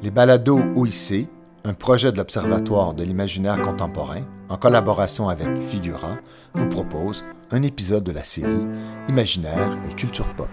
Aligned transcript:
Les 0.00 0.12
balados 0.12 0.60
OIC, 0.76 1.28
un 1.64 1.74
projet 1.74 2.12
de 2.12 2.18
l'Observatoire 2.18 2.94
de 2.94 3.02
l'imaginaire 3.02 3.60
contemporain, 3.60 4.24
en 4.48 4.56
collaboration 4.56 5.28
avec 5.28 5.60
Figura, 5.60 6.18
vous 6.54 6.68
propose 6.68 7.24
un 7.50 7.64
épisode 7.64 8.04
de 8.04 8.12
la 8.12 8.22
série 8.22 8.64
Imaginaire 9.08 9.76
et 9.90 9.94
culture 9.94 10.32
pop. 10.36 10.48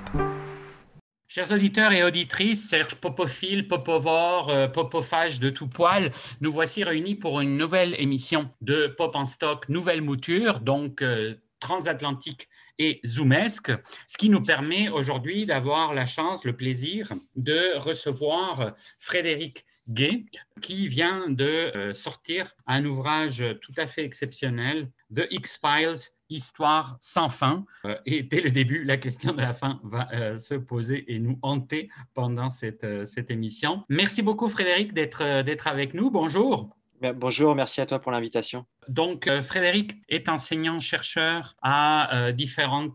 Chers 1.27 1.51
auditeurs 1.51 1.91
et 1.91 2.03
auditrices, 2.03 2.67
Serge 2.67 2.95
Popophile, 2.95 3.67
Popovore, 3.67 4.49
euh, 4.49 4.67
Popophage 4.67 5.39
de 5.39 5.51
tout 5.51 5.67
poil, 5.67 6.11
nous 6.41 6.51
voici 6.51 6.83
réunis 6.83 7.15
pour 7.15 7.39
une 7.39 7.55
nouvelle 7.55 7.95
émission 7.99 8.49
de 8.61 8.87
Pop 8.97 9.15
en 9.15 9.25
stock, 9.25 9.69
nouvelle 9.69 10.01
mouture, 10.01 10.59
donc 10.59 11.03
euh, 11.03 11.35
transatlantique 11.59 12.49
et 12.79 13.01
zoomesque, 13.05 13.71
ce 14.07 14.17
qui 14.17 14.29
nous 14.29 14.41
permet 14.41 14.89
aujourd'hui 14.89 15.45
d'avoir 15.45 15.93
la 15.93 16.05
chance, 16.05 16.45
le 16.45 16.55
plaisir 16.55 17.13
de 17.35 17.77
recevoir 17.77 18.73
Frédéric 18.99 19.65
Gay, 19.87 20.25
qui 20.61 20.87
vient 20.87 21.29
de 21.29 21.45
euh, 21.45 21.93
sortir 21.93 22.55
un 22.65 22.85
ouvrage 22.85 23.43
tout 23.61 23.73
à 23.77 23.85
fait 23.85 24.03
exceptionnel, 24.03 24.89
The 25.13 25.27
X-Files, 25.29 26.11
Histoire 26.27 26.97
sans 27.01 27.29
fin. 27.29 27.67
Euh, 27.85 27.95
et 28.07 28.23
dès 28.23 28.41
le 28.41 28.49
début, 28.49 28.83
la 28.83 28.97
question 28.97 29.33
de 29.33 29.41
la 29.41 29.53
fin 29.53 29.79
va 29.83 30.07
euh, 30.11 30.37
se 30.39 30.55
poser 30.55 31.13
et 31.13 31.19
nous 31.19 31.37
hanter 31.43 31.89
pendant 32.15 32.49
cette, 32.49 33.05
cette 33.05 33.29
émission. 33.29 33.83
Merci 33.89 34.23
beaucoup 34.23 34.47
Frédéric 34.47 34.91
d'être 34.93 35.21
avec 35.67 35.93
nous. 35.93 36.09
Bonjour. 36.09 36.75
Bonjour, 37.01 37.55
merci 37.55 37.81
à 37.81 37.85
toi 37.85 37.99
pour 37.99 38.11
l'invitation. 38.11 38.65
Donc, 38.87 39.27
euh, 39.27 39.41
Frédéric 39.41 39.95
est 40.09 40.29
enseignant-chercheur 40.29 41.55
euh, 41.65 42.31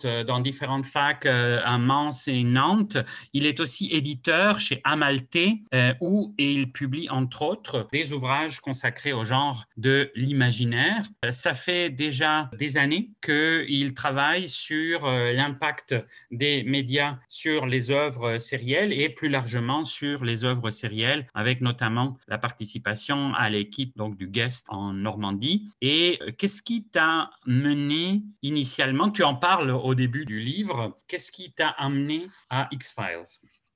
euh, 0.05 0.25
dans 0.25 0.41
différentes 0.41 0.87
facs 0.87 1.27
à 1.27 1.79
Mans 1.79 2.11
et 2.27 2.45
Nantes. 2.45 2.99
Il 3.33 3.47
est 3.47 3.61
aussi 3.61 3.89
éditeur 3.93 4.61
chez 4.61 4.81
Amalté, 4.85 5.63
où 6.01 6.35
il 6.39 6.73
publie 6.73 7.09
entre 7.11 7.43
autres 7.43 7.89
des 7.93 8.13
ouvrages 8.13 8.61
consacrés 8.61 9.13
au 9.13 9.25
genre 9.25 9.65
de 9.77 10.11
l'imaginaire. 10.15 11.05
ça 11.30 11.55
fait 11.55 11.91
déjà 11.91 12.51
des 12.57 12.77
années 12.77 13.11
qu'il 13.23 13.95
travaille 13.95 14.49
sur 14.49 15.07
l'impact 15.07 15.95
des 16.30 16.63
médias 16.65 17.19
sur 17.29 17.67
les 17.67 17.91
œuvres 17.91 18.39
sérielles 18.39 18.93
et 18.93 19.09
plus 19.09 19.29
largement 19.29 19.85
sur 19.85 20.24
les 20.24 20.45
œuvres 20.45 20.71
sérielles, 20.71 21.27
avec 21.35 21.61
notamment 21.61 22.17
la 22.29 22.39
participation 22.39 23.35
à 23.35 23.51
l'équipe 23.51 23.90
donc 23.96 24.16
du 24.16 24.29
Guest 24.29 24.66
en 24.69 24.93
Normandie 24.93 25.69
et 25.80 26.19
euh, 26.23 26.33
qu'est-ce 26.37 26.63
qui 26.63 26.85
t'a 26.85 27.30
mené 27.46 28.23
initialement, 28.43 29.10
tu 29.10 29.23
en 29.23 29.35
parles 29.35 29.71
au 29.71 29.95
début 29.95 30.24
du 30.24 30.41
livre, 30.41 30.99
qu'est-ce 31.09 31.33
qui 31.33 31.52
t'a 31.52 31.69
amené 31.69 32.27
à 32.49 32.68
X-Files? 32.73 33.24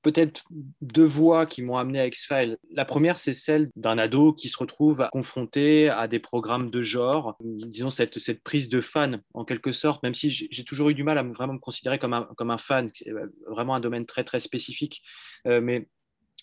Peut-être 0.01 0.43
deux 0.81 1.03
voies 1.03 1.47
qui 1.47 1.63
m'ont 1.63 1.77
amené 1.77 1.99
à 1.99 2.05
X-Files. 2.05 2.59
La 2.69 2.85
première, 2.85 3.17
c'est 3.17 3.33
celle 3.33 3.71
d'un 3.75 3.97
ado 3.97 4.33
qui 4.33 4.49
se 4.49 4.57
retrouve 4.59 5.09
confronté 5.11 5.89
à 5.89 6.07
des 6.07 6.19
programmes 6.19 6.69
de 6.69 6.83
genre, 6.83 7.35
disons 7.39 7.89
cette, 7.89 8.19
cette 8.19 8.43
prise 8.43 8.69
de 8.69 8.81
fan 8.81 9.23
en 9.33 9.45
quelque 9.45 9.71
sorte, 9.71 10.03
même 10.03 10.13
si 10.13 10.29
j'ai 10.29 10.63
toujours 10.63 10.89
eu 10.89 10.93
du 10.93 11.03
mal 11.03 11.17
à 11.17 11.23
vraiment 11.23 11.53
me 11.53 11.59
considérer 11.59 11.97
comme 11.97 12.13
un, 12.13 12.29
comme 12.37 12.51
un 12.51 12.59
fan, 12.59 12.87
c'est 12.93 13.11
vraiment 13.49 13.73
un 13.73 13.79
domaine 13.79 14.05
très 14.05 14.23
très 14.23 14.39
spécifique. 14.39 15.01
Euh, 15.47 15.59
mais 15.59 15.87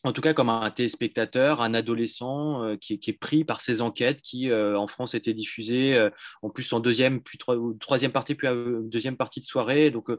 en 0.04 0.12
tout 0.12 0.20
cas 0.20 0.34
comme 0.34 0.48
un 0.48 0.70
téléspectateur, 0.70 1.62
un 1.62 1.74
adolescent 1.74 2.64
euh, 2.64 2.76
qui, 2.76 2.94
est 2.94 3.18
pris 3.18 3.44
par 3.44 3.60
ces 3.60 3.82
enquêtes 3.82 4.20
qui, 4.20 4.50
euh, 4.50 4.76
en 4.76 4.86
France, 4.86 5.14
étaient 5.14 5.34
diffusées 5.34 5.94
euh, 5.96 6.10
en 6.42 6.50
plus 6.50 6.72
en 6.72 6.80
deuxième, 6.80 7.20
puis 7.22 7.38
troisième 7.78 8.12
partie, 8.12 8.34
puis 8.34 8.48
deuxième 8.84 9.16
partie 9.16 9.40
de 9.40 9.44
soirée, 9.44 9.90
donc 9.90 10.10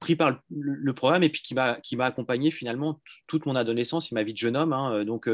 pris 0.00 0.16
par 0.16 0.40
le, 0.50 0.92
programme 0.92 1.22
et 1.22 1.28
puis 1.28 1.42
qui 1.42 1.54
m'a 1.54 2.04
accompagné 2.04 2.50
finalement 2.50 3.00
toute 3.26 3.46
mon 3.46 3.56
adolescence 3.56 4.10
et 4.10 4.14
ma 4.14 4.22
vie 4.22 4.32
de 4.32 4.38
jeune 4.38 4.56
homme, 4.56 4.72
hein, 4.72 5.04
donc 5.04 5.28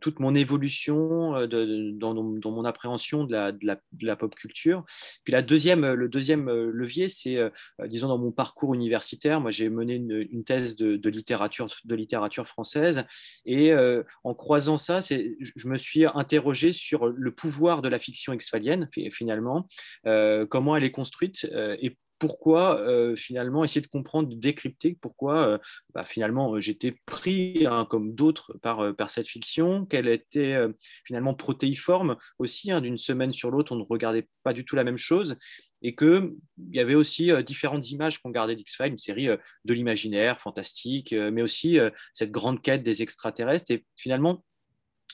toute 0.00 0.20
mon 0.20 0.34
évolution 0.34 1.46
dans, 1.46 2.14
mon 2.14 2.64
appréhension 2.64 3.24
de 3.24 3.32
la, 3.32 3.52
de 3.52 3.76
la, 4.02 4.16
pop 4.16 4.34
culture. 4.34 4.84
Puis 5.24 5.32
la 5.32 5.42
deuxième, 5.42 5.92
le 5.92 6.08
deuxième 6.08 6.50
levier, 6.50 7.08
c'est 7.08 7.38
disons 7.86 8.08
dans 8.08 8.18
mon 8.18 8.32
parcours 8.32 8.74
universitaire, 8.74 9.40
moi 9.40 9.50
j'ai 9.50 9.68
mené 9.68 9.94
une, 9.94 10.26
une 10.30 10.44
thèse 10.44 10.76
de, 10.76 11.08
littérature 11.08 11.68
de 11.84 11.94
littérature 11.94 12.46
française 12.46 13.04
et 13.44 13.72
euh, 13.72 14.02
en 14.24 14.34
croisant 14.34 14.76
ça, 14.76 15.00
je 15.00 15.68
me 15.68 15.76
suis 15.76 16.04
interrogé 16.06 16.72
sur 16.72 17.06
le 17.08 17.30
pouvoir 17.30 17.82
de 17.82 17.88
la 17.88 17.98
fiction 17.98 18.32
exfalienne, 18.32 18.88
finalement, 19.10 19.66
euh, 20.06 20.46
comment 20.46 20.76
elle 20.76 20.84
est 20.84 20.90
construite 20.90 21.48
euh, 21.52 21.76
et 21.80 21.96
pourquoi 22.24 22.82
finalement 23.16 23.64
essayer 23.64 23.82
de 23.82 23.86
comprendre, 23.86 24.30
de 24.30 24.34
décrypter 24.34 24.96
pourquoi 24.98 25.60
bah, 25.94 26.04
finalement 26.04 26.58
j'étais 26.58 26.96
pris 27.04 27.66
hein, 27.66 27.86
comme 27.88 28.14
d'autres 28.14 28.56
par, 28.62 28.96
par 28.96 29.10
cette 29.10 29.28
fiction, 29.28 29.84
qu'elle 29.84 30.08
était 30.08 30.56
finalement 31.04 31.34
protéiforme 31.34 32.16
aussi, 32.38 32.72
hein, 32.72 32.80
d'une 32.80 32.96
semaine 32.96 33.34
sur 33.34 33.50
l'autre, 33.50 33.72
on 33.72 33.76
ne 33.76 33.84
regardait 33.84 34.28
pas 34.42 34.54
du 34.54 34.64
tout 34.64 34.74
la 34.74 34.84
même 34.84 34.96
chose, 34.96 35.36
et 35.82 35.94
qu'il 35.94 36.32
y 36.72 36.80
avait 36.80 36.94
aussi 36.94 37.30
différentes 37.44 37.90
images 37.90 38.18
qu'on 38.18 38.30
gardait 38.30 38.56
d'X-Files, 38.56 38.92
une 38.92 38.98
série 38.98 39.26
de 39.26 39.74
l'imaginaire 39.74 40.40
fantastique, 40.40 41.12
mais 41.12 41.42
aussi 41.42 41.78
cette 42.14 42.30
grande 42.30 42.62
quête 42.62 42.82
des 42.82 43.02
extraterrestres, 43.02 43.70
et 43.70 43.84
finalement 43.96 44.44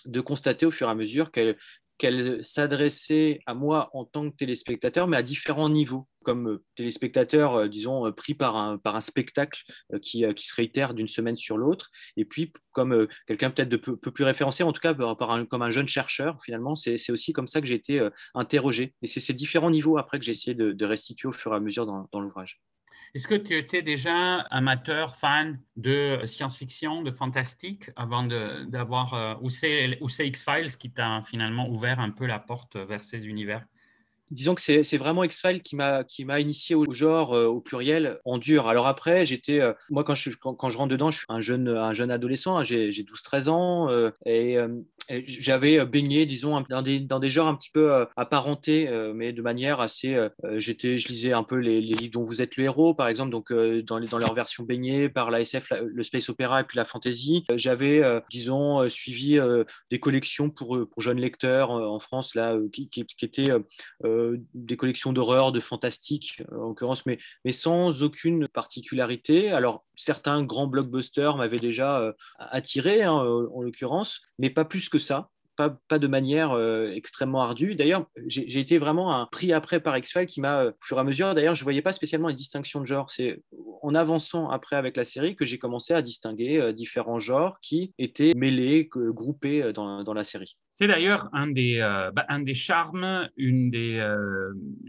de 0.06 0.20
constater 0.20 0.66
au 0.66 0.70
fur 0.70 0.88
et 0.88 0.90
à 0.90 0.94
mesure 0.94 1.30
qu'elle 1.30 1.56
qu'elle 2.00 2.42
s'adressait 2.42 3.40
à 3.44 3.52
moi 3.52 3.90
en 3.92 4.06
tant 4.06 4.30
que 4.30 4.34
téléspectateur, 4.34 5.06
mais 5.06 5.18
à 5.18 5.22
différents 5.22 5.68
niveaux, 5.68 6.08
comme 6.24 6.48
euh, 6.48 6.64
téléspectateur, 6.74 7.54
euh, 7.56 7.68
disons, 7.68 8.06
euh, 8.06 8.10
pris 8.10 8.32
par 8.32 8.56
un, 8.56 9.00
spectacle 9.02 9.62
qui, 10.00 10.24
se 10.36 10.54
réitère 10.54 10.94
d'une 10.94 11.08
semaine 11.08 11.36
sur 11.36 11.58
l'autre, 11.58 11.90
et 12.16 12.24
puis 12.24 12.54
comme 12.72 13.06
quelqu'un 13.26 13.50
peut-être 13.50 13.68
de 13.68 13.76
peu, 13.76 13.96
plus 13.98 14.24
référencé, 14.24 14.62
en 14.62 14.72
tout 14.72 14.80
cas 14.80 14.94
comme 14.94 15.62
un 15.62 15.70
jeune 15.70 15.88
chercheur, 15.88 16.38
finalement, 16.42 16.74
c'est 16.74 17.10
aussi 17.10 17.34
comme 17.34 17.46
ça 17.46 17.60
que 17.60 17.66
j'ai 17.66 17.74
été 17.74 18.08
interrogé. 18.34 18.94
Et 19.02 19.06
c'est 19.06 19.20
ces 19.20 19.34
différents 19.34 19.70
niveaux 19.70 19.98
après 19.98 20.18
que 20.18 20.24
j'ai 20.24 20.32
essayé 20.32 20.54
de, 20.54 20.84
restituer 20.84 21.28
au 21.28 21.32
fur 21.32 21.52
et 21.52 21.56
à 21.56 21.60
mesure 21.60 21.86
dans 21.86 22.20
l'ouvrage. 22.20 22.60
Est-ce 23.14 23.26
que 23.26 23.34
tu 23.34 23.56
étais 23.56 23.82
déjà 23.82 24.36
amateur, 24.50 25.16
fan 25.16 25.60
de 25.76 26.20
science-fiction, 26.24 27.02
de 27.02 27.10
fantastique, 27.10 27.90
avant 27.96 28.22
d'avoir, 28.22 29.14
euh, 29.14 29.34
ou 29.40 29.50
c'est 29.50 30.26
X-Files 30.28 30.76
qui 30.76 30.90
t'a 30.90 31.22
finalement 31.26 31.68
ouvert 31.68 31.98
un 31.98 32.10
peu 32.10 32.26
la 32.26 32.38
porte 32.38 32.76
vers 32.76 33.02
ces 33.02 33.28
univers? 33.28 33.64
Disons 34.30 34.54
que 34.54 34.60
c'est 34.60 34.96
vraiment 34.96 35.24
X-Files 35.24 35.60
qui 35.60 35.74
m'a 35.74 36.40
initié 36.40 36.76
au 36.76 36.92
genre 36.92 37.34
euh, 37.34 37.46
au 37.46 37.60
pluriel 37.60 38.20
en 38.24 38.38
dur. 38.38 38.68
Alors 38.68 38.86
après, 38.86 39.24
j'étais 39.24 39.58
euh, 39.58 39.72
moi 39.90 40.04
quand 40.04 40.14
je 40.14 40.30
quand, 40.36 40.70
je 40.70 40.78
rentre 40.78 40.90
dedans, 40.90 41.10
je 41.10 41.18
suis 41.18 41.26
un 41.28 41.40
jeune 41.40 41.66
un 41.66 41.92
jeune 41.94 42.12
adolescent, 42.12 42.58
hein, 42.58 42.62
j'ai 42.62 43.02
12 43.02 43.22
13 43.24 43.48
ans 43.48 43.88
et 44.24 44.56
j'avais 45.26 45.78
euh, 45.78 45.84
baigné, 45.84 46.26
disons, 46.26 46.60
dans 46.68 46.82
des, 46.82 47.00
dans 47.00 47.18
des 47.18 47.30
genres 47.30 47.48
un 47.48 47.54
petit 47.54 47.70
peu 47.70 47.92
euh, 47.92 48.04
apparentés, 48.16 48.88
euh, 48.88 49.12
mais 49.14 49.32
de 49.32 49.42
manière 49.42 49.80
assez. 49.80 50.16
j'étais, 50.56 50.98
je 50.98 51.08
lisais 51.08 51.32
un 51.32 51.42
peu 51.42 51.56
les, 51.56 51.80
livres 51.80 52.12
dont 52.12 52.22
vous 52.22 52.42
êtes 52.42 52.56
le 52.56 52.64
héros, 52.64 52.94
par 52.94 53.08
exemple, 53.08 53.30
donc 53.30 53.52
dans, 53.52 54.00
dans 54.00 54.18
leur 54.18 54.34
version 54.34 54.64
baignée 54.64 55.08
par 55.08 55.30
la 55.30 55.40
SF, 55.40 55.72
le 55.84 56.02
space 56.02 56.28
opéra 56.28 56.60
et 56.60 56.64
puis 56.64 56.76
la 56.76 56.84
fantasy. 56.84 57.44
J'avais, 57.54 58.02
disons, 58.30 58.88
suivi 58.88 59.38
des 59.90 60.00
collections 60.00 60.50
pour, 60.50 60.78
pour 60.88 61.02
jeunes 61.02 61.20
lecteurs 61.20 61.70
en 61.70 61.98
France, 61.98 62.34
là, 62.34 62.56
qui, 62.72 62.88
qui, 62.88 63.04
étaient 63.22 63.52
des 64.54 64.76
collections 64.76 65.12
d'horreur, 65.12 65.52
de 65.52 65.60
fantastique, 65.60 66.42
en 66.52 66.68
l'occurrence, 66.68 67.06
mais, 67.06 67.18
mais 67.44 67.52
sans 67.52 68.02
aucune 68.02 68.48
particularité. 68.48 69.50
Alors, 69.50 69.84
certains 69.96 70.42
grands 70.42 70.66
blockbusters 70.66 71.36
m'avaient 71.36 71.58
déjà 71.58 72.14
attiré, 72.38 73.02
hein, 73.02 73.12
en 73.12 73.62
l'occurrence, 73.62 74.22
mais 74.38 74.50
pas 74.50 74.64
plus 74.64 74.88
que 74.88 74.98
ça. 75.00 75.28
Pas, 75.88 75.98
de 75.98 76.06
manière 76.06 76.52
euh, 76.52 76.90
extrêmement 76.90 77.42
ardue. 77.42 77.74
D'ailleurs, 77.74 78.06
j'ai 78.26 78.58
été 78.58 78.78
vraiment 78.78 79.14
un 79.14 79.26
pris 79.26 79.52
après 79.52 79.78
par 79.78 79.94
X-Files 79.94 80.24
qui 80.24 80.40
m'a, 80.40 80.62
euh, 80.62 80.70
au 80.70 80.84
fur 80.86 80.96
et 80.96 81.00
à 81.00 81.04
mesure, 81.04 81.34
d'ailleurs, 81.34 81.54
je 81.54 81.60
ne 81.60 81.64
voyais 81.64 81.82
pas 81.82 81.92
spécialement 81.92 82.30
une 82.30 82.36
distinction 82.36 82.80
de 82.80 82.86
genre. 82.86 83.10
C'est 83.10 83.42
en 83.82 83.94
avançant 83.94 84.48
après 84.48 84.76
avec 84.76 84.96
la 84.96 85.04
série 85.04 85.36
que 85.36 85.44
j'ai 85.44 85.58
commencé 85.58 85.92
à 85.92 86.00
distinguer 86.00 86.58
euh, 86.58 86.72
différents 86.72 87.18
genres 87.18 87.60
qui 87.60 87.92
étaient 87.98 88.32
mêlés, 88.34 88.88
groupés 88.90 89.70
dans, 89.74 90.14
la 90.14 90.24
série. 90.24 90.56
C'est 90.70 90.86
d'ailleurs 90.86 91.28
un, 91.34 91.48
des, 91.48 91.80
bah, 92.14 92.24
charmes, 92.54 93.28
une 93.36 93.68
des 93.68 94.00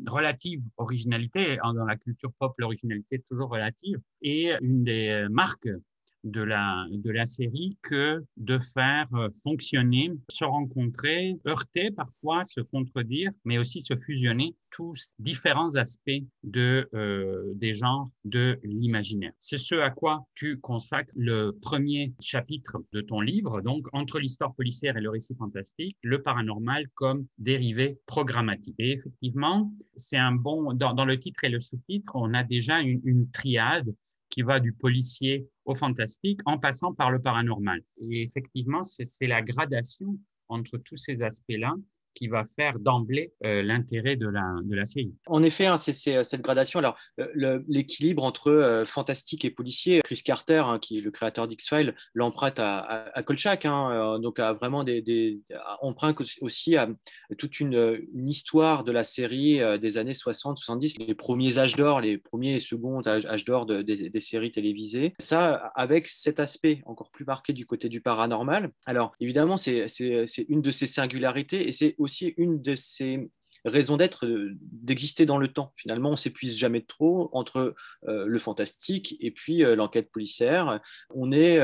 relatives 0.07 0.63
originalités. 0.77 1.57
Dans 1.62 1.86
la 1.86 1.97
culture 1.97 2.31
pop, 2.39 2.53
l'originalité 2.57 3.15
est 3.15 3.25
toujours 3.30 3.50
relative. 3.50 4.00
Et 4.21 4.53
une 4.62 4.86
des 4.86 5.27
marques 5.30 5.68
de 6.23 6.41
la, 6.41 6.85
de 6.91 7.12
la 7.12 7.25
série 7.25 7.77
que 7.81 8.23
de 8.38 8.59
faire 8.59 9.07
euh, 9.13 9.29
fonctionner, 9.44 10.12
se 10.29 10.44
rencontrer, 10.44 11.35
heurter 11.47 11.91
parfois, 11.91 12.44
se 12.44 12.62
contredire, 12.62 13.31
mais 13.45 13.57
aussi 13.57 13.81
se 13.81 13.95
fusionner 13.95 14.56
tous 14.71 15.13
différents 15.19 15.75
aspects 15.75 16.23
de, 16.44 16.88
euh, 16.94 17.51
des 17.56 17.73
genres 17.73 18.09
de 18.23 18.59
l'imaginaire. 18.63 19.33
C'est 19.39 19.57
ce 19.57 19.75
à 19.75 19.89
quoi 19.89 20.25
tu 20.35 20.59
consacres 20.59 21.12
le 21.15 21.51
premier 21.62 22.13
chapitre 22.19 22.77
de 22.94 23.01
ton 23.01 23.21
livre, 23.21 23.62
donc 23.62 23.88
entre 23.94 24.19
l'histoire 24.19 24.56
policière 24.56 24.97
et 24.97 25.01
le 25.01 25.09
récit 25.09 25.35
fantastique, 25.35 25.97
le 26.01 26.21
paranormal 26.21 26.88
comme 26.95 27.25
dérivé 27.38 28.00
programmatique. 28.06 28.75
Et 28.79 28.91
effectivement, 28.91 29.74
c'est 29.95 30.17
un 30.17 30.31
bon, 30.31 30.74
dans, 30.74 30.94
dans, 30.94 31.06
le 31.06 31.19
titre 31.19 31.44
et 31.44 31.50
le 31.50 31.59
sous-titre, 31.59 32.12
on 32.15 32.33
a 32.33 32.44
déjà 32.44 32.79
une, 32.79 33.01
une 33.03 33.29
triade 33.29 33.94
qui 34.29 34.41
va 34.41 34.59
du 34.59 34.74
policier 34.74 35.47
fantastique 35.75 36.39
en 36.45 36.57
passant 36.57 36.94
par 36.94 37.12
le 37.12 37.21
paranormal. 37.21 37.81
Et 37.97 38.23
effectivement, 38.23 38.83
c'est 38.83 39.27
la 39.27 39.41
gradation 39.41 40.18
entre 40.50 40.77
tous 40.77 40.97
ces 40.97 41.21
aspects-là 41.21 41.75
qui 42.13 42.28
va 42.28 42.44
faire 42.44 42.80
d'emblée 42.80 43.34
euh, 43.46 43.62
l'intérêt 43.63 44.16
de 44.16 44.28
la, 44.28 44.56
de 44.63 44.75
la 44.75 44.86
série. 44.86 45.13
En 45.28 45.44
effet, 45.44 45.66
hein, 45.66 45.78
c'est 45.78 46.16
euh, 46.16 46.24
cette 46.24 46.42
gradation. 46.42 46.80
Alors, 46.80 46.98
euh, 47.19 47.60
l'équilibre 47.68 48.24
entre 48.24 48.84
fantastique 48.86 49.46
et 49.46 49.50
policier, 49.50 50.02
Chris 50.04 50.22
Carter, 50.24 50.63
hein, 50.66 50.80
qui 50.80 50.98
est 50.98 51.06
le 51.06 51.12
créateur 51.12 51.48
d'X-Files, 51.48 51.96
l'emprunte 52.13 52.60
à, 52.60 52.80
à, 53.13 53.24
Kolchak, 53.24 53.66
hein, 53.66 54.19
donc 54.19 54.40
a 54.40 54.54
vraiment 54.54 54.84
des, 54.84 55.02
des 55.02 55.40
aussi 56.42 56.75
à 56.75 56.90
toute 57.38 57.60
une, 57.60 58.02
histoire 58.13 58.84
de 58.84 58.92
la 58.92 59.04
série 59.04 59.60
des 59.80 59.98
années 59.98 60.12
60-70, 60.13 61.06
les 61.06 61.16
premiers 61.16 61.58
âges 61.58 61.75
d'or, 61.75 62.02
les 62.02 62.18
premiers 62.18 62.56
et 62.56 62.60
seconds 62.60 63.02
âges 63.08 63.46
d'or 63.46 63.66
des, 63.66 64.19
séries 64.19 64.52
télévisées. 64.52 65.13
Ça, 65.19 65.72
avec 65.75 66.08
cet 66.08 66.40
aspect 66.40 66.81
encore 66.86 67.12
plus 67.12 67.25
marqué 67.25 67.54
du 67.54 67.66
côté 67.66 67.90
du 67.90 68.02
paranormal. 68.02 68.72
Alors, 68.86 69.13
évidemment, 69.19 69.58
c'est 69.58 69.86
une 70.48 70.62
de 70.62 70.72
ces 70.72 70.88
singularités 70.88 71.68
et 71.68 71.72
c'est 71.72 71.96
aussi 72.01 72.33
une 72.38 72.62
de 72.62 72.75
ces 72.75 73.30
raisons 73.65 73.98
d'être, 73.98 74.25
euh, 74.25 74.51
d'exister 74.62 75.25
dans 75.25 75.38
le 75.38 75.48
temps. 75.48 75.71
Finalement, 75.75 76.12
on 76.12 76.15
s'épuise 76.15 76.57
jamais 76.57 76.81
trop 76.81 77.30
entre 77.33 77.75
euh, 78.07 78.25
le 78.25 78.39
fantastique 78.39 79.15
et 79.19 79.31
puis 79.31 79.63
euh, 79.63 79.75
l'enquête 79.75 80.12
policière. 80.12 80.80
On 81.13 81.31
est, 81.31 81.59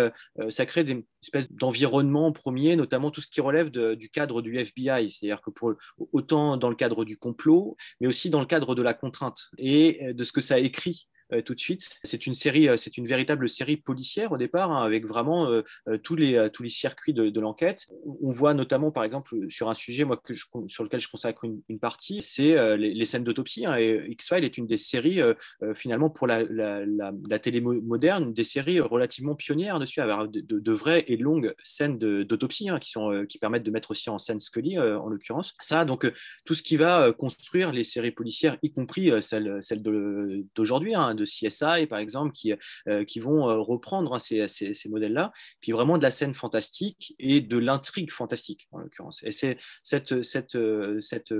ça 0.49 0.65
crée 0.65 0.83
des 0.83 1.05
espèces 1.23 1.51
d'environnement 1.51 2.31
premier, 2.31 2.75
notamment 2.75 3.11
tout 3.11 3.21
ce 3.21 3.27
qui 3.27 3.41
relève 3.41 3.69
du 3.69 4.09
cadre 4.09 4.41
du 4.41 4.57
FBI, 4.57 5.09
c'est-à-dire 5.09 5.41
que 5.41 5.49
pour 5.49 5.73
autant 6.11 6.57
dans 6.57 6.69
le 6.69 6.75
cadre 6.75 7.05
du 7.05 7.17
complot, 7.17 7.75
mais 7.99 8.07
aussi 8.07 8.29
dans 8.29 8.39
le 8.39 8.45
cadre 8.45 8.75
de 8.75 8.81
la 8.81 8.93
contrainte 8.93 9.49
et 9.57 10.13
de 10.13 10.23
ce 10.23 10.31
que 10.31 10.41
ça 10.41 10.59
écrit 10.59 11.07
tout 11.45 11.55
de 11.55 11.59
suite. 11.59 11.89
C'est 12.03 12.25
une 12.25 12.33
série, 12.33 12.69
euh, 12.69 12.77
c'est 12.77 12.97
une 12.97 13.07
véritable 13.07 13.49
série 13.49 13.77
policière 13.77 14.31
au 14.31 14.37
départ, 14.37 14.71
hein, 14.71 14.83
avec 14.83 15.05
vraiment 15.05 15.49
euh, 15.49 15.61
tous, 16.03 16.15
les, 16.15 16.49
tous 16.53 16.63
les 16.63 16.69
circuits 16.69 17.13
de, 17.13 17.39
l'enquête. 17.39 17.87
On 18.21 18.29
voit 18.29 18.53
notamment, 18.53 18.91
par 18.91 19.03
exemple, 19.03 19.35
sur 19.49 19.69
un 19.69 19.73
sujet 19.73 20.03
moi, 20.03 20.21
sur 20.67 20.83
lequel 20.83 20.99
je 20.99 21.09
consacre 21.09 21.43
une, 21.43 21.79
partie, 21.79 22.21
c'est 22.21 22.77
les, 22.77 23.05
scènes 23.05 23.23
d'autopsie. 23.23 23.65
Hein, 23.65 23.77
X-Files 23.77 24.43
est 24.43 24.57
une 24.57 24.65
des 24.65 24.77
séries, 24.77 25.21
finalement, 25.75 26.09
pour 26.09 26.25
la, 26.25 26.43
la, 26.43 27.39
télé 27.39 27.61
moderne, 27.61 28.33
des 28.33 28.43
séries 28.43 28.79
relativement 28.79 29.35
pionnières 29.35 29.79
dessus, 29.79 30.01
avec 30.01 30.31
de, 30.31 30.71
vraies 30.71 31.05
et 31.07 31.17
longues 31.17 31.53
scènes 31.63 31.99
d'autopsie 31.99 32.69
hein, 32.69 32.79
qui, 32.79 32.89
sont, 32.89 33.25
qui 33.29 33.37
permettent 33.37 33.63
de 33.63 33.71
mettre 33.71 33.91
aussi 33.91 34.09
en 34.09 34.17
scène 34.17 34.39
Scully, 34.39 34.79
en 34.79 35.07
l'occurrence. 35.07 35.53
Ça, 35.59 35.85
donc, 35.85 36.11
tout 36.45 36.55
ce 36.55 36.63
qui 36.63 36.77
va 36.77 37.11
construire 37.11 37.71
les 37.71 37.83
séries 37.83 38.11
policières, 38.11 38.57
y 38.63 38.71
compris 38.71 39.11
celles, 39.21 39.57
celles 39.61 39.83
d'aujourd'hui, 40.55 40.95
de 41.17 41.25
CSI, 41.25 41.87
par 41.87 41.99
exemple, 41.99 42.31
qui, 42.31 42.53
euh, 42.87 43.03
qui 43.03 43.19
vont 43.19 43.49
euh, 43.49 43.57
reprendre 43.59 44.13
hein, 44.13 44.19
ces, 44.19 44.47
ces, 44.47 44.89
modèles-là, 44.89 45.33
puis 45.59 45.73
vraiment 45.73 45.97
de 45.97 46.03
la 46.03 46.11
scène 46.11 46.33
fantastique 46.33 47.13
et 47.19 47.41
de 47.41 47.57
l'intrigue 47.57 48.11
fantastique, 48.11 48.67
en 48.71 48.79
l'occurrence. 48.79 49.21
Et 49.23 49.31
c'est 49.31 49.57
cette, 49.83 50.23
cette, 50.23 50.55
euh, 50.55 51.01
cette, 51.01 51.33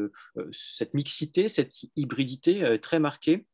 cette, 0.51 0.93
mixité, 0.93 1.47
cette 1.47 1.73
hybridité 1.95 2.79
très 2.81 2.99
marquée 2.99 3.45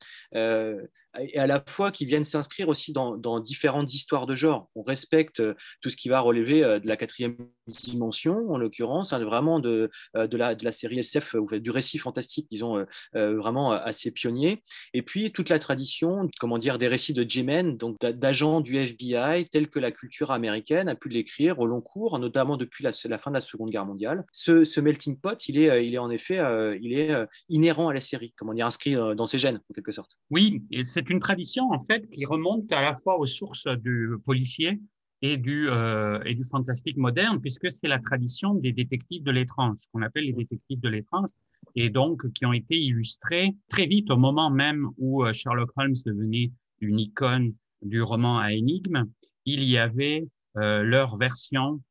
et 1.19 1.38
à 1.38 1.48
la 1.48 1.63
fois 1.68 1.92
qui 1.92 2.06
viennent 2.06 2.24
s'inscrire 2.24 2.69
aussi 2.69 2.92
dans, 2.92 3.39
différentes 3.39 3.94
histoires 3.94 4.25
de 4.25 4.36
genre. 4.36 4.69
On 4.75 4.83
respecte 4.83 5.39
euh, 5.39 5.54
tout 5.81 5.89
ce 5.89 5.98
qui 5.98 6.10
va 6.10 6.19
relever 6.19 6.63
euh, 6.63 6.80
de 6.80 6.88
la 6.88 6.98
quatrième 6.98 7.36
dimension, 7.68 8.51
en 8.51 8.57
l'occurrence, 8.57 9.13
hein, 9.13 9.24
vraiment 9.24 9.60
de, 9.60 9.89
euh, 10.15 10.27
de, 10.27 10.38
la, 10.38 10.71
série 10.71 11.00
SF, 11.00 11.36
du 11.54 11.71
récit 11.71 11.98
fantastique, 11.98 12.48
disons, 12.50 12.86
vraiment 13.13 13.71
assez 13.71 14.12
pionnier. 14.12 14.62
Et 14.94 15.01
puis 15.01 15.31
toute 15.31 15.50
la 15.50 15.60
tradition, 15.60 16.30
comment 16.39 16.57
dire, 16.57 16.77
des 16.77 16.88
récits 16.88 17.13
de 17.13 17.24
J-Men, 17.27 17.77
donc 17.77 18.00
d'agents 18.00 18.62
du 18.62 18.77
FBI, 18.77 19.45
tels 19.45 19.69
que 19.69 19.80
la 19.80 19.92
culture 19.92 20.31
américaine 20.31 20.89
a 20.89 20.95
pu 20.95 21.09
l'écrire 21.09 21.59
au 21.59 21.68
long 21.68 21.81
cours, 21.81 22.18
notamment 22.19 22.57
depuis 22.57 22.83
la, 22.83 22.92
fin 23.18 23.30
de 23.30 23.36
la 23.36 23.42
Seconde 23.42 23.69
Guerre 23.69 23.86
mondiale. 23.86 24.25
Ce, 24.31 24.80
melting 24.80 25.19
pot, 25.19 25.48
il 25.48 25.59
est, 25.59 25.86
il 25.86 25.94
est 25.94 26.00
en 26.00 26.09
effet 26.09 26.42
il 26.81 26.94
est 26.94 27.13
inhérent 27.50 27.89
à 27.89 27.94
la 27.94 28.01
série, 28.01 28.33
comment 28.38 28.54
dire, 28.54 28.66
inscrit 28.66 28.95
dans 29.16 29.27
ses 29.27 29.38
gènes, 29.38 29.62
en 29.69 29.74
quelque 29.74 29.92
sorte. 29.92 30.18
Oui, 30.31 30.63
et 30.71 30.83
c'est 30.83 31.03
une 31.10 31.20
tradition 31.20 31.72
en 31.72 31.84
fait 31.84 32.10
qui 32.10 32.26
remonte 32.26 32.72
à 32.72 32.82
la 32.82 32.96
fois 32.96 33.18
aux 33.18 33.26
sources 33.26 33.68
du 33.68 34.10
policier 34.26 34.80
et 35.24 35.38
du, 35.38 35.70
euh, 35.70 36.22
et 36.26 36.36
du 36.36 36.44
fantastique 36.44 36.98
moderne, 36.98 37.40
puisque 37.40 37.72
c'est 37.72 37.88
la 37.88 38.00
tradition 38.00 38.54
des 38.56 38.74
détectives 38.74 39.24
de 39.24 39.32
l'étrange, 39.32 39.78
qu'on 39.92 40.02
appelle 40.02 40.26
les 40.26 40.34
détectives 40.34 40.82
de 40.82 40.90
l'étrange, 40.90 41.30
et 41.76 41.90
donc 41.90 42.30
qui 42.34 42.46
ont 42.46 42.52
été 42.52 42.78
illustrés 42.78 43.56
très 43.70 43.86
vite 43.86 44.12
au 44.12 44.18
moment 44.18 44.50
même 44.50 44.90
où 44.98 45.24
euh, 45.24 45.32
Sherlock 45.32 45.72
Holmes 45.78 45.96
devenait 46.06 46.52
une 46.82 47.00
icône 47.00 47.54
du 47.82 48.02
roman 48.02 48.40
à 48.40 48.52
énigme. 48.52 49.06
Il 49.46 49.64
y 49.64 49.78
avait 49.78 50.28
euh, 50.58 50.84
leur 50.84 51.18
version 51.18 51.82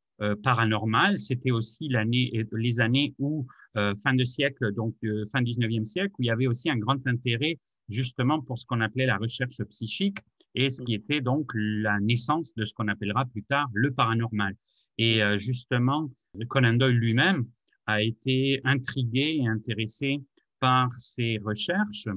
paranormale. 0.45 1.19
C'était 1.19 1.51
aussi 1.51 1.89
l'année, 1.89 2.47
les 2.53 2.79
années 2.79 3.13
où 3.19 3.45
fin 3.75 4.15
de 4.15 4.23
siècle, 4.23 4.73
donc 4.73 4.95
fin 5.33 5.43
19e 5.43 5.85
siècle, 5.85 6.13
où 6.17 6.23
il 6.23 6.27
y 6.27 6.31
avait 6.31 6.47
aussi 6.47 6.71
un 6.71 6.77
grand 6.77 7.05
intérêt 7.09 7.59
justement 7.93 8.41
pour 8.41 8.59
ce 8.59 8.67
qu'on 8.67 8.81
appelait 8.81 9.07
la 9.07 9.17
recherche 9.17 9.63
psychique 9.71 10.19
et 10.55 10.71
ce 10.71 10.83
qui 10.83 10.95
était 10.95 11.21
donc 11.21 11.51
la 11.55 12.01
naissance 12.01 12.55
de 12.55 12.65
ce 12.65 12.75
qu'on 12.75 12.89
appellera 12.89 13.25
plus 13.27 13.45
tard 13.45 13.69
le 13.73 13.93
paranormal. 13.93 14.55
Et 14.99 15.23
euh, 15.23 15.39
justement, 15.39 16.11
Conan 16.49 16.75
Doyle 16.75 16.97
lui-même 16.97 17.47
a 17.87 18.03
été 18.03 18.61
intrigué 18.65 19.39
et 19.41 19.47
intéressé 19.47 20.21
par 20.61 20.93
ces 20.95 21.39
recherches 21.45 22.09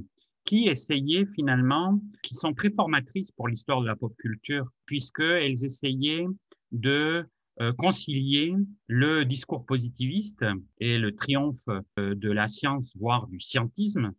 qui 0.43 0.67
essayaient 0.67 1.25
finalement, 1.25 1.99
qui 2.21 2.35
sont 2.35 2.53
très 2.53 2.69
formatrices 2.69 3.31
pour 3.31 3.47
l'histoire 3.47 3.81
de 3.81 3.87
la 3.87 3.95
pop 3.95 4.15
culture, 4.17 4.67
puisqu'elles 4.85 5.65
essayaient 5.65 6.27
de 6.71 7.25
euh, 7.61 7.73
concilier 7.73 8.53
le 8.87 9.23
discours 9.23 9.65
positiviste 9.65 10.45
et 10.79 10.97
le 10.97 11.15
triomphe 11.15 11.63
euh, 11.97 12.13
de 12.13 12.29
la 12.29 12.47
science, 12.47 12.93
voire 12.95 13.27
du 13.27 13.39
scientisme, 13.39 14.11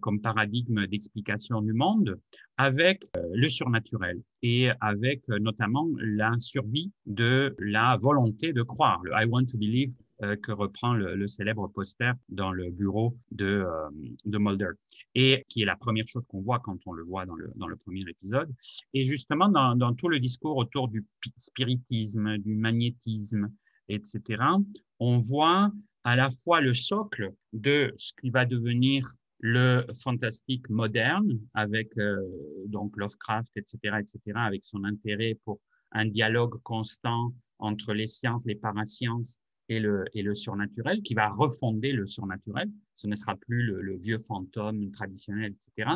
comme 0.00 0.20
paradigme 0.20 0.86
d'explication 0.86 1.62
du 1.62 1.72
monde 1.72 2.18
avec 2.58 3.04
euh, 3.16 3.22
le 3.34 3.48
surnaturel 3.48 4.20
et 4.42 4.70
avec 4.80 5.22
euh, 5.28 5.38
notamment 5.38 5.86
la 5.98 6.32
survie 6.38 6.92
de 7.04 7.54
la 7.58 7.96
volonté 7.96 8.52
de 8.52 8.62
croire, 8.62 9.00
le 9.04 9.12
I 9.14 9.26
want 9.26 9.46
to 9.46 9.58
believe 9.58 9.92
que 10.42 10.50
reprend 10.50 10.94
le, 10.94 11.26
célèbre 11.26 11.68
poster 11.68 12.12
dans 12.30 12.50
le 12.50 12.70
bureau 12.70 13.18
de, 13.32 13.66
de 14.24 14.38
Mulder 14.38 14.70
et 15.14 15.44
qui 15.46 15.60
est 15.60 15.66
la 15.66 15.76
première 15.76 16.08
chose 16.08 16.24
qu'on 16.26 16.40
voit 16.40 16.58
quand 16.58 16.78
on 16.86 16.92
le 16.94 17.04
voit 17.04 17.26
dans 17.26 17.34
le, 17.34 17.52
dans 17.56 17.68
le 17.68 17.76
premier 17.76 18.02
épisode. 18.08 18.50
Et 18.94 19.04
justement, 19.04 19.50
dans, 19.50 19.76
dans 19.76 19.92
tout 19.92 20.08
le 20.08 20.18
discours 20.18 20.56
autour 20.56 20.88
du 20.88 21.04
spiritisme, 21.36 22.38
du 22.38 22.54
magnétisme, 22.54 23.52
etc., 23.90 24.42
on 25.00 25.18
voit 25.18 25.70
à 26.04 26.16
la 26.16 26.30
fois 26.30 26.62
le 26.62 26.72
socle 26.72 27.34
de 27.52 27.92
ce 27.98 28.12
qui 28.18 28.30
va 28.30 28.46
devenir 28.46 29.12
le 29.40 29.86
fantastique 30.02 30.68
moderne 30.70 31.38
avec 31.54 31.96
euh, 31.98 32.16
donc 32.66 32.96
Lovecraft, 32.96 33.56
etc., 33.56 33.78
etc., 33.98 34.20
avec 34.34 34.64
son 34.64 34.84
intérêt 34.84 35.38
pour 35.44 35.60
un 35.92 36.06
dialogue 36.06 36.60
constant 36.62 37.32
entre 37.58 37.92
les 37.92 38.06
sciences, 38.06 38.44
les 38.44 38.54
parasciences 38.54 39.38
et 39.68 39.80
le, 39.80 40.04
et 40.14 40.22
le 40.22 40.34
surnaturel, 40.34 41.02
qui 41.02 41.14
va 41.14 41.28
refonder 41.28 41.92
le 41.92 42.06
surnaturel. 42.06 42.70
Ce 42.94 43.06
ne 43.06 43.14
sera 43.14 43.36
plus 43.36 43.62
le, 43.62 43.96
vieux 43.96 44.18
fantôme 44.18 44.90
traditionnel, 44.90 45.52
etc. 45.52 45.90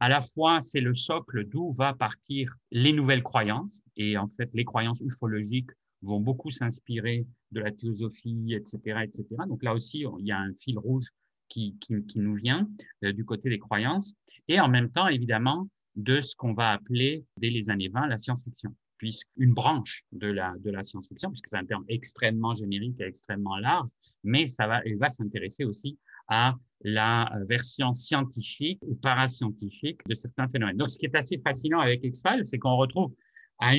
À 0.00 0.08
la 0.08 0.20
fois, 0.20 0.62
c'est 0.62 0.80
le 0.80 0.94
socle 0.94 1.44
d'où 1.44 1.72
va 1.72 1.92
partir 1.94 2.54
les 2.70 2.92
nouvelles 2.92 3.22
croyances, 3.22 3.82
et 3.96 4.16
en 4.16 4.26
fait, 4.26 4.50
les 4.54 4.64
croyances 4.64 5.00
ufologiques 5.00 5.70
vont 6.02 6.20
beaucoup 6.20 6.50
s'inspirer 6.50 7.26
de 7.50 7.60
la 7.60 7.70
théosophie, 7.70 8.54
etc., 8.54 9.00
etc. 9.02 9.26
Donc 9.46 9.62
là 9.62 9.74
aussi, 9.74 10.04
il 10.18 10.26
y 10.26 10.32
a 10.32 10.38
un 10.38 10.54
fil 10.54 10.78
rouge 10.78 11.06
qui, 11.50 11.76
nous 12.16 12.34
vient 12.34 12.66
euh, 13.04 13.12
du 13.12 13.24
côté 13.24 13.50
des 13.50 13.58
croyances, 13.58 14.14
et 14.48 14.58
en 14.60 14.68
même 14.68 14.90
temps, 14.90 15.08
évidemment, 15.08 15.68
de 15.96 16.20
ce 16.20 16.34
qu'on 16.34 16.54
va 16.54 16.72
appeler, 16.72 17.24
dès 17.36 17.50
les 17.50 17.68
années 17.68 17.88
20, 17.88 18.06
la 18.06 18.16
science-fiction 18.16 18.74
puisqu'une 19.00 19.54
branche 19.54 20.04
de 20.12 20.26
la, 20.26 20.52
de 20.62 20.70
la 20.70 20.82
science-fiction, 20.82 21.30
puisque 21.30 21.48
c'est 21.48 21.56
un 21.56 21.64
terme 21.64 21.86
extrêmement 21.88 22.52
générique 22.52 23.00
et 23.00 23.04
extrêmement 23.04 23.56
large, 23.56 23.88
mais 24.24 24.46
ça 24.46 24.66
va, 24.66 24.82
elle 24.84 24.98
va 24.98 25.08
s'intéresser 25.08 25.64
aussi 25.64 25.98
à 26.28 26.54
la 26.82 27.32
version 27.48 27.94
scientifique 27.94 28.78
ou 28.82 28.94
parascientifique 28.94 30.00
de 30.06 30.14
certains 30.14 30.48
phénomènes. 30.48 30.76
Donc, 30.76 30.90
ce 30.90 30.98
qui 30.98 31.06
est 31.06 31.14
assez 31.14 31.38
fascinant 31.38 31.80
avec 31.80 32.04
X-Files, 32.04 32.44
c'est 32.44 32.58
qu'on 32.58 32.76
retrouve 32.76 33.14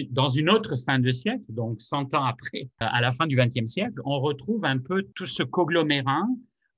dans 0.09 0.29
une 0.29 0.49
autre 0.49 0.75
fin 0.75 0.99
de 0.99 1.11
siècle, 1.11 1.43
donc 1.49 1.81
100 1.81 2.13
ans 2.15 2.23
après, 2.23 2.69
à 2.79 3.01
la 3.01 3.11
fin 3.11 3.27
du 3.27 3.35
XXe 3.35 3.65
siècle, 3.65 3.99
on 4.05 4.19
retrouve 4.19 4.65
un 4.65 4.79
peu 4.79 5.03
tout 5.15 5.25
ce 5.25 5.43
conglomérat 5.43 6.25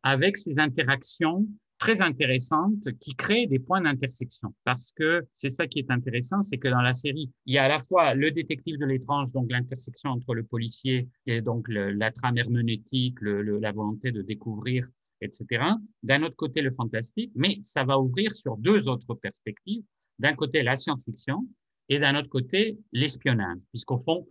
avec 0.03 0.37
ces 0.37 0.59
interactions 0.59 1.47
très 1.79 2.01
intéressantes 2.01 2.87
qui 2.99 3.13
créent 3.15 3.47
des 3.47 3.59
points 3.59 3.81
d'intersection. 3.81 4.53
Parce 4.63 4.93
que 4.93 5.25
c'est 5.33 5.49
ça 5.49 5.67
qui 5.67 5.79
est 5.79 5.91
intéressant, 5.91 6.41
c'est 6.41 6.57
que 6.57 6.69
dans 6.69 6.81
la 6.81 6.93
série, 6.93 7.29
il 7.45 7.55
y 7.55 7.57
a 7.57 7.63
à 7.63 7.67
la 7.67 7.79
fois 7.79 8.13
le 8.13 8.31
détective 8.31 8.77
de 8.77 8.85
l'étrange, 8.85 9.33
donc 9.33 9.51
l'intersection 9.51 10.11
entre 10.11 10.33
le 10.33 10.43
policier 10.43 11.09
et 11.25 11.41
donc 11.41 11.67
la 11.67 12.11
trame 12.11 12.37
herméneutique, 12.37 13.17
la 13.21 13.71
volonté 13.73 14.11
de 14.11 14.21
découvrir, 14.21 14.87
etc. 15.19 15.65
D'un 16.03 16.23
autre 16.23 16.37
côté, 16.37 16.61
le 16.61 16.71
fantastique, 16.71 17.31
mais 17.35 17.57
ça 17.61 17.83
va 17.83 17.99
ouvrir 17.99 18.33
sur 18.33 18.55
deux 18.55 18.87
autres 18.87 19.15
perspectives. 19.15 19.83
D'un 20.19 20.35
côté, 20.35 20.63
la 20.63 20.77
science-fiction 20.77 21.45
et 21.89 21.99
d'un 21.99 22.17
autre 22.17 22.29
côté, 22.29 22.77
l'espionnage, 22.93 23.57
puisqu'au 23.71 23.97
fond, 23.97 24.25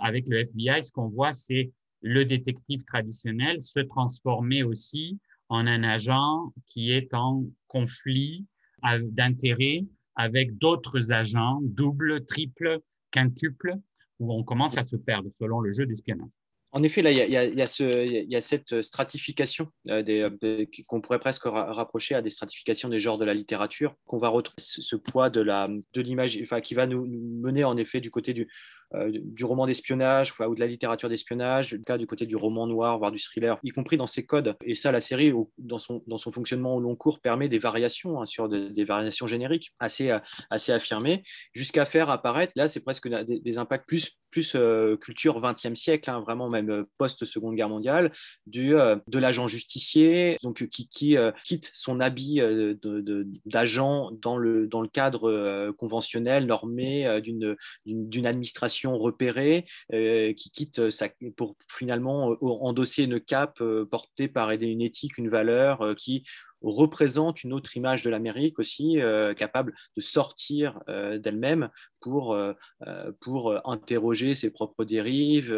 avec 0.00 0.26
le 0.26 0.38
FBI, 0.38 0.82
ce 0.82 0.90
qu'on 0.90 1.08
voit, 1.08 1.34
c'est 1.34 1.70
le 2.02 2.24
détective 2.24 2.84
traditionnel 2.84 3.60
se 3.60 3.80
transformer 3.80 4.62
aussi 4.62 5.18
en 5.48 5.66
un 5.66 5.82
agent 5.84 6.52
qui 6.66 6.90
est 6.92 7.14
en 7.14 7.44
conflit 7.68 8.46
d'intérêts 8.82 9.84
avec 10.16 10.58
d'autres 10.58 11.12
agents, 11.12 11.60
double, 11.62 12.24
triple, 12.24 12.80
quintuple, 13.10 13.76
où 14.18 14.32
on 14.32 14.44
commence 14.44 14.76
à 14.76 14.84
se 14.84 14.96
perdre 14.96 15.30
selon 15.32 15.60
le 15.60 15.72
jeu 15.72 15.86
d'espionnage. 15.86 16.30
En 16.74 16.82
effet, 16.82 17.02
là, 17.02 17.10
il 17.12 17.18
y 17.18 18.36
a, 18.36 18.40
cette 18.40 18.80
stratification 18.80 19.68
euh, 19.88 20.30
qu'on 20.86 21.02
pourrait 21.02 21.18
presque 21.18 21.42
rapprocher 21.44 22.14
à 22.14 22.22
des 22.22 22.30
stratifications 22.30 22.88
des 22.88 22.98
genres 22.98 23.18
de 23.18 23.26
la 23.26 23.34
littérature, 23.34 23.94
qu'on 24.06 24.16
va 24.16 24.28
retrouver 24.28 24.56
ce, 24.58 24.96
poids 24.96 25.28
de 25.28 26.00
l'image, 26.00 26.38
enfin, 26.42 26.62
qui 26.62 26.74
va 26.74 26.86
nous 26.86 27.04
mener 27.06 27.62
en 27.64 27.76
effet 27.76 28.00
du 28.00 28.10
côté 28.10 28.32
du, 28.32 28.42
euh, 28.42 28.46
du 29.08 29.44
roman 29.44 29.66
d'espionnage 29.66 30.32
ou 30.40 30.54
de 30.54 30.60
la 30.60 30.66
littérature 30.66 31.08
d'espionnage, 31.08 31.76
cas 31.86 31.98
du 31.98 32.06
côté 32.06 32.26
du 32.26 32.36
roman 32.36 32.66
noir, 32.66 32.98
voire 32.98 33.10
du 33.10 33.18
thriller, 33.18 33.58
y 33.62 33.70
compris 33.70 33.96
dans 33.96 34.06
ses 34.06 34.24
codes. 34.24 34.56
Et 34.64 34.74
ça, 34.74 34.92
la 34.92 35.00
série, 35.00 35.32
dans 35.58 35.78
son, 35.78 36.02
fonctionnement 36.30 36.76
au 36.76 36.80
long 36.80 36.96
cours, 36.96 37.20
permet 37.20 37.48
des 37.48 37.58
variations 37.58 38.20
hein, 38.20 38.26
sur 38.26 38.48
des 38.48 38.84
variations 38.84 39.26
génériques 39.26 39.72
euh, 39.82 40.18
assez 40.50 40.72
affirmées, 40.72 41.22
jusqu'à 41.54 41.86
faire 41.86 42.10
apparaître, 42.10 42.52
là, 42.56 42.68
c'est 42.68 42.80
presque 42.80 43.08
des, 43.08 43.58
impacts 43.58 43.86
plus, 43.86 44.18
plus 44.32 44.54
euh, 44.56 44.96
culture 44.96 45.40
20e 45.40 45.76
siècle, 45.76 46.10
hein, 46.10 46.20
vraiment 46.20 46.48
même 46.48 46.84
post-seconde 46.98 47.54
guerre 47.54 47.68
mondiale, 47.68 48.12
du, 48.46 48.70
de 48.70 49.18
l'agent 49.18 49.46
justicier, 49.46 50.38
donc 50.42 50.66
qui, 50.66 50.88
qui 50.88 51.16
quitte 51.44 51.70
son 51.72 52.00
habit 52.00 52.40
d'agent 53.46 54.10
dans, 54.12 54.36
le, 54.36 54.66
dans 54.66 54.80
le 54.80 54.88
cadre 54.88 55.70
conventionnel, 55.72 56.46
normé 56.46 57.20
d'une 57.20 58.26
administration 58.26 58.98
repérée, 58.98 59.66
euh, 59.92 60.32
qui 60.32 60.50
quitte 60.50 60.80
pour 61.36 61.56
finalement 61.68 62.32
euh, 62.32 62.36
endosser 62.40 63.04
une 63.04 63.20
cape 63.20 63.60
euh, 63.60 63.84
portée 63.84 64.28
par 64.28 64.50
une 64.50 64.80
éthique, 64.80 65.18
une 65.18 65.28
valeur 65.28 65.94
qui 65.96 66.24
représente 66.62 67.44
une 67.44 67.52
autre 67.52 67.76
image 67.76 68.02
de 68.02 68.10
l'Amérique 68.10 68.58
aussi, 68.58 68.98
capable 69.36 69.74
de 69.96 70.00
sortir 70.00 70.80
d'elle-même 70.86 71.70
pour, 72.00 72.36
pour 73.20 73.68
interroger 73.68 74.34
ses 74.34 74.50
propres 74.50 74.84
dérives 74.84 75.52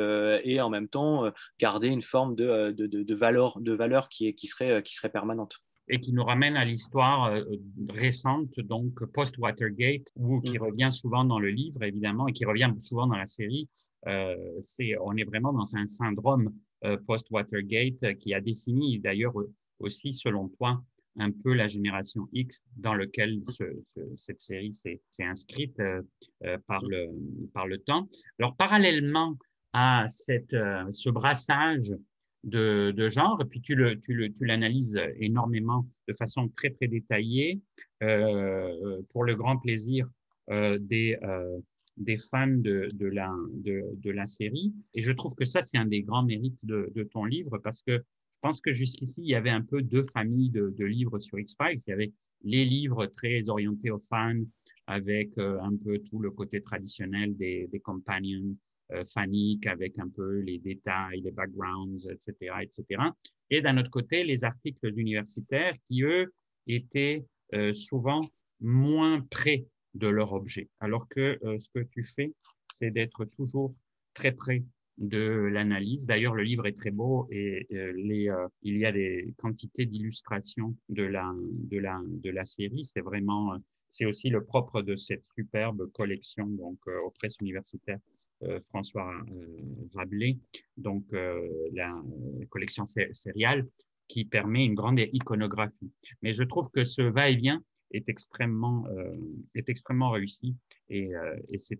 et 0.44 0.60
en 0.60 0.70
même 0.70 0.88
temps 0.88 1.30
garder 1.58 1.88
une 1.88 2.02
forme 2.02 2.34
de, 2.34 2.72
de, 2.72 2.86
de, 2.86 3.14
valeur, 3.14 3.60
de 3.60 3.72
valeur 3.72 4.08
qui, 4.08 4.28
est, 4.28 4.34
qui, 4.34 4.46
serait, 4.46 4.82
qui 4.82 4.94
serait 4.94 5.10
permanente 5.10 5.60
et 5.88 5.98
qui 5.98 6.12
nous 6.12 6.24
ramène 6.24 6.56
à 6.56 6.64
l'histoire 6.64 7.26
euh, 7.26 7.42
récente, 7.90 8.58
donc 8.60 9.04
post-Watergate, 9.12 10.08
ou 10.16 10.40
qui 10.40 10.58
mm. 10.58 10.62
revient 10.62 10.90
souvent 10.92 11.24
dans 11.24 11.38
le 11.38 11.50
livre, 11.50 11.82
évidemment, 11.82 12.26
et 12.28 12.32
qui 12.32 12.44
revient 12.44 12.72
souvent 12.78 13.06
dans 13.06 13.16
la 13.16 13.26
série. 13.26 13.68
Euh, 14.06 14.36
c'est, 14.62 14.96
on 15.02 15.16
est 15.16 15.24
vraiment 15.24 15.52
dans 15.52 15.76
un 15.76 15.86
syndrome 15.86 16.54
euh, 16.84 16.96
post-Watergate 17.06 18.18
qui 18.18 18.34
a 18.34 18.40
défini 18.40 18.98
d'ailleurs 18.98 19.34
aussi, 19.78 20.14
selon 20.14 20.48
toi, 20.48 20.82
un 21.18 21.30
peu 21.30 21.52
la 21.54 21.68
génération 21.68 22.28
X 22.32 22.64
dans 22.76 22.94
lequel 22.94 23.42
cette 24.16 24.40
série 24.40 24.74
s'est, 24.74 25.00
inscrite 25.20 25.80
par, 26.66 26.82
le, 26.84 27.08
par 27.52 27.66
le 27.66 27.78
temps. 27.78 28.08
Alors, 28.38 28.56
parallèlement 28.56 29.36
à 29.72 30.06
cette, 30.08 30.56
ce 30.92 31.10
brassage 31.10 31.94
de, 32.44 32.92
de 32.94 33.08
genre, 33.08 33.40
et 33.40 33.44
puis 33.46 33.60
tu, 33.60 33.74
le, 33.74 33.98
tu, 34.00 34.12
le, 34.12 34.32
tu 34.32 34.44
l'analyses 34.44 35.00
énormément 35.18 35.86
de 36.08 36.12
façon 36.12 36.48
très, 36.48 36.70
très 36.70 36.86
détaillée 36.86 37.60
euh, 38.02 39.00
pour 39.10 39.24
le 39.24 39.34
grand 39.34 39.56
plaisir 39.56 40.06
euh, 40.50 40.78
des, 40.78 41.18
euh, 41.22 41.58
des 41.96 42.18
fans 42.18 42.46
de, 42.46 42.90
de, 42.92 43.06
la, 43.06 43.34
de, 43.52 43.82
de, 43.96 44.10
la 44.10 44.26
série. 44.26 44.74
Et 44.92 45.00
je 45.00 45.10
trouve 45.12 45.34
que 45.34 45.46
ça, 45.46 45.62
c'est 45.62 45.78
un 45.78 45.86
des 45.86 46.02
grands 46.02 46.22
mérites 46.22 46.58
de, 46.62 46.92
de 46.94 47.02
ton 47.02 47.24
livre 47.24 47.58
parce 47.58 47.82
que 47.82 48.04
pense 48.44 48.60
que 48.60 48.74
jusqu'ici, 48.74 49.22
il 49.22 49.28
y 49.28 49.34
avait 49.34 49.48
un 49.48 49.62
peu 49.62 49.80
deux 49.80 50.04
familles 50.04 50.50
de, 50.50 50.84
livres 50.84 51.18
sur 51.18 51.38
X-Files. 51.38 51.80
Il 51.86 51.90
y 51.90 51.92
avait 51.94 52.12
les 52.42 52.66
livres 52.66 53.06
très 53.06 53.48
orientés 53.48 53.90
aux 53.90 53.98
fans 53.98 54.44
avec 54.86 55.30
un 55.38 55.74
peu 55.82 55.98
tout 56.00 56.18
le 56.18 56.30
côté 56.30 56.60
traditionnel 56.60 57.34
des, 57.38 57.80
companions, 57.82 58.54
euh, 58.92 59.02
fanique 59.06 59.66
avec 59.66 59.98
un 59.98 60.10
peu 60.10 60.40
les 60.40 60.58
détails, 60.58 61.22
les 61.22 61.30
backgrounds, 61.30 62.06
etc., 62.06 62.52
etc. 62.60 63.02
Et 63.48 63.62
d'un 63.62 63.78
autre 63.78 63.88
côté, 63.88 64.24
les 64.24 64.44
articles 64.44 64.92
universitaires 64.98 65.72
qui, 65.86 66.02
eux, 66.02 66.34
étaient 66.66 67.24
euh, 67.54 67.72
souvent 67.72 68.20
moins 68.60 69.22
près 69.30 69.64
de 69.94 70.06
leur 70.08 70.34
objet, 70.34 70.68
alors 70.80 71.08
que 71.08 71.38
euh, 71.44 71.58
ce 71.58 71.70
que 71.70 71.82
tu 71.82 72.04
fais, 72.04 72.34
c'est 72.74 72.90
d'être 72.90 73.24
toujours 73.24 73.74
très 74.12 74.32
près 74.32 74.62
de 74.98 75.48
l'analyse. 75.52 76.06
D'ailleurs, 76.06 76.34
le 76.34 76.42
livre 76.42 76.66
est 76.66 76.76
très 76.76 76.90
beau 76.90 77.26
et 77.30 77.66
les, 77.70 78.32
il 78.62 78.78
y 78.78 78.86
a 78.86 78.92
des 78.92 79.34
quantités 79.38 79.86
d'illustrations 79.86 80.76
de 80.88 81.02
la, 81.02 81.32
de, 81.36 81.78
la, 81.78 82.00
de 82.04 82.30
la 82.30 82.44
série. 82.44 82.84
C'est 82.84 83.00
vraiment, 83.00 83.56
c'est 83.90 84.06
aussi 84.06 84.30
le 84.30 84.44
propre 84.44 84.82
de 84.82 84.96
cette 84.96 85.24
superbe 85.36 85.90
collection 85.92 86.46
donc 86.46 86.78
aux 86.86 87.10
presses 87.10 87.38
universitaires 87.40 87.98
euh, 88.42 88.60
François 88.68 89.10
euh, 89.30 89.56
Rabelais, 89.94 90.38
donc 90.76 91.04
euh, 91.12 91.48
la 91.72 91.94
collection 92.50 92.84
sériale, 93.12 93.66
qui 94.08 94.24
permet 94.24 94.64
une 94.64 94.74
grande 94.74 95.00
iconographie. 95.12 95.92
Mais 96.22 96.32
je 96.32 96.42
trouve 96.42 96.68
que 96.70 96.84
ce 96.84 97.00
va-et-vient 97.00 97.62
est 97.92 98.08
extrêmement, 98.08 98.86
est 99.54 99.68
extrêmement 99.68 100.10
réussi 100.10 100.56
et, 100.90 101.12
et 101.50 101.58
c'est 101.58 101.78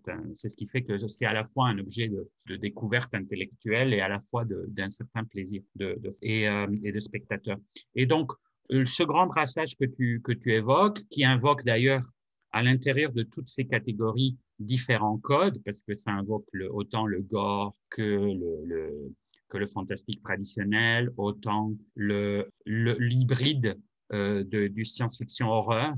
ce 0.49 0.55
qui 0.55 0.67
fait 0.67 0.81
que 0.81 1.07
c'est 1.07 1.25
à 1.25 1.33
la 1.33 1.45
fois 1.45 1.67
un 1.67 1.77
objet 1.79 2.09
de, 2.09 2.55
découverte 2.55 3.13
intellectuelle 3.13 3.93
et 3.93 4.01
à 4.01 4.07
la 4.07 4.19
fois 4.19 4.43
d'un 4.45 4.89
certain 4.89 5.23
plaisir 5.23 5.61
de, 5.75 5.97
de 5.99 6.11
et, 6.21 6.91
de 6.91 6.99
spectateur. 6.99 7.57
Et 7.95 8.05
donc, 8.05 8.31
ce 8.69 9.03
grand 9.03 9.27
brassage 9.27 9.75
que 9.77 9.85
tu, 9.85 10.21
que 10.23 10.31
tu 10.31 10.53
évoques, 10.53 11.01
qui 11.09 11.23
invoque 11.23 11.63
d'ailleurs 11.63 12.03
à 12.51 12.63
l'intérieur 12.63 13.11
de 13.11 13.23
toutes 13.23 13.49
ces 13.49 13.65
catégories 13.65 14.37
différents 14.59 15.17
codes, 15.17 15.61
parce 15.63 15.81
que 15.81 15.93
ça 15.93 16.11
invoque 16.11 16.47
autant 16.71 17.05
le 17.05 17.21
gore 17.21 17.75
que 17.89 18.01
le, 18.01 19.13
que 19.49 19.57
le 19.57 19.65
fantastique 19.65 20.21
traditionnel, 20.23 21.11
autant 21.17 21.73
le 21.95 22.49
l'hybride 22.65 23.77
euh, 24.13 24.43
du 24.43 24.85
science-fiction 24.85 25.49
horreur, 25.49 25.93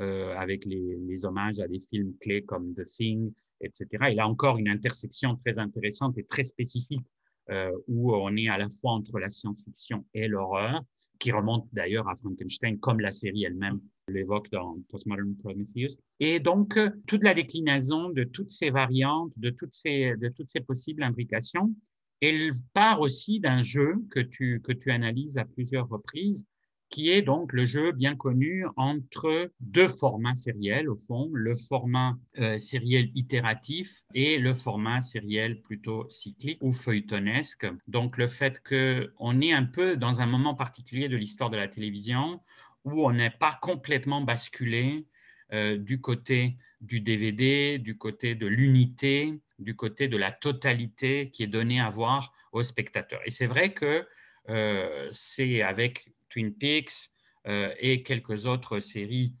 euh, 0.00 0.34
avec 0.36 0.64
les, 0.64 0.96
les, 0.96 1.24
hommages 1.24 1.60
à 1.60 1.68
des 1.68 1.80
films 1.80 2.14
clés 2.20 2.42
comme 2.42 2.74
The 2.74 2.84
Thing, 2.84 3.32
etc. 3.60 3.86
Il 4.10 4.20
a 4.20 4.28
encore 4.28 4.58
une 4.58 4.68
intersection 4.68 5.36
très 5.36 5.58
intéressante 5.58 6.16
et 6.18 6.24
très 6.24 6.44
spécifique 6.44 7.06
euh, 7.50 7.72
où 7.88 8.14
on 8.14 8.36
est 8.36 8.48
à 8.48 8.56
la 8.56 8.68
fois 8.68 8.92
entre 8.92 9.18
la 9.18 9.28
science-fiction 9.28 10.04
et 10.14 10.28
l'horreur, 10.28 10.82
qui 11.18 11.32
remonte 11.32 11.68
d'ailleurs 11.72 12.08
à 12.08 12.14
Frankenstein, 12.14 12.78
comme 12.78 13.00
la 13.00 13.10
série 13.10 13.44
elle-même 13.44 13.80
l'évoque 14.08 14.50
dans 14.50 14.76
Postmodern 14.88 15.36
Prometheus. 15.36 15.98
Et 16.20 16.40
donc, 16.40 16.76
euh, 16.76 16.90
toute 17.06 17.22
la 17.22 17.34
déclinaison 17.34 18.10
de 18.10 18.24
toutes 18.24 18.50
ces 18.50 18.70
variantes, 18.70 19.32
de 19.36 19.50
toutes 19.50 19.74
ces, 19.74 20.16
de 20.16 20.28
toutes 20.28 20.50
ces 20.50 20.60
possibles 20.60 21.02
imbrications, 21.02 21.74
elle 22.20 22.52
part 22.72 23.00
aussi 23.00 23.40
d'un 23.40 23.62
jeu 23.62 23.96
que 24.10 24.20
tu, 24.20 24.60
que 24.60 24.72
tu 24.72 24.90
analyses 24.90 25.38
à 25.38 25.44
plusieurs 25.44 25.88
reprises, 25.88 26.46
qui 26.92 27.10
est 27.10 27.22
donc 27.22 27.54
le 27.54 27.64
jeu 27.64 27.90
bien 27.90 28.14
connu 28.14 28.66
entre 28.76 29.50
deux 29.60 29.88
formats 29.88 30.34
sériels, 30.34 30.90
au 30.90 30.94
fond, 30.94 31.30
le 31.32 31.56
format 31.56 32.18
euh, 32.38 32.58
sériel 32.58 33.10
itératif 33.14 34.02
et 34.14 34.38
le 34.38 34.52
format 34.52 35.00
sériel 35.00 35.62
plutôt 35.62 36.06
cyclique 36.10 36.58
ou 36.60 36.70
feuilletonesque. 36.70 37.66
Donc 37.88 38.18
le 38.18 38.26
fait 38.26 38.62
qu'on 38.62 39.40
est 39.40 39.52
un 39.52 39.64
peu 39.64 39.96
dans 39.96 40.20
un 40.20 40.26
moment 40.26 40.54
particulier 40.54 41.08
de 41.08 41.16
l'histoire 41.16 41.48
de 41.48 41.56
la 41.56 41.66
télévision 41.66 42.40
où 42.84 43.06
on 43.06 43.12
n'est 43.12 43.30
pas 43.30 43.58
complètement 43.62 44.20
basculé 44.20 45.06
euh, 45.54 45.78
du 45.78 45.98
côté 46.00 46.58
du 46.82 47.00
DVD, 47.00 47.78
du 47.78 47.96
côté 47.96 48.34
de 48.34 48.46
l'unité, 48.46 49.40
du 49.58 49.74
côté 49.74 50.08
de 50.08 50.18
la 50.18 50.30
totalité 50.30 51.30
qui 51.30 51.42
est 51.42 51.46
donnée 51.58 51.80
à 51.80 51.88
voir 51.88 52.34
aux 52.52 52.62
spectateurs. 52.62 53.20
Et 53.24 53.30
c'est 53.30 53.46
vrai 53.46 53.72
que 53.72 54.06
euh, 54.50 55.08
c'est 55.10 55.62
avec 55.62 56.12
Twin 56.32 56.54
Peaks 56.54 57.10
euh, 57.46 57.72
et 57.78 58.02
quelques 58.02 58.46
autres 58.46 58.80
séries 58.80 59.34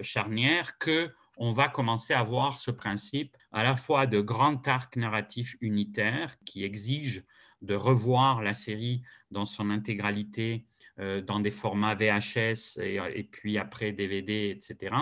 charnières 0.00 0.76
que 0.78 1.12
on 1.36 1.52
va 1.52 1.68
commencer 1.68 2.14
à 2.14 2.24
voir 2.24 2.58
ce 2.58 2.72
principe 2.72 3.36
à 3.52 3.62
la 3.62 3.76
fois 3.76 4.08
de 4.08 4.20
grand 4.20 4.66
arc 4.66 4.96
narratif 4.96 5.56
unitaire 5.60 6.34
qui 6.44 6.64
exige 6.64 7.22
de 7.60 7.76
revoir 7.76 8.42
la 8.42 8.54
série 8.54 9.02
dans 9.30 9.44
son 9.44 9.70
intégralité 9.70 10.66
dans 10.98 11.38
des 11.38 11.52
formats 11.52 11.94
VHS 11.94 12.80
et, 12.80 13.22
puis 13.22 13.56
après 13.56 13.92
DVD, 13.92 14.50
etc. 14.50 14.96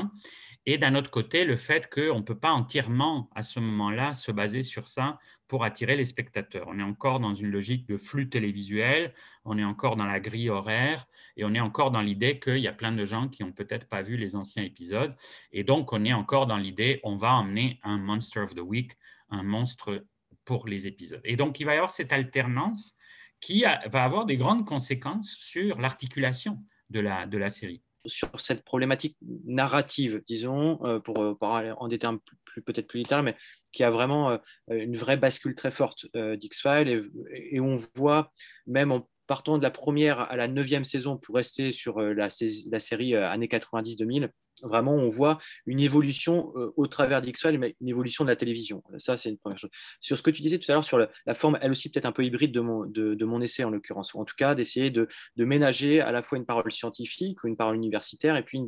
Et 0.67 0.77
d'un 0.77 0.95
autre 0.95 1.11
côté, 1.11 1.45
le 1.45 1.57
fait 1.57 1.89
qu'on 1.93 2.19
ne 2.19 2.25
peut 2.25 2.39
pas 2.39 2.51
entièrement, 2.51 3.31
à 3.35 3.43
ce 3.43 3.61
moment-là, 3.61 4.13
se 4.13 4.31
baser 4.31 4.63
sur 4.63 4.89
ça 4.89 5.19
pour 5.49 5.65
attirer 5.65 5.97
les 5.97 6.05
spectateurs. 6.05 6.67
On 6.69 6.79
est 6.79 6.83
encore 6.83 7.19
dans 7.19 7.35
une 7.35 7.51
logique 7.51 7.87
de 7.87 7.97
flux 7.97 8.29
télévisuel, 8.29 9.15
on 9.45 9.57
est 9.57 9.65
encore 9.65 9.97
dans 9.97 10.05
la 10.05 10.21
grille 10.21 10.51
horaire 10.51 11.07
et 11.37 11.45
on 11.45 11.55
est 11.55 11.61
encore 11.61 11.91
dans 11.91 12.03
l'idée 12.03 12.39
qu'il 12.39 12.59
y 12.59 12.69
a 12.69 12.73
plein 12.73 12.93
de 12.93 13.05
gens 13.05 13.29
qui 13.29 13.43
n'ont 13.43 13.53
peut-être 13.53 13.89
pas 13.89 14.03
vu 14.03 14.17
les 14.17 14.37
anciens 14.37 14.63
épisodes. 14.63 15.17
Et 15.51 15.65
donc, 15.65 15.93
on 15.93 16.05
est 16.05 16.13
encore 16.13 16.47
dans 16.47 16.59
l'idée, 16.59 17.01
on 17.05 17.17
va 17.17 17.33
emmener 17.33 17.81
un 17.83 17.97
Monster 17.99 18.41
of 18.41 18.55
the 18.55 18.61
Week, 18.61 18.93
un 19.31 19.43
monstre 19.43 20.05
pour 20.45 20.69
les 20.69 20.87
épisodes. 20.87 21.23
Et 21.25 21.37
donc, 21.37 21.59
il 21.59 21.65
va 21.65 21.73
y 21.73 21.77
avoir 21.77 21.91
cette 21.91 22.13
alternance 22.13 22.95
qui 23.41 23.63
va 23.63 24.05
avoir 24.05 24.27
des 24.27 24.37
grandes 24.37 24.67
conséquences 24.67 25.31
sur 25.39 25.81
l'articulation 25.81 26.63
de 26.91 27.01
la, 27.01 27.27
de 27.27 27.39
la 27.39 27.49
série 27.49 27.83
sur 28.07 28.29
cette 28.39 28.65
problématique 28.65 29.17
narrative, 29.47 30.23
disons, 30.27 30.85
euh, 30.85 31.01
pour 31.01 31.39
parler 31.39 31.73
en 31.77 31.89
des 31.89 31.99
termes 31.99 32.19
peut-être 32.67 32.87
plus 32.87 32.99
littéraires, 32.99 33.23
mais 33.23 33.37
qui 33.73 33.85
a 33.85 33.91
vraiment 33.91 34.31
euh, 34.33 34.39
une 34.69 34.97
vraie 34.97 35.17
bascule 35.17 35.55
très 35.55 35.71
forte 35.71 36.07
euh, 36.17 36.37
d'X-Files. 36.37 37.11
Et, 37.33 37.61
on 37.61 37.75
voit, 37.95 38.33
même 38.67 38.93
en 38.93 39.09
partant 39.27 39.59
de 39.59 39.63
la 39.63 39.71
première 39.71 40.21
à 40.21 40.37
la 40.37 40.49
neuvième 40.49 40.85
saison 40.85 41.17
pour 41.17 41.37
rester 41.37 41.73
sur 41.73 42.01
la, 42.01 42.29
la 42.71 42.81
série 42.81 43.15
années 43.15 43.47
90-2000, 43.47 44.29
vraiment, 44.63 44.95
on 44.95 45.09
voit 45.09 45.39
une 45.67 45.81
évolution 45.81 46.53
euh, 46.57 46.73
au 46.77 46.87
travers 46.87 47.21
d'X-Files, 47.23 47.59
mais 47.59 47.77
une 47.81 47.89
évolution 47.89 48.25
de 48.25 48.31
la 48.31 48.37
télévision. 48.37 48.83
Ça, 48.99 49.17
c'est 49.17 49.29
une 49.29 49.39
première 49.39 49.59
chose. 49.59 49.71
Sur 50.01 50.17
ce 50.17 50.23
que 50.23 50.31
tu 50.31 50.43
disais 50.43 50.59
tout 50.59 50.71
à 50.71 50.75
l'heure, 50.75 50.85
sur 50.85 50.99
la, 50.99 51.35
forme, 51.35 51.59
elle 51.61 51.71
aussi 51.71 51.91
peut-être 51.91 52.07
un 52.07 52.13
peu 52.13 52.25
hybride 52.25 52.53
de 52.53 52.61
mon, 52.61 53.41
essai, 53.41 53.65
en 53.65 53.71
l'occurrence, 53.71 54.15
ou 54.15 54.21
en 54.21 54.25
tout 54.25 54.35
cas 54.37 54.55
d'essayer 54.55 54.91
de, 54.91 55.09
ménager 55.37 56.01
à 56.01 56.13
la 56.13 56.23
fois 56.23 56.39
une 56.39 56.47
parole 56.47 56.71
scientifique 56.71 57.43
ou 57.43 57.49
une 57.49 57.57
parole 57.57 57.77
universitaire, 57.77 58.37
et 58.37 58.45
puis 58.45 58.61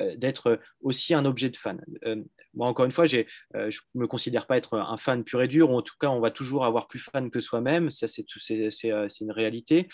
euh, 0.00 0.16
d'être 0.16 0.60
aussi 0.80 1.14
un 1.14 1.24
objet 1.24 1.50
de 1.50 1.56
fan. 1.56 1.80
Euh, 2.04 2.22
moi, 2.54 2.68
encore 2.68 2.84
une 2.84 2.90
fois, 2.90 3.06
je 3.06 3.18
ne 3.54 3.70
me 3.94 4.06
considère 4.06 4.46
pas 4.46 4.56
être 4.56 4.78
un 4.78 4.96
fan 4.96 5.24
pur 5.24 5.42
et 5.42 5.48
dur, 5.48 5.70
ou 5.70 5.76
en 5.76 5.82
tout 5.82 5.94
cas, 6.00 6.08
on 6.08 6.20
va 6.20 6.30
toujours 6.30 6.64
avoir 6.64 6.88
plus 6.88 6.98
fan 6.98 7.30
que 7.30 7.40
soi-même, 7.40 7.90
ça 7.90 8.06
c'est 8.08 8.24
une 9.20 9.30
réalité. 9.30 9.88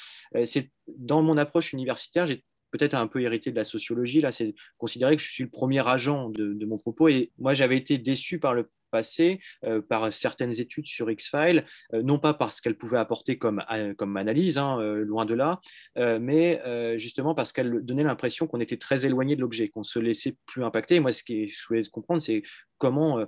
c'est 0.45 0.71
dans 0.87 1.23
mon 1.23 1.37
approche 1.37 1.73
universitaire, 1.73 2.27
j'ai 2.27 2.45
peut-être 2.73 2.95
un 2.95 3.07
peu 3.07 3.21
hérité 3.21 3.53
de 3.53 3.57
la 3.57 3.65
sociologie, 3.65 4.21
là, 4.21 4.33
c'est 4.33 4.55
considérer 4.79 5.15
que 5.15 5.23
je 5.23 5.31
suis 5.31 5.45
le 5.45 5.51
premier 5.51 5.87
agent 5.87 6.31
de, 6.31 6.65
mon 6.67 6.79
propos. 6.79 7.09
Et 7.09 7.31
moi, 7.39 7.55
j'avais 7.55 7.77
été 7.77 7.99
déçu 7.99 8.41
par 8.41 8.55
le 8.55 8.69
passé 8.91 9.41
euh, 9.65 9.81
par 9.81 10.13
certaines 10.13 10.61
études 10.61 10.87
sur 10.87 11.11
X-Files, 11.11 11.65
euh, 11.95 12.03
non 12.03 12.19
pas 12.19 12.35
parce 12.35 12.61
qu'elles 12.61 12.77
pouvaient 12.77 12.99
apporter 12.99 13.39
comme, 13.39 13.65
euh, 13.73 13.95
comme 13.95 14.17
analyse, 14.17 14.59
hein, 14.59 14.77
loin 14.83 15.25
de 15.25 15.35
là, 15.35 15.61
mais 15.97 16.61
justement 16.99 17.35
parce 17.35 17.53
qu'elles 17.53 17.81
donnaient 17.81 18.03
l'impression 18.05 18.47
qu'on 18.47 18.61
était 18.61 18.77
très 18.77 19.07
éloigné 19.07 19.35
de 19.35 19.41
l'objet, 19.41 19.69
qu'on 19.69 19.83
se 19.83 19.99
laissait 19.99 20.37
plus 20.45 20.63
impacter. 20.63 21.01
moi, 21.01 21.13
ce 21.13 21.25
que 21.25 21.47
je 21.47 21.67
voulais 21.67 21.83
comprendre, 21.91 22.21
c'est 22.21 22.43
comment, 22.83 23.25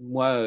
moi, 0.00 0.42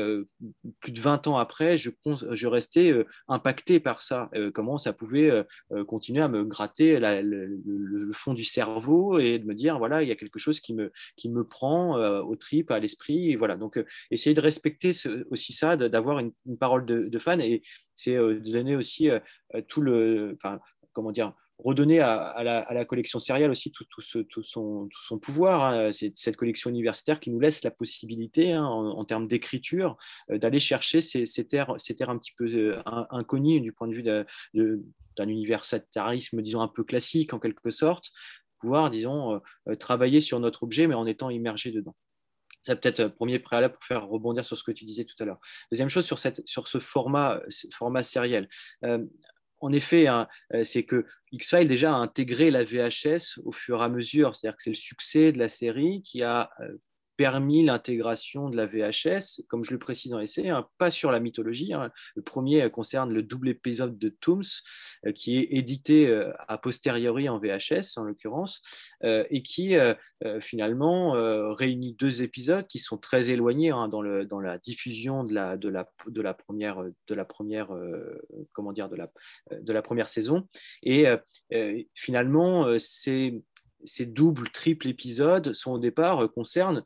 plus 0.79 0.91
de 0.91 0.99
20 0.99 1.27
ans 1.27 1.37
après, 1.37 1.77
je, 1.77 1.91
je 2.31 2.47
restais 2.47 2.91
impacté 3.27 3.79
par 3.79 4.01
ça, 4.01 4.31
comment 4.55 4.79
ça 4.79 4.91
pouvait 4.91 5.45
continuer 5.87 6.23
à 6.23 6.27
me 6.27 6.43
gratter 6.43 6.99
le, 6.99 8.11
fond 8.13 8.33
du 8.33 8.43
cerveau 8.43 9.19
et 9.19 9.37
de 9.37 9.45
me 9.45 9.53
dire, 9.53 9.77
voilà, 9.77 10.01
il 10.01 10.09
y 10.09 10.11
a 10.11 10.15
quelque 10.15 10.39
chose 10.39 10.59
qui 10.59 10.73
me, 10.73 11.43
prend 11.43 11.95
au 11.95 12.35
trip, 12.35 12.71
à 12.71 12.79
l'esprit. 12.79 13.35
Voilà. 13.35 13.55
Donc, 13.55 13.79
essayer 14.09 14.33
de 14.33 14.41
respecter 14.41 14.91
aussi 15.29 15.53
ça, 15.53 15.77
d'avoir 15.77 16.19
une, 16.19 16.33
parole 16.59 16.85
de, 16.85 17.19
fan 17.19 17.39
et 17.41 17.61
c'est 17.95 18.15
euh, 18.15 18.39
de 18.39 18.51
donner 18.51 18.75
aussi 18.75 19.09
euh, 19.09 19.19
euh, 19.55 19.61
tout 19.67 19.81
le, 19.81 20.37
comment 20.93 21.11
dire, 21.11 21.33
redonner 21.59 21.99
à, 21.99 22.43
la, 22.43 22.85
collection 22.85 23.19
sérielle 23.19 23.49
aussi 23.49 23.71
tout, 23.71 23.85
son, 24.01 24.89
pouvoir. 25.21 25.63
Hein. 25.63 25.89
Cette 25.91 26.35
collection 26.35 26.69
universitaire 26.69 27.19
qui 27.19 27.31
nous 27.31 27.39
laisse 27.39 27.63
la 27.63 27.71
possibilité, 27.71 28.53
hein, 28.53 28.65
en, 28.65 29.05
termes 29.05 29.27
d'écriture, 29.27 29.97
d'aller 30.29 30.59
chercher 30.59 31.01
ces, 31.01 31.25
terres, 31.47 31.73
ces 31.77 31.95
terres 31.95 32.09
un 32.09 32.17
petit 32.17 32.33
peu 32.37 32.75
inconnues 32.85 33.61
du 33.61 33.73
point 33.73 33.87
de 33.87 33.93
vue 33.93 34.03
d'un 34.03 35.27
universitarisme, 35.27 36.41
disons, 36.41 36.61
un 36.61 36.67
peu 36.67 36.83
classique 36.83 37.33
en 37.33 37.39
quelque 37.39 37.69
sorte, 37.69 38.11
pouvoir, 38.59 38.89
disons, 38.89 39.41
travailler 39.79 40.19
sur 40.19 40.39
notre 40.39 40.63
objet, 40.63 40.87
mais 40.87 40.95
en 40.95 41.05
étant 41.05 41.29
immergé 41.29 41.71
dedans. 41.71 41.95
C'est 42.67 42.81
peut-être 42.81 42.99
un 42.99 43.09
premier 43.09 43.39
préalable 43.39 43.75
pour 43.75 43.83
faire 43.85 44.05
rebondir 44.05 44.43
sur 44.43 44.57
ce 44.57 44.63
que 44.63 44.73
tu 44.73 44.83
disais 44.83 45.05
tout 45.05 45.15
à 45.19 45.25
l'heure. 45.25 45.39
Deuxième 45.71 45.87
chose 45.87 46.05
sur, 46.05 46.19
ce 46.19 46.79
format, 46.79 47.39
format 47.73 48.03
sériel. 48.03 48.49
Euh, 48.83 49.05
en 49.59 49.71
effet, 49.71 50.07
hein, 50.07 50.27
euh, 50.53 50.63
c'est 50.63 50.83
que 50.83 51.05
X-Files 51.31 51.67
déjà 51.67 51.93
a 51.93 51.97
intégré 51.97 52.51
la 52.51 52.63
VHS 52.63 53.39
au 53.43 53.51
fur 53.51 53.81
et 53.81 53.85
à 53.85 53.89
mesure. 53.89 54.35
C'est-à-dire 54.35 54.57
que 54.57 54.63
c'est 54.63 54.71
le 54.71 54.75
succès 54.75 55.31
de 55.31 55.39
la 55.39 55.49
série 55.49 56.01
qui 56.03 56.23
a 56.23 56.49
euh, 56.59 56.77
permis 57.17 57.65
l'intégration 57.65 58.49
de 58.49 58.55
la 58.55 58.67
VHS, 58.67 59.41
comme 59.47 59.63
je 59.63 59.71
le 59.71 59.79
précise 59.79 60.11
dans 60.11 60.19
l'essai, 60.19 60.49
hein, 60.49 60.67
pas 60.77 60.91
sur 60.91 61.11
la 61.11 61.19
mythologie. 61.19 61.73
Hein. 61.73 61.91
Le 62.15 62.21
premier 62.21 62.69
concerne 62.69 63.11
le 63.11 63.23
double 63.23 63.49
épisode 63.49 63.97
de 63.97 64.09
Tooms, 64.09 64.43
euh, 65.05 65.11
qui 65.11 65.37
est 65.39 65.47
édité 65.51 66.07
euh, 66.07 66.31
a 66.47 66.59
posteriori 66.59 67.27
en 67.27 67.39
VHS, 67.39 67.97
en 67.97 68.03
l'occurrence, 68.03 68.61
euh, 69.03 69.25
et 69.29 69.41
qui 69.41 69.75
finalement 70.41 71.11
réunit 71.53 71.93
deux 71.93 72.21
épisodes 72.21 72.67
qui 72.67 72.77
sont 72.77 72.97
très 72.97 73.31
éloignés 73.31 73.71
hein, 73.71 73.87
dans, 73.87 74.01
le, 74.01 74.25
dans, 74.25 74.39
la 74.39 74.59
diffusion 74.59 75.23
de 75.23 75.33
la, 75.33 75.57
de 75.57 75.69
la, 75.69 75.89
de 76.07 76.21
la 76.21 76.33
première, 76.33 76.83
de 77.07 77.15
la 77.15 77.25
première 77.25 77.69
comment 78.53 78.71
dire, 78.71 78.89
de 78.89 78.95
la, 78.95 79.09
de 79.59 79.73
la 79.73 79.81
première 79.81 80.09
saison. 80.09 80.47
Et 80.83 81.05
finalement, 81.95 82.77
ces, 82.77 83.41
ces 83.83 84.05
doubles, 84.05 84.49
triples 84.49 84.87
épisodes 84.87 85.53
sont 85.53 85.71
au 85.71 85.79
départ 85.79 86.29
concernent 86.31 86.83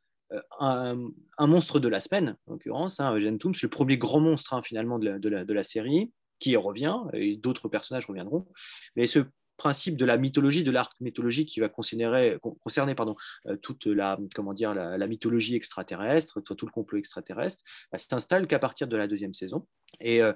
un, 0.60 0.98
monstre 1.40 1.80
de 1.80 1.88
la 1.88 2.00
semaine, 2.00 2.38
en 2.48 2.54
l'occurrence, 2.54 3.00
hein, 3.00 3.18
Toons, 3.40 3.52
le 3.62 3.70
premier 3.70 3.98
grand 3.98 4.20
monstre 4.20 4.54
hein, 4.54 4.62
finalement 4.62 5.00
de 5.00 5.10
la, 5.10 5.44
de 5.44 5.54
la, 5.54 5.64
série, 5.64 6.12
qui 6.40 6.56
revient, 6.56 6.98
et 7.14 7.38
d'autres 7.38 7.70
personnages 7.70 8.06
reviendront. 8.08 8.48
Mais 8.96 9.06
ce 9.06 9.20
principe 9.62 9.96
de 9.96 10.06
la 10.06 10.18
mythologie, 10.18 10.64
de 10.64 10.72
l'arc 10.72 10.92
mythologique 11.02 11.50
qui 11.50 11.60
va 11.60 11.70
concerner, 11.70 12.36
concerner 12.64 12.96
pardon, 12.96 13.16
euh, 13.46 13.56
toute 13.58 13.86
la, 13.86 14.18
comment 14.34 14.56
dire, 14.56 14.74
la, 14.74 15.08
mythologie 15.08 15.56
extraterrestre, 15.56 16.42
tout 16.42 16.66
le 16.66 16.72
complot 16.72 16.98
extraterrestre, 16.98 17.64
bah, 17.92 18.00
s'installe 18.00 18.48
qu'à 18.48 18.58
partir 18.58 18.88
de 18.88 18.98
la 18.98 19.08
deuxième 19.08 19.36
saison 19.36 19.68
et 20.00 20.22
euh, 20.22 20.32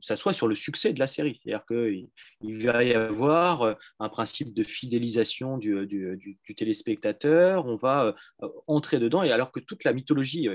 ça 0.00 0.14
soit 0.14 0.32
sur 0.32 0.46
le 0.46 0.54
succès 0.54 0.92
de 0.92 1.00
la 1.00 1.08
série. 1.08 1.40
C'est-à-dire 1.42 1.66
qu'il 1.66 2.08
il 2.42 2.64
va 2.64 2.84
y 2.84 2.94
avoir 2.94 3.62
euh, 3.62 3.74
un 3.98 4.08
principe 4.08 4.54
de 4.54 4.62
fidélisation 4.62 5.58
du, 5.58 5.86
du, 5.86 6.54
téléspectateur, 6.56 7.66
on 7.66 7.74
va 7.74 8.14
entrer 8.66 8.98
dedans, 8.98 9.22
et 9.22 9.30
alors 9.30 9.52
que 9.52 9.60
toute 9.60 9.84
la 9.84 9.92
mythologie 9.92 10.48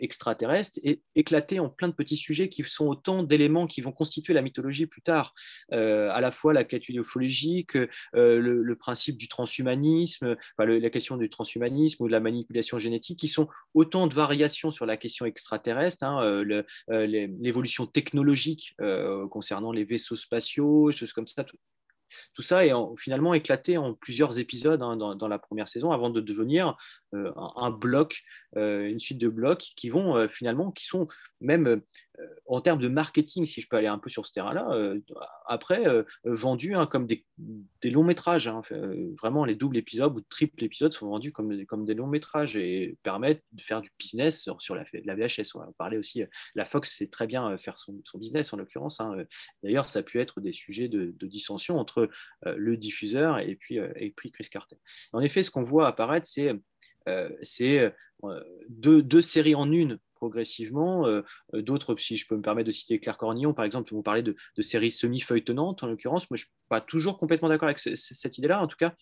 extraterrestre 0.00 0.80
est 0.82 1.02
éclatée 1.14 1.60
en 1.60 1.68
plein 1.68 1.88
de 1.88 1.94
petits 1.94 2.16
sujets 2.16 2.48
qui 2.48 2.62
sont 2.64 2.86
autant 2.86 3.22
d'éléments 3.22 3.66
qui 3.66 3.80
vont 3.80 3.92
constituer 3.92 4.34
la 4.34 4.42
mythologie 4.42 4.86
plus 4.86 5.02
tard, 5.02 5.34
à 5.70 6.20
la 6.20 6.30
fois 6.30 6.52
la 6.52 6.64
quête 6.64 6.88
euh, 7.74 8.40
le, 8.40 8.76
principe 8.76 9.16
du 9.16 9.28
transhumanisme, 9.28 10.36
la 10.58 10.90
question 10.90 11.16
du 11.16 11.28
transhumanisme 11.28 12.02
ou 12.02 12.06
de 12.06 12.12
la 12.12 12.20
manipulation 12.20 12.78
génétique, 12.78 13.18
qui 13.18 13.28
sont 13.28 13.48
autant 13.74 14.06
de 14.06 14.14
variations 14.14 14.70
sur 14.70 14.86
la 14.86 14.96
question 14.96 15.24
extraterrestre, 15.24 16.04
hein, 16.04 16.22
euh, 16.22 16.62
euh, 16.90 17.06
l'évolution 17.06 17.86
technologique 17.86 18.74
concernant 19.30 19.72
les 19.72 19.84
vaisseaux 19.84 20.16
spatiaux, 20.16 20.90
choses 20.92 21.12
comme 21.12 21.26
ça, 21.26 21.44
tout 22.34 22.42
ça 22.42 22.64
est 22.64 22.72
finalement 22.98 23.34
éclaté 23.34 23.78
en 23.78 23.94
plusieurs 23.94 24.38
épisodes 24.38 24.82
hein, 24.82 24.96
dans, 24.96 25.28
la 25.28 25.38
première 25.38 25.68
saison 25.68 25.90
avant 25.90 26.10
de 26.10 26.20
devenir 26.20 26.76
un, 27.12 27.70
bloc, 27.70 28.22
une 28.54 29.00
suite 29.00 29.18
de 29.18 29.28
blocs 29.28 29.72
qui 29.76 29.88
vont 29.88 30.28
finalement, 30.28 30.70
qui 30.70 30.86
sont 30.86 31.08
même 31.40 31.82
en 32.46 32.60
termes 32.60 32.80
de 32.80 32.88
marketing, 32.88 33.46
si 33.46 33.60
je 33.60 33.68
peux 33.68 33.76
aller 33.76 33.86
un 33.86 33.98
peu 33.98 34.10
sur 34.10 34.26
ce 34.26 34.32
terrain-là, 34.32 34.94
après 35.46 35.84
vendus 36.24 36.74
hein, 36.74 36.86
comme 36.86 37.06
des, 37.06 37.24
longs 37.84 38.04
métrages. 38.04 38.48
Hein. 38.48 38.62
vraiment, 39.20 39.44
les 39.44 39.54
doubles 39.54 39.76
épisodes 39.76 40.16
ou 40.16 40.20
triples 40.20 40.64
épisodes 40.64 40.92
sont 40.92 41.08
vendus 41.08 41.32
comme, 41.32 41.84
des 41.84 41.94
longs 41.94 42.06
métrages 42.06 42.56
et 42.56 42.96
permettent 43.02 43.42
de 43.52 43.62
faire 43.62 43.80
du 43.80 43.90
business 43.98 44.48
sur, 44.58 44.74
la, 44.74 44.84
VHS. 44.84 45.54
On 45.54 45.60
va 45.60 45.68
parler 45.78 45.98
aussi, 45.98 46.22
la 46.54 46.64
Fox 46.64 46.96
sait 46.96 47.06
très 47.06 47.26
bien 47.26 47.56
faire 47.58 47.78
son, 47.78 48.00
business 48.14 48.52
en 48.52 48.56
l'occurrence. 48.56 49.00
D'ailleurs, 49.62 49.88
ça 49.88 50.00
a 50.00 50.02
pu 50.02 50.20
être 50.20 50.40
des 50.40 50.52
sujets 50.52 50.88
de, 50.88 51.14
dissension 51.26 51.78
entre 51.78 52.08
le 52.44 52.76
diffuseur 52.76 53.38
et 53.38 53.56
puis, 53.56 53.76
et 53.76 54.12
puis 54.16 54.30
Chris 54.30 54.48
Carter. 54.50 54.76
En 55.12 55.20
effet, 55.20 55.42
ce 55.42 55.50
qu'on 55.50 55.62
voit 55.62 55.88
apparaître, 55.88 56.26
c'est 56.26 56.52
euh, 57.08 57.90
euh, 58.24 58.40
deux, 58.68 59.20
séries 59.20 59.54
en 59.54 59.70
une 59.70 59.98
progressivement. 60.16 61.06
Euh, 61.06 61.22
d'autres, 61.52 61.96
si 61.96 62.16
je 62.16 62.26
peux 62.26 62.36
me 62.36 62.42
permettre 62.42 62.66
de 62.66 62.72
citer 62.72 62.98
Claire 62.98 63.16
Cornillon, 63.16 63.54
par 63.54 63.64
exemple, 63.64 63.92
vous 63.92 64.02
parlez 64.02 64.22
de, 64.22 64.36
séries 64.60 64.90
semi-feuilletonnantes, 64.90 65.82
en 65.82 65.86
l'occurrence. 65.86 66.28
Moi, 66.30 66.36
je 66.36 66.42
ne 66.42 66.46
suis 66.46 66.54
pas 66.68 66.80
toujours 66.80 67.18
complètement 67.18 67.48
d'accord 67.48 67.68
avec 67.68 67.78
cette 67.78 68.38
idée-là, 68.38 68.60
en 68.60 68.66
tout 68.66 68.76
cas, 68.76 68.94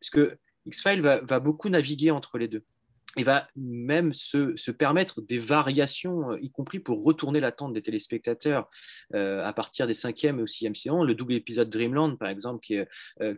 puisque 0.00 0.20
X-Files 0.66 1.00
va, 1.00 1.40
beaucoup 1.40 1.68
naviguer 1.68 2.10
entre 2.10 2.38
les 2.38 2.48
deux. 2.48 2.64
et 3.16 3.24
va 3.24 3.48
même 3.56 4.12
se, 4.12 4.70
permettre 4.70 5.20
des 5.20 5.38
variations, 5.38 6.36
y 6.38 6.50
compris 6.50 6.78
pour 6.80 7.04
retourner 7.04 7.40
l'attente 7.40 7.72
des 7.72 7.82
téléspectateurs 7.82 8.68
à 9.12 9.52
partir 9.52 9.86
des 9.86 9.92
cinquième 9.92 10.40
et 10.40 10.46
sixième 10.46 10.74
saisons. 10.74 11.04
Le 11.04 11.14
double 11.14 11.34
épisode 11.34 11.70
Dreamland, 11.70 12.16
par 12.16 12.28
exemple, 12.28 12.60
qui 12.64 12.74
est, 12.74 12.88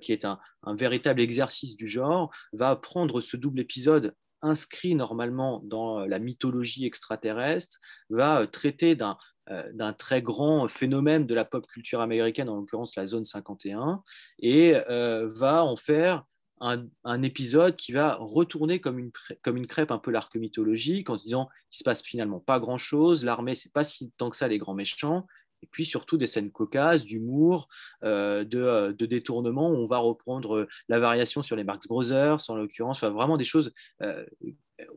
qui 0.00 0.12
est 0.12 0.24
un, 0.24 0.38
un, 0.62 0.74
véritable 0.74 1.20
exercice 1.20 1.76
du 1.76 1.88
genre, 1.88 2.30
va 2.52 2.76
prendre 2.76 3.20
ce 3.20 3.36
double 3.36 3.60
épisode 3.60 4.14
inscrit 4.44 4.94
normalement 4.94 5.60
dans 5.64 6.06
la 6.06 6.18
mythologie 6.18 6.86
extraterrestre, 6.86 7.78
va 8.10 8.46
traiter 8.46 8.94
d'un 8.94 9.16
euh, 9.50 9.70
d'un 9.74 9.92
très 9.92 10.22
grand 10.22 10.68
phénomène 10.68 11.26
de 11.26 11.34
la 11.34 11.44
pop 11.44 11.66
culture 11.66 12.00
américaine, 12.00 12.48
en 12.48 12.56
l'occurrence 12.56 12.96
la 12.96 13.04
zone 13.04 13.26
51, 13.26 14.02
et 14.38 14.74
euh, 14.88 15.28
va 15.34 15.64
en 15.64 15.76
faire 15.76 16.24
un, 16.60 17.22
épisode 17.22 17.76
qui 17.76 17.92
va 17.92 18.14
retourner 18.14 18.80
comme 18.80 18.98
une, 18.98 19.10
comme 19.42 19.58
une 19.58 19.66
crêpe 19.66 19.90
un 19.90 19.98
peu 19.98 20.10
l'arc 20.10 20.34
mythologique 20.36 21.10
en 21.10 21.18
se 21.18 21.24
disant 21.24 21.50
il 21.70 21.76
se 21.76 21.84
passe 21.84 22.00
finalement 22.00 22.40
pas 22.40 22.58
grand 22.58 22.78
chose, 22.78 23.22
l'armée 23.22 23.54
c'est 23.54 23.72
pas 23.72 23.84
si 23.84 24.12
tant 24.16 24.30
que 24.30 24.36
ça 24.36 24.48
les 24.48 24.56
grands 24.56 24.72
méchants, 24.72 25.26
et 25.64 25.68
puis 25.70 25.84
surtout 25.84 26.16
des 26.16 26.26
scènes 26.26 26.50
cocasses, 26.50 27.04
d'humour, 27.04 27.68
euh, 28.04 28.44
de, 28.44 28.92
de, 28.92 29.06
détournement. 29.06 29.70
Où 29.70 29.76
on 29.76 29.86
va 29.86 29.98
reprendre 29.98 30.68
la 30.88 30.98
variation 30.98 31.42
sur 31.42 31.56
les 31.56 31.64
Marx 31.64 31.88
Brothers, 31.88 32.38
en 32.48 32.56
l'occurrence, 32.56 32.98
enfin, 32.98 33.10
vraiment 33.10 33.36
des 33.36 33.44
choses 33.44 33.72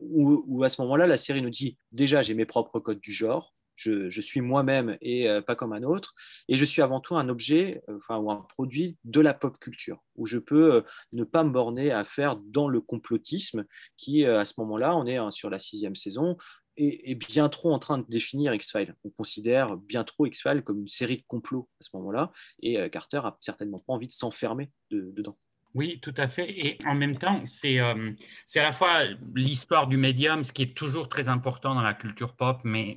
où, 0.00 0.62
à 0.62 0.68
ce 0.68 0.82
moment-là, 0.82 1.06
la 1.06 1.16
série 1.16 1.42
nous 1.42 1.50
dit 1.50 1.78
déjà 1.92 2.22
j'ai 2.22 2.34
mes 2.34 2.44
propres 2.44 2.80
codes 2.80 3.00
du 3.00 3.12
genre, 3.12 3.54
je, 3.78 4.20
suis 4.20 4.40
moi-même 4.40 4.98
et 5.00 5.28
euh, 5.28 5.40
pas 5.40 5.54
comme 5.54 5.72
un 5.72 5.82
autre. 5.82 6.14
Et 6.48 6.56
je 6.56 6.64
suis 6.64 6.82
avant 6.82 7.00
tout 7.00 7.16
un 7.16 7.28
objet 7.28 7.82
euh, 7.88 7.96
enfin, 7.96 8.18
ou 8.18 8.30
un 8.30 8.46
produit 8.56 8.96
de 9.04 9.20
la 9.20 9.34
pop 9.34 9.58
culture, 9.58 10.02
où 10.16 10.26
je 10.26 10.38
peux 10.38 10.74
euh, 10.74 10.80
ne 11.12 11.24
pas 11.24 11.44
me 11.44 11.50
borner 11.50 11.92
à 11.92 12.04
faire 12.04 12.36
dans 12.36 12.68
le 12.68 12.80
complotisme, 12.80 13.64
qui 13.96 14.24
à 14.24 14.44
ce 14.44 14.54
moment-là, 14.58 14.96
on 14.96 15.06
est 15.06 15.16
hein, 15.16 15.30
sur 15.30 15.50
la 15.50 15.58
sixième 15.58 15.96
saison, 15.96 16.36
est, 16.78 17.14
bien 17.14 17.48
trop 17.48 17.72
en 17.72 17.78
train 17.78 17.98
de 17.98 18.06
définir 18.08 18.54
X-Files. 18.54 18.94
On 19.04 19.10
considère 19.10 19.76
bien 19.76 20.04
trop 20.04 20.26
X-Files 20.26 20.62
comme 20.62 20.80
une 20.80 20.88
série 20.88 21.16
de 21.16 21.24
complots 21.26 21.68
à 21.80 21.84
ce 21.84 21.90
moment-là, 21.94 22.32
et 22.62 22.88
Carter 22.90 23.18
a 23.18 23.36
certainement 23.40 23.78
pas 23.78 23.92
envie 23.92 24.06
de 24.06 24.12
s'enfermer 24.12 24.70
dedans. 24.90 25.36
Oui, 25.74 26.00
tout 26.00 26.14
à 26.16 26.28
fait. 26.28 26.50
Et 26.50 26.78
en 26.86 26.94
même 26.94 27.18
temps, 27.18 27.42
c'est 27.44 27.78
euh, 27.78 28.12
à 28.56 28.62
la 28.62 28.72
fois 28.72 29.04
l'histoire 29.34 29.86
du 29.86 29.96
médium, 29.96 30.42
ce 30.42 30.52
qui 30.52 30.62
est 30.62 30.76
toujours 30.76 31.08
très 31.08 31.28
important 31.28 31.74
dans 31.74 31.82
la 31.82 31.94
culture 31.94 32.34
pop, 32.34 32.60
mais 32.64 32.96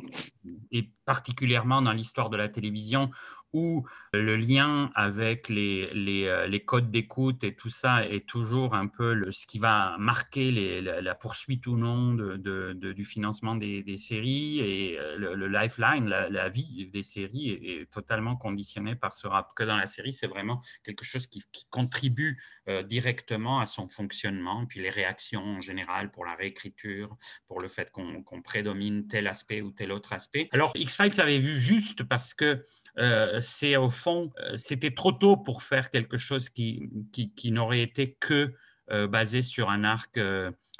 et 0.71 0.89
particulièrement 1.05 1.81
dans 1.81 1.91
l'histoire 1.91 2.29
de 2.29 2.37
la 2.37 2.47
télévision, 2.47 3.11
où 3.53 3.85
le 4.13 4.35
lien 4.35 4.91
avec 4.95 5.49
les, 5.49 5.89
euh, 6.27 6.47
les 6.47 6.63
codes 6.63 6.91
d'écoute 6.91 7.43
et 7.43 7.55
tout 7.55 7.69
ça 7.69 8.05
est 8.05 8.27
toujours 8.27 8.75
un 8.75 8.87
peu 8.87 9.13
le, 9.13 9.31
ce 9.31 9.45
qui 9.45 9.59
va 9.59 9.95
marquer 9.99 10.81
la, 10.81 11.15
poursuite 11.15 11.67
ou 11.67 11.77
non 11.77 12.13
de, 12.13 12.73
du 12.73 13.05
financement 13.05 13.55
des, 13.55 13.83
des, 13.83 13.97
séries 13.97 14.59
et 14.59 14.99
euh, 14.99 15.17
le, 15.17 15.47
lifeline, 15.47 16.07
la, 16.07 16.49
vie 16.49 16.89
des 16.91 17.03
séries 17.03 17.49
est, 17.51 17.91
totalement 17.91 18.35
conditionné 18.35 18.95
par 18.95 19.13
ce 19.13 19.27
rap. 19.27 19.51
Que 19.55 19.63
dans 19.63 19.77
la 19.77 19.85
série, 19.85 20.13
c'est 20.13 20.27
vraiment 20.27 20.61
quelque 20.83 21.03
chose 21.03 21.27
qui, 21.27 21.43
contribue 21.69 22.41
euh, 22.67 22.83
directement 22.83 23.59
à 23.59 23.65
son 23.65 23.87
fonctionnement, 23.87 24.65
puis 24.65 24.81
les 24.81 24.89
réactions 24.89 25.43
en 25.43 25.61
général 25.61 26.11
pour 26.11 26.25
la 26.25 26.35
réécriture, 26.35 27.17
pour 27.47 27.61
le 27.61 27.67
fait 27.67 27.91
qu'on 27.91 28.41
prédomine 28.41 29.07
tel 29.07 29.27
aspect 29.27 29.61
ou 29.61 29.71
tel 29.71 29.91
autre 29.91 30.13
aspect. 30.13 30.49
Alors, 30.51 30.71
X-Files 30.75 31.21
avait 31.21 31.39
vu 31.39 31.59
juste 31.59 32.03
parce 32.03 32.33
que 32.33 32.65
euh, 32.97 33.39
c'est 33.39 33.77
au 33.77 33.89
fond, 33.89 34.31
euh, 34.39 34.55
c'était 34.55 34.91
trop 34.91 35.11
tôt 35.11 35.37
pour 35.37 35.63
faire 35.63 35.89
quelque 35.89 36.17
chose 36.17 36.49
qui, 36.49 36.89
qui, 37.11 37.51
n'aurait 37.51 37.81
été 37.81 38.13
que 38.19 38.53
euh, 38.91 39.07
basé 39.07 39.41
sur 39.41 39.69
un 39.69 39.83
arc, 39.83 40.19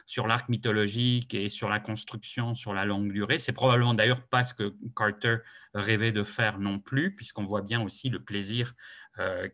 sur 0.05 0.27
l'arc 0.27 0.49
mythologique 0.49 1.33
et 1.33 1.49
sur 1.49 1.69
la 1.69 1.79
construction 1.79 2.53
sur 2.53 2.73
la 2.73 2.85
longue 2.85 3.11
durée. 3.11 3.37
C'est 3.37 3.53
probablement 3.53 3.93
d'ailleurs 3.93 4.27
pas 4.27 4.43
ce 4.43 4.53
que 4.53 4.75
Carter 4.95 5.37
rêvait 5.73 6.11
de 6.11 6.23
faire 6.23 6.59
non 6.59 6.79
plus, 6.79 7.15
puisqu'on 7.15 7.45
voit 7.45 7.61
bien 7.61 7.81
aussi 7.81 8.09
le 8.09 8.21
plaisir 8.21 8.73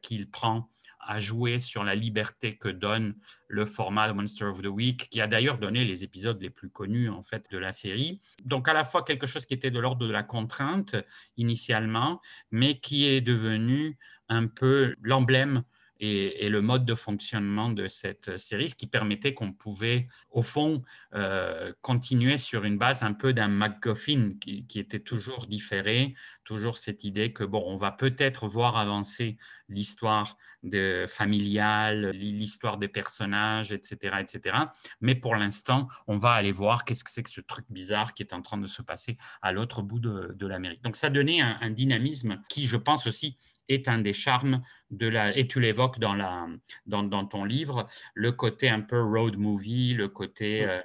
qu'il 0.02 0.30
prend 0.30 0.70
à 1.08 1.20
jouer 1.20 1.60
sur 1.60 1.84
la 1.84 1.96
liberté 1.96 2.58
que 2.58 2.68
donne 2.70 3.16
le 3.48 3.66
format 3.66 4.12
Monster 4.14 4.46
of 4.46 4.62
the 4.62 4.68
Week, 4.68 5.10
qui 5.10 5.22
a 5.22 5.28
d'ailleurs 5.28 5.58
donné 5.58 5.86
les 5.86 6.04
épisodes 6.04 6.40
les 6.42 6.50
plus 6.50 6.70
connus 6.70 7.10
en 7.10 7.24
fait 7.24 7.46
de 7.50 7.58
la 7.58 7.72
série. 7.72 8.22
Donc 8.44 8.68
à 8.68 8.74
la 8.74 8.84
fois 8.84 9.04
quelque 9.04 9.26
chose 9.26 9.46
qui 9.46 9.54
était 9.54 9.72
de 9.72 9.80
l'ordre 9.80 10.06
de 10.06 10.12
la 10.12 10.24
contrainte 10.24 10.96
initialement, 11.38 12.22
mais 12.52 12.80
qui 12.80 13.06
est 13.06 13.22
devenu 13.22 13.98
un 14.30 14.48
peu 14.48 14.96
l'emblème 15.02 15.64
et, 16.00 16.50
le 16.50 16.62
mode 16.62 16.86
de 16.86 16.96
fonctionnement 16.96 17.70
de 17.70 17.88
cette 17.88 18.38
série, 18.38 18.70
ce 18.70 18.76
qui 18.76 18.88
permettait 18.88 19.34
qu'on 19.34 19.52
pouvait, 19.52 20.08
au 20.30 20.42
fond, 20.42 20.84
euh, 21.14 21.74
continuer 21.82 22.38
sur 22.38 22.64
une 22.64 22.78
base 22.78 23.04
un 23.04 23.14
peu 23.14 23.34
d'un 23.34 23.48
MacGuffin 23.48 24.34
qui, 24.40 24.66
était 24.76 25.00
toujours 25.00 25.48
différé, 25.48 26.16
toujours 26.44 26.78
cette 26.78 27.04
idée 27.04 27.34
que, 27.34 27.44
bon, 27.44 27.64
on 27.66 27.78
va 27.78 27.92
peut-être 27.92 28.48
voir 28.48 28.78
avancer 28.78 29.38
l'histoire 29.70 30.38
de, 30.64 31.06
familiale, 31.08 32.12
l'histoire 32.12 32.78
des 32.78 32.88
personnages, 32.88 33.72
etc., 33.72 34.18
etc. 34.20 34.58
Mais 35.02 35.16
pour 35.16 35.36
l'instant, 35.36 35.88
on 36.08 36.18
va 36.18 36.32
aller 36.32 36.52
voir 36.52 36.86
qu'est-ce 36.86 37.04
que 37.04 37.12
c'est 37.12 37.24
que 37.24 37.30
ce 37.30 37.42
truc 37.42 37.66
bizarre 37.70 38.14
qui 38.14 38.24
est 38.24 38.34
en 38.34 38.42
train 38.42 38.58
de 38.58 38.68
se 38.68 38.82
passer 38.82 39.18
à 39.42 39.52
l'autre 39.52 39.82
bout 39.82 40.00
de, 40.00 40.48
l'Amérique. 40.48 40.82
Donc, 40.82 40.96
ça 40.96 41.10
donnait 41.10 41.42
un 41.42 41.70
dynamisme 41.72 42.42
qui, 42.48 42.66
je 42.66 42.78
pense 42.78 43.06
aussi, 43.06 43.38
est 43.70 43.88
un 43.88 44.00
des 44.00 44.14
charmes 44.14 44.62
de 44.92 45.08
la, 45.08 45.36
et 45.36 45.48
tu 45.48 45.60
l'évoques 45.60 46.00
dans, 46.00 46.14
la, 46.14 46.48
dans, 46.86 47.04
dans, 47.04 47.26
ton 47.26 47.44
livre, 47.44 47.88
le 48.14 48.32
côté 48.32 48.70
un 48.70 48.82
peu 48.82 49.02
road 49.02 49.38
movie, 49.38 49.94
le 49.94 50.08
côté 50.08 50.66
euh, 50.66 50.80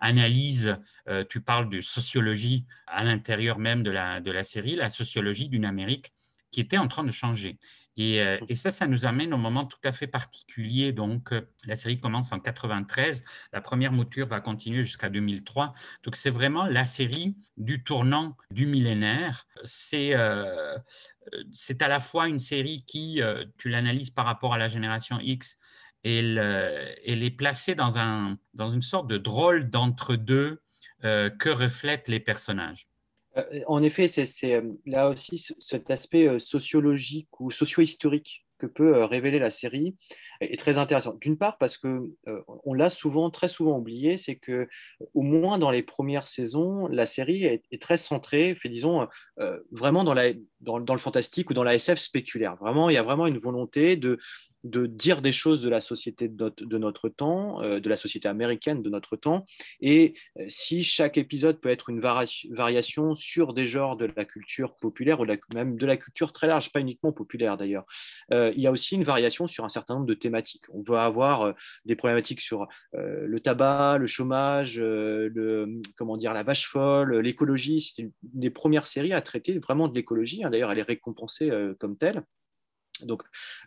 analyse, 0.00 0.76
euh, 1.08 1.24
tu 1.28 1.40
parles 1.40 1.68
de 1.68 1.80
sociologie 1.80 2.66
à 2.86 3.04
l'intérieur 3.04 3.58
même 3.58 3.82
de 3.82 3.90
la, 3.90 4.20
de 4.20 4.30
la 4.30 4.42
série, 4.42 4.74
la 4.74 4.90
sociologie 4.90 5.48
d'une 5.48 5.64
Amérique 5.64 6.12
qui 6.50 6.60
était 6.60 6.78
en 6.78 6.88
train 6.88 7.04
de 7.04 7.12
changer. 7.12 7.58
Et, 7.96 8.20
euh, 8.20 8.38
et, 8.48 8.56
ça, 8.56 8.72
ça 8.72 8.88
nous 8.88 9.06
amène 9.06 9.32
au 9.32 9.36
moment 9.36 9.66
tout 9.66 9.78
à 9.84 9.92
fait 9.92 10.08
particulier. 10.08 10.92
Donc, 10.92 11.32
la 11.64 11.76
série 11.76 12.00
commence 12.00 12.32
en 12.32 12.40
93, 12.40 13.24
la 13.52 13.60
première 13.60 13.92
mouture 13.92 14.26
va 14.26 14.40
continuer 14.40 14.82
jusqu'à 14.82 15.08
2003. 15.08 15.74
Donc, 16.02 16.16
c'est 16.16 16.30
vraiment 16.30 16.66
la 16.66 16.84
série 16.84 17.36
du 17.56 17.84
tournant 17.84 18.36
du 18.50 18.66
millénaire. 18.66 19.46
C'est 19.62 20.12
c'est 21.52 21.82
à 21.82 21.88
la 21.88 22.00
fois 22.00 22.28
une 22.28 22.38
série 22.38 22.84
qui, 22.86 23.20
euh, 23.20 23.44
tu 23.58 23.68
l'analyses 23.68 24.10
par 24.10 24.24
rapport 24.24 24.54
à 24.54 24.58
la 24.58 24.68
génération 24.68 25.18
X, 25.20 25.58
elle, 26.02 26.38
elle 27.06 27.22
est 27.22 27.30
placée 27.30 27.74
dans, 27.74 27.98
un, 27.98 28.36
dans 28.52 28.68
une 28.68 28.82
sorte 28.82 29.06
de 29.06 29.16
drôle 29.16 29.70
d'entre-deux 29.70 30.60
euh, 31.04 31.28
que 31.28 31.50
reflètent 31.50 32.08
les 32.08 32.20
personnages. 32.20 32.88
Euh, 33.36 33.60
en 33.66 33.82
effet, 33.82 34.08
c'est 34.08 34.62
là 34.86 35.08
aussi 35.08 35.38
cet 35.58 35.90
aspect 35.90 36.38
sociologique 36.38 37.40
ou 37.40 37.50
socio-historique 37.50 38.46
que 38.58 38.66
peut 38.66 39.04
révéler 39.04 39.38
la 39.38 39.50
série 39.50 39.96
est 40.40 40.58
très 40.58 40.78
intéressant. 40.78 41.14
D'une 41.20 41.36
part 41.36 41.58
parce 41.58 41.76
que 41.76 42.10
euh, 42.28 42.40
on 42.64 42.74
l'a 42.74 42.90
souvent, 42.90 43.30
très 43.30 43.48
souvent 43.48 43.78
oublié, 43.78 44.16
c'est 44.16 44.36
que 44.36 44.68
au 45.14 45.22
moins 45.22 45.58
dans 45.58 45.70
les 45.70 45.82
premières 45.82 46.26
saisons, 46.26 46.86
la 46.88 47.06
série 47.06 47.44
est, 47.44 47.80
très 47.80 47.96
centrée, 47.96 48.54
fait 48.54 48.68
disons 48.68 49.06
euh, 49.40 49.58
vraiment 49.70 50.04
dans, 50.04 50.14
la, 50.14 50.32
dans, 50.60 50.78
le 50.78 50.98
fantastique 50.98 51.50
ou 51.50 51.54
dans 51.54 51.64
la 51.64 51.74
SF 51.74 51.98
spéculaire. 51.98 52.56
Vraiment, 52.56 52.88
il 52.88 52.94
y 52.94 52.98
a 52.98 53.02
vraiment 53.02 53.26
une 53.26 53.38
volonté 53.38 53.96
de 53.96 54.18
de 54.64 54.86
dire 54.86 55.20
des 55.20 55.30
choses 55.30 55.60
de 55.60 55.68
la 55.68 55.82
société 55.82 56.26
de 56.26 56.78
notre, 56.78 57.10
temps, 57.10 57.62
euh, 57.62 57.80
de 57.80 57.88
la 57.90 57.98
société 57.98 58.28
américaine 58.28 58.82
de 58.82 58.88
notre 58.88 59.14
temps. 59.14 59.44
Et 59.82 60.14
si 60.48 60.82
chaque 60.82 61.18
épisode 61.18 61.60
peut 61.60 61.68
être 61.68 61.90
une 61.90 62.00
variation 62.00 63.14
sur 63.14 63.52
des 63.52 63.66
genres 63.66 63.96
de 63.96 64.10
la 64.16 64.24
culture 64.24 64.74
populaire 64.76 65.20
ou 65.20 65.26
même 65.52 65.76
de 65.76 65.86
la 65.86 65.98
culture 65.98 66.32
très 66.32 66.46
large, 66.46 66.72
pas 66.72 66.80
uniquement 66.80 67.12
populaire 67.12 67.58
d'ailleurs, 67.58 67.84
il 68.30 68.58
y 68.58 68.66
a 68.66 68.70
aussi 68.70 68.94
une 68.94 69.04
variation 69.04 69.46
sur 69.46 69.64
un 69.64 69.68
certain 69.68 69.94
nombre 69.94 70.06
de 70.06 70.14
On 70.72 70.82
peut 70.82 70.98
avoir 70.98 71.54
des 71.84 71.96
problématiques 71.96 72.40
sur 72.40 72.66
le 72.92 73.38
tabac, 73.40 73.98
le 73.98 74.06
chômage, 74.06 74.78
le, 74.78 75.80
comment 75.96 76.16
dire, 76.16 76.32
la 76.32 76.42
vache 76.42 76.66
folle, 76.66 77.18
l'écologie. 77.18 77.80
C'est 77.80 78.02
une 78.02 78.12
des 78.22 78.50
premières 78.50 78.86
séries 78.86 79.12
à 79.12 79.20
traiter 79.20 79.58
vraiment 79.58 79.88
de 79.88 79.94
l'écologie. 79.94 80.44
Hein. 80.44 80.50
D'ailleurs, 80.50 80.72
elle 80.72 80.78
est 80.78 80.82
récompensée 80.82 81.50
comme 81.78 81.96
telle. 81.96 82.22
Donc, 83.02 83.22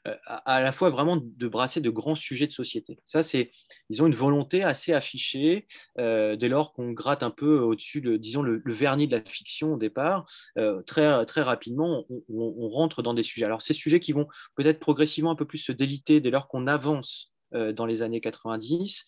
euh, 0.07 0.15
à, 0.25 0.61
la 0.61 0.71
fois 0.71 0.89
vraiment 0.89 1.17
de 1.17 1.47
brasser 1.47 1.81
de 1.81 1.89
grands 1.89 2.15
sujets 2.15 2.47
de 2.47 2.53
société. 2.53 2.99
Ça, 3.03 3.23
c'est, 3.23 3.51
ils 3.89 4.01
ont 4.01 4.07
une 4.07 4.15
volonté 4.15 4.63
assez 4.63 4.93
affichée 4.93 5.67
euh, 5.99 6.37
dès 6.37 6.47
lors 6.47 6.71
qu'on 6.71 6.91
gratte 6.91 7.23
un 7.23 7.29
peu 7.29 7.59
au-dessus, 7.59 7.99
de, 7.99 8.15
disons, 8.15 8.41
le, 8.41 8.61
vernis 8.65 9.07
de 9.07 9.17
la 9.17 9.23
fiction 9.23 9.73
au 9.73 9.77
départ. 9.77 10.25
Euh, 10.57 10.81
très, 10.83 11.25
très 11.25 11.41
rapidement, 11.41 12.05
on, 12.29 12.69
rentre 12.69 13.01
dans 13.01 13.13
des 13.13 13.23
sujets. 13.23 13.45
Alors, 13.45 13.61
ces 13.61 13.73
sujets 13.73 13.99
qui 13.99 14.13
vont 14.13 14.27
peut-être 14.55 14.79
progressivement 14.79 15.31
un 15.31 15.35
peu 15.35 15.45
plus 15.45 15.57
se 15.57 15.71
déliter 15.71 16.21
dès 16.21 16.29
lors 16.29 16.47
qu'on 16.47 16.67
avance 16.67 17.33
dans 17.53 17.85
les 17.85 18.03
années 18.03 18.19
90, 18.19 19.05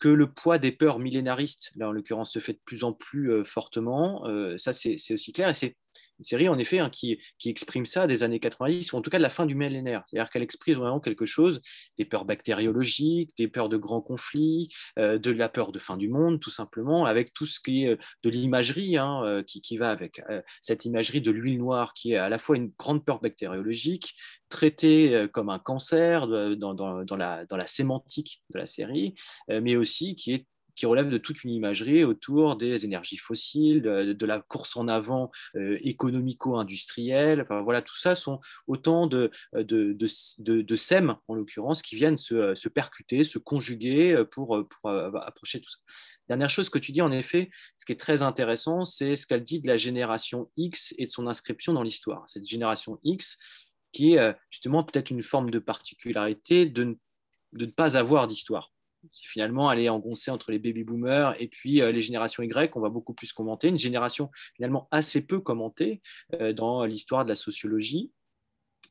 que 0.00 0.08
le 0.08 0.30
poids 0.30 0.58
des 0.58 0.72
peurs 0.72 0.98
millénaristes, 0.98 1.70
là 1.76 1.88
en 1.88 1.92
l'occurrence, 1.92 2.32
se 2.32 2.40
fait 2.40 2.54
de 2.54 2.60
plus 2.64 2.82
en 2.82 2.92
plus 2.92 3.44
fortement. 3.44 4.24
ça, 4.58 4.72
c'est 4.72 4.96
aussi 5.12 5.32
clair. 5.32 5.48
Et 5.48 5.54
c'est 5.54 5.76
une 6.18 6.24
série 6.24 6.48
en 6.48 6.58
effet 6.58 6.78
hein, 6.78 6.90
qui, 6.90 7.18
qui, 7.38 7.48
exprime 7.50 7.86
ça 7.86 8.06
des 8.06 8.22
années 8.22 8.40
90 8.40 8.92
ou 8.92 8.96
en 8.96 9.02
tout 9.02 9.10
cas 9.10 9.18
de 9.18 9.22
la 9.22 9.30
fin 9.30 9.46
du 9.46 9.54
millénaire. 9.54 10.04
C'est-à-dire 10.06 10.30
qu'elle 10.30 10.42
exprime 10.42 10.78
vraiment 10.78 11.00
quelque 11.00 11.26
chose, 11.26 11.60
des 11.98 12.04
peurs 12.04 12.24
bactériologiques, 12.24 13.36
des 13.36 13.48
peurs 13.48 13.68
de 13.68 13.76
grands 13.76 14.00
conflits, 14.00 14.68
euh, 14.98 15.18
de 15.18 15.30
la 15.30 15.48
peur 15.48 15.72
de 15.72 15.78
fin 15.78 15.96
du 15.96 16.08
monde 16.08 16.40
tout 16.40 16.50
simplement, 16.50 17.06
avec 17.06 17.32
tout 17.32 17.46
ce 17.46 17.60
qui 17.60 17.84
est 17.84 17.88
euh, 17.88 17.98
de 18.22 18.30
l'imagerie 18.30 18.96
hein, 18.96 19.22
euh, 19.24 19.42
qui, 19.42 19.60
qui, 19.60 19.76
va 19.78 19.90
avec 19.90 20.22
cette 20.62 20.84
imagerie 20.84 21.20
de 21.20 21.30
l'huile 21.30 21.58
noire 21.58 21.92
qui 21.92 22.12
est 22.12 22.16
à 22.16 22.28
la 22.28 22.38
fois 22.38 22.56
une 22.56 22.72
grande 22.78 23.04
peur 23.04 23.20
bactériologique, 23.20 24.14
traitée 24.48 25.26
comme 25.32 25.50
un 25.50 25.58
cancer 25.58 26.26
dans, 26.26 26.74
dans, 26.74 27.16
la, 27.16 27.44
dans 27.44 27.56
la 27.56 27.66
sémantique 27.66 28.42
de 28.50 28.58
la 28.58 28.66
série, 28.66 29.14
mais 29.48 29.76
aussi 29.76 30.16
qui 30.16 30.32
est 30.32 30.46
qui 30.76 30.86
relève 30.86 31.08
de 31.08 31.18
toute 31.18 31.42
une 31.42 31.50
imagerie 31.50 32.04
autour 32.04 32.56
des 32.56 32.84
énergies 32.84 33.16
fossiles, 33.16 33.82
de, 33.82 34.26
la 34.26 34.40
course 34.40 34.76
en 34.76 34.88
avant 34.88 35.30
euh, 35.56 35.78
économico-industrielle. 35.80 37.40
Enfin, 37.40 37.62
voilà, 37.62 37.82
tout 37.82 37.96
ça 37.96 38.14
sont 38.14 38.40
autant 38.66 39.06
de, 39.06 39.30
de, 39.52 39.96
de, 40.38 40.76
SEM, 40.76 41.16
en 41.28 41.34
l'occurrence, 41.34 41.82
qui 41.82 41.96
viennent 41.96 42.18
se, 42.18 42.54
se, 42.54 42.68
percuter, 42.68 43.24
se 43.24 43.38
conjuguer 43.38 44.24
pour, 44.30 44.66
pour 44.68 44.90
approcher 44.90 45.60
tout 45.60 45.70
ça. 45.70 45.78
Dernière 46.28 46.50
chose 46.50 46.68
que 46.68 46.78
tu 46.78 46.92
dis, 46.92 47.02
en 47.02 47.12
effet, 47.12 47.50
ce 47.78 47.86
qui 47.86 47.92
est 47.92 48.00
très 48.00 48.22
intéressant, 48.22 48.84
c'est 48.84 49.14
ce 49.14 49.26
qu'elle 49.26 49.44
dit 49.44 49.60
de 49.60 49.68
la 49.68 49.78
génération 49.78 50.50
X 50.56 50.92
et 50.98 51.06
de 51.06 51.10
son 51.10 51.26
inscription 51.26 51.72
dans 51.72 51.82
l'histoire. 51.82 52.24
Cette 52.28 52.44
génération 52.44 52.98
X, 53.04 53.38
qui 53.92 54.14
est 54.14 54.18
euh, 54.18 54.32
justement 54.50 54.82
peut-être 54.82 55.10
une 55.10 55.22
forme 55.22 55.50
de 55.50 55.58
particularité 55.58 56.66
de, 56.66 56.98
de 57.52 57.66
ne 57.66 57.70
pas 57.70 57.96
avoir 57.96 58.26
d'histoire 58.26 58.72
qui 59.12 59.26
finalement 59.26 59.68
allait 59.68 59.88
engoncer 59.88 60.30
entre 60.30 60.50
les 60.50 60.58
baby 60.58 60.84
boomers 60.84 61.34
et 61.40 61.48
puis 61.48 61.80
euh, 61.80 61.92
les 61.92 62.02
générations 62.02 62.42
Y, 62.42 62.76
on 62.76 62.80
va 62.80 62.88
beaucoup 62.88 63.14
plus 63.14 63.32
commenter, 63.32 63.68
une 63.68 63.78
génération 63.78 64.30
finalement 64.54 64.88
assez 64.90 65.20
peu 65.20 65.40
commentée 65.40 66.00
euh, 66.34 66.52
dans 66.52 66.84
l'histoire 66.84 67.24
de 67.24 67.28
la 67.28 67.34
sociologie. 67.34 68.12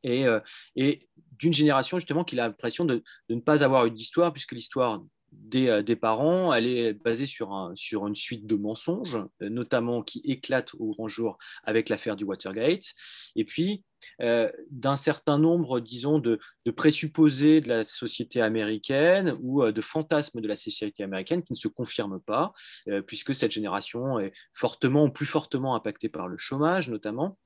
Et, 0.04 0.26
euh, 0.26 0.40
et 0.76 1.08
d'une 1.32 1.54
génération 1.54 1.98
justement 1.98 2.24
qui 2.24 2.40
a 2.40 2.44
l'impression 2.44 2.86
de, 2.86 3.04
ne 3.30 3.40
pas 3.40 3.64
avoir 3.64 3.86
eu 3.88 3.92
d'histoire, 3.92 4.32
puisque 4.32 4.52
l'histoire 4.52 5.04
des, 5.32 5.96
parents, 5.96 6.54
elle 6.54 6.68
est 6.68 6.94
basée 6.94 7.26
sur 7.26 8.08
une 8.08 8.16
suite 8.16 8.46
de 8.46 8.56
mensonges, 8.56 9.18
notamment 9.42 10.02
qui 10.04 10.22
éclatent 10.24 10.76
au 10.76 10.94
grand 10.94 11.08
jour 11.08 11.38
avec 11.64 11.90
l'affaire 11.90 12.16
du 12.16 12.24
Watergate. 12.24 12.94
Et 13.36 13.44
puis, 13.44 13.84
euh, 14.22 14.52
d'un 14.70 14.96
certain 14.96 15.38
nombre, 15.38 15.80
disons, 15.80 16.20
de, 16.20 16.40
présupposés 16.76 17.62
de 17.62 17.70
la 17.70 17.86
société 17.86 18.42
américaine 18.42 19.38
ou 19.42 19.64
euh, 19.64 19.72
de 19.72 19.82
fantasmes 19.82 20.42
de 20.42 20.48
la 20.48 20.56
société 20.56 21.04
américaine 21.04 21.44
qui 21.44 21.54
ne 21.54 21.58
se 21.58 21.68
confirment 21.68 22.20
pas, 22.20 22.54
euh, 22.88 23.02
puisque 23.02 23.36
cette 23.36 23.52
génération 23.52 24.20
est 24.20 24.34
fortement 24.54 25.06
ou 25.06 25.10
plus 25.10 25.26
fortement 25.26 25.76
impactée 25.76 26.10
par 26.10 26.28
le 26.28 26.38
chômage, 26.38 26.90
notamment 26.90 27.38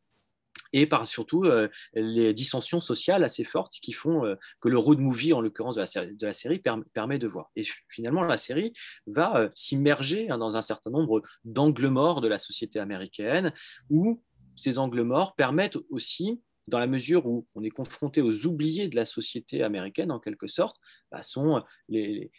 et 0.74 0.86
par 0.86 1.08
surtout 1.08 1.45
les 1.93 2.34
dissensions 2.34 2.80
sociales 2.80 3.24
assez 3.24 3.43
fortes 3.43 3.74
qui 3.82 3.91
font 3.91 4.36
que 4.62 4.69
le 4.69 4.78
road 4.78 5.00
movie, 5.00 5.34
en 5.34 5.41
l'occurrence 5.41 5.78
de 5.78 6.26
la 6.26 6.34
série, 6.34 6.60
permet 6.60 7.17
de 7.17 7.28
voir. 7.28 7.50
Et 7.56 7.63
finalement, 7.88 8.24
la 8.24 8.38
série 8.38 8.74
va 9.08 9.50
s'immerger 9.56 10.30
hein, 10.30 10.38
dans 10.38 10.58
un 10.58 10.62
certain 10.62 10.91
nombre 10.91 11.22
d'angles 11.43 11.88
morts 11.88 12.22
de 12.22 12.28
la 12.28 12.38
société 12.38 12.78
américaine, 12.78 13.52
où 13.89 14.22
ces 14.60 14.78
angles 14.78 15.04
morts 15.04 15.36
permettent 15.36 15.78
aussi 15.89 16.41
dans 16.69 16.79
la 16.79 16.88
mesure 16.88 17.25
où 17.25 17.47
on 17.55 17.63
est 17.63 17.69
confronté 17.69 18.21
aux 18.21 18.45
oubliés 18.45 18.88
de 18.88 18.95
la 18.95 19.05
société 19.05 19.63
américaine, 19.63 20.12
en 20.12 20.19
quelque 20.19 20.47
sorte, 20.47 20.77
bah, 21.12 21.21
sont 21.21 21.62
les, 21.88 22.32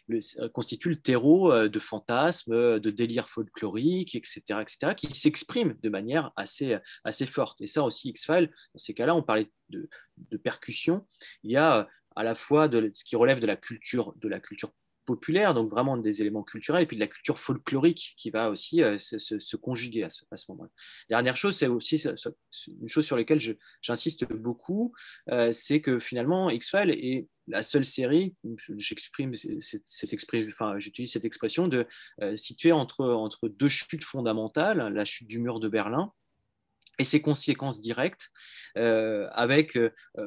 constituent 0.53 0.91
le 0.91 0.97
terreau 0.97 1.53
euh, 1.53 1.69
de 1.69 1.79
fantasmes, 1.79 2.53
euh, 2.53 2.79
de 2.79 2.91
délires 2.91 3.29
folkloriques, 3.29 4.15
etc., 4.15 4.41
etc., 4.61 4.95
qui 4.97 5.09
s'expriment 5.09 5.75
de 5.83 5.89
manière 5.89 6.33
assez, 6.37 6.79
assez 7.05 7.27
forte. 7.27 7.61
Et 7.61 7.67
ça 7.67 7.83
aussi, 7.83 8.11
X-Files, 8.11 8.51
dans 8.75 8.79
ces 8.79 8.95
cas-là, 8.95 9.15
on 9.15 9.23
parlait 9.23 9.51
de, 9.69 9.89
de 10.17 10.37
percussion. 10.37 11.07
Il 11.43 11.51
y 11.51 11.57
a 11.57 11.89
à 12.17 12.25
la 12.25 12.35
fois 12.35 12.69
de, 12.69 12.91
ce 12.95 13.05
qui 13.05 13.17
relève 13.17 13.41
de 13.41 13.47
la 13.47 13.57
culture, 13.57 14.15
de 14.17 14.29
la 14.29 14.41
culture 14.41 14.73
populaire, 15.07 15.55
donc 15.55 15.69
vraiment 15.69 15.97
des 15.97 16.21
éléments 16.21 16.43
culturels, 16.43 16.83
et 16.83 16.87
puis 16.87 16.97
de 16.97 17.01
la 17.01 17.07
culture 17.07 17.39
folklorique 17.39 18.15
qui 18.17 18.31
va 18.31 18.51
aussi 18.51 18.83
euh, 18.83 18.99
se, 18.99 19.57
conjuguer 19.57 20.05
à 20.05 20.11
ce, 20.11 20.25
moment-là. 20.51 20.71
Dernière 21.09 21.37
chose, 21.37 21.57
c'est 21.57 21.67
aussi 21.67 22.03
une 22.69 22.89
chose 22.89 23.07
sur 23.07 23.17
laquelle 23.17 23.41
j'insiste 23.83 24.25
beaucoup, 24.33 24.93
euh, 25.31 25.53
c'est 25.53 25.81
que 25.81 25.99
finalement, 25.99 26.51
X-Files 26.51 26.91
est 26.91 27.29
la 27.49 27.63
seule 27.63 27.85
série, 27.85 28.35
j'exprime 28.77 29.35
cette, 29.35 30.15
enfin, 30.51 30.79
j'utilise 30.79 31.13
cette 31.13 31.25
expression, 31.25 31.67
de 31.67 31.87
euh, 32.23 32.37
située 32.37 32.73
entre, 32.73 33.05
entre 33.05 33.49
deux 33.49 33.69
chutes 33.69 34.05
fondamentales, 34.05 34.93
la 34.93 35.05
chute 35.05 35.27
du 35.27 35.41
mur 35.41 35.59
de 35.61 35.69
Berlin, 35.69 36.13
et 36.99 37.05
ses 37.05 37.23
conséquences 37.23 37.81
directes, 37.81 38.31
avec, 38.75 39.79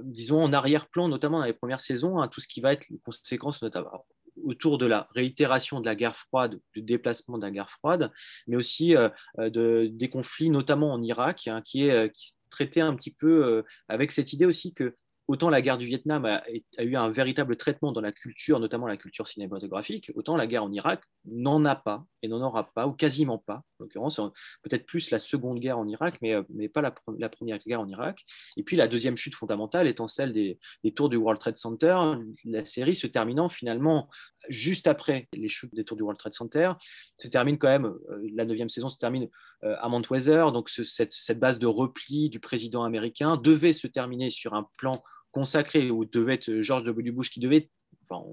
disons, 0.01 0.41
en 0.43 0.51
arrière-plan, 0.51 1.07
notamment 1.07 1.37
dans 1.37 1.45
les 1.45 1.53
premières 1.53 1.81
saisons, 1.81 2.19
hein, 2.19 2.27
tout 2.27 2.41
ce 2.41 2.47
qui 2.47 2.61
va 2.61 2.73
être 2.73 2.89
les 2.89 2.97
conséquences 2.97 3.61
notamment 3.61 4.07
autour 4.43 4.77
de 4.77 4.85
la 4.85 5.07
réitération 5.15 5.79
de 5.79 5.85
la 5.85 5.95
guerre 5.95 6.15
froide, 6.15 6.59
du 6.73 6.81
déplacement 6.81 7.37
de 7.37 7.45
la 7.45 7.51
guerre 7.51 7.69
froide, 7.69 8.11
mais 8.47 8.55
aussi 8.55 8.95
euh, 8.95 9.09
euh, 9.39 9.49
de, 9.49 9.89
des 9.91 10.09
conflits, 10.09 10.49
notamment 10.49 10.93
en 10.93 11.01
Irak, 11.01 11.47
hein, 11.47 11.61
qui 11.61 11.85
est 11.85 11.91
euh, 11.91 12.09
traité 12.49 12.81
un 12.81 12.95
petit 12.95 13.11
peu 13.11 13.63
avec 13.87 14.11
cette 14.11 14.31
idée 14.31 14.45
aussi 14.45 14.75
que 14.75 14.95
autant 15.27 15.49
la 15.49 15.61
guerre 15.61 15.79
du 15.79 15.87
Vietnam 15.87 16.25
a, 16.25 16.43
eu 16.83 16.95
un 16.95 17.09
véritable 17.09 17.55
traitement 17.55 17.91
dans 17.91 18.01
la 18.01 18.11
culture, 18.11 18.59
notamment 18.59 18.85
la 18.85 18.97
culture 18.97 19.27
cinématographique, 19.27 20.11
autant 20.13 20.35
la 20.35 20.45
guerre 20.45 20.63
en 20.63 20.71
Irak 20.71 21.01
n'en 21.25 21.65
a 21.65 21.75
pas 21.75 22.05
et 22.21 22.27
n'en 22.27 22.41
aura 22.41 22.71
pas, 22.71 22.85
ou 22.85 22.91
quasiment 22.91 23.39
pas, 23.39 23.63
l'occurrence, 23.83 24.19
peut-être 24.61 24.85
plus 24.85 25.11
la 25.11 25.19
seconde 25.19 25.59
guerre 25.59 25.77
en 25.77 25.87
Irak, 25.87 26.17
mais, 26.21 26.33
euh, 26.33 26.43
mais 26.49 26.69
pas 26.69 26.81
la, 26.81 27.29
première 27.29 27.59
guerre 27.59 27.81
en 27.81 27.87
Irak. 27.87 28.25
Et 28.57 28.63
puis 28.63 28.75
la 28.75 28.87
deuxième 28.87 29.17
chute 29.17 29.35
fondamentale 29.35 29.87
étant 29.87 30.07
celle 30.07 30.33
des, 30.33 30.59
tours 30.95 31.09
du 31.09 31.17
World 31.17 31.39
Trade 31.39 31.57
Center, 31.57 31.97
la 32.45 32.65
série 32.65 32.95
se 32.95 33.07
terminant 33.07 33.49
finalement 33.49 34.09
juste 34.49 34.87
après 34.87 35.27
les 35.33 35.47
chutes 35.47 35.73
des 35.73 35.85
tours 35.85 35.97
du 35.97 36.03
World 36.03 36.19
Trade 36.19 36.33
Center, 36.33 36.73
se 37.17 37.27
termine 37.27 37.57
quand 37.57 37.69
même, 37.69 37.85
euh, 37.85 38.29
la 38.33 38.45
neuvième 38.45 38.69
saison 38.69 38.89
se 38.89 38.97
termine 38.97 39.29
euh, 39.63 39.75
à 39.79 39.89
Mount 39.89 40.03
Weather, 40.09 40.51
donc 40.51 40.69
cette, 40.69 41.13
cette 41.13 41.39
base 41.39 41.59
de 41.59 41.67
repli 41.67 42.29
du 42.29 42.39
président 42.39 42.83
américain 42.83 43.37
devait 43.37 43.73
se 43.73 43.87
terminer 43.87 44.29
sur 44.29 44.53
un 44.53 44.67
plan 44.77 45.03
consacré, 45.31 45.89
où 45.89 46.05
devait 46.05 46.35
être 46.35 46.61
George 46.61 46.83
W. 46.83 47.11
Bush 47.11 47.29
qui 47.31 47.39
devait 47.39 47.69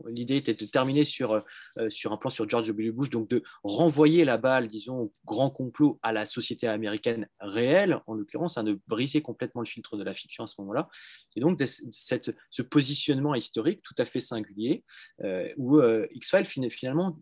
L'idée 0.09 0.37
était 0.37 0.54
de 0.54 0.66
terminer 0.66 1.04
sur, 1.04 1.33
euh, 1.78 1.90
sur 1.90 2.12
un 2.12 2.16
plan 2.16 2.30
sur 2.30 2.48
George 2.48 2.68
W. 2.68 2.90
Bush, 2.90 3.11
donc 3.11 3.28
de 3.28 3.42
renvoyer 3.62 4.24
la 4.24 4.37
balle, 4.37 4.68
disons, 4.68 4.98
au 4.98 5.14
grand 5.24 5.50
complot 5.50 5.98
à 6.02 6.12
la 6.12 6.26
société 6.26 6.66
américaine 6.66 7.28
réelle, 7.40 8.00
en 8.06 8.14
l'occurrence, 8.14 8.59
hein, 8.59 8.64
de 8.64 8.80
briser 8.87 9.22
complètement 9.22 9.61
le 9.61 9.66
filtre 9.66 9.96
de 9.96 10.04
la 10.04 10.14
fiction 10.14 10.44
à 10.44 10.46
ce 10.46 10.61
moment-là. 10.61 10.88
Et 11.37 11.40
donc, 11.40 11.59
ce 11.61 12.62
positionnement 12.62 13.35
historique 13.35 13.83
tout 13.83 13.94
à 13.98 14.04
fait 14.04 14.20
singulier, 14.20 14.85
euh, 15.22 15.48
où 15.56 15.78
euh, 15.78 16.06
X-Files 16.12 16.70
finalement 16.70 17.18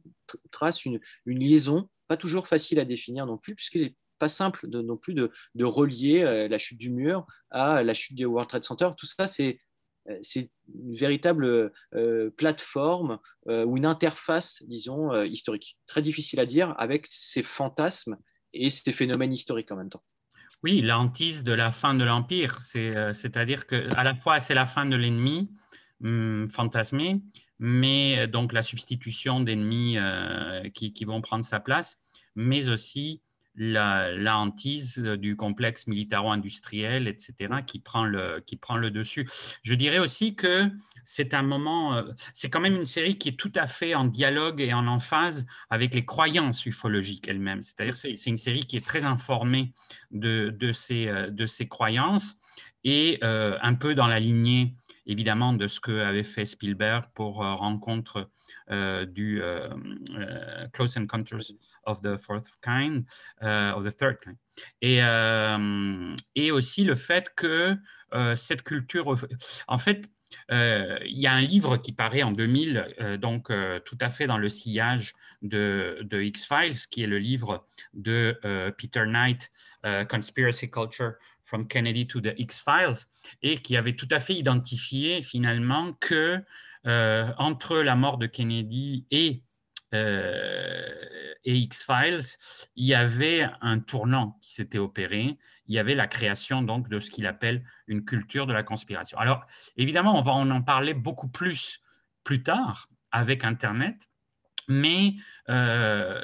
trace 0.51 0.85
une, 0.85 1.01
liaison, 1.27 1.89
pas 2.09 2.17
toujours 2.17 2.49
facile 2.49 2.81
à 2.81 2.85
définir 2.85 3.27
non 3.27 3.39
plus, 3.39 3.55
puisqu'il 3.55 3.83
n'est 3.83 3.97
pas 4.19 4.29
simple 4.29 4.67
non 4.67 4.97
plus 4.97 5.15
de, 5.15 5.31
relier 5.61 6.49
la 6.49 6.59
chute 6.59 6.79
du 6.79 6.91
mur 6.91 7.25
à 7.51 7.83
la 7.83 7.95
chute 7.95 8.17
des 8.17 8.25
World 8.25 8.49
Trade 8.49 8.65
Center. 8.65 8.91
Tout 8.97 9.07
ça, 9.07 9.27
c'est 9.27 9.49
euh, 9.51 9.68
c'est 10.23 10.51
une 10.75 10.95
véritable 10.95 11.73
euh, 11.95 12.31
plateforme 12.37 13.19
euh, 13.49 13.65
ou 13.65 13.77
une 13.77 13.87
interface, 13.87 14.63
disons, 14.67 15.23
historique. 15.25 15.79
Très 15.87 16.03
difficile 16.03 16.41
à 16.41 16.47
dire 16.47 16.75
avec 16.79 17.07
ces 17.09 17.43
fantasmes 17.43 18.17
et 18.53 18.71
ces 18.71 18.93
phénomènes 18.93 19.33
historiques 19.33 19.71
en 19.73 19.77
même 19.77 19.91
temps. 19.91 20.03
Oui, 20.65 20.81
l'antise 20.81 21.45
de 21.45 21.53
la 21.53 21.71
fin 21.71 21.95
de 21.95 22.05
l'Empire, 22.05 22.61
c'est-à-dire 22.63 23.67
que 23.67 23.89
à 23.97 24.03
la 24.03 24.15
fois 24.17 24.41
c'est 24.41 24.55
la 24.55 24.67
fin 24.67 24.87
de 24.87 24.97
l'ennemi 24.97 25.49
hum, 26.03 26.49
fantasmé, 26.51 27.21
mais 27.61 28.27
donc 28.27 28.53
la 28.53 28.63
substitution 28.63 29.41
d'ennemis 29.41 29.99
qui, 30.75 30.93
qui, 30.93 31.05
vont 31.05 31.21
prendre 31.21 31.45
sa 31.45 31.61
place, 31.61 32.01
mais 32.35 32.69
aussi 32.69 33.23
la, 33.59 34.39
hantise 34.39 34.99
du 34.99 35.37
complexe 35.37 35.87
militaro-industriel, 35.87 37.09
etc., 37.09 37.35
qui 37.67 37.81
prend, 37.81 38.05
le, 38.05 38.41
qui 38.47 38.57
prend 38.57 38.77
le 38.77 38.91
dessus. 38.91 39.29
Je 39.63 39.75
dirais 39.75 39.99
aussi 39.99 40.37
que 40.37 40.71
c'est 41.05 41.35
un 41.35 41.43
moment, 41.43 41.95
euh, 41.95 42.05
c'est 42.33 42.51
quand 42.51 42.61
même 42.61 42.77
une 42.77 42.85
série 42.85 43.19
qui 43.19 43.31
est 43.31 43.39
tout 43.39 43.53
à 43.57 43.67
fait 43.67 43.95
en 43.95 44.05
dialogue 44.05 44.61
et 44.61 44.73
en 44.73 44.87
emphase 44.87 45.47
avec 45.71 45.95
les 45.95 46.05
croyances 46.05 46.65
ufologiques 46.67 47.27
elles-mêmes. 47.29 47.63
C'est-à-dire 47.63 47.97
c'est, 47.97 48.15
c'est 48.15 48.31
une 48.31 48.37
série 48.37 48.61
qui 48.61 48.77
est 48.77 48.87
très 48.87 49.05
informée 49.05 49.73
de, 50.13 50.55
de, 50.57 50.73
ces, 50.73 51.09
euh, 51.09 51.31
de 51.31 51.47
ces 51.47 51.67
croyances 51.67 52.37
et 52.85 53.19
euh, 53.25 53.59
un 53.61 53.75
peu 53.75 53.95
dans 53.95 54.07
la 54.07 54.21
lignée 54.21 54.75
évidemment 55.07 55.53
de 55.55 55.67
ce 55.67 55.81
que 55.81 56.01
avait 56.01 56.23
fait 56.23 56.45
Spielberg 56.45 57.07
pour 57.15 57.37
Rencontre 57.37 58.29
du 58.71 59.43
Close 60.73 60.97
Encounters 60.97 61.55
of 61.85 62.03
the 62.03 62.19
fourth 62.19 62.49
kind, 62.63 63.05
of 63.41 63.85
the 63.85 63.91
third 63.91 64.21
kind. 64.21 64.37
Et, 64.83 65.03
euh, 65.03 66.17
et 66.35 66.51
aussi 66.51 66.85
le 66.85 66.95
fait 66.95 67.33
que 67.35 67.77
euh, 68.15 68.37
cette 68.37 68.63
culture, 68.63 69.17
en 69.67 69.79
fait, 69.79 70.11
euh, 70.51 70.99
il 71.07 71.19
y 71.19 71.27
a 71.27 71.33
un 71.33 71.41
livre 71.41 71.79
qui 71.79 71.93
paraît 71.93 72.23
en 72.23 72.33
2000, 72.33 73.19
donc 73.21 73.51
tout 73.85 73.99
à 74.01 74.11
fait 74.11 74.27
dans 74.27 74.39
le 74.39 74.49
sillage 74.49 75.15
de, 75.43 75.99
de 76.03 76.21
X-Files, 76.21 76.87
qui 76.91 77.03
est 77.03 77.07
le 77.07 77.19
livre 77.19 77.67
de 77.95 78.39
Peter 78.77 79.05
Knight, 79.07 79.51
Conspiracy 80.09 80.71
Culture 80.71 81.13
From 81.45 81.67
Kennedy 81.67 82.07
to 82.07 82.21
the 82.21 82.35
X-Files, 82.37 83.07
et 83.43 83.59
qui 83.59 83.77
avait 83.77 83.97
tout 83.97 84.09
à 84.11 84.21
fait 84.21 84.35
identifié 84.35 85.23
finalement 85.23 85.95
que 85.95 86.43
entre 86.85 87.79
la 87.79 87.97
mort 87.97 88.19
de 88.19 88.27
Kennedy 88.27 89.07
et 89.11 89.43
et 91.49 91.57
X-Files, 91.57 92.37
il 92.77 92.85
y 92.85 92.95
avait 92.95 93.49
un 93.63 93.79
tournant 93.79 94.39
qui 94.43 94.53
s'était 94.53 94.79
opéré. 94.79 95.39
Il 95.67 95.75
y 95.75 95.79
avait 95.79 95.95
la 95.95 96.07
création 96.07 96.63
donc 96.63 96.89
de 96.91 96.99
ce 96.99 97.11
qu'il 97.11 97.27
appelle 97.27 97.65
une 97.87 98.05
culture 98.05 98.47
de 98.47 98.53
la 98.53 98.63
conspiration. 98.63 99.19
Alors, 99.19 99.47
évidemment, 99.77 100.19
on 100.19 100.23
va 100.23 100.33
en 100.33 100.63
parler 100.63 100.93
beaucoup 100.93 101.29
plus 101.29 101.81
plus 102.23 102.43
tard 102.43 102.91
avec 103.11 103.45
Internet, 103.45 104.11
mais 104.69 105.15
euh, 105.49 106.21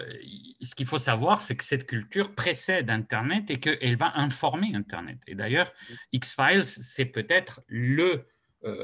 ce 0.61 0.75
qu'il 0.75 0.87
faut 0.87 0.99
savoir, 0.99 1.41
c'est 1.41 1.57
que 1.57 1.65
cette 1.65 1.87
culture 1.87 2.35
précède 2.35 2.91
Internet 2.91 3.51
et 3.51 3.59
qu'elle 3.59 3.97
va 3.97 4.13
informer 4.17 4.75
Internet. 4.75 5.19
Et 5.27 5.35
d'ailleurs, 5.35 5.73
X-Files, 6.13 6.67
c'est 6.67 7.07
peut-être 7.07 7.63
le 7.69 8.05
euh, 8.11 8.25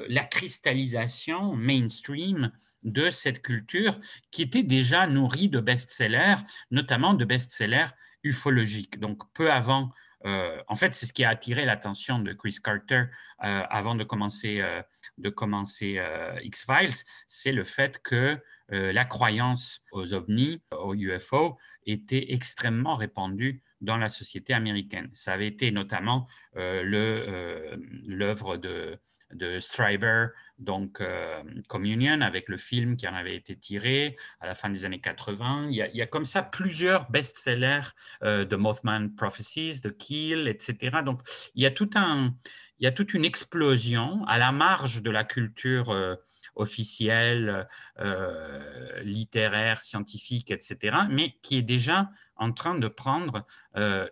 la 0.09 0.25
cristallisation 0.25 1.55
mainstream 1.55 2.51
de 2.83 3.11
cette 3.11 3.43
culture 3.43 3.99
qui 4.31 4.43
était 4.43 4.62
déjà 4.62 5.07
nourrie 5.07 5.49
de 5.49 5.61
best-sellers, 5.61 6.37
notamment 6.71 7.14
de 7.14 7.25
best-sellers 7.25 7.88
ufologiques. 8.23 8.99
Donc, 8.99 9.23
peu 9.33 9.51
avant, 9.51 9.90
euh, 10.27 10.61
en 10.69 10.75
fait, 10.75 10.95
c'est 10.95 11.07
ce 11.07 11.12
qui 11.12 11.25
a 11.25 11.31
attiré 11.31 11.64
l'attention 11.64 12.19
de 12.19 12.33
Chris 12.33 12.57
Carter 12.62 13.05
euh, 13.43 13.62
avant 13.71 13.95
de 13.95 14.05
commencer, 14.05 14.62
de 15.19 15.31
commencer 15.31 16.01
X-Files, 16.43 16.95
c'est 17.27 17.53
le 17.53 17.64
fait 17.64 18.01
que 18.03 18.38
la 18.69 19.05
croyance 19.05 19.83
aux 19.90 20.14
ovnis, 20.14 20.62
aux 20.71 20.95
UFO, 20.95 21.59
était 21.87 22.33
extrêmement 22.33 22.97
répandue 22.97 23.62
dans 23.81 23.97
la 23.97 24.09
société 24.09 24.53
américaine. 24.53 25.11
Ça 25.12 25.33
avait 25.33 25.49
été 25.49 25.73
notamment 25.73 26.29
l'œuvre 26.55 28.59
de 28.59 29.01
de 29.33 29.61
Stryber, 29.61 30.29
donc 30.59 31.01
euh, 31.01 31.43
Communion, 31.69 32.21
avec 32.21 32.49
le 32.49 32.57
film 32.57 32.97
qui 32.97 33.09
en 33.09 33.14
avait 33.14 33.35
été 33.35 33.57
tiré 33.57 34.16
à 34.40 34.47
la 34.47 34.55
fin 34.55 34.71
des 34.71 34.85
années 34.85 35.01
80. 35.01 35.69
Il 35.71 35.77
y 35.77 36.03
a, 36.03 36.07
comme 36.07 36.25
ça 36.25 36.43
plusieurs 36.43 37.11
best-sellers 37.11 37.88
euh, 38.23 38.45
de 38.45 38.57
Mothman 38.57 39.14
Prophecies, 39.14 39.81
de 39.81 39.90
Kill, 39.90 40.49
etc. 40.49 40.99
Donc, 41.05 41.23
il 41.55 41.62
y 41.62 41.66
a 41.66 41.71
tout 41.71 41.90
un, 41.95 42.35
il 42.79 42.85
y 42.85 42.87
a 42.87 42.93
toute 42.93 43.14
une 43.14 43.25
explosion 43.25 44.25
à 44.27 44.38
la 44.38 44.53
marge 44.53 45.03
de 45.03 45.11
la 45.11 45.25
culture 45.25 45.90
euh, 45.90 46.14
officielle, 46.57 47.69
littéraire, 49.03 49.81
scientifique, 49.81 50.51
etc., 50.51 50.97
mais 51.09 51.37
qui 51.43 51.57
est 51.57 51.62
déjà 51.62 52.11
en 52.37 52.53
train 52.53 52.75
de 52.75 52.88
prendre 52.88 53.47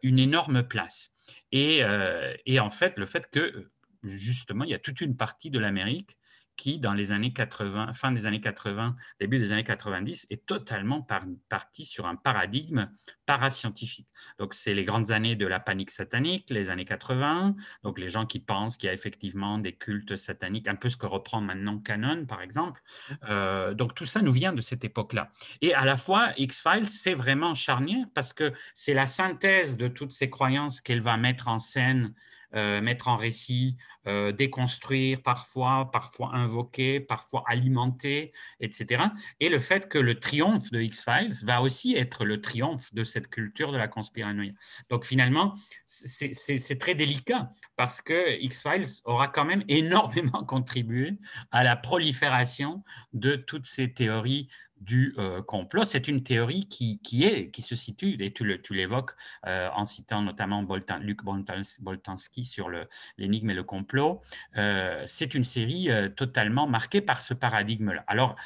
une 0.03 0.19
énorme 0.19 0.63
place. 0.63 1.11
Et, 1.53 1.83
en 1.85 2.71
fait, 2.71 2.97
le 2.97 3.05
fait 3.05 3.29
que 3.31 3.69
justement, 4.03 4.65
il 4.65 4.71
y 4.71 4.75
a 4.75 4.79
toute 4.79 5.01
une 5.01 5.17
partie 5.17 5.51
de 5.51 5.59
l'Amérique 5.59 6.17
qui, 6.59 6.79
dans 6.79 6.93
les 6.93 7.13
années 7.13 7.33
80, 7.33 7.95
fin 7.95 8.13
des 8.13 8.27
années 8.27 8.41
80, 8.41 8.97
début 9.21 9.39
des 9.39 9.53
années 9.53 9.65
90, 9.65 10.27
est 10.29 10.45
totalement 10.45 11.07
partie 11.49 11.85
sur 11.85 12.07
un 12.07 12.17
paradigme 12.17 12.91
parascientifique. 13.27 14.09
Donc, 14.39 14.55
c'est 14.55 14.75
les 14.75 14.85
grandes 14.85 15.13
années 15.13 15.37
de 15.37 15.47
la 15.47 15.61
panique 15.61 15.93
satanique, 15.93 16.51
les 16.51 16.69
années 16.69 16.85
80, 16.85 17.55
donc 17.85 17.99
les 17.99 18.11
gens 18.11 18.27
qui 18.27 18.41
pensent 18.41 18.77
qu'il 18.77 18.89
y 18.89 18.91
a 18.91 18.93
effectivement 18.93 19.59
des 19.59 19.73
cultes 19.73 20.17
sataniques, 20.17 20.67
un 20.67 20.75
peu 20.75 20.89
ce 20.89 20.97
que 20.97 21.07
reprend 21.07 21.41
maintenant 21.41 21.79
Canon, 21.79 22.27
par 22.27 22.43
exemple. 22.43 22.83
Euh, 23.29 23.73
donc, 23.73 23.95
tout 23.95 24.07
ça 24.07 24.21
nous 24.21 24.33
vient 24.33 24.53
de 24.53 24.61
cette 24.61 24.85
époque-là. 24.85 25.31
Et 25.63 25.75
à 25.75 25.85
la 25.85 25.97
fois, 25.97 26.33
X-Files, 26.37 26.89
c'est 26.89 27.15
vraiment 27.15 27.55
charnière 27.55 28.07
parce 28.15 28.33
que 28.33 28.53
c'est 28.75 28.95
la 28.95 29.07
synthèse 29.07 29.77
de 29.77 29.87
toutes 29.87 30.13
ces 30.13 30.29
croyances 30.29 30.81
qu'elle 30.81 31.01
va 31.01 31.17
mettre 31.17 31.47
en 31.47 31.61
scène 31.61 32.15
euh, 32.55 32.81
mettre 32.81 33.09
en 33.09 33.17
récit, 33.17 33.77
euh, 34.07 34.33
déconstruire 34.33 35.23
parfois, 35.23 35.91
parfois 35.93 36.35
invoquer, 36.35 36.99
parfois 36.99 37.45
alimenter, 37.47 38.33
etc. 38.61 39.05
Et 39.39 39.51
le 39.51 39.59
fait 39.59 39.89
que 39.89 39.99
le 39.99 40.19
triomphe 40.19 40.71
de 40.71 40.81
X-Files 40.81 41.45
va 41.45 41.61
aussi 41.61 41.95
être 41.95 42.25
le 42.25 42.41
triomphe 42.41 42.93
de 42.95 43.05
cette 43.05 43.29
culture 43.29 43.71
de 43.71 43.77
la 43.77 43.87
conspiranoïa. 43.87 44.53
Donc 44.89 45.05
finalement, 45.05 45.55
c'est 45.85 46.79
très 46.79 46.95
délicat 46.95 47.51
parce 47.77 48.01
que 48.01 48.41
X-Files 48.41 49.03
aura 49.05 49.29
quand 49.29 49.45
même 49.45 49.65
énormément 49.69 50.43
contribué 50.45 51.19
à 51.51 51.65
la 51.65 51.77
prolifération 51.77 52.83
de 53.13 53.37
toutes 53.37 53.67
ces 53.67 53.93
théories 53.93 54.49
du 54.81 55.15
euh, 55.19 55.43
complot. 55.43 55.85
C'est 55.85 56.09
une 56.09 56.23
théorie 56.23 56.69
qui, 56.69 57.01
est, 57.25 57.51
qui 57.51 57.63
se 57.63 57.75
situe, 57.75 58.17
et 58.21 58.33
tu 58.33 58.75
l'évoques 58.75 59.13
euh, 59.47 59.69
en 59.75 59.85
citant 59.85 60.23
notamment 60.23 60.67
Luc 61.01 61.21
Boltanski 61.25 62.45
sur 62.45 62.71
l'énigme 63.17 63.51
et 63.51 63.55
le 63.55 63.65
complot, 63.65 64.23
euh, 64.57 65.03
c'est 65.07 65.35
une 65.35 65.45
série 65.45 65.89
totalement 66.17 66.67
marquée 66.67 67.01
par 67.01 67.23
ce 67.23 67.35
paradigme-là. 67.35 68.05
Alors, 68.07 68.37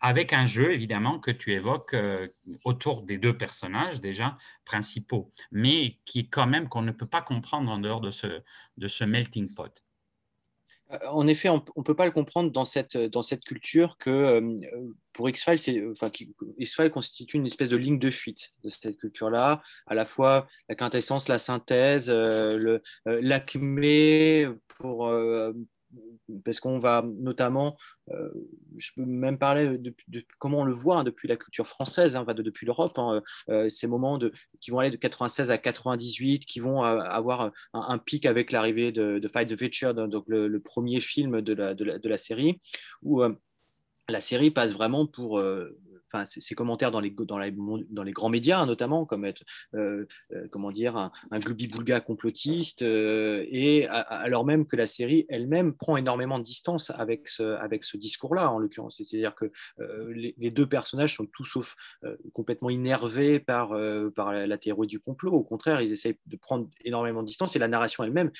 avec 0.00 0.32
un 0.32 0.46
jeu, 0.46 0.72
évidemment, 0.72 1.20
que 1.20 1.30
tu 1.30 1.52
évoques 1.52 1.96
autour 2.64 3.02
des 3.02 3.18
deux 3.18 3.36
personnages 3.36 4.00
déjà 4.00 4.36
principaux, 4.64 5.30
mais 5.52 5.98
qui 6.04 6.20
est 6.20 6.28
quand 6.28 6.46
même 6.46 6.68
qu'on 6.68 6.82
ne 6.82 6.90
peut 6.90 7.06
pas 7.06 7.22
comprendre 7.22 7.70
en 7.70 7.78
dehors 7.78 8.00
de 8.00 8.10
ce, 8.10 8.42
de 8.78 8.88
ce 8.88 9.04
melting 9.04 9.54
pot. 9.54 9.82
Euh, 10.92 10.98
en 11.08 11.26
effet, 11.26 11.48
on 11.48 11.62
ne 11.76 11.82
peut 11.82 11.94
pas 11.94 12.04
le 12.04 12.10
comprendre 12.10 12.50
dans 12.50 12.64
cette, 12.64 12.96
dans 12.96 13.22
cette 13.22 13.44
culture 13.44 13.96
que 13.98 14.10
euh, 14.10 14.60
pour 15.12 15.28
X-Files, 15.28 15.92
enfin, 15.92 16.10
X-Files 16.58 16.90
constitue 16.90 17.36
une 17.36 17.46
espèce 17.46 17.68
de 17.68 17.76
ligne 17.76 17.98
de 17.98 18.10
fuite 18.10 18.52
de 18.62 18.68
cette 18.68 18.96
culture-là, 18.96 19.62
à 19.86 19.94
la 19.94 20.04
fois 20.04 20.48
la 20.68 20.74
quintessence, 20.74 21.28
la 21.28 21.38
synthèse, 21.38 22.10
euh, 22.10 22.78
l'acmé 23.06 24.48
pour, 24.68 25.12
parce 26.44 26.60
qu'on 26.60 26.78
va 26.78 27.04
notamment, 27.18 27.76
euh, 28.10 28.30
je 28.76 28.90
peux 28.94 29.04
même 29.04 29.38
parler 29.38 29.78
de, 29.78 29.94
comment 30.38 30.60
on 30.60 30.64
le 30.64 30.72
voit 30.72 30.98
hein, 30.98 31.04
depuis 31.04 31.28
la 31.28 31.36
culture 31.36 31.66
française, 31.66 32.16
hein, 32.16 32.24
depuis 32.26 32.66
l'Europe, 32.66 32.98
hein, 32.98 33.22
euh, 33.48 33.68
ces 33.68 33.86
moments 33.86 34.18
de, 34.18 34.32
qui 34.60 34.70
vont 34.70 34.78
aller 34.78 34.90
de 34.90 34.96
96 34.96 35.50
à 35.50 35.58
98, 35.58 36.44
qui 36.44 36.60
vont 36.60 36.84
euh, 36.84 37.00
avoir 37.00 37.52
un, 37.72 37.98
pic 37.98 38.26
avec 38.26 38.52
l'arrivée 38.52 38.92
de, 38.92 39.28
Fight 39.28 39.48
the 39.48 39.56
Future, 39.56 39.94
donc 39.94 40.24
le, 40.28 40.58
premier 40.60 41.00
film 41.00 41.40
de 41.40 41.54
la, 41.54 41.74
de 41.74 42.08
la 42.08 42.16
série, 42.16 42.60
où 43.02 43.22
la 44.08 44.20
série 44.20 44.50
passe 44.50 44.72
vraiment 44.72 45.06
pour 45.06 45.42
enfin, 46.12 46.24
ces 46.24 46.54
commentaires 46.54 46.90
dans 46.90 47.00
les, 47.00 47.12
grands 47.12 48.28
médias, 48.28 48.60
hein, 48.60 48.66
notamment, 48.66 49.06
comme 49.06 49.24
être, 49.24 49.42
euh, 49.74 50.06
euh, 50.32 50.46
comment 50.50 50.70
dire, 50.70 50.96
un, 50.96 51.12
un 51.30 51.38
gloubi-boulga 51.38 52.00
complotiste, 52.00 52.82
euh, 52.82 53.44
et 53.50 53.86
alors 53.88 54.44
même 54.44 54.66
que 54.66 54.76
la 54.76 54.86
série 54.86 55.24
elle-même 55.28 55.74
prend 55.74 55.96
énormément 55.96 56.38
de 56.38 56.44
distance 56.44 56.90
avec 56.90 57.28
ce, 57.28 57.96
discours-là, 57.96 58.50
en 58.50 58.58
l'occurrence. 58.58 58.96
C'est-à-dire 58.96 59.34
que 59.34 59.50
les, 60.14 60.50
deux 60.50 60.66
personnages 60.66 61.16
sont 61.16 61.26
tout 61.26 61.44
sauf 61.44 61.74
complètement 62.32 62.70
énervés 62.70 63.38
par, 63.40 63.74
la, 63.74 64.58
théorie 64.58 64.86
du 64.86 65.00
complot. 65.00 65.32
Au 65.32 65.42
contraire, 65.42 65.80
ils 65.80 65.92
essayent 65.92 66.18
de 66.26 66.36
prendre 66.36 66.68
énormément 66.84 67.22
de 67.22 67.26
distance, 67.26 67.56
et 67.56 67.58
la 67.58 67.68
narration 67.68 68.04
elle-même 68.04 68.30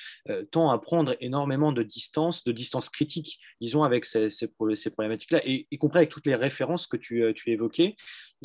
tend 0.51 0.69
à 0.69 0.77
prendre 0.77 1.15
énormément 1.21 1.71
de 1.71 1.83
distance, 1.83 2.43
de 2.43 2.51
distance 2.51 2.89
critique, 2.89 3.39
disons, 3.61 3.83
avec 3.83 4.05
ces, 4.05 4.29
problématiques-là, 4.47 5.41
et 5.45 5.67
y 5.71 5.77
compris 5.77 5.99
avec 5.99 6.09
toutes 6.09 6.25
les 6.25 6.35
références 6.35 6.87
que 6.87 6.97
tu 6.97 7.33
évoques 7.47 7.62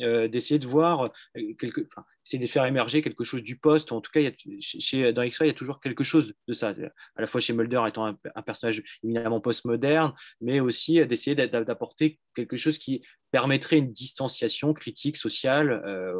euh, 0.01 0.27
d'essayer 0.27 0.59
de 0.59 0.67
voir, 0.67 1.05
euh, 1.05 1.53
quelque, 1.59 1.81
enfin, 1.81 2.05
essayer 2.25 2.43
de 2.43 2.49
faire 2.49 2.65
émerger 2.65 3.01
quelque 3.01 3.23
chose 3.23 3.43
du 3.43 3.57
poste. 3.57 3.91
En 3.91 4.01
tout 4.01 4.11
cas, 4.11 4.21
il 4.21 4.35
chez, 4.61 5.11
dans 5.13 5.23
X-Files, 5.23 5.47
il 5.47 5.49
y 5.49 5.51
a 5.51 5.57
toujours 5.57 5.79
quelque 5.79 6.03
chose 6.03 6.33
de 6.47 6.53
ça. 6.53 6.69
À 6.69 7.21
la 7.21 7.27
fois 7.27 7.41
chez 7.41 7.53
Mulder 7.53 7.83
étant 7.87 8.05
un, 8.05 8.41
personnage 8.41 8.81
éminemment 9.03 9.41
postmoderne, 9.41 10.13
mais 10.41 10.59
aussi 10.59 11.05
d'essayer 11.05 11.35
d'apporter 11.35 12.19
quelque 12.35 12.57
chose 12.57 12.77
qui 12.77 13.03
permettrait 13.31 13.77
une 13.77 13.91
distanciation 13.91 14.73
critique, 14.73 15.17
sociale. 15.17 15.83
Euh, 15.85 16.13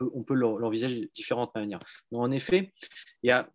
on 0.00 0.22
peut, 0.22 0.34
l'envisager 0.34 1.00
de 1.00 1.10
différentes 1.14 1.54
manières. 1.54 1.80
en 2.12 2.30
effet, 2.30 2.72
il 3.22 3.46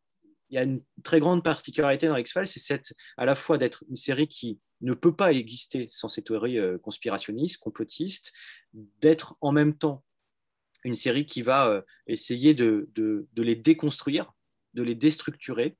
il 0.51 0.55
y 0.55 0.57
a 0.57 0.63
une 0.63 0.83
très 1.01 1.21
grande 1.21 1.43
particularité 1.43 2.07
dans 2.07 2.17
X-Files, 2.17 2.45
c'est 2.45 2.81
à 3.17 3.25
la 3.25 3.35
fois 3.35 3.57
d'être 3.57 3.85
une 3.89 3.95
série 3.95 4.27
qui 4.27 4.59
ne 4.81 4.93
peut 4.93 5.15
pas 5.15 5.31
exister 5.31 5.87
sans 5.91 6.07
ces 6.07 6.23
théories 6.23 6.59
euh, 6.59 6.77
conspirationnistes, 6.77 7.57
complotistes, 7.57 8.33
d'être 8.73 9.35
en 9.41 9.51
même 9.51 9.77
temps 9.77 10.03
une 10.83 10.95
série 10.95 11.25
qui 11.25 11.41
va 11.41 11.67
euh, 11.67 11.81
essayer 12.07 12.53
de, 12.53 12.89
les 13.35 13.55
déconstruire, 13.55 14.33
de 14.73 14.83
les 14.83 14.95
déstructurer, 14.95 15.77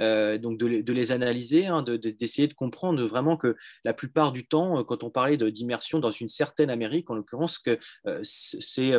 euh, 0.00 0.38
donc 0.38 0.58
de 0.58 0.92
les, 0.92 1.12
analyser, 1.12 1.66
hein, 1.66 1.82
d'essayer 1.82 2.48
de, 2.48 2.54
comprendre 2.54 3.02
vraiment 3.04 3.36
que 3.36 3.56
la 3.84 3.94
plupart 3.94 4.32
du 4.32 4.46
temps, 4.46 4.84
quand 4.84 5.02
on 5.02 5.10
parlait 5.10 5.36
d'immersion 5.36 5.98
dans 5.98 6.10
une 6.10 6.28
certaine 6.28 6.70
Amérique, 6.70 7.10
en 7.10 7.14
l'occurrence, 7.14 7.58
que 7.58 7.78
ces, 8.22 8.98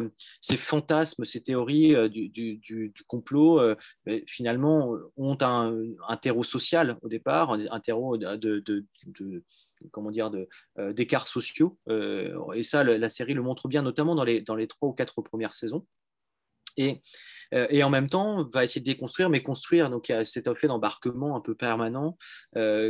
fantasmes, 0.57 1.25
ces 1.25 1.41
théories 1.41 1.95
du, 2.09 2.93
complot, 3.07 3.61
finalement, 4.27 4.95
ont 5.17 5.37
un, 5.41 6.17
terreau 6.21 6.43
social 6.43 6.97
au 7.01 7.09
départ, 7.09 7.53
un 7.53 7.79
terreau 7.79 8.17
de, 8.17 8.85
comment 9.91 10.11
dire, 10.11 10.31
d'écarts 10.93 11.27
sociaux. 11.27 11.77
et 11.89 12.63
ça, 12.63 12.83
la, 12.83 13.09
série 13.09 13.33
le 13.33 13.41
montre 13.41 13.67
bien, 13.67 13.81
notamment 13.81 14.15
dans 14.15 14.23
les, 14.23 14.41
dans 14.41 14.55
les 14.55 14.67
trois 14.67 14.89
ou 14.89 14.93
quatre 14.93 15.21
premières 15.21 15.53
saisons. 15.53 15.85
Et 16.77 17.01
et 17.51 17.83
en 17.83 17.89
même 17.89 18.09
temps 18.09 18.47
va 18.53 18.63
essayer 18.63 18.81
de 18.81 18.85
déconstruire, 18.85 19.29
mais 19.29 19.43
construire. 19.43 19.89
Donc 19.89 20.09
il 20.09 20.13
y 20.13 20.15
a 20.15 20.25
cet 20.25 20.47
effet 20.47 20.67
d'embarquement 20.67 21.35
un 21.35 21.41
peu 21.41 21.55
permanent, 21.55 22.17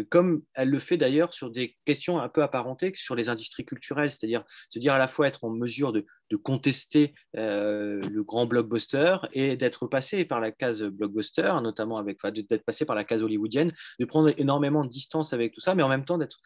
comme 0.09 0.41
elle 0.53 0.69
le 0.69 0.79
fait 0.79 0.97
d'ailleurs 0.97 1.33
sur 1.33 1.51
des 1.51 1.75
questions 1.85 2.19
un 2.19 2.29
peu 2.29 2.43
apparentées 2.43 2.91
sur 2.95 3.15
les 3.15 3.29
industries 3.29 3.65
culturelles, 3.65 4.11
c'est-à-dire 4.11 4.43
se 4.69 4.79
dire 4.79 4.93
à 4.93 4.97
la 4.97 5.07
fois 5.07 5.27
être 5.27 5.43
en 5.43 5.49
mesure 5.49 5.91
de, 5.91 6.05
contester 6.43 7.13
le 7.33 8.21
grand 8.21 8.45
blockbuster 8.45 9.17
et 9.33 9.55
d'être 9.55 9.87
passé 9.87 10.25
par 10.25 10.39
la 10.39 10.51
case 10.51 10.83
blockbuster, 10.83 11.53
notamment 11.61 11.97
avec, 11.97 12.19
d'être 12.25 12.65
passé 12.65 12.85
par 12.85 12.95
la 12.95 13.03
case 13.03 13.23
hollywoodienne, 13.23 13.71
de 13.99 14.05
prendre 14.05 14.33
énormément 14.37 14.83
de 14.83 14.89
distance 14.89 15.33
avec 15.33 15.53
tout 15.53 15.61
ça, 15.61 15.75
mais 15.75 15.83
en 15.83 15.89
même 15.89 16.05
temps 16.05 16.17
d'être 16.17 16.41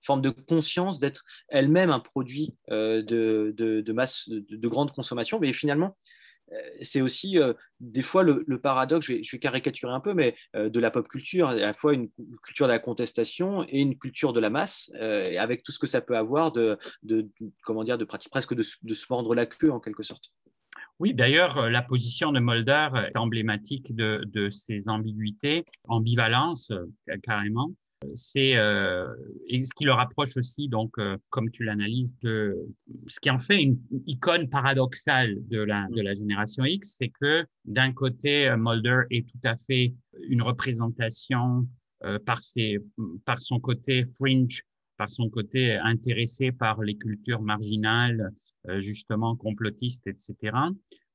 forme 0.00 0.22
de 0.22 0.30
conscience 0.30 0.98
d'être 0.98 1.24
elle-même 1.48 1.90
un 1.90 2.00
produit 2.00 2.54
euh, 2.70 3.02
de, 3.02 3.54
de, 3.56 3.92
masse, 3.92 4.28
de, 4.28 4.68
grande 4.68 4.92
consommation. 4.92 5.38
Mais 5.38 5.52
finalement, 5.52 5.86
euh, 5.86 6.17
c'est 6.80 7.00
aussi 7.00 7.38
euh, 7.38 7.52
des 7.80 8.02
fois 8.02 8.22
le, 8.22 8.58
paradoxe, 8.58 9.06
je 9.06 9.32
vais, 9.32 9.38
caricaturer 9.38 9.92
un 9.92 10.00
peu, 10.00 10.14
mais 10.14 10.34
de 10.54 10.80
la 10.80 10.90
pop 10.90 11.06
culture, 11.06 11.48
à 11.48 11.54
la 11.54 11.74
fois 11.74 11.94
une 11.94 12.08
culture 12.42 12.66
de 12.66 12.72
la 12.72 12.78
contestation 12.78 13.64
et 13.68 13.80
une 13.80 13.96
culture 13.96 14.32
de 14.32 14.40
la 14.40 14.50
masse, 14.50 14.90
avec 15.38 15.62
tout 15.62 15.72
ce 15.72 15.78
que 15.78 15.86
ça 15.86 16.00
peut 16.00 16.16
avoir 16.16 16.52
de, 16.52 16.78
de 17.02 17.28
comment 17.64 17.84
dire, 17.84 17.98
de 17.98 18.04
pratique 18.04 18.30
presque 18.30 18.54
de, 18.54 18.62
se 18.62 19.06
mordre 19.10 19.34
la 19.34 19.46
queue 19.46 19.70
en 19.70 19.80
quelque 19.80 20.02
sorte. 20.02 20.32
Oui, 20.98 21.14
d'ailleurs, 21.14 21.70
la 21.70 21.82
position 21.82 22.32
de 22.32 22.40
Mulder 22.40 22.88
est 23.06 23.16
emblématique 23.16 23.94
de, 23.94 24.22
de 24.26 24.48
ces 24.48 24.88
ambiguïtés, 24.88 25.64
ambivalence 25.84 26.72
carrément 27.22 27.72
c'est 28.14 28.56
euh, 28.56 29.06
ce 29.48 29.74
qui 29.74 29.84
le 29.84 29.92
rapproche 29.92 30.36
aussi, 30.36 30.68
donc, 30.68 30.98
euh, 30.98 31.16
comme 31.30 31.50
tu 31.50 31.64
l'analyses, 31.64 32.14
de 32.22 32.56
ce 33.06 33.18
qui 33.20 33.30
en 33.30 33.38
fait 33.38 33.60
une 33.60 33.78
icône 34.06 34.48
paradoxale 34.48 35.36
de 35.48 35.60
la, 35.60 35.86
de 35.90 36.00
la 36.00 36.14
génération 36.14 36.64
X, 36.64 36.96
c'est 36.98 37.08
que 37.08 37.44
d'un 37.64 37.92
côté, 37.92 38.54
Mulder 38.56 39.02
est 39.10 39.28
tout 39.28 39.40
à 39.44 39.56
fait 39.56 39.94
une 40.28 40.42
représentation 40.42 41.66
euh, 42.04 42.18
par, 42.18 42.40
ses, 42.40 42.78
par 43.24 43.40
son 43.40 43.58
côté 43.58 44.06
fringe, 44.16 44.62
par 44.96 45.10
son 45.10 45.28
côté 45.28 45.76
intéressé 45.76 46.52
par 46.52 46.80
les 46.82 46.96
cultures 46.96 47.42
marginales, 47.42 48.32
justement 48.78 49.34
complotistes, 49.36 50.06
etc. 50.08 50.56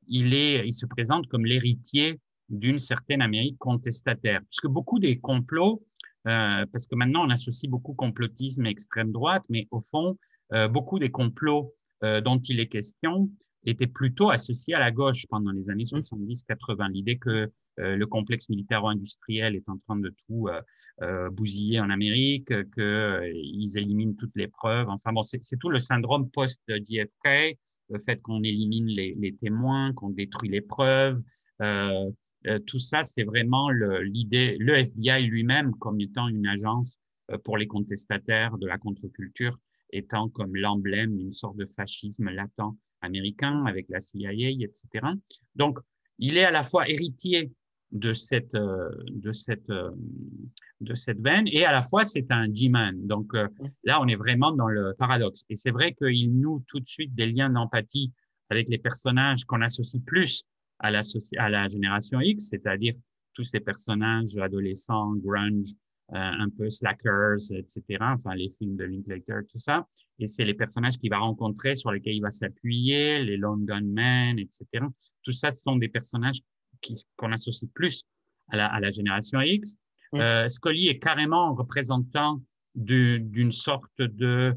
Il, 0.07 0.33
est, 0.33 0.65
il 0.65 0.73
se 0.73 0.85
présente 0.85 1.27
comme 1.27 1.45
l'héritier 1.45 2.19
d'une 2.49 2.79
certaine 2.79 3.21
Amérique 3.21 3.57
contestataire, 3.57 4.41
puisque 4.49 4.67
beaucoup 4.67 4.99
des 4.99 5.19
complots 5.19 5.83
euh, 6.27 6.65
parce 6.71 6.87
que 6.87 6.95
maintenant 6.95 7.25
on 7.25 7.29
associe 7.29 7.69
beaucoup 7.69 7.93
complotisme 7.93 8.65
et 8.65 8.69
extrême 8.69 9.11
droite, 9.11 9.43
mais 9.49 9.67
au 9.71 9.81
fond, 9.81 10.17
euh, 10.53 10.67
beaucoup 10.67 10.99
des 10.99 11.11
complots 11.11 11.73
euh, 12.03 12.21
dont 12.21 12.39
il 12.39 12.59
est 12.59 12.67
question 12.67 13.29
étaient 13.65 13.87
plutôt 13.87 14.29
associés 14.29 14.73
à 14.73 14.79
la 14.79 14.91
gauche 14.91 15.25
pendant 15.29 15.51
les 15.51 15.69
années 15.69 15.85
70-80. 15.85 16.89
Mmh. 16.89 16.91
L'idée 16.91 17.17
que 17.17 17.49
le 17.77 18.05
complexe 18.05 18.49
militaro-industriel 18.49 19.55
est 19.55 19.67
en 19.67 19.77
train 19.79 19.95
de 19.95 20.13
tout 20.27 20.47
bousiller 21.31 21.79
en 21.79 21.89
Amérique, 21.89 22.53
qu'ils 22.73 23.77
éliminent 23.77 24.13
toutes 24.13 24.35
les 24.35 24.47
preuves. 24.47 24.89
Enfin 24.89 25.11
bon, 25.11 25.23
c'est 25.23 25.41
tout 25.59 25.69
le 25.69 25.79
syndrome 25.79 26.29
post-JFK, 26.29 27.57
le 27.89 27.99
fait 27.99 28.21
qu'on 28.21 28.43
élimine 28.43 28.87
les, 28.87 29.15
les 29.17 29.33
témoins, 29.33 29.93
qu'on 29.93 30.09
détruit 30.09 30.49
les 30.49 30.61
preuves. 30.61 31.21
Euh, 31.61 32.09
euh, 32.47 32.59
tout 32.59 32.79
ça, 32.79 33.03
c'est 33.03 33.23
vraiment 33.23 33.69
l'idée, 33.69 34.57
le, 34.59 34.75
FBI 34.75 35.23
lui-même 35.23 35.73
comme 35.75 35.99
étant 36.01 36.27
une 36.27 36.45
agence 36.45 36.99
euh, 37.31 37.37
pour 37.37 37.57
les 37.57 37.67
contestataires 37.67 38.57
de 38.57 38.67
la 38.67 38.77
contre-culture, 38.77 39.57
étant 39.91 40.29
comme 40.29 40.55
l'emblème 40.55 41.17
d'une 41.17 41.31
sorte 41.31 41.57
de 41.57 41.65
fascisme 41.65 42.29
latent 42.29 42.75
américain 43.01 43.65
avec 43.65 43.87
la 43.89 43.99
CIA, 43.99 44.31
etc. 44.31 45.07
Donc, 45.55 45.79
il 46.19 46.37
est 46.37 46.43
à 46.43 46.51
la 46.51 46.63
fois 46.63 46.89
héritier 46.89 47.51
de 47.91 48.13
cette, 48.13 48.55
euh, 48.55 48.89
de 49.11 49.31
cette, 49.31 49.71
de 50.81 50.95
cette 50.95 51.19
veine 51.21 51.47
et 51.47 51.63
à 51.65 51.71
la 51.71 51.81
fois 51.81 52.03
c'est 52.03 52.29
un 52.31 52.51
G-man. 52.53 53.07
Donc 53.07 53.33
là, 53.83 54.01
on 54.01 54.07
est 54.07 54.15
vraiment 54.15 54.51
dans 54.51 54.67
le 54.67 54.93
paradoxe. 54.97 55.45
Et 55.49 55.55
c'est 55.55 55.71
vrai 55.71 55.93
qu'il 55.93 56.39
noue 56.39 56.63
tout 56.67 56.79
de 56.79 56.87
suite 56.87 57.13
des 57.13 57.27
liens 57.27 57.49
d'empathie 57.49 58.11
avec 58.49 58.67
les 58.69 58.77
personnages 58.77 59.45
qu'on 59.45 59.61
associe 59.61 60.03
plus 60.03 60.45
à 60.83 60.91
la, 60.91 61.01
à 61.37 61.49
la 61.49 61.67
génération 61.67 62.19
X, 62.19 62.49
c'est-à-dire 62.49 62.93
tous 63.33 63.43
ces 63.43 63.59
personnages 63.59 64.37
adolescents, 64.37 65.15
grunge, 65.15 65.69
euh, 66.11 66.17
un 66.17 66.49
peu 66.49 66.69
slackers, 66.69 67.39
etc., 67.51 67.83
enfin 68.01 68.35
les 68.35 68.49
films 68.49 68.75
de 68.75 68.83
Linklater, 68.83 69.39
tout 69.49 69.57
ça. 69.57 69.87
Et 70.19 70.27
c'est 70.27 70.45
les 70.45 70.53
personnages 70.53 70.97
qu'il 70.97 71.09
va 71.09 71.17
rencontrer, 71.17 71.75
sur 71.75 71.91
lesquels 71.91 72.15
il 72.15 72.21
va 72.21 72.29
s'appuyer, 72.29 73.23
les 73.23 73.37
Lone 73.37 73.65
Gunmen, 73.65 74.37
etc. 74.37 74.85
Tout 75.23 75.31
ça, 75.31 75.51
ce 75.51 75.61
sont 75.61 75.77
des 75.77 75.87
personnages 75.87 76.41
qu'on 77.15 77.31
associe 77.31 77.71
plus 77.73 78.03
à 78.49 78.57
la, 78.57 78.67
à 78.67 78.79
la 78.79 78.91
génération 78.91 79.41
X. 79.41 79.77
Euh, 80.15 80.47
Scully 80.49 80.89
est 80.89 80.99
carrément 80.99 81.55
représentant 81.55 82.41
d'une 82.75 83.51
sorte 83.51 83.99
de 83.99 84.53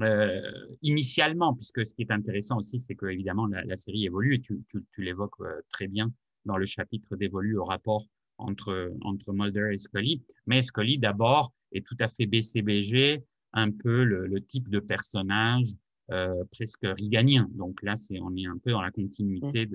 euh, 0.00 0.40
initialement, 0.82 1.52
puisque 1.54 1.84
ce 1.84 1.94
qui 1.94 2.02
est 2.02 2.12
intéressant 2.12 2.58
aussi, 2.58 2.78
c'est 2.78 2.94
que 2.94 3.06
évidemment 3.06 3.46
la, 3.46 3.76
série 3.76 4.04
évolue 4.04 4.36
et 4.36 4.40
tu, 4.40 4.62
l'évoques 4.98 5.40
euh, 5.40 5.60
très 5.70 5.88
bien 5.88 6.12
dans 6.44 6.56
le 6.56 6.64
chapitre 6.64 7.16
d'évolue 7.16 7.56
au 7.56 7.64
rapport 7.64 8.06
entre, 8.38 8.92
entre 9.02 9.32
Mulder 9.32 9.70
et 9.72 9.78
Scully. 9.78 10.22
Mais 10.46 10.62
Scully, 10.62 10.98
d'abord, 10.98 11.52
est 11.72 11.84
tout 11.84 11.96
à 11.98 12.06
fait 12.06 12.26
BCBG, 12.26 13.24
un 13.52 13.72
peu 13.72 14.04
le, 14.04 14.40
type 14.40 14.68
de 14.68 14.78
personnage 14.78 15.66
euh, 16.12 16.44
presque 16.52 16.84
riganien. 16.84 17.48
Donc 17.52 17.82
là, 17.82 17.96
c'est, 17.96 18.20
on 18.20 18.34
est 18.36 18.46
un 18.46 18.58
peu 18.58 18.70
dans 18.70 18.82
la 18.82 18.92
continuité 18.92 19.68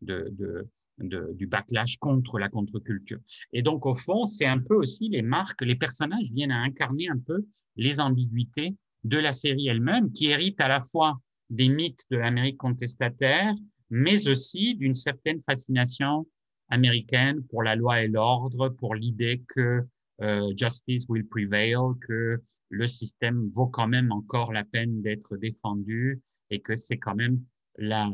du 0.00 1.46
backlash 1.46 1.96
contre 1.98 2.38
la 2.38 2.48
contre-culture. 2.48 3.18
Et 3.52 3.62
donc, 3.62 3.84
au 3.84 3.96
fond, 3.96 4.26
c'est 4.26 4.46
un 4.46 4.60
peu 4.60 4.76
aussi 4.76 5.08
les 5.08 5.22
marques, 5.22 5.62
les 5.62 5.76
personnages 5.76 6.30
viennent 6.30 6.52
à 6.52 6.62
incarner 6.62 7.08
un 7.08 7.18
peu 7.18 7.44
les 7.74 7.98
ambiguïtés 8.00 8.76
de 9.06 9.18
la 9.18 9.32
série 9.32 9.68
elle-même, 9.68 10.12
qui 10.12 10.26
hérite 10.26 10.60
à 10.60 10.68
la 10.68 10.80
fois 10.80 11.18
des 11.50 11.68
mythes 11.68 12.04
de 12.10 12.16
l'Amérique 12.16 12.56
contestataire, 12.56 13.54
mais 13.90 14.28
aussi 14.28 14.74
d'une 14.74 14.94
certaine 14.94 15.40
fascination 15.40 16.26
américaine 16.68 17.42
pour 17.44 17.62
la 17.62 17.76
loi 17.76 18.02
et 18.02 18.08
l'ordre, 18.08 18.70
pour 18.70 18.94
l'idée 18.94 19.42
que 19.54 19.82
euh, 20.22 20.52
justice 20.56 21.06
will 21.08 21.26
prevail, 21.26 21.76
que 22.06 22.42
le 22.70 22.88
système 22.88 23.48
vaut 23.54 23.68
quand 23.68 23.86
même 23.86 24.10
encore 24.10 24.52
la 24.52 24.64
peine 24.64 25.02
d'être 25.02 25.36
défendu 25.36 26.20
et 26.50 26.60
que 26.60 26.74
c'est 26.74 26.98
quand 26.98 27.14
même 27.14 27.40
la, 27.78 28.10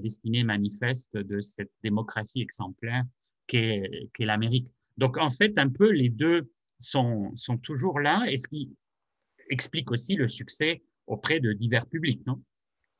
destinée 0.00 0.44
manifeste 0.44 1.16
de 1.16 1.40
cette 1.40 1.72
démocratie 1.82 2.40
exemplaire 2.40 3.04
qu'est 3.46 4.08
l'Amérique. 4.20 4.72
Donc 4.96 5.18
en 5.18 5.30
fait, 5.30 5.58
un 5.58 5.68
peu 5.68 5.90
les 5.90 6.08
deux 6.08 6.50
sont, 6.78 7.32
sont 7.34 7.58
toujours 7.58 8.00
là. 8.00 8.24
Et 8.28 8.36
ce 8.36 8.48
qui 8.48 8.70
explique 9.50 9.90
aussi 9.90 10.16
le 10.16 10.28
succès 10.28 10.82
auprès 11.06 11.40
de 11.40 11.52
divers 11.52 11.86
publics, 11.86 12.26
non? 12.26 12.42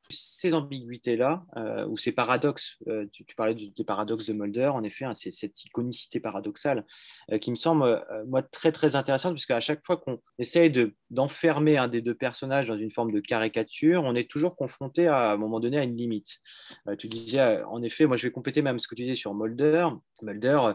Ces 0.09 0.53
ambiguïtés-là, 0.53 1.43
euh, 1.57 1.85
ou 1.87 1.97
ces 1.97 2.13
paradoxes, 2.13 2.77
euh, 2.87 3.05
tu, 3.11 3.25
parlais 3.35 3.55
des 3.55 3.83
paradoxes 3.83 4.25
de 4.25 4.31
Mulder, 4.31 4.67
en 4.67 4.81
effet, 4.83 5.03
hein, 5.03 5.13
c'est 5.13 5.31
cette 5.31 5.65
iconicité 5.65 6.21
paradoxale 6.21 6.85
euh, 7.33 7.37
qui 7.39 7.51
me 7.51 7.57
semble, 7.57 8.05
moi, 8.25 8.41
très, 8.41 8.71
très 8.71 8.95
intéressante, 8.95 9.33
puisque 9.33 9.51
à 9.51 9.59
chaque 9.59 9.85
fois 9.85 9.97
qu'on 9.97 10.21
essaye 10.39 10.71
d'enfermer 11.09 11.77
un 11.77 11.89
des 11.89 12.01
deux 12.01 12.15
personnages 12.15 12.67
dans 12.67 12.77
une 12.77 12.91
forme 12.91 13.11
de 13.11 13.19
caricature, 13.19 14.03
on 14.05 14.15
est 14.15 14.29
toujours 14.29 14.55
confronté 14.55 15.07
à, 15.07 15.31
à 15.31 15.33
un 15.33 15.37
moment 15.37 15.59
donné 15.59 15.77
à 15.77 15.83
une 15.83 15.97
limite. 15.97 16.39
tu 16.97 17.09
disais, 17.09 17.61
en 17.63 17.81
effet, 17.81 18.05
moi, 18.05 18.15
je 18.15 18.27
vais 18.27 18.31
compléter 18.31 18.61
même 18.61 18.79
ce 18.79 18.87
que 18.87 18.95
tu 18.95 19.01
disais 19.01 19.15
sur 19.15 19.33
Mulder. 19.33 19.89
Mulder, 20.21 20.73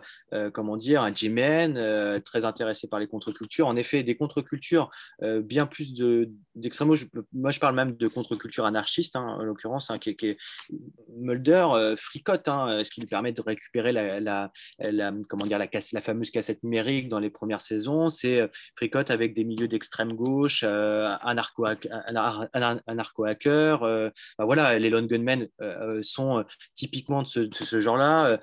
comment 0.53 0.77
dire, 0.77 1.03
un 1.03 1.15
G-man, 1.15 2.21
très 2.23 2.45
intéressé 2.45 2.89
par 2.89 3.01
les 3.01 3.07
contre-cultures. 3.07 3.67
En 3.67 3.77
effet, 3.77 4.03
des 4.03 4.17
contre-cultures, 4.17 4.91
bien 5.21 5.67
plus 5.67 5.93
d'extrêmes. 6.55 6.93
moi, 7.33 7.51
je 7.51 7.61
parle 7.61 7.75
même 7.75 7.97
de 7.97 8.09
contre-culture 8.09 8.65
anarchiste, 8.65 9.17
hein, 9.17 9.37
en 9.39 9.43
l'occurrence, 9.43 9.91
hein, 9.91 9.99
qui, 9.99 10.13
Mulder 11.19 11.67
euh, 11.75 11.97
fricote, 11.97 12.49
hein, 12.49 12.81
ce 12.83 12.91
qui 12.91 13.01
lui 13.01 13.09
permet 13.09 13.33
de 13.33 13.43
récupérer 13.43 13.93
la, 13.93 14.51
comment 15.29 15.47
dire, 15.47 15.59
la, 15.59 15.69
la, 15.93 16.01
fameuse 16.01 16.31
cassette 16.31 16.63
numérique 16.63 17.09
dans 17.09 17.19
les 17.19 17.31
premières 17.31 17.61
saisons. 17.61 18.09
C'est 18.09 18.41
euh, 18.41 18.49
fricote 18.77 19.11
avec 19.11 19.35
des 19.35 19.45
milieux 19.45 19.69
d'extrême 19.69 20.15
gauche, 20.15 20.65
euh, 20.67 21.11
un 21.23 21.35
narco-hacker. 21.35 23.81
Bah 24.39 24.45
voilà, 24.45 24.79
les 24.79 24.91
Lone 24.91 25.07
Gunmen 25.07 25.49
sont 26.03 26.45
typiquement 26.75 27.23
de 27.23 27.29
ce, 27.29 27.81
genre-là. 27.81 28.39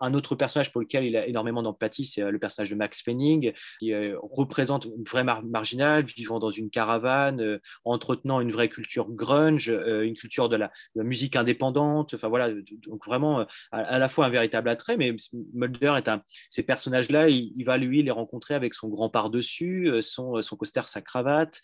un 0.00 0.13
un 0.14 0.16
autre 0.16 0.34
personnage 0.36 0.72
pour 0.72 0.80
lequel 0.80 1.04
il 1.04 1.16
a 1.16 1.26
énormément 1.26 1.62
d'empathie, 1.62 2.06
c'est 2.06 2.30
le 2.30 2.38
personnage 2.38 2.70
de 2.70 2.76
Max 2.76 3.02
Fenning, 3.02 3.52
qui 3.80 3.92
représente 4.22 4.84
une 4.84 5.04
vraie 5.04 5.24
marginale, 5.24 6.04
vivant 6.04 6.38
dans 6.38 6.50
une 6.50 6.70
caravane, 6.70 7.60
entretenant 7.84 8.40
une 8.40 8.50
vraie 8.50 8.68
culture 8.68 9.10
grunge, 9.10 9.68
une 9.68 10.14
culture 10.14 10.48
de 10.48 10.56
la, 10.56 10.70
musique 10.96 11.36
indépendante. 11.36 12.14
Enfin 12.14 12.28
voilà, 12.28 12.50
donc 12.86 13.04
vraiment 13.06 13.46
à, 13.72 13.98
la 13.98 14.08
fois 14.08 14.26
un 14.26 14.30
véritable 14.30 14.68
attrait, 14.68 14.96
mais 14.96 15.14
Mulder 15.52 15.94
est 15.96 16.08
un. 16.08 16.22
Ces 16.48 16.62
personnages-là, 16.62 17.28
il, 17.28 17.64
va 17.64 17.76
lui 17.76 18.02
les 18.02 18.10
rencontrer 18.10 18.54
avec 18.54 18.74
son 18.74 18.88
grand 18.88 19.08
par-dessus, 19.08 19.90
son, 20.02 20.40
son 20.42 20.56
coster, 20.56 20.82
sa 20.86 21.00
cravate, 21.00 21.60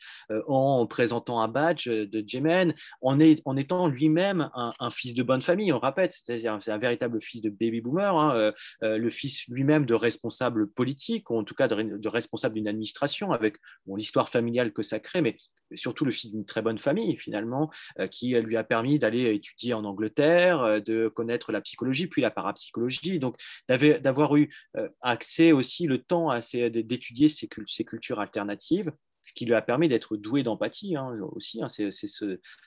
en 0.49 0.87
présentant 0.87 1.41
un 1.41 1.49
badge 1.49 1.89
de 1.89 2.25
Jemen, 2.27 2.75
en 3.03 3.21
étant 3.21 3.87
lui-même 3.87 4.51
un, 4.55 4.91
fils 4.91 5.15
de 5.15 5.23
bonne 5.23 5.43
famille, 5.43 5.73
on 5.73 5.79
répète, 5.79 6.13
c'est-à-dire 6.13 6.59
c'est 6.61 6.73
un 6.73 6.79
véritable 6.79 7.21
fils 7.21 7.41
de 7.41 7.51
baby 7.51 7.81
boomer, 7.81 8.17
hein, 8.17 8.35
le 8.81 9.11
fils 9.11 9.47
lui-même 9.49 9.87
de 9.87 9.95
responsable 9.95 10.71
politique, 10.71 11.31
ou 11.31 11.37
en 11.37 11.45
tout 11.45 11.55
cas 11.55 11.69
de, 11.69 11.97
de 11.97 12.09
responsable 12.09 12.55
d'une 12.55 12.69
administration, 12.69 13.33
avec 13.33 13.57
l'histoire 13.87 14.29
familiale 14.29 14.73
que 14.73 14.83
ça 14.83 15.01
crée, 15.01 15.23
mais 15.23 15.37
surtout 15.77 16.05
le 16.05 16.11
fils 16.11 16.31
d'une 16.31 16.45
très 16.45 16.63
bonne 16.63 16.79
famille 16.79 17.17
finalement, 17.17 17.71
euh, 17.99 18.07
qui 18.07 18.35
lui 18.35 18.57
a 18.57 18.65
permis 18.65 18.99
d'aller 18.99 19.35
étudier 19.35 19.75
en 19.75 19.85
Angleterre, 19.85 20.61
euh, 20.61 20.81
de 20.81 21.09
connaître 21.09 21.53
la 21.53 21.61
psychologie, 21.61 22.07
puis 22.07 22.23
la 22.23 22.31
parapsychologie, 22.31 23.19
donc 23.19 23.37
d'avoir 23.69 24.37
eu 24.37 24.53
euh, 24.77 24.89
accès 25.01 25.53
aussi 25.53 25.87
le 25.87 26.03
temps 26.03 26.31
d'étudier 26.53 27.29
ces, 27.29 27.49
cultures 27.49 28.21
alternatives 28.21 28.93
ce 29.23 29.35
qui 29.35 29.45
lui 29.45 29.55
a 29.55 29.61
permis 29.63 29.89
d'être 29.89 30.17
doué 30.17 30.43
d'empathie 30.43 30.97
hein, 30.97 31.13
aussi. 31.33 31.63
Hein, 31.63 31.69
c'est 31.69 31.91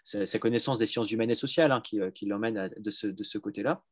sa 0.04 0.40
connaissance 0.40 0.78
des 0.78 0.86
sciences 0.86 1.12
humaines 1.12 1.32
et 1.32 1.36
sociales 1.36 1.72
hein, 1.72 1.82
qui, 1.82 2.26
l'emmène 2.26 2.72
de 2.78 2.92
ce 2.92 3.38
côté-là. 3.38 3.84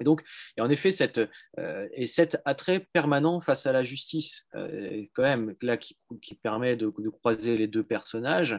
Et 0.00 0.04
donc, 0.04 0.22
il 0.56 0.62
en 0.62 0.70
effet 0.70 0.92
cette, 0.92 1.20
euh, 1.58 1.88
et 1.92 2.06
cet 2.06 2.40
attrait 2.44 2.86
permanent 2.92 3.40
face 3.40 3.66
à 3.66 3.72
la 3.72 3.84
justice, 3.84 4.46
euh, 4.54 5.04
quand 5.14 5.22
même, 5.22 5.54
là, 5.62 5.76
qui, 5.76 5.96
permet 6.42 6.76
de, 6.76 6.88
croiser 6.88 7.56
les 7.56 7.66
deux 7.66 7.82
personnages. 7.82 8.58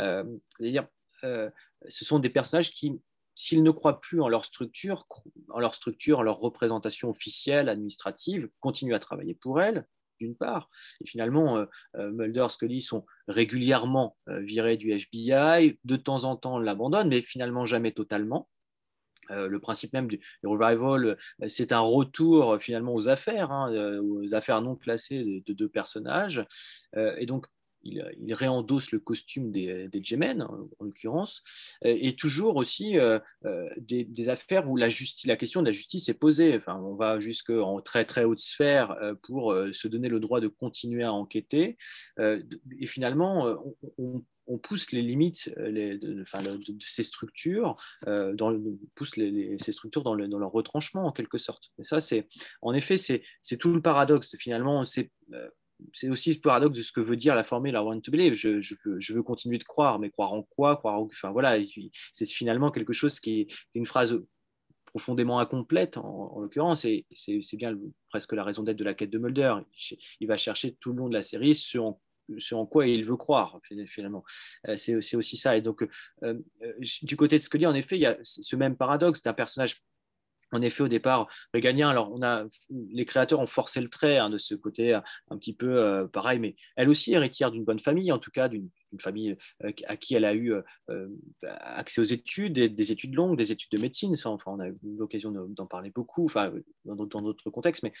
Euh, 0.00 0.24
c'est-à-dire, 0.58 0.86
ce 1.22 2.04
sont 2.04 2.18
des 2.18 2.30
personnages 2.30 2.70
qui, 2.70 2.98
s'ils 3.34 3.62
ne 3.62 3.70
croient 3.70 4.00
plus 4.00 4.20
en 4.20 4.28
leur 4.28 4.44
structure, 4.44 5.04
en 5.50 5.60
leur 5.60 5.74
structure, 5.74 6.20
en 6.20 6.22
leur 6.22 6.38
représentation 6.38 7.10
officielle, 7.10 7.68
administrative, 7.68 8.48
continuent 8.60 8.94
à 8.94 8.98
travailler 8.98 9.34
pour 9.34 9.60
elle, 9.60 9.86
d'une 10.18 10.34
part. 10.34 10.70
Et 11.00 11.06
finalement, 11.06 11.64
Mulder, 11.94 12.46
Scully 12.48 12.80
sont 12.80 13.04
régulièrement 13.28 14.16
virés 14.26 14.78
du 14.78 14.92
FBI, 14.92 15.78
de 15.84 15.96
temps 15.96 16.24
en 16.24 16.36
temps 16.36 16.58
l'abandonnent, 16.58 17.08
mais 17.08 17.20
finalement 17.20 17.66
jamais 17.66 17.92
totalement. 17.92 18.48
Euh, 19.30 19.48
le 19.48 19.60
principe 19.60 19.92
même 19.92 20.08
du, 20.08 20.20
revival, 20.44 21.04
euh, 21.06 21.16
c'est 21.46 21.72
un 21.72 21.80
retour 21.80 22.52
euh, 22.52 22.58
finalement 22.58 22.94
aux 22.94 23.08
affaires, 23.08 23.50
hein, 23.50 23.98
aux 24.00 24.34
affaires 24.34 24.60
non 24.62 24.76
classées 24.76 25.42
de, 25.46 25.52
deux 25.52 25.68
personnages. 25.68 26.44
et 26.96 27.26
donc, 27.26 27.46
il, 27.82 28.34
réendosse 28.34 28.92
le 28.92 28.98
costume 28.98 29.50
des, 29.50 29.88
des 29.88 30.02
en, 30.42 30.68
l'occurrence, 30.80 31.42
et 31.82 32.14
toujours 32.14 32.56
aussi 32.56 32.96
des, 33.78 34.28
affaires 34.28 34.68
où 34.68 34.76
la, 34.76 34.88
la 35.24 35.36
question 35.36 35.60
de 35.60 35.66
la 35.66 35.72
justice 35.72 36.08
est 36.08 36.14
posée. 36.14 36.56
Enfin, 36.56 36.76
on 36.76 36.94
va 36.94 37.20
jusqu'en 37.20 37.80
très 37.80 38.04
très 38.04 38.24
haute 38.24 38.40
sphère 38.40 38.96
pour 39.22 39.54
se 39.72 39.88
donner 39.88 40.08
le 40.08 40.20
droit 40.20 40.40
de 40.40 40.48
continuer 40.48 41.04
à 41.04 41.12
enquêter. 41.12 41.76
et 42.18 42.86
finalement, 42.86 43.46
on, 43.98 43.98
on 43.98 44.22
pousse 44.58 44.92
les 44.92 45.02
limites 45.02 45.52
euh, 45.58 45.98
de, 45.98 46.24
ces 46.80 47.02
structures, 47.02 47.74
euh, 48.06 48.34
dans 48.34 48.54
pousse 48.94 49.12
ces 49.14 49.72
structures 49.72 50.02
dans, 50.02 50.14
leur 50.14 50.52
retranchement 50.52 51.06
en 51.06 51.12
quelque 51.12 51.38
sorte. 51.38 51.70
Et 51.78 51.84
ça, 51.84 52.00
c'est 52.00 52.28
en 52.62 52.74
effet, 52.74 52.96
c'est 52.96 53.56
tout 53.58 53.72
le 53.72 53.82
paradoxe. 53.82 54.36
Finalement, 54.38 54.84
c'est 54.84 55.10
euh, 55.32 55.48
aussi 56.10 56.34
le 56.34 56.40
paradoxe 56.40 56.76
de 56.76 56.82
ce 56.82 56.92
que 56.92 57.00
veut 57.00 57.16
dire 57.16 57.34
la 57.34 57.44
formule 57.44 57.74
I 57.74 57.78
want 57.78 58.00
to 58.00 58.10
believe. 58.10 58.34
Je, 58.34 59.12
veux, 59.12 59.22
continuer 59.22 59.58
de 59.58 59.64
croire, 59.64 59.98
mais 59.98 60.10
croire 60.10 60.32
en 60.32 60.42
quoi? 60.42 60.76
Croire 60.76 61.00
Enfin 61.00 61.30
voilà, 61.30 61.58
c'est 62.12 62.26
finalement 62.26 62.70
quelque 62.70 62.92
chose 62.92 63.20
qui 63.20 63.40
est 63.40 63.48
une 63.74 63.86
phrase 63.86 64.20
profondément 64.86 65.38
incomplète 65.38 65.96
en, 65.98 66.40
l'occurrence, 66.40 66.84
et 66.84 67.06
c'est 67.14 67.56
bien 67.56 67.78
presque 68.08 68.32
la 68.32 68.42
raison 68.42 68.64
d'être 68.64 68.76
de 68.76 68.84
la 68.84 68.94
quête 68.94 69.10
de 69.10 69.18
Mulder. 69.18 69.54
Il 70.18 70.26
va 70.26 70.36
chercher 70.36 70.74
tout 70.80 70.92
le 70.92 70.98
long 70.98 71.08
de 71.08 71.14
la 71.14 71.22
série 71.22 71.54
ce 71.54 71.78
en 71.78 72.00
ce 72.38 72.54
en 72.54 72.66
quoi 72.66 72.86
il 72.86 73.04
veut 73.04 73.16
croire 73.16 73.60
finalement. 73.86 74.24
Euh, 74.68 74.76
c'est 74.76 75.16
aussi 75.16 75.36
ça. 75.36 75.56
Et 75.56 75.60
donc, 75.60 75.82
euh, 75.82 76.34
euh, 76.62 76.74
du 77.02 77.16
côté 77.16 77.38
de 77.38 77.42
Scully, 77.42 77.66
en 77.66 77.74
effet, 77.74 77.96
il 77.96 78.02
y 78.02 78.06
a 78.06 78.16
ce 78.22 78.56
même 78.56 78.76
paradoxe. 78.76 79.20
C'est 79.22 79.28
un 79.28 79.34
personnage 79.34 79.82
en 80.52 80.62
effet, 80.62 80.82
au 80.82 80.88
départ, 80.88 81.28
réganien, 81.54 81.90
alors 81.90 82.10
on 82.12 82.22
a, 82.22 82.44
les 82.70 83.04
créateurs 83.04 83.38
ont 83.38 83.46
forcé 83.46 83.80
le 83.80 83.88
trait 83.88 84.18
hein, 84.18 84.30
de 84.30 84.38
ce 84.38 84.56
côté 84.56 84.94
un 84.94 85.38
petit 85.38 85.54
peu 85.54 86.08
pareil, 86.12 86.40
mais 86.40 86.56
elle 86.74 86.88
aussi 86.88 87.12
héritière 87.12 87.52
d'une 87.52 87.64
bonne 87.64 87.78
famille, 87.78 88.10
en 88.10 88.18
tout 88.18 88.32
cas 88.32 88.48
d'une 88.48 88.68
une 88.92 89.00
famille 89.00 89.36
euh, 89.64 89.72
à 89.86 89.96
qui 89.96 90.14
elle 90.14 90.24
a 90.24 90.34
eu 90.34 90.52
euh, 90.52 90.62
euh, 90.90 91.08
accès 91.42 92.00
aux 92.00 92.04
études, 92.04 92.52
des, 92.52 92.92
études 92.92 93.14
longues, 93.14 93.36
des 93.36 93.52
études 93.52 93.70
de 93.72 93.80
médecine. 93.80 94.16
Ça, 94.16 94.30
enfin, 94.30 94.52
on 94.52 94.60
a 94.60 94.68
eu 94.68 94.76
l'occasion 94.82 95.30
d'en 95.30 95.66
parler 95.66 95.90
beaucoup, 95.90 96.24
enfin, 96.24 96.52
dans 96.84 96.94
d'autres 96.96 97.50
contextes. 97.50 97.82
Mais, 97.82 97.92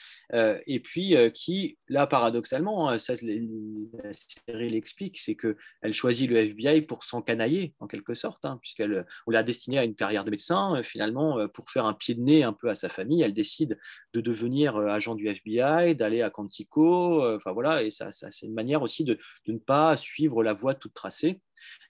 et 0.66 0.80
puis, 0.80 1.16
qui, 1.32 1.78
là, 1.88 2.06
paradoxalement, 2.06 2.88
hein, 2.88 2.98
ça, 2.98 3.14
la 3.14 4.12
série 4.12 4.70
l'explique, 4.70 5.18
c'est 5.18 5.36
qu'elle 5.36 5.92
choisit 5.92 6.28
le 6.28 6.36
FBI 6.36 6.82
pour 6.82 7.04
s'encanailler, 7.04 7.74
en 7.80 7.86
quelque 7.86 8.14
sorte, 8.14 8.44
hein, 8.44 8.58
puisqu'elle 8.60 9.06
l'a 9.26 9.42
destinée 9.42 9.78
à 9.78 9.84
une 9.84 9.94
carrière 9.94 10.24
de 10.24 10.30
médecin. 10.30 10.82
Finalement, 10.82 11.46
pour 11.48 11.70
faire 11.70 11.86
un 11.86 11.94
pied 11.94 12.14
de 12.14 12.20
nez 12.20 12.42
un 12.42 12.52
peu 12.52 12.68
à 12.68 12.74
sa 12.74 12.88
famille, 12.88 13.22
elle 13.22 13.34
décide 13.34 13.78
de 14.12 14.20
devenir 14.20 14.76
agent 14.76 15.14
du 15.14 15.28
FBI, 15.28 15.94
d'aller 15.94 16.22
à 16.22 16.30
Quantico. 16.30 17.24
Enfin, 17.36 17.52
voilà, 17.52 17.82
et 17.82 17.90
ça, 17.90 18.12
ça 18.12 18.30
c'est 18.30 18.46
une 18.46 18.54
manière 18.54 18.82
aussi 18.82 19.04
de, 19.04 19.18
de 19.46 19.52
ne 19.52 19.58
pas 19.58 19.96
suivre 19.96 20.42
la 20.42 20.52
voie 20.52 20.74
toute 20.80 20.94
tracée, 20.94 21.40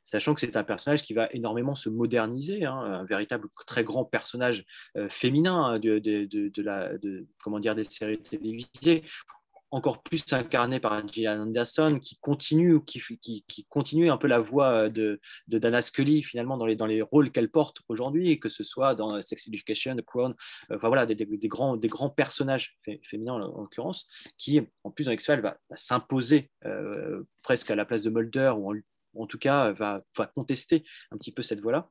sachant 0.05 0.35
que 0.35 0.41
c'est 0.41 0.57
un 0.57 0.65
personnage 0.65 1.03
qui 1.03 1.15
va 1.15 1.29
énormément 1.33 1.75
se 1.75 1.89
moderniser, 1.89 2.65
hein, 2.65 2.75
un 2.75 3.05
véritable 3.05 3.49
très 3.67 3.85
grand 3.85 4.05
personnage 4.05 4.65
euh, 4.97 5.09
féminin 5.09 5.65
hein, 5.65 5.79
de, 5.79 6.63
la, 6.63 6.91
comment 7.43 7.61
dire, 7.61 7.75
des 7.75 7.85
séries 7.85 8.21
télévisées 8.21 9.05
encore 9.71 10.03
plus 10.03 10.25
incarné 10.33 10.81
par 10.81 11.07
Gillian 11.07 11.41
Anderson, 11.43 11.99
qui 12.01 12.17
continue, 12.17 12.83
qui, 12.85 13.67
continue 13.69 14.11
un 14.11 14.17
peu 14.17 14.27
la 14.27 14.39
voix 14.39 14.85
euh, 14.85 14.89
de, 14.89 15.21
de 15.49 15.59
Dana 15.59 15.81
Scully, 15.81 16.23
finalement, 16.23 16.57
dans 16.57 16.67
les, 16.67 16.77
dans 16.77 16.87
les 16.87 17.03
rôles 17.03 17.31
qu'elle 17.31 17.51
porte 17.51 17.79
aujourd'hui, 17.89 18.41
que 18.41 18.49
ce 18.49 18.65
soit 18.65 18.95
dans 18.95 19.21
Sex 19.23 19.47
Education, 19.49 19.97
The 19.97 20.03
Crown, 20.03 20.35
euh, 20.71 20.77
enfin 20.77 20.89
voilà, 20.89 21.07
des, 21.07 21.15
grands, 21.49 21.77
des 21.77 21.89
grands 21.89 22.11
personnages 22.11 22.77
féminins 23.09 23.35
en, 23.35 23.39
l'occurrence, 23.39 24.09
qui, 24.37 24.61
en 24.85 24.91
plus, 24.91 25.05
dans 25.05 25.13
X-Files, 25.13 25.41
va, 25.41 25.57
s'imposer 25.75 26.51
euh, 26.65 27.23
presque 27.43 27.71
à 27.71 27.77
la 27.77 27.85
place 27.85 28.03
de 28.03 28.11
Mulder, 28.11 28.53
ou 28.57 28.75
en, 29.15 29.27
tout 29.27 29.39
cas, 29.39 29.73
va, 29.73 30.03
va 30.17 30.27
contester 30.27 30.85
un 31.11 31.17
petit 31.17 31.33
peu 31.33 31.43
cette 31.43 31.61
voix-là. 31.61 31.89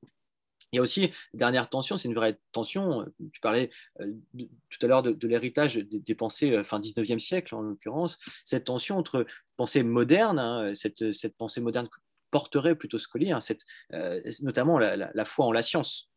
Il 0.71 0.77
y 0.77 0.79
a 0.79 0.81
aussi, 0.81 1.11
dernière 1.33 1.69
tension, 1.69 1.97
c'est 1.97 2.07
une 2.07 2.15
vraie 2.15 2.39
tension. 2.51 3.05
Tu 3.33 3.39
parlais 3.41 3.69
euh, 4.01 4.13
tout 4.35 4.85
à 4.85 4.87
l'heure 4.87 5.03
de, 5.03 5.27
l'héritage 5.27 5.75
des, 5.75 6.15
pensées 6.15 6.51
euh, 6.51 6.63
fin 6.63 6.79
19e 6.79 7.19
siècle, 7.19 7.55
en 7.55 7.61
l'occurrence, 7.61 8.17
cette 8.45 8.65
tension 8.65 8.97
entre 8.97 9.25
pensée 9.57 9.83
moderne, 9.83 10.39
hein, 10.39 10.73
cette, 10.75 11.37
pensée 11.37 11.61
moderne 11.61 11.89
porterait 12.31 12.75
plutôt 12.75 12.99
Scully, 12.99 13.31
hein, 13.31 13.41
cette, 13.41 13.65
euh, 13.93 14.21
notamment 14.41 14.77
la, 14.77 15.25
foi 15.25 15.45
en 15.45 15.51
la 15.51 15.61
science, 15.61 16.11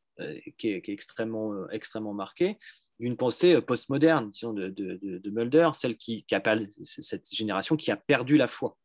qui, 0.59 0.68
est, 0.68 0.88
extrêmement, 0.88 1.68
extrêmement 1.70 2.12
marquée, 2.12 2.59
une 2.98 3.16
pensée 3.16 3.61
postmoderne, 3.62 4.30
disons, 4.30 4.53
de 4.53 5.30
Mulder, 5.30 5.70
celle 5.72 5.96
qui, 5.96 6.24
qui 6.24 6.34
appelle 6.34 6.68
cette 6.84 7.34
génération 7.34 7.76
qui 7.76 7.90
a 7.90 7.96
perdu 7.96 8.36
la 8.36 8.46
foi 8.46 8.76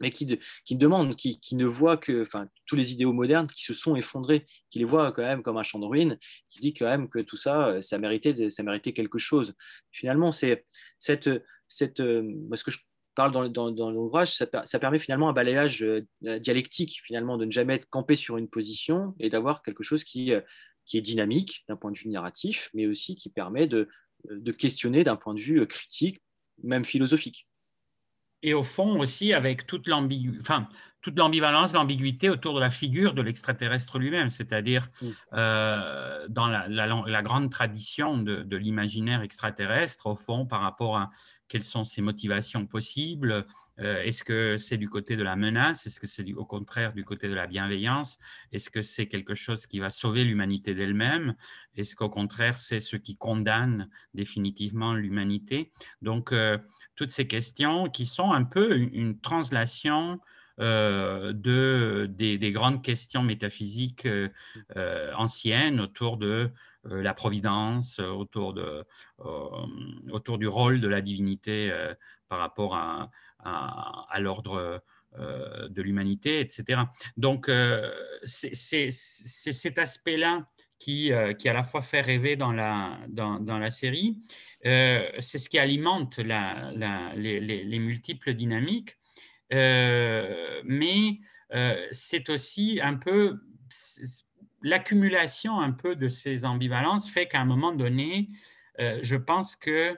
mais 0.00 0.10
qui, 0.10 0.38
qui 0.64 0.76
demande, 0.76 1.16
qui, 1.16 1.40
qui, 1.40 1.56
ne 1.56 1.66
voit 1.66 1.96
que 1.96 2.22
enfin, 2.22 2.48
tous 2.66 2.76
les 2.76 2.92
idéaux 2.92 3.12
modernes 3.12 3.46
qui 3.46 3.62
se 3.62 3.72
sont 3.72 3.96
effondrés, 3.96 4.46
qui 4.70 4.78
les 4.78 4.84
voit 4.84 5.12
quand 5.12 5.22
même 5.22 5.42
comme 5.42 5.56
un 5.56 5.62
champ 5.62 5.78
de 5.78 5.86
ruines, 5.86 6.18
qui 6.48 6.60
dit 6.60 6.74
quand 6.74 6.86
même 6.86 7.08
que 7.08 7.18
tout 7.20 7.36
ça, 7.36 7.68
euh, 7.68 7.82
ça 7.82 7.98
méritait, 7.98 8.50
ça 8.50 8.62
méritait 8.62 8.92
quelque 8.92 9.18
chose. 9.18 9.54
Finalement, 9.90 10.32
c'est 10.32 10.66
cette, 10.98 11.30
cette, 11.68 12.00
euh, 12.00 12.32
ce 12.54 12.64
que 12.64 12.70
je 12.70 12.78
parle 13.14 13.32
dans, 13.32 13.70
dans, 13.70 13.90
l'ouvrage, 13.90 14.34
ça, 14.34 14.46
ça, 14.66 14.78
permet 14.78 14.98
finalement 14.98 15.30
un 15.30 15.32
balayage 15.32 15.82
euh, 15.82 16.02
dialectique, 16.38 17.00
finalement, 17.02 17.38
de 17.38 17.46
ne 17.46 17.50
jamais 17.50 17.76
être 17.76 17.88
campé 17.88 18.14
sur 18.14 18.36
une 18.36 18.48
position 18.48 19.14
et 19.18 19.30
d'avoir 19.30 19.62
quelque 19.62 19.82
chose 19.82 20.04
qui, 20.04 20.32
qui 20.84 20.98
est 20.98 21.02
dynamique 21.02 21.64
d'un 21.66 21.76
point 21.76 21.90
de 21.90 21.98
vue 21.98 22.10
narratif, 22.10 22.68
mais 22.74 22.86
aussi 22.86 23.16
qui 23.16 23.30
permet 23.30 23.66
de, 23.66 23.88
de 24.28 24.52
questionner 24.52 25.02
d'un 25.02 25.16
point 25.16 25.32
de 25.32 25.40
vue 25.40 25.66
critique, 25.66 26.20
même 26.62 26.84
philosophique 26.84 27.46
et 28.42 28.54
au 28.54 28.62
fond 28.62 28.98
aussi 29.00 29.32
avec 29.32 29.66
toute 29.66 29.88
l'ambivalence, 29.88 31.72
l'ambiguïté 31.72 32.28
autour 32.30 32.54
de 32.54 32.60
la 32.60 32.70
figure 32.70 33.14
de 33.14 33.22
l'extraterrestre 33.22 33.98
lui-même, 33.98 34.28
c'est-à-dire 34.28 34.88
mm. 35.00 35.08
euh, 35.34 36.26
dans 36.28 36.46
la, 36.48 37.22
grande 37.22 37.50
tradition 37.50 38.18
de, 38.18 38.56
l'imaginaire 38.56 39.22
extraterrestre, 39.22 40.06
au 40.06 40.16
fond, 40.16 40.46
par 40.46 40.60
rapport 40.60 40.96
à 40.96 41.10
quelles 41.48 41.62
sont 41.62 41.84
ses 41.84 42.02
motivations 42.02 42.66
possibles, 42.66 43.46
euh, 43.78 44.02
est-ce 44.02 44.24
que 44.24 44.56
c'est 44.58 44.78
du 44.78 44.88
côté 44.88 45.16
de 45.16 45.22
la 45.22 45.36
menace 45.36 45.86
Est-ce 45.86 46.00
que 46.00 46.06
c'est 46.06 46.32
au 46.32 46.44
contraire 46.44 46.92
du 46.92 47.04
côté 47.04 47.28
de 47.28 47.34
la 47.34 47.46
bienveillance 47.46 48.18
Est-ce 48.52 48.70
que 48.70 48.82
c'est 48.82 49.06
quelque 49.06 49.34
chose 49.34 49.66
qui 49.66 49.78
va 49.78 49.90
sauver 49.90 50.24
l'humanité 50.24 50.74
d'elle-même 50.74 51.34
Est-ce 51.76 51.94
qu'au 51.94 52.08
contraire, 52.08 52.58
c'est 52.58 52.80
ce 52.80 52.96
qui 52.96 53.16
condamne 53.16 53.88
définitivement 54.14 54.94
l'humanité? 54.94 55.72
Donc, 56.00 56.32
euh, 56.32 56.58
toutes 56.96 57.10
ces 57.10 57.26
questions 57.26 57.88
qui 57.88 58.06
sont 58.06 58.32
un 58.32 58.44
peu 58.44 58.76
une, 58.76 59.20
translation 59.20 60.20
euh, 60.58 61.32
de, 61.32 62.06
des, 62.10 62.52
grandes 62.52 62.82
questions 62.82 63.22
métaphysiques 63.22 64.08
anciennes 65.16 65.80
autour 65.80 66.16
de 66.16 66.50
la 66.84 67.14
providence, 67.14 67.98
autour, 67.98 68.54
de, 68.54 68.84
autour 70.10 70.38
du 70.38 70.46
rôle 70.46 70.80
de 70.80 70.88
la 70.88 71.00
divinité 71.00 71.72
par 72.28 72.38
rapport 72.38 72.74
à, 72.74 73.10
à, 73.40 74.18
l'ordre 74.20 74.82
euh, 75.18 75.68
de 75.68 75.80
l'humanité, 75.80 76.40
etc. 76.40 76.82
Donc, 77.16 77.48
euh, 77.48 77.90
c'est 78.24 78.90
cet 78.90 79.78
aspect-là 79.78 80.46
qui, 80.78 81.12
euh, 81.12 81.32
qui 81.32 81.48
à 81.48 81.52
la 81.52 81.62
fois 81.62 81.82
fait 81.82 82.00
rêver 82.00 82.36
dans 82.36 82.52
la, 82.52 83.70
série. 83.70 84.18
c'est 84.62 85.38
ce 85.38 85.48
qui 85.48 85.58
alimente 85.58 86.18
les, 86.18 87.40
les, 87.40 87.78
multiples 87.78 88.34
dynamiques. 88.34 88.96
mais 89.50 91.20
c'est 91.90 92.30
aussi 92.30 92.80
un 92.82 92.94
peu 92.94 93.40
l'accumulation 94.62 95.60
un 95.60 95.72
peu 95.72 95.96
de 95.96 96.08
ces 96.08 96.44
ambivalences 96.44 97.10
fait 97.10 97.26
qu'à 97.26 97.40
un 97.40 97.44
moment 97.44 97.72
donné, 97.72 98.28
je 98.78 99.16
pense 99.16 99.56
que 99.56 99.96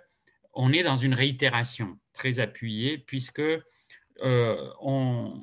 on 0.55 0.72
est 0.72 0.83
dans 0.83 0.97
une 0.97 1.14
réitération 1.14 1.99
très 2.12 2.41
appuyée, 2.41 2.99
puisque 2.99 3.41
euh, 4.22 4.70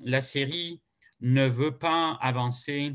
la 0.04 0.22
série 0.22 0.82
ne 1.22 1.48
veut 1.48 1.78
pas 1.78 2.18
avancer 2.22 2.94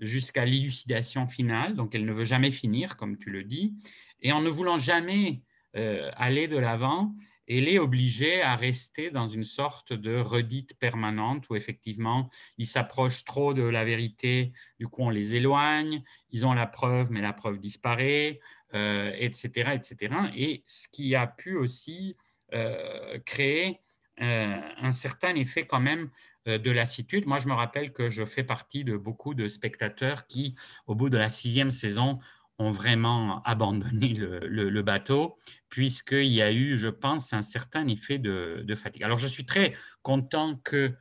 jusqu'à 0.00 0.44
l'élucidation 0.44 1.26
finale, 1.26 1.74
donc 1.74 1.94
elle 1.94 2.04
ne 2.04 2.12
veut 2.12 2.24
jamais 2.24 2.50
finir, 2.50 2.96
comme 2.96 3.16
tu 3.16 3.30
le 3.30 3.44
dis, 3.44 3.74
et 4.20 4.32
en 4.32 4.40
ne 4.40 4.50
voulant 4.50 4.78
jamais 4.78 5.42
euh, 5.76 6.10
aller 6.16 6.48
de 6.48 6.56
l'avant, 6.56 7.14
elle 7.48 7.68
est 7.68 7.78
obligée 7.78 8.42
à 8.42 8.56
rester 8.56 9.10
dans 9.10 9.28
une 9.28 9.44
sorte 9.44 9.92
de 9.92 10.16
redite 10.16 10.76
permanente 10.78 11.48
où 11.48 11.54
effectivement 11.54 12.28
ils 12.58 12.66
s'approchent 12.66 13.24
trop 13.24 13.54
de 13.54 13.62
la 13.62 13.84
vérité, 13.84 14.52
du 14.80 14.88
coup 14.88 15.02
on 15.02 15.10
les 15.10 15.36
éloigne, 15.36 16.02
ils 16.30 16.44
ont 16.44 16.54
la 16.54 16.66
preuve 16.66 17.12
mais 17.12 17.20
la 17.20 17.32
preuve 17.32 17.60
disparaît, 17.60 18.40
etc., 18.72 19.50
euh, 19.58 19.72
etc. 19.72 19.96
Et 20.34 20.64
ce 20.66 20.88
qui 20.88 21.14
a 21.14 21.26
pu 21.26 21.56
aussi 21.56 22.16
euh, 22.52 23.18
créer 23.24 23.80
un 24.18 24.92
certain 24.92 25.34
effet 25.34 25.66
quand 25.66 25.78
même 25.78 26.08
de 26.46 26.70
lassitude. 26.70 27.26
Moi, 27.26 27.38
je 27.38 27.48
me 27.48 27.54
rappelle 27.54 27.92
que 27.92 28.08
je 28.08 28.24
fais 28.24 28.44
partie 28.44 28.84
de 28.84 28.96
beaucoup 28.96 29.34
de 29.34 29.48
spectateurs 29.48 30.26
qui, 30.26 30.54
au 30.86 30.94
bout 30.94 31.10
de 31.10 31.18
la 31.18 31.28
sixième 31.28 31.70
saison, 31.70 32.18
ont 32.58 32.70
vraiment 32.70 33.42
abandonné 33.42 34.14
le, 34.14 34.82
bateau, 34.82 35.36
puisqu'il 35.68 36.32
y 36.32 36.40
a 36.40 36.52
eu, 36.52 36.76
je 36.76 36.88
pense, 36.88 37.32
un 37.32 37.42
certain 37.42 37.86
effet 37.88 38.18
de, 38.18 38.74
fatigue. 38.74 39.02
Alors, 39.02 39.18
je 39.18 39.26
suis 39.26 39.44
très 39.44 39.74
content 40.02 40.56
que 40.64 40.94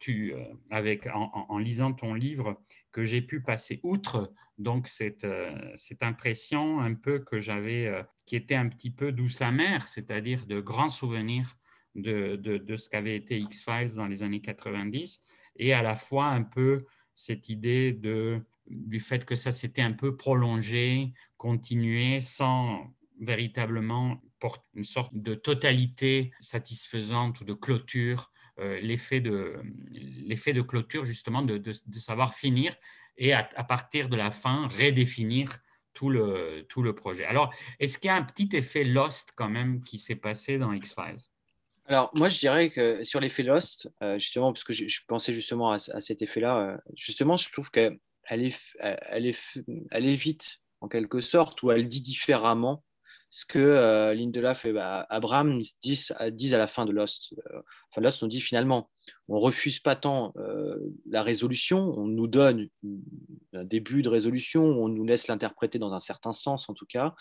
tu, 0.00 0.34
avec, 0.70 1.06
en, 1.12 1.58
lisant 1.58 1.92
ton 1.92 2.14
livre, 2.14 2.60
que 2.90 3.04
j'ai 3.04 3.22
pu 3.22 3.40
passer 3.40 3.78
outre 3.82 4.32
donc 4.60 4.88
cette, 4.88 5.24
euh, 5.24 5.58
cette 5.74 6.02
impression 6.02 6.80
un 6.80 6.94
peu 6.94 7.18
que 7.18 7.40
j'avais, 7.40 7.86
euh, 7.86 8.02
qui 8.26 8.36
était 8.36 8.54
un 8.54 8.68
petit 8.68 8.90
peu 8.90 9.10
douce 9.10 9.40
amère, 9.40 9.88
c'est-à-dire 9.88 10.46
de 10.46 10.60
grands 10.60 10.90
souvenirs 10.90 11.56
de, 12.02 12.36
de, 12.36 12.76
ce 12.76 12.88
qu'avait 12.88 13.16
été 13.16 13.38
X-Files 13.38 13.94
dans 13.94 14.06
les 14.06 14.22
années 14.22 14.40
90, 14.40 15.22
et 15.56 15.72
à 15.72 15.82
la 15.82 15.96
fois 15.96 16.26
un 16.26 16.42
peu 16.42 16.78
cette 17.14 17.48
idée 17.48 17.92
de, 17.92 18.40
du 18.66 19.00
fait 19.00 19.24
que 19.24 19.34
ça 19.34 19.52
s'était 19.52 19.82
un 19.82 19.92
peu 19.92 20.16
prolongé, 20.16 21.12
continué, 21.36 22.20
sans 22.20 22.94
véritablement 23.20 24.22
pour 24.38 24.64
une 24.74 24.84
sorte 24.84 25.14
de 25.14 25.34
totalité 25.34 26.32
satisfaisante 26.40 27.40
ou 27.40 27.44
de 27.44 27.52
clôture, 27.52 28.32
euh, 28.58 28.80
l'effet 28.80 29.20
de, 29.20 29.60
de 29.62 30.60
clôture 30.62 31.04
justement 31.04 31.42
de, 31.42 31.58
de, 31.58 31.72
de 31.86 31.98
savoir 31.98 32.34
finir 32.34 32.74
et 33.16 33.34
à, 33.34 33.44
partir 33.64 34.08
de 34.08 34.16
la 34.16 34.30
fin, 34.30 34.68
redéfinir 34.68 35.58
tout 35.92 36.08
le, 36.08 36.64
tout 36.68 36.82
le 36.82 36.94
projet. 36.94 37.26
Alors, 37.26 37.52
est-ce 37.78 37.98
qu'il 37.98 38.08
y 38.08 38.10
a 38.10 38.16
un 38.16 38.22
petit 38.22 38.48
effet 38.56 38.82
Lost 38.82 39.32
quand 39.36 39.48
même 39.48 39.84
qui 39.84 39.98
s'est 39.98 40.16
passé 40.16 40.56
dans 40.56 40.72
X-Files? 40.72 41.20
Alors, 41.90 42.12
moi, 42.14 42.28
je 42.28 42.38
dirais 42.38 42.70
que 42.70 43.02
sur 43.02 43.18
l'effet 43.18 43.42
Lost, 43.42 43.92
euh, 44.00 44.16
justement, 44.16 44.52
parce 44.52 44.62
que 44.62 44.72
je, 44.72 45.00
pensais 45.08 45.32
justement 45.32 45.72
à, 45.72 45.78
cet 45.78 46.22
effet-là, 46.22 46.58
euh, 46.58 46.76
justement, 46.94 47.36
je 47.36 47.50
trouve 47.50 47.72
qu'elle 47.72 47.98
est, 48.30 48.56
elle 48.78 49.34
elle 49.90 50.06
évite, 50.06 50.60
en 50.80 50.86
quelque 50.86 51.20
sorte, 51.20 51.64
ou 51.64 51.72
elle 51.72 51.88
dit 51.88 52.00
différemment 52.00 52.84
ce 53.28 53.44
que 53.44 53.58
euh, 53.58 54.14
Lindelof 54.14 54.66
et 54.66 54.72
bah, 54.72 55.04
Abraham 55.10 55.58
disent, 55.82 56.14
disent, 56.30 56.54
à 56.54 56.58
la 56.58 56.68
fin 56.68 56.86
de 56.86 56.92
Lost. 56.92 57.34
Enfin, 57.90 58.00
Lost 58.00 58.22
nous 58.22 58.28
dit 58.28 58.40
finalement, 58.40 58.88
on 59.28 59.38
refuse 59.38 59.78
pas 59.78 59.94
tant 59.94 60.32
euh, 60.36 60.76
la 61.08 61.22
résolution, 61.22 61.94
on 61.96 62.06
nous 62.06 62.26
donne 62.26 62.68
un 63.52 63.64
début 63.64 64.02
de 64.02 64.08
résolution, 64.08 64.64
on 64.64 64.88
nous 64.88 65.04
laisse 65.04 65.28
l'interpréter 65.28 65.78
dans 65.78 65.94
un 65.94 66.00
certain 66.00 66.32
sens 66.32 66.68
en 66.68 66.74
tout 66.74 66.86
cas, 66.86 67.14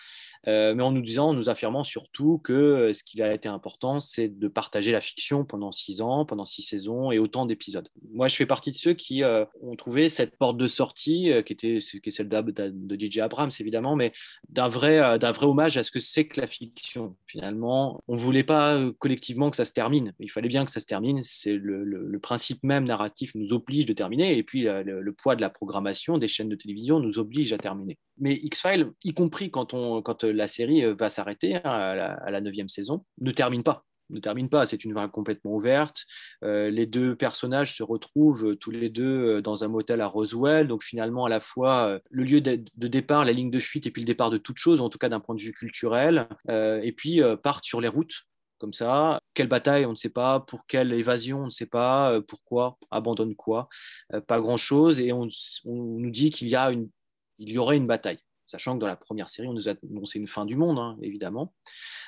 euh, 0.48 0.74
mais 0.74 0.82
en 0.82 0.92
nous 0.92 1.02
disant, 1.02 1.30
en 1.30 1.34
nous 1.34 1.50
affirmant 1.50 1.84
surtout 1.84 2.40
que 2.40 2.54
euh, 2.54 2.94
ce 2.94 3.04
qui 3.04 3.22
a 3.22 3.34
été 3.34 3.48
important, 3.48 4.00
c'est 4.00 4.28
de 4.28 4.48
partager 4.48 4.92
la 4.92 5.02
fiction 5.02 5.46
pendant 5.46 5.72
six 5.72 6.02
ans, 6.02 6.26
pendant 6.26 6.46
six 6.46 6.64
saisons 6.64 7.12
et 7.12 7.20
autant 7.20 7.46
d'épisodes. 7.46 7.88
Moi, 8.12 8.28
je 8.28 8.36
fais 8.36 8.48
partie 8.48 8.72
de 8.72 8.76
ceux 8.76 8.94
qui 8.94 9.24
ont 9.24 9.76
trouvé 9.76 10.10
cette 10.10 10.36
porte 10.38 10.58
de 10.58 10.68
sortie, 10.68 11.32
qui 11.46 11.54
était 11.54 11.76
est 11.78 12.12
celle 12.12 12.30
de 12.30 12.96
DJ 12.96 13.20
Abrams 13.20 13.52
évidemment, 13.60 13.96
mais 13.96 14.12
d'un 14.50 14.68
vrai, 14.68 15.20
d'un 15.20 15.32
vrai 15.32 15.46
hommage 15.46 15.78
à 15.78 15.84
ce 15.84 15.92
que 15.92 16.00
c'est 16.00 16.26
que 16.26 16.42
la 16.42 16.48
fiction. 16.48 17.16
Finalement, 17.28 18.02
on 18.08 18.16
voulait 18.16 18.44
pas 18.44 18.80
collectivement 18.98 19.50
que 19.50 19.56
ça 19.56 19.66
se 19.66 19.74
termine, 19.74 20.14
il 20.20 20.32
fallait 20.32 20.48
bien 20.48 20.59
que 20.66 20.72
ça 20.72 20.80
se 20.80 20.86
termine, 20.86 21.22
c'est 21.24 21.54
le 21.54 22.20
principe 22.20 22.64
même 22.64 22.86
narratif 22.86 23.32
nous 23.36 23.54
oblige 23.54 23.86
de 23.86 23.94
terminer, 23.94 24.38
et 24.38 24.44
puis 24.44 24.68
euh, 24.68 24.84
le, 24.84 25.14
poids 25.14 25.36
de 25.36 25.42
la 25.42 25.50
programmation 25.50 26.18
des 26.18 26.28
chaînes 26.28 26.50
de 26.50 26.56
télévision 26.56 27.00
nous 27.00 27.20
oblige 27.20 27.54
à 27.54 27.58
terminer. 27.58 27.98
Mais 28.18 28.36
X-Files, 28.36 28.92
y 29.04 29.14
compris 29.14 29.52
quand, 29.52 29.74
euh, 29.74 30.34
la 30.34 30.48
série 30.48 30.86
euh, 30.86 30.94
va 30.94 31.10
s'arrêter 31.10 31.56
hein, 31.56 31.62
à 31.64 32.32
la 32.32 32.42
neuvième 32.42 32.70
saison, 32.70 33.06
ne 33.20 33.32
termine 33.32 33.64
pas 33.64 33.86
ne 34.12 34.20
termine 34.20 34.50
pas, 34.50 34.66
c'est 34.66 34.84
une 34.84 34.94
vague 34.94 35.12
complètement 35.12 35.54
ouverte. 35.54 36.06
les 36.42 36.88
deux 36.88 37.16
personnages 37.16 37.76
se 37.76 37.84
retrouvent 37.84 38.56
tous 38.56 38.72
les 38.72 38.90
deux 38.90 39.40
dans 39.44 39.64
un 39.64 39.68
motel 39.68 40.02
à 40.02 40.08
Roswell, 40.08 40.68
donc 40.68 40.82
finalement 40.82 41.26
à 41.26 41.30
la 41.30 41.40
fois 41.40 42.00
le 42.10 42.24
lieu 42.24 42.42
de, 42.42 42.60
départ, 42.76 43.24
la 43.24 43.34
ligne 43.34 43.52
de 43.52 43.60
fuite 43.60 43.86
et 43.86 43.92
puis 43.92 44.02
le 44.02 44.08
départ 44.08 44.32
de 44.32 44.38
toute 44.38 44.58
chose, 44.58 44.82
en 44.82 44.90
tout 44.90 44.98
cas 44.98 45.10
d'un 45.10 45.20
point 45.20 45.36
de 45.36 45.42
vue 45.42 45.52
culturel, 45.52 46.28
et 46.50 46.92
puis 46.92 47.22
partent 47.44 47.66
sur 47.66 47.82
les 47.82 47.88
routes 47.88 48.26
comme 48.60 48.74
ça. 48.74 49.22
Quelle 49.34 49.48
bataille, 49.48 49.86
on 49.86 49.92
ne 49.92 49.96
sait 49.96 50.10
pas. 50.10 50.42
Pour 50.42 50.68
quelle 50.68 50.94
évasion, 50.94 51.42
on 51.42 51.46
ne 51.46 51.50
sait 51.50 51.66
pas. 51.66 52.12
Euh, 52.12 52.22
pourquoi 52.22 52.78
Abandonne 52.92 53.36
quoi 53.36 53.70
euh, 54.14 54.22
Pas 54.22 54.40
grand-chose. 54.40 55.00
Et 55.00 55.12
on, 55.12 55.28
nous 55.66 56.12
dit 56.12 56.30
qu'il 56.30 56.50
y, 56.50 56.56
a 56.56 56.72
une, 56.72 56.90
il 57.38 57.50
y 57.50 57.58
aurait 57.58 57.78
une 57.78 57.88
bataille. 57.88 58.20
Sachant 58.46 58.76
que 58.76 58.82
dans 58.82 58.88
la 58.88 58.96
première 58.96 59.30
série, 59.30 59.48
on 59.48 59.54
nous 59.54 59.70
a 59.70 59.74
annoncé 59.90 60.20
une 60.20 60.28
fin 60.28 60.46
du 60.46 60.56
monde, 60.56 60.80
hein, 60.80 60.98
évidemment. 61.02 61.54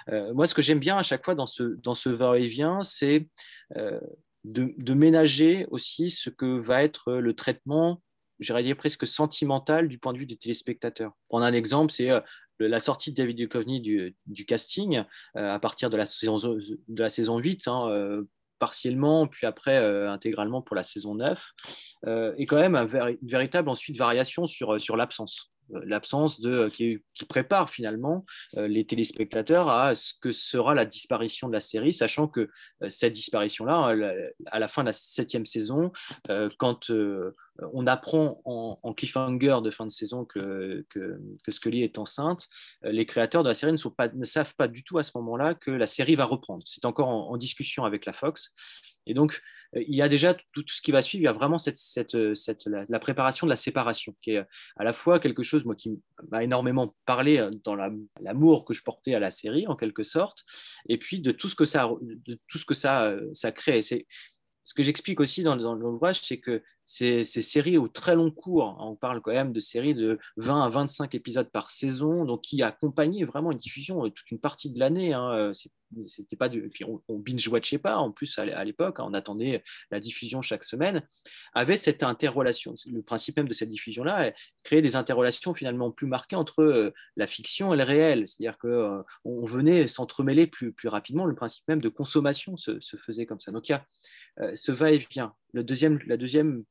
Euh, 0.09 0.33
moi, 0.33 0.45
ce 0.45 0.55
que 0.55 0.61
j'aime 0.61 0.79
bien 0.79 0.97
à 0.97 1.03
chaque 1.03 1.23
fois 1.23 1.35
dans 1.35 1.45
ce, 1.45 1.63
dans 1.63 1.95
ce 1.95 2.09
va-et-vient, 2.09 2.81
c'est 2.81 3.27
de, 4.43 4.93
ménager 4.93 5.65
aussi 5.69 6.09
ce 6.09 6.29
que 6.29 6.59
va 6.59 6.83
être 6.83 7.13
le 7.13 7.33
traitement 7.33 8.01
j'irais 8.39 8.63
dire 8.63 8.75
presque 8.75 9.05
sentimental 9.05 9.87
du 9.87 9.99
point 9.99 10.13
de 10.13 10.17
vue 10.17 10.25
des 10.25 10.35
téléspectateurs. 10.35 11.13
Prendre 11.29 11.45
un 11.45 11.53
exemple, 11.53 11.93
c'est 11.93 12.09
la 12.67 12.79
sortie 12.79 13.11
de 13.11 13.15
David 13.15 13.37
Duchovny 13.37 13.81
du, 13.81 14.45
casting 14.45 15.03
euh, 15.35 15.53
à 15.53 15.59
partir 15.59 15.89
de 15.89 15.97
la 15.97 16.05
saison, 16.05 16.37
de 16.37 17.01
la 17.01 17.09
saison 17.09 17.37
8, 17.37 17.67
hein, 17.67 17.89
euh, 17.89 18.23
partiellement, 18.59 19.27
puis 19.27 19.47
après 19.47 19.77
euh, 19.77 20.11
intégralement 20.11 20.61
pour 20.61 20.75
la 20.75 20.83
saison 20.83 21.15
9, 21.15 21.51
est 22.37 22.45
quand 22.45 22.59
même 22.59 22.75
une 22.75 23.17
véritable 23.29 23.69
ensuite 23.69 23.97
variation 23.97 24.45
sur, 24.45 24.79
sur 24.79 24.97
l'absence. 24.97 25.51
Euh, 25.73 25.81
l'absence 25.85 26.39
de 26.39 26.51
euh, 26.51 26.69
qui, 26.69 26.99
prépare 27.29 27.69
finalement 27.69 28.25
euh, 28.57 28.67
les 28.67 28.85
téléspectateurs 28.85 29.69
à 29.69 29.95
ce 29.95 30.13
que 30.19 30.31
sera 30.31 30.73
la 30.73 30.85
disparition 30.85 31.47
de 31.47 31.53
la 31.53 31.59
série, 31.59 31.93
sachant 31.93 32.27
que 32.27 32.49
cette 32.89 33.13
disparition-là, 33.13 33.95
à 34.47 34.59
la 34.59 34.67
fin 34.67 34.81
de 34.81 34.87
la 34.87 34.93
septième 34.93 35.45
saison, 35.45 35.91
quand 36.57 36.91
on 37.73 37.87
apprend 37.87 38.41
en, 38.43 38.93
cliffhanger 38.93 39.59
de 39.63 39.69
fin 39.69 39.85
de 39.85 39.91
saison 39.91 40.25
que, 40.25 40.83
que, 40.89 41.19
Scully 41.49 41.83
est 41.83 41.99
enceinte, 41.99 42.49
les 42.81 43.05
créateurs 43.05 43.43
de 43.43 43.49
la 43.49 43.55
série 43.55 43.71
ne, 43.73 44.23
savent 44.23 44.55
pas 44.55 44.67
du 44.67 44.83
tout 44.83 44.97
à 44.97 45.03
ce 45.03 45.11
moment-là 45.15 45.53
que 45.53 45.71
la 45.71 45.87
série 45.87 46.15
va 46.15 46.25
reprendre. 46.25 46.63
C'est 46.65 46.85
encore 46.85 47.09
en, 47.09 47.37
discussion 47.37 47.85
avec 47.85 48.05
la 48.05 48.13
Fox. 48.13 48.53
Et 49.05 49.13
donc, 49.13 49.41
il 49.73 49.95
y 49.95 50.01
a 50.01 50.09
déjà 50.09 50.33
tout, 50.33 50.63
ce 50.67 50.81
qui 50.81 50.91
va 50.91 51.01
suivre. 51.01 51.21
Il 51.21 51.25
y 51.25 51.29
a 51.29 51.33
vraiment 51.33 51.57
cette, 51.57 51.77
cette, 51.77 52.33
cette 52.35 52.65
la, 52.65 52.99
préparation 52.99 53.47
de 53.47 53.51
la 53.51 53.55
séparation, 53.55 54.15
qui 54.21 54.31
est 54.31 54.43
à 54.77 54.83
la 54.83 54.93
fois 54.93 55.19
quelque 55.19 55.43
chose 55.43 55.65
moi, 55.65 55.75
qui 55.75 55.99
m'a 56.29 56.43
énormément 56.43 56.95
parlé 57.05 57.49
dans 57.63 57.75
l'amour 58.19 58.65
que 58.65 58.73
je 58.73 58.83
portais 58.83 59.13
à 59.15 59.19
la 59.19 59.31
série, 59.31 59.67
en 59.67 59.75
quelque 59.75 60.03
sorte, 60.03 60.45
et 60.89 60.97
puis 60.97 61.21
de 61.21 61.31
tout 61.31 61.47
ce 61.47 61.55
que 61.55 61.65
ça, 61.65 61.89
de 62.01 62.39
tout 62.47 62.57
ce 62.57 62.65
que 62.65 62.73
ça, 62.73 63.15
ça 63.33 63.51
crée. 63.51 63.81
Ce 64.63 64.73
que 64.73 64.83
j'explique 64.83 65.19
aussi 65.19 65.43
dans, 65.43 65.55
l'ouvrage, 65.55 66.21
c'est 66.21 66.37
que 66.37 66.61
ces, 66.85 67.23
séries 67.23 67.77
au 67.77 67.87
très 67.87 68.15
long 68.15 68.31
cours, 68.31 68.65
hein, 68.65 68.77
on 68.79 68.95
parle 68.95 69.21
quand 69.21 69.31
même 69.31 69.53
de 69.53 69.59
séries 69.59 69.95
de 69.95 70.19
20 70.37 70.63
à 70.63 70.69
25 70.69 71.15
épisodes 71.15 71.49
par 71.49 71.69
saison, 71.69 72.25
donc 72.25 72.41
qui 72.41 72.61
accompagnaient 72.61 73.23
vraiment 73.23 73.51
une 73.51 73.57
diffusion 73.57 74.05
euh, 74.05 74.09
toute 74.09 74.29
une 74.29 74.39
partie 74.39 74.69
de 74.69 74.79
l'année. 74.79 75.13
Hein, 75.13 75.31
euh, 75.31 75.53
c'était 76.05 76.35
pas 76.35 76.47
du, 76.47 76.71
on, 77.07 77.17
binge-watchait 77.17 77.77
pas 77.77 77.97
en 77.97 78.11
plus 78.11 78.37
à 78.37 78.63
l'époque, 78.63 78.99
hein, 78.99 79.05
on 79.07 79.13
attendait 79.13 79.63
la 79.89 79.99
diffusion 79.99 80.41
chaque 80.41 80.63
semaine, 80.63 81.05
avait 81.53 81.77
cette 81.77 82.03
interrelation. 82.03 82.75
Le 82.91 83.01
principe 83.01 83.37
même 83.37 83.47
de 83.47 83.53
cette 83.53 83.69
diffusion-là, 83.69 84.31
créer 84.63 84.81
des 84.81 84.95
interrelations 84.95 85.53
finalement 85.53 85.91
plus 85.91 86.07
marquées 86.07 86.35
entre 86.35 86.61
euh, 86.61 86.93
la 87.15 87.27
fiction 87.27 87.73
et 87.73 87.77
le 87.77 87.83
réel. 87.83 88.27
C'est-à-dire 88.27 88.57
qu'on 88.57 89.03
on 89.25 89.45
venait 89.45 89.87
s'entremêler 89.87 90.47
plus, 90.47 90.71
plus 90.71 90.87
rapidement. 90.87 91.25
Le 91.25 91.35
principe 91.35 91.67
même 91.67 91.81
de 91.81 91.89
consommation 91.89 92.57
se, 92.57 92.79
se 92.79 92.97
faisait 92.97 93.25
comme 93.25 93.39
ça. 93.39 93.51
Donc 93.51 93.67
il 93.67 93.71
y 93.71 93.75
a 93.75 93.79
euh, 93.79 93.83
ce 94.53 94.71
va-et-vient. 94.71 95.33
Le 95.53 95.63
deuxième, 95.63 95.99
deuxième 95.99 96.63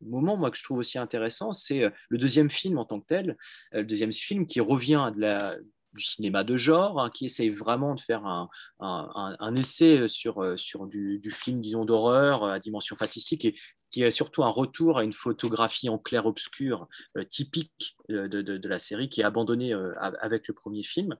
moment, 0.00 0.36
moi, 0.36 0.50
que 0.50 0.56
je 0.56 0.64
trouve 0.64 0.78
aussi 0.78 0.98
intéressant, 0.98 1.52
c'est 1.52 1.84
euh, 1.84 1.90
le 2.08 2.18
deuxième 2.18 2.50
film 2.50 2.78
en 2.78 2.84
tant 2.84 3.00
que 3.00 3.06
tel, 3.06 3.36
euh, 3.74 3.78
le 3.78 3.84
deuxième 3.84 4.12
film 4.12 4.46
qui 4.46 4.60
revient 4.60 5.12
de 5.14 5.20
la, 5.20 5.56
du 5.94 6.04
cinéma 6.04 6.44
de 6.44 6.56
genre, 6.56 7.00
hein, 7.00 7.10
qui 7.10 7.26
essaye 7.26 7.50
vraiment 7.50 7.94
de 7.94 8.00
faire 8.00 8.24
un, 8.24 8.48
un, 8.78 9.56
essai 9.56 10.08
sur, 10.08 10.58
sur 10.58 10.86
du, 10.86 11.18
du 11.18 11.30
film, 11.30 11.60
disons, 11.60 11.84
d'horreur 11.84 12.44
à 12.44 12.60
dimension 12.60 12.96
fatistique 12.96 13.44
et 13.44 13.54
qui 13.90 14.04
est 14.04 14.12
surtout 14.12 14.44
un 14.44 14.50
retour 14.50 14.98
à 14.98 15.04
une 15.04 15.12
photographie 15.12 15.88
en 15.88 15.98
clair-obscur 15.98 16.86
typique 17.28 17.96
de, 18.08 18.28
de, 18.28 18.68
la 18.68 18.78
série 18.78 19.08
qui 19.08 19.20
est 19.20 19.24
abandonnée 19.24 19.74
avec 20.20 20.46
le 20.46 20.54
premier 20.54 20.84
film 20.84 21.16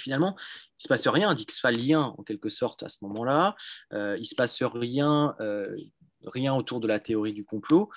finalement, 0.00 0.36
il 0.38 0.80
ne 0.80 0.82
se 0.82 0.88
passe 0.88 1.06
rien 1.08 1.34
d'X-Filien 1.34 2.14
en 2.16 2.22
quelque 2.22 2.48
sorte 2.48 2.82
à 2.82 2.88
ce 2.88 2.98
moment-là. 3.02 3.56
Euh, 3.92 4.16
il 4.16 4.22
ne 4.22 4.26
se 4.26 4.34
passe 4.34 4.62
rien, 4.62 5.34
euh, 5.40 5.74
rien 6.24 6.54
autour 6.54 6.80
de 6.80 6.88
la 6.88 6.98
théorie 6.98 7.32
du 7.32 7.44
complot. 7.44 7.90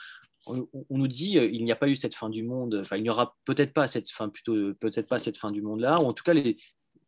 On, 0.45 0.65
nous 0.89 1.07
dit 1.07 1.37
euh, 1.37 1.49
il 1.51 1.65
n'y 1.65 1.71
a 1.71 1.75
pas 1.75 1.89
eu 1.89 1.95
cette 1.95 2.15
fin 2.15 2.29
du 2.29 2.43
monde. 2.43 2.79
Enfin, 2.81 2.97
il 2.97 3.03
n'y 3.03 3.09
aura 3.09 3.35
peut-être 3.45 3.73
pas 3.73 3.87
cette 3.87 4.09
fin, 4.09 4.29
plutôt 4.29 4.73
peut-être 4.75 5.09
pas 5.09 5.19
cette 5.19 5.37
fin 5.37 5.51
du 5.51 5.61
monde-là. 5.61 6.01
Ou 6.01 6.05
en 6.05 6.13
tout 6.13 6.23
cas, 6.23 6.33
les 6.33 6.57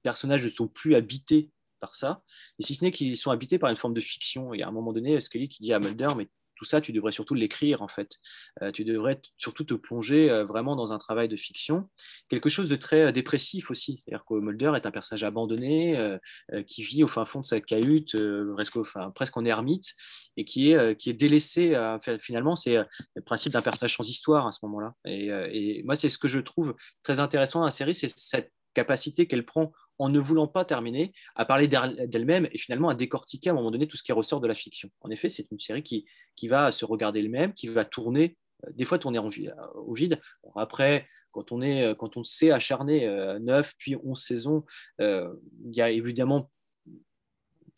personnages 0.04 0.44
ne 0.44 0.50
sont 0.50 0.68
plus 0.68 0.96
habités 0.96 1.50
par 1.80 1.96
ça. 1.96 2.22
Et 2.60 2.64
si 2.64 2.76
ce 2.76 2.84
n'est 2.84 2.92
qu'ils 2.92 3.16
sont 3.16 3.32
habités 3.32 3.58
par 3.58 3.70
une 3.70 3.78
forme 3.78 3.94
de 3.94 4.02
fiction. 4.02 4.54
Y 4.54 4.64
a 4.64 4.68
un 4.68 4.72
moment 4.72 4.92
donné, 4.92 5.20
Scully 5.22 5.48
qui 5.48 5.64
dit 5.64 5.74
à 5.74 5.80
Mulder 5.80 6.10
mais 6.18 6.28
tout 6.60 6.66
ça, 6.66 6.82
tu 6.82 6.92
devrais 6.92 7.14
surtout 7.14 7.36
l'écrire 7.36 7.82
en 7.82 7.88
fait. 7.88 8.18
Euh, 8.62 8.72
tu 8.72 8.84
devrais 8.84 9.22
surtout 9.38 9.64
te 9.64 9.74
plonger 9.74 10.30
euh, 10.30 10.44
vraiment 10.44 10.76
dans 10.76 10.92
un 10.92 10.98
travail 10.98 11.30
de 11.30 11.38
fiction. 11.38 11.90
Quelque 12.28 12.50
chose 12.50 12.68
de 12.68 12.76
très 12.76 13.04
euh, 13.04 13.12
dépressif 13.14 13.72
aussi. 13.72 14.04
C'est-à-dire 14.04 14.26
que 14.26 14.34
Mulder 14.34 14.74
est 14.76 14.86
un 14.86 14.92
personnage 14.92 15.24
abandonné 15.24 16.20
qui 16.68 16.84
vit 16.84 17.04
au 17.04 17.08
fin 17.08 17.24
fond 17.24 17.40
de 17.40 17.46
sa 17.46 17.62
cahute, 17.62 18.16
presque, 18.54 18.78
presque 19.16 19.38
en 19.38 19.46
ermite, 19.46 19.94
et 20.36 20.44
qui 20.44 20.72
est, 20.72 20.98
qui 20.98 21.10
est 21.10 21.14
délaissé. 21.14 21.76
finalement, 22.20 22.56
c'est 22.56 22.76
le 22.76 23.22
principe 23.22 23.54
d'un 23.54 23.62
personnage 23.62 23.96
sans 23.96 24.08
histoire 24.08 24.48
à 24.48 24.52
ce 24.52 24.60
moment-là. 24.64 24.94
Et, 25.06 25.28
et 25.28 25.84
moi, 25.84 25.96
c'est 25.96 26.10
ce 26.10 26.18
que 26.18 26.28
je 26.28 26.40
trouve 26.40 26.76
très 27.04 27.20
intéressant 27.20 27.60
dans 27.60 27.66
la 27.66 27.72
série, 27.72 27.96
c'est 27.96 28.12
cette 28.18 28.52
capacité 28.74 29.28
qu'elle 29.28 29.46
prend 29.46 29.72
en 30.00 30.10
ne 30.10 30.20
voulant 30.20 30.48
pas 30.48 30.66
terminer, 30.66 31.14
à 31.36 31.46
parler 31.46 31.68
d'elle-même 31.68 32.48
et 32.52 32.58
finalement 32.58 32.90
à 32.90 32.96
décortiquer 32.96 33.50
à 33.50 33.54
un 33.54 33.56
moment 33.56 33.72
donné 33.72 33.88
tout 33.88 33.98
ce 33.98 34.04
qui 34.04 34.12
ressort 34.12 34.40
de 34.40 34.48
la 34.48 34.56
fiction. 34.56 34.90
En 35.02 35.12
effet, 35.12 35.30
c'est 35.30 35.52
une 35.52 35.60
série 35.60 35.84
qui, 35.84 36.06
qui 36.36 36.48
va 36.48 36.72
se 36.72 36.86
regarder 36.86 37.20
elle-même, 37.20 37.54
qui 37.54 37.68
va 37.68 37.86
tourner, 37.86 38.38
euh, 38.66 38.72
des 38.74 38.86
fois 38.86 38.98
tourner 38.98 39.20
en, 39.20 39.30
au 39.76 39.94
vide. 39.94 40.20
après, 40.56 41.08
quand 41.32 41.52
on, 41.52 41.62
est, 41.62 41.96
quand 41.98 42.18
on 42.18 42.24
s'est 42.24 42.52
acharné 42.52 43.06
9 43.40 43.68
euh, 43.68 43.74
puis 43.78 43.96
11 43.96 44.20
saisons, 44.20 44.66
euh, 45.00 45.32
il 45.66 45.76
y 45.76 45.82
a 45.82 45.92
évidemment 45.92 46.50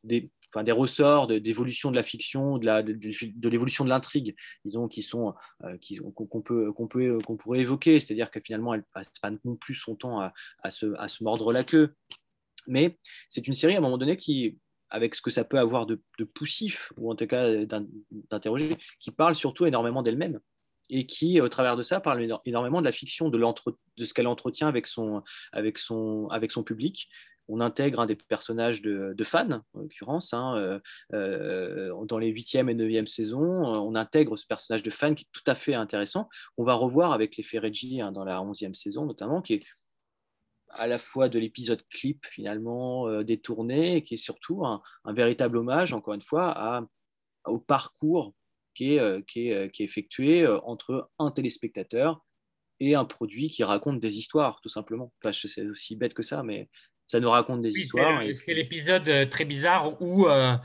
des, 0.03 0.31
enfin, 0.53 0.63
des 0.63 0.71
ressorts 0.71 1.27
d'évolution 1.27 1.91
de, 1.91 1.95
la 1.95 2.03
fiction, 2.03 2.57
de, 2.57 2.81
de, 2.81 3.49
l'évolution 3.49 3.83
de 3.83 3.89
l'intrigue, 3.89 4.35
disons, 4.65 4.87
qui 4.87 5.01
sont, 5.01 5.33
euh, 5.63 5.77
qu'on, 6.15 6.41
peut, 6.41 6.71
qu'on, 6.71 6.87
pourrait 7.37 7.59
évoquer. 7.59 7.99
C'est-à-dire 7.99 8.31
que 8.31 8.39
finalement, 8.39 8.73
elle 8.73 8.83
passe 8.93 9.11
pas 9.21 9.31
non 9.45 9.55
plus 9.55 9.75
son 9.75 9.95
temps 9.95 10.19
à, 10.19 10.71
se, 10.71 10.93
à 10.97 11.07
se 11.07 11.23
mordre 11.23 11.51
la 11.51 11.63
queue. 11.63 11.93
Mais 12.67 12.99
c'est 13.29 13.47
une 13.47 13.55
série, 13.55 13.75
à 13.75 13.77
un 13.77 13.81
moment 13.81 13.97
donné, 13.97 14.17
qui, 14.17 14.57
avec 14.89 15.15
ce 15.15 15.21
que 15.21 15.31
ça 15.31 15.43
peut 15.43 15.57
avoir 15.57 15.85
de, 15.85 15.99
poussif, 16.33 16.91
ou 16.97 17.11
en 17.11 17.15
tout 17.15 17.27
cas 17.27 17.65
d'interroger, 18.29 18.77
qui 18.99 19.11
parle 19.11 19.35
surtout 19.35 19.65
énormément 19.65 20.03
d'elle-même 20.03 20.39
et 20.93 21.05
qui, 21.05 21.39
au 21.39 21.47
travers 21.47 21.77
de 21.77 21.83
ça, 21.83 22.01
parle 22.01 22.27
énormément 22.45 22.81
de 22.81 22.85
la 22.85 22.91
fiction, 22.91 23.29
de, 23.29 23.39
de 23.39 24.05
ce 24.05 24.13
qu'elle 24.13 24.27
entretient 24.27 24.67
avec 24.67 24.87
son, 24.87 25.23
avec 25.53 25.77
son, 25.77 26.27
avec 26.29 26.51
son 26.51 26.63
public, 26.63 27.09
on 27.51 27.59
intègre 27.59 27.99
un 27.99 28.05
des 28.05 28.15
personnages 28.15 28.81
de, 28.81 29.23
fans, 29.23 29.61
en 29.73 29.79
l'occurrence, 29.79 30.33
hein, 30.33 30.55
euh, 30.57 30.79
euh, 31.13 32.05
dans 32.05 32.17
les 32.17 32.31
8e 32.31 32.69
et 32.69 32.75
9e 32.75 33.05
saisons, 33.05 33.43
euh, 33.43 33.77
on 33.77 33.93
intègre 33.95 34.37
ce 34.37 34.47
personnage 34.47 34.83
de 34.83 34.89
fan 34.89 35.15
qui 35.15 35.25
est 35.25 35.31
tout 35.33 35.43
à 35.45 35.55
fait 35.55 35.73
intéressant. 35.73 36.29
On 36.57 36.63
va 36.63 36.73
revoir 36.73 37.11
avec 37.11 37.35
les 37.35 37.43
Ferreggi 37.43 37.99
hein, 37.99 38.13
dans 38.13 38.23
la 38.23 38.39
11e 38.39 38.73
saison 38.73 39.05
notamment, 39.05 39.41
qui 39.41 39.55
est 39.55 39.63
à 40.69 40.87
la 40.87 40.97
fois 40.97 41.27
de 41.27 41.37
l'épisode 41.37 41.83
clip 41.89 42.25
finalement 42.27 43.21
détourné, 43.23 44.03
qui 44.03 44.13
est 44.13 44.17
surtout 44.17 44.65
un, 44.65 44.81
véritable 45.05 45.57
hommage, 45.57 45.91
encore 45.91 46.13
une 46.13 46.21
fois, 46.21 46.87
au 47.45 47.59
parcours 47.59 48.33
qui 48.73 48.95
est, 48.95 49.79
effectué 49.79 50.47
entre 50.47 51.09
un 51.19 51.29
téléspectateur 51.29 52.23
et 52.79 52.95
un 52.95 53.03
produit 53.03 53.49
qui 53.49 53.65
raconte 53.65 53.99
des 53.99 54.17
histoires, 54.17 54.59
tout 54.61 54.69
simplement. 54.69 55.13
C'est 55.33 55.67
aussi 55.67 55.97
bête 55.97 56.13
que 56.13 56.23
ça, 56.23 56.41
mais 56.41 56.69
ça 57.11 57.19
nous 57.19 57.29
raconte 57.29 57.61
des 57.61 57.77
histoires. 57.77 58.21
C'est 58.35 58.53
l'épisode 58.53 59.07
euh, 59.09 59.25
très 59.25 59.43
bizarre 59.43 60.01
où, 60.01 60.27
euh, 60.27 60.55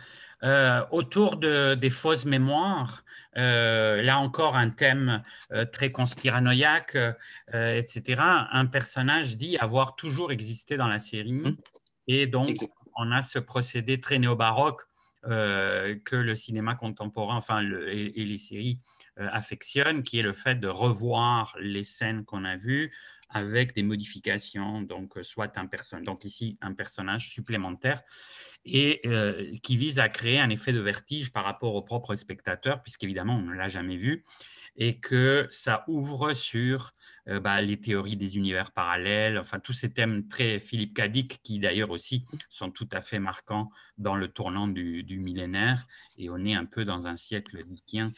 euh, 0.44 0.80
autour 0.92 1.38
de, 1.38 1.74
des 1.74 1.90
fausses 1.90 2.24
mémoires, 2.24 3.03
là 3.34 4.18
encore 4.18 4.57
un 4.57 4.70
thème 4.70 5.20
très 5.70 5.92
conspiranoïaque, 5.92 6.97
etc., 7.53 8.22
un 8.51 8.64
personnage 8.64 9.36
dit 9.36 9.59
avoir 9.59 9.94
toujours 9.94 10.32
existé 10.32 10.78
dans 10.78 10.88
la 10.88 10.99
série. 10.99 11.34
Mmh. 11.34 11.57
Et 12.09 12.26
donc, 12.26 12.57
on 12.97 13.12
a 13.12 13.20
ce 13.20 13.38
procédé 13.38 14.01
très 14.01 14.18
néo-baroque 14.18 14.84
que 15.22 16.16
le 16.16 16.34
cinéma 16.34 16.76
contemporain, 16.76 17.36
enfin, 17.36 17.61
et, 17.62 18.24
les 18.24 18.38
séries 18.38 18.78
affectionnent, 19.18 20.03
qui 20.03 20.18
est 20.18 20.22
le 20.22 20.32
fait 20.32 20.55
de 20.55 20.68
revoir 20.68 21.55
les 21.61 21.84
scènes 21.84 22.24
qu'on 22.24 22.47
a 22.47 22.57
vues, 22.57 22.90
avec 23.29 23.74
des 23.74 23.83
modifications, 23.83 24.83
donc 24.83 25.16
euh, 25.16 25.22
soit 25.22 25.57
un 25.59 25.66
personnage, 25.66 26.05
donc 26.05 26.24
ici 26.24 26.59
un 26.61 26.72
personnage 26.72 27.31
supplémentaire, 27.31 28.03
et 28.64 29.01
euh, 29.07 29.53
qui 29.62 29.77
vise 29.77 29.99
à 29.99 30.09
créer 30.09 30.39
un 30.41 30.51
effet 30.51 30.72
de 30.72 30.81
vertige 30.81 31.33
par 31.33 31.45
rapport 31.45 31.74
au 31.74 31.83
propre 31.83 32.14
spectateur, 32.14 32.83
puisqu'évidemment 32.83 33.37
on 33.37 33.43
ne 33.43 33.55
l'a 33.55 33.68
jamais 33.68 33.97
vu, 33.97 34.24
et 34.77 34.99
que 34.99 35.49
ça 35.51 35.85
ouvre 35.89 36.35
sur 36.35 36.93
euh, 37.29 37.41
bah, 37.41 37.61
les 37.62 37.81
théories 37.81 38.16
des 38.16 38.37
univers 38.37 38.72
parallèles, 38.72 39.39
enfin 39.39 39.59
tous 39.59 39.72
ces 39.72 39.93
thèmes 39.93 40.29
très 40.29 40.61
Philippe 40.61 40.95
Cadic 40.95 41.41
qui 41.43 41.59
d'ailleurs 41.59 41.91
aussi 41.91 42.27
sont 42.49 42.70
tout 42.70 42.89
à 42.93 43.01
fait 43.01 43.18
marquants 43.18 43.70
dans 43.99 44.16
le 44.16 44.29
tournant 44.29 44.68
du, 44.68 45.18
millénaire, 45.18 45.87
et 46.18 46.31
on 46.31 46.45
est 46.45 46.55
un 46.55 46.66
peu 46.66 46.85
dans 46.85 47.09
un 47.09 47.16
siècle 47.16 47.64
dickien. 47.64 48.12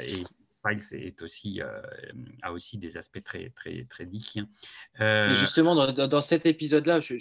et 0.00 0.22
est 0.72 1.22
aussi, 1.22 1.60
euh, 1.60 1.80
a 2.42 2.52
aussi 2.52 2.78
des 2.78 2.96
aspects 2.96 3.22
très, 3.22 3.50
très, 3.50 3.86
très 3.90 4.08
euh, 5.00 5.34
justement, 5.34 5.74
dans, 5.74 6.20
cet 6.20 6.46
épisode-là, 6.46 7.00
je, 7.00 7.14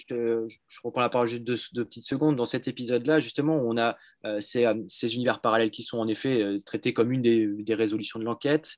reprends 0.83 1.01
la 1.01 1.09
parole 1.09 1.27
juste 1.27 1.73
deux, 1.73 1.85
petites 1.85 2.05
secondes. 2.05 2.35
Dans 2.35 2.45
cet 2.45 2.67
épisode-là, 2.67 3.19
justement, 3.19 3.55
on 3.55 3.77
a 3.77 3.97
euh, 4.25 4.39
ces, 4.39 4.65
ces, 4.89 5.15
univers 5.15 5.41
parallèles 5.41 5.71
qui 5.71 5.83
sont 5.83 5.97
en 5.97 6.07
effet 6.07 6.57
traités 6.65 6.93
comme 6.93 7.11
une 7.11 7.21
des, 7.21 7.47
des 7.47 7.75
résolutions 7.75 8.19
de 8.19 8.25
l'enquête. 8.25 8.75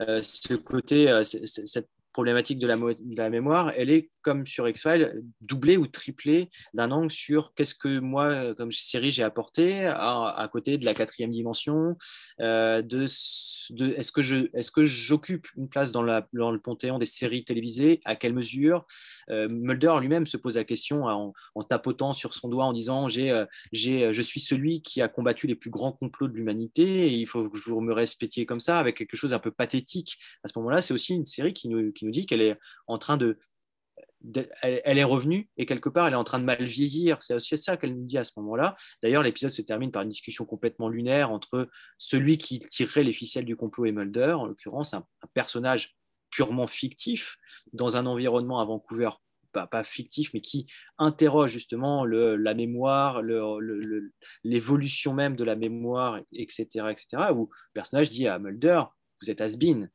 ce 0.00 0.54
côté, 0.54 1.22
cette 1.22 1.88
problématique 2.12 2.58
de 2.58 2.66
la, 2.66 2.76
de 2.76 3.16
la, 3.16 3.30
mémoire, 3.30 3.72
elle 3.76 3.90
est 3.90 4.10
comme 4.24 4.46
sur 4.46 4.68
X-Files, 4.68 5.22
doublée 5.40 5.76
ou 5.76 5.86
triplée 5.86 6.48
d'un 6.72 6.90
angle 6.90 7.10
sur 7.10 7.54
qu'est-ce 7.54 7.74
que 7.74 8.00
moi, 8.00 8.54
comme 8.54 8.72
série, 8.72 9.12
j'ai 9.12 9.22
apporté 9.22 9.86
à, 9.86 10.48
côté 10.50 10.78
de 10.78 10.84
la 10.84 10.94
quatrième 10.94 11.30
dimension, 11.30 11.96
euh, 12.40 12.82
de, 12.82 13.04
est-ce 13.04 14.12
que 14.12 14.22
je, 14.22 14.48
est-ce 14.54 14.70
que 14.70 14.84
j'occupe 14.84 15.48
une 15.56 15.68
place 15.68 15.92
dans, 15.92 16.02
la, 16.02 16.26
dans, 16.32 16.50
le 16.50 16.60
panthéon 16.60 16.98
des 16.98 17.06
séries 17.06 17.44
télévisées, 17.44 18.00
à 18.04 18.16
quelle 18.16 18.34
mesure? 18.34 18.86
Euh, 19.30 19.48
Mulder 19.48 19.94
lui-même 20.00 20.26
se 20.26 20.36
pose 20.36 20.56
la 20.56 20.64
question 20.64 21.04
en, 21.06 21.32
tapotant 21.68 22.12
sur 22.12 22.34
son 22.34 22.48
doigt 22.48 22.64
en 22.64 22.72
disant 22.72 23.08
j'ai, 23.08 23.30
euh, 23.30 23.46
j'ai, 23.72 24.12
je 24.12 24.22
suis 24.22 24.40
celui 24.40 24.82
qui 24.82 25.00
a 25.00 25.08
combattu 25.08 25.46
les 25.46 25.54
plus 25.54 25.70
grands 25.70 25.92
complots 25.92 26.28
de 26.28 26.34
l'humanité 26.34 27.06
et 27.06 27.12
il 27.12 27.26
faut 27.26 27.48
que 27.48 27.58
vous 27.58 27.80
me 27.80 27.92
respectiez 27.92 28.44
comme 28.46 28.60
ça 28.60 28.78
avec 28.78 28.96
quelque 28.96 29.16
chose 29.16 29.32
un 29.32 29.38
peu 29.38 29.50
pathétique 29.50 30.18
à 30.42 30.48
ce 30.48 30.58
moment-là. 30.58 30.82
C'est 30.82 30.94
aussi 30.94 31.14
une 31.14 31.24
série 31.24 31.54
qui 31.54 31.68
nous, 31.68 31.92
qui 31.92 32.04
nous 32.04 32.10
dit 32.10 32.26
qu'elle 32.26 32.42
est 32.42 32.58
en 32.86 32.98
train 32.98 33.16
de 33.16 33.38
elle, 34.62 34.98
est 34.98 35.04
revenue 35.04 35.48
et 35.56 35.66
quelque 35.66 35.88
part, 35.88 36.06
elle 36.06 36.14
est 36.14 36.16
en 36.16 36.24
train 36.24 36.38
de 36.38 36.44
mal 36.44 36.62
vieillir. 36.62 37.22
C'est 37.22 37.34
aussi 37.34 37.56
ça 37.58 37.76
qu'elle 37.76 37.94
nous 37.94 38.06
dit 38.06 38.18
à 38.18 38.24
ce 38.24 38.32
moment-là. 38.36 38.76
D'ailleurs, 39.02 39.22
l'épisode 39.22 39.50
se 39.50 39.62
termine 39.62 39.90
par 39.90 40.02
une 40.02 40.08
discussion 40.08 40.44
complètement 40.44 40.88
lunaire 40.88 41.30
entre 41.30 41.68
celui 41.98 42.38
qui 42.38 42.58
tirerait 42.58 43.02
les 43.02 43.12
ficelles 43.12 43.44
du 43.44 43.56
complot 43.56 43.86
et 43.86 43.92
Mulder, 43.92 44.32
en 44.32 44.46
l'occurrence 44.46 44.94
un, 44.94 45.06
personnage 45.34 45.96
purement 46.30 46.66
fictif 46.66 47.36
dans 47.72 47.96
un 47.96 48.06
environnement 48.06 48.60
à 48.60 48.64
Vancouver 48.64 49.10
pas, 49.52 49.84
fictif, 49.84 50.34
mais 50.34 50.40
qui 50.40 50.66
interroge 50.98 51.52
justement 51.52 52.04
la 52.04 52.54
mémoire, 52.54 53.22
l'évolution 54.42 55.14
même 55.14 55.36
de 55.36 55.44
la 55.44 55.54
mémoire, 55.54 56.18
etc., 56.32 56.66
etc. 56.90 57.06
Où 57.32 57.50
le 57.52 57.72
personnage 57.72 58.10
dit 58.10 58.26
à 58.26 58.40
Mulder, 58.40 58.82
vous 59.22 59.30
êtes 59.30 59.40
euh, 59.40 59.86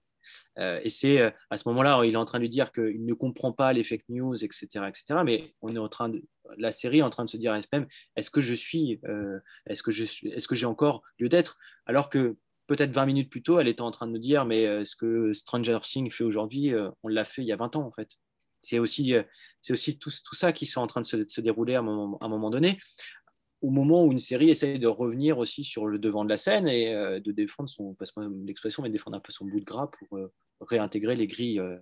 et 0.57 0.89
c'est 0.89 1.19
euh, 1.19 1.31
à 1.49 1.57
ce 1.57 1.67
moment-là, 1.69 2.01
il 2.05 2.13
est 2.13 2.17
en 2.17 2.25
train 2.25 2.39
de 2.39 2.47
dire 2.47 2.71
qu'il 2.71 3.05
ne 3.05 3.13
comprend 3.13 3.51
pas 3.51 3.73
les 3.73 3.83
fake 3.83 4.03
news, 4.09 4.35
etc., 4.43 4.67
etc. 4.87 5.21
Mais 5.23 5.53
on 5.61 5.75
est 5.75 5.79
en 5.79 5.89
train 5.89 6.09
de, 6.09 6.23
la 6.57 6.71
série 6.71 6.99
est 6.99 7.03
en 7.03 7.09
train 7.09 7.25
de 7.25 7.29
se 7.29 7.37
dire 7.37 7.57
même, 7.71 7.87
est-ce 8.15 8.29
que 8.29 8.41
je 8.41 8.53
suis, 8.53 8.99
euh, 9.05 9.39
est-ce 9.67 9.83
que 9.83 9.91
je 9.91 10.03
est-ce 10.03 10.47
que 10.47 10.55
j'ai 10.55 10.65
encore 10.65 11.03
lieu 11.19 11.29
d'être? 11.29 11.57
Alors 11.85 12.09
que 12.09 12.37
peut-être 12.67 12.91
20 12.91 13.05
minutes 13.05 13.31
plus 13.31 13.41
tôt, 13.41 13.59
elle 13.59 13.67
était 13.67 13.81
en 13.81 13.91
train 13.91 14.07
de 14.07 14.11
me 14.11 14.19
dire, 14.19 14.45
mais 14.45 14.85
ce 14.85 14.95
que 14.95 15.33
Stranger 15.33 15.79
Things 15.81 16.11
fait 16.11 16.23
aujourd'hui, 16.23 16.73
on 17.03 17.07
l'a 17.07 17.25
fait 17.25 17.41
il 17.41 17.47
y 17.47 17.51
a 17.51 17.55
20 17.55 17.75
ans 17.75 17.85
en 17.85 17.91
fait. 17.91 18.09
C'est 18.61 18.77
aussi, 18.77 19.13
c'est 19.61 19.73
aussi 19.73 19.97
tout, 19.97 20.11
ça 20.11 20.51
qui 20.51 20.65
sont 20.65 20.81
en 20.81 20.87
train 20.87 21.01
de 21.01 21.05
se, 21.05 21.41
dérouler 21.41 21.75
à 21.75 21.79
à 21.79 21.81
un 21.81 22.27
moment 22.27 22.49
donné 22.49 22.77
au 23.61 23.69
moment 23.69 24.05
où 24.05 24.11
une 24.11 24.19
série 24.19 24.49
essaye 24.49 24.79
de 24.79 24.87
revenir 24.87 25.37
aussi 25.37 25.63
sur 25.63 25.85
le 25.85 25.99
devant 25.99 26.23
de 26.23 26.29
la 26.29 26.37
scène 26.37 26.67
et 26.67 26.93
euh, 26.93 27.19
de 27.19 27.31
défendre 27.31 27.69
son, 27.69 27.93
passe 27.93 28.13
l'expression, 28.45 28.83
mais 28.83 28.89
défendre 28.89 29.17
un 29.17 29.19
peu 29.19 29.31
son 29.31 29.45
bout 29.45 29.59
de 29.59 29.65
gras 29.65 29.87
pour 29.87 30.17
euh, 30.17 30.31
réintégrer 30.61 31.15
les 31.15 31.27
grilles, 31.27 31.59
euh, 31.59 31.77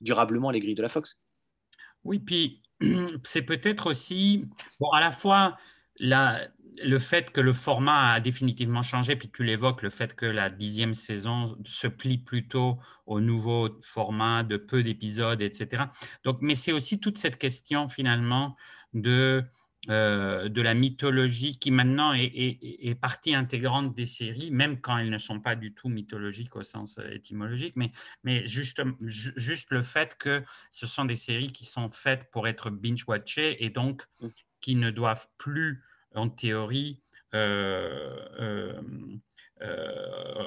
durablement 0.00 0.50
les 0.50 0.60
grilles 0.60 0.74
de 0.74 0.82
la 0.82 0.88
Fox. 0.88 1.20
Oui, 2.04 2.20
puis 2.20 2.62
c'est 3.24 3.42
peut-être 3.42 3.90
aussi, 3.90 4.44
bon, 4.78 4.88
à 4.90 5.00
la 5.00 5.12
fois 5.12 5.56
le 5.98 6.98
fait 6.98 7.30
que 7.30 7.40
le 7.40 7.54
format 7.54 8.12
a 8.12 8.20
définitivement 8.20 8.82
changé, 8.82 9.16
puis 9.16 9.30
tu 9.30 9.42
l'évoques, 9.42 9.82
le 9.82 9.90
fait 9.90 10.14
que 10.14 10.26
la 10.26 10.50
dixième 10.50 10.94
saison 10.94 11.56
se 11.64 11.86
plie 11.86 12.18
plutôt 12.18 12.78
au 13.06 13.20
nouveau 13.20 13.70
format 13.80 14.42
de 14.42 14.58
peu 14.58 14.82
d'épisodes, 14.82 15.40
etc. 15.40 15.84
Donc, 16.24 16.38
mais 16.42 16.54
c'est 16.54 16.72
aussi 16.72 17.00
toute 17.00 17.16
cette 17.16 17.38
question 17.38 17.88
finalement 17.88 18.56
de 18.92 19.42
euh, 19.88 20.48
de 20.48 20.62
la 20.62 20.74
mythologie 20.74 21.58
qui 21.58 21.70
maintenant 21.70 22.12
est, 22.12 23.00
partie 23.00 23.36
intégrante 23.36 23.94
des 23.94 24.04
séries, 24.04 24.50
même 24.50 24.80
quand 24.80 24.98
elles 24.98 25.10
ne 25.10 25.18
sont 25.18 25.38
pas 25.38 25.54
du 25.54 25.74
tout 25.74 25.88
mythologiques 25.88 26.56
au 26.56 26.64
sens 26.64 26.98
euh, 26.98 27.08
étymologique, 27.10 27.74
mais, 27.76 27.92
mais 28.24 28.44
juste, 28.48 28.82
juste 29.00 29.70
le 29.70 29.82
fait 29.82 30.16
que 30.18 30.42
ce 30.72 30.88
sont 30.88 31.04
des 31.04 31.14
séries 31.14 31.52
qui 31.52 31.66
sont 31.66 31.88
faites 31.90 32.28
pour 32.32 32.48
être 32.48 32.70
binge-watchées 32.70 33.64
et 33.64 33.70
donc 33.70 34.02
mm. 34.20 34.28
qui 34.60 34.74
ne 34.74 34.90
doivent 34.90 35.28
plus, 35.38 35.84
en 36.16 36.30
théorie, 36.30 37.00
euh, 37.34 38.80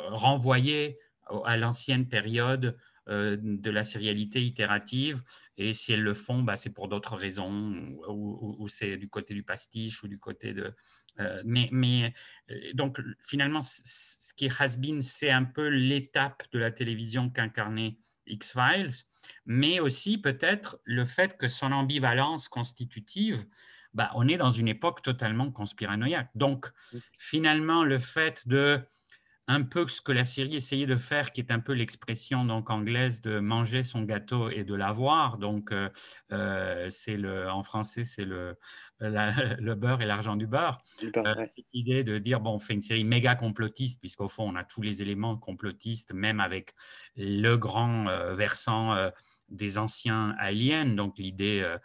renvoyer 0.09 0.99
à 1.45 1.55
l'ancienne 1.55 2.09
période 2.09 2.77
de 3.07 3.69
la 3.71 3.83
sérialité 3.83 4.43
itérative 4.43 5.23
et 5.59 5.73
si 5.73 5.91
elles 5.91 6.01
le 6.01 6.13
font, 6.13 6.41
bah, 6.41 6.55
c'est 6.55 6.69
pour 6.69 6.87
d'autres 6.87 7.17
raisons, 7.17 7.75
ou, 8.07 8.67
c'est 8.69 8.95
du 8.95 9.09
côté 9.09 9.33
du 9.33 9.43
pastiche 9.43 10.01
ou 10.03 10.07
du 10.07 10.17
côté 10.17 10.53
de. 10.53 10.73
Euh, 11.19 11.41
mais, 11.43 11.67
mais 11.73 12.13
euh, 12.49 12.55
donc 12.73 13.01
finalement, 13.25 13.61
ce 13.61 14.33
qui 14.35 14.49
has 14.57 14.77
been, 14.77 15.01
c'est 15.01 15.31
un 15.31 15.43
peu 15.43 15.67
l'étape 15.67 16.43
de 16.53 16.59
la 16.59 16.71
télévision 16.71 17.29
qu'incarnait 17.29 17.97
X-Files, 18.25 18.93
mais 19.45 19.81
aussi 19.81 20.17
peut-être 20.17 20.79
le 20.85 21.03
fait 21.03 21.37
que 21.37 21.49
son 21.49 21.73
ambivalence 21.73 22.47
constitutive, 22.47 23.45
bah, 23.93 24.11
on 24.15 24.29
est 24.29 24.37
dans 24.37 24.51
une 24.51 24.69
époque 24.69 25.01
totalement 25.01 25.51
conspiranoïaque. 25.51 26.29
Donc 26.35 26.71
finalement, 27.17 27.83
le 27.83 27.99
fait 27.99 28.47
de 28.47 28.79
un 29.49 29.63
peu 29.63 29.87
ce 29.87 29.99
que 29.99 30.11
la 30.11 30.25
série 30.25 30.55
essayait 30.55 30.85
de 30.85 30.95
faire, 30.95 31.31
qui 31.31 31.41
est 31.41 31.51
un 31.51 31.59
peu 31.59 31.73
l'expression 31.73 32.45
donc 32.45 32.69
anglaise 32.69 33.19
de 33.21 33.39
manger 33.39 33.81
son 33.81 34.03
gâteau 34.03 34.51
et 34.51 34.63
de 34.63 34.75
l'avoir. 34.75 35.39
Donc, 35.39 35.71
euh, 35.71 35.89
euh, 36.31 36.87
c'est 36.91 37.17
le, 37.17 37.49
en 37.49 37.63
français, 37.63 38.03
c'est 38.03 38.25
le, 38.25 38.55
le 38.99 39.73
beurre 39.73 40.03
et 40.03 40.05
l'argent 40.05 40.35
du 40.35 40.45
beurre. 40.45 40.83
Euh, 41.03 41.45
cette 41.47 41.65
idée 41.73 42.03
de 42.03 42.19
dire, 42.19 42.41
bon, 42.41 42.53
on 42.53 42.59
fait 42.59 42.75
une 42.75 42.83
série 42.83 43.03
méga 43.03 43.33
complotiste, 43.33 43.99
puisqu'au 43.99 44.29
fond, 44.29 44.47
on 44.47 44.55
a 44.55 44.63
tous 44.63 44.83
les 44.83 45.01
éléments 45.01 45.35
complotistes, 45.35 46.13
même 46.13 46.39
avec 46.39 46.75
le 47.17 47.55
grand 47.55 48.05
versant 48.35 48.95
des 49.49 49.79
anciens 49.79 50.35
aliens, 50.37 50.85
donc 50.85 51.17
l'idée 51.17 51.75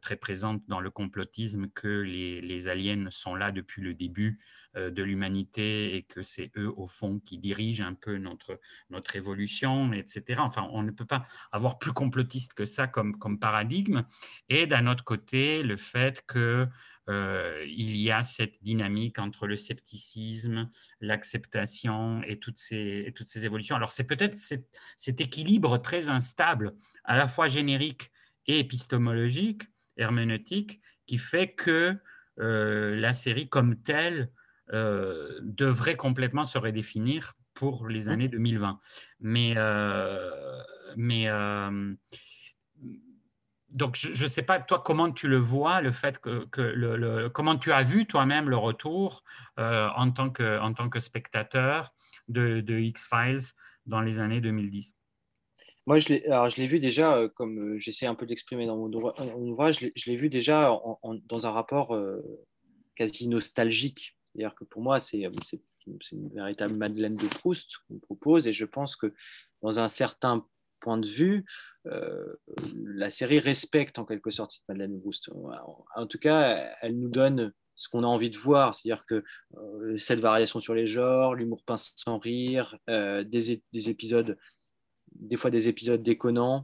très 0.00 0.16
présente 0.16 0.62
dans 0.68 0.80
le 0.80 0.90
complotisme 0.90 1.68
que 1.68 2.00
les, 2.00 2.40
les, 2.40 2.68
aliens 2.68 3.10
sont 3.10 3.34
là 3.34 3.52
depuis 3.52 3.82
le 3.82 3.92
début 3.92 4.40
de 4.76 5.02
l'humanité 5.02 5.96
et 5.96 6.02
que 6.02 6.22
c'est 6.22 6.50
eux, 6.56 6.72
au 6.76 6.86
fond, 6.86 7.18
qui 7.18 7.38
dirigent 7.38 7.84
un 7.84 7.94
peu 7.94 8.18
notre, 8.18 8.60
notre 8.88 9.16
évolution, 9.16 9.92
etc. 9.92 10.40
Enfin, 10.42 10.68
on 10.70 10.82
ne 10.82 10.90
peut 10.90 11.04
pas 11.04 11.26
avoir 11.52 11.78
plus 11.78 11.92
complotiste 11.92 12.54
que 12.54 12.64
ça 12.64 12.86
comme, 12.86 13.18
comme 13.18 13.38
paradigme. 13.38 14.04
Et 14.48 14.66
d'un 14.66 14.86
autre 14.86 15.04
côté, 15.04 15.62
le 15.62 15.76
fait 15.76 16.24
que 16.26 16.68
euh, 17.10 17.64
il 17.66 17.96
y 17.96 18.12
a 18.12 18.22
cette 18.22 18.62
dynamique 18.62 19.18
entre 19.18 19.48
le 19.48 19.56
scepticisme, 19.56 20.70
l'acceptation 21.00 22.22
et 22.22 22.38
ces, 22.54 23.12
toutes 23.16 23.28
ces 23.28 23.44
évolutions. 23.44 23.74
Alors, 23.74 23.90
c'est 23.90 24.04
peut-être 24.04 24.36
cet, 24.36 25.20
équilibre 25.20 25.78
très 25.78 26.08
instable, 26.08 26.74
à 27.04 27.16
la 27.16 27.26
fois 27.26 27.48
générique 27.48 28.12
et 28.46 28.60
épistémologique, 28.60 29.62
herméneutique, 29.96 30.80
qui 31.06 31.18
fait 31.18 31.52
que 31.52 31.96
euh, 32.38 32.94
la 32.94 33.12
série 33.12 33.48
comme 33.48 33.82
telle 33.82 34.30
euh, 34.72 35.38
devrait 35.42 35.96
complètement 35.96 36.44
se 36.44 36.56
redéfinir 36.56 37.32
pour 37.54 37.88
les 37.88 38.08
années 38.08 38.28
2020. 38.28 38.78
Mais, 39.18 39.54
euh, 39.56 40.30
mais 40.96 41.28
euh, 41.28 41.92
donc, 43.70 43.96
je 43.96 44.22
ne 44.22 44.28
sais 44.28 44.42
pas, 44.42 44.60
toi, 44.60 44.80
comment 44.84 45.10
tu 45.10 45.26
le 45.26 45.38
vois, 45.38 45.80
le 45.80 45.90
fait 45.90 46.20
que, 46.20 46.44
que 46.46 46.60
le, 46.60 47.28
comment 47.30 47.58
tu 47.58 47.72
as 47.72 47.82
vu 47.82 48.06
toi-même 48.06 48.48
le 48.48 48.56
retour 48.56 49.24
en, 49.56 50.10
tant 50.12 50.30
que, 50.30 50.60
en 50.60 50.72
tant 50.72 50.88
que 50.88 51.00
spectateur 51.00 51.92
de, 52.28 52.60
de 52.60 52.78
X-Files 52.78 53.52
dans 53.86 54.00
les 54.00 54.18
années 54.18 54.40
2010 54.40 54.94
moi, 55.86 55.98
je 55.98 56.60
l'ai 56.60 56.66
vu 56.68 56.78
déjà, 56.78 57.26
comme 57.34 57.76
j'essaie 57.76 58.06
un 58.06 58.14
peu 58.14 58.24
d'exprimer 58.24 58.66
dans 58.66 58.76
mon 58.76 58.92
ouvrage, 58.92 59.78
je 59.96 60.10
l'ai 60.10 60.16
vu 60.16 60.28
déjà 60.28 60.70
dans 61.02 61.46
un 61.46 61.50
rapport 61.50 61.98
quasi 62.94 63.26
nostalgique 63.26 64.14
c'est-à-dire 64.32 64.54
que 64.54 64.64
pour 64.64 64.82
moi, 64.82 65.00
c'est 65.00 65.22
une 66.12 66.28
véritable 66.28 66.74
Madeleine 66.74 67.16
de 67.16 67.26
Proust 67.26 67.78
qu'on 67.88 67.98
propose, 67.98 68.46
et 68.46 68.52
je 68.52 68.64
pense 68.64 68.96
que 68.96 69.12
dans 69.62 69.80
un 69.80 69.88
certain 69.88 70.46
point 70.80 70.98
de 70.98 71.08
vue, 71.08 71.44
euh, 71.86 72.34
la 72.74 73.10
série 73.10 73.38
respecte 73.38 73.98
en 73.98 74.04
quelque 74.04 74.30
sorte 74.30 74.52
cette 74.52 74.68
Madeleine 74.68 74.96
de 74.96 75.00
Proust. 75.00 75.30
En 75.96 76.06
tout 76.06 76.18
cas, 76.18 76.74
elle 76.80 76.98
nous 76.98 77.08
donne 77.08 77.52
ce 77.80 77.88
qu'on 77.88 78.04
a 78.04 78.06
envie 78.06 78.28
de 78.28 78.36
voir, 78.36 78.74
c'est-à-dire 78.74 79.06
que 79.06 79.24
euh, 79.56 79.96
cette 79.96 80.20
variation 80.20 80.60
sur 80.60 80.74
les 80.74 80.86
genres, 80.86 81.34
l'humour 81.34 81.62
pince 81.64 81.94
sans 81.96 82.18
rire, 82.18 82.78
euh, 82.90 83.24
des, 83.24 83.52
épisodes, 83.88 84.36
des 85.12 85.36
fois 85.36 85.50
des 85.50 85.68
épisodes 85.68 86.02
déconnants, 86.02 86.62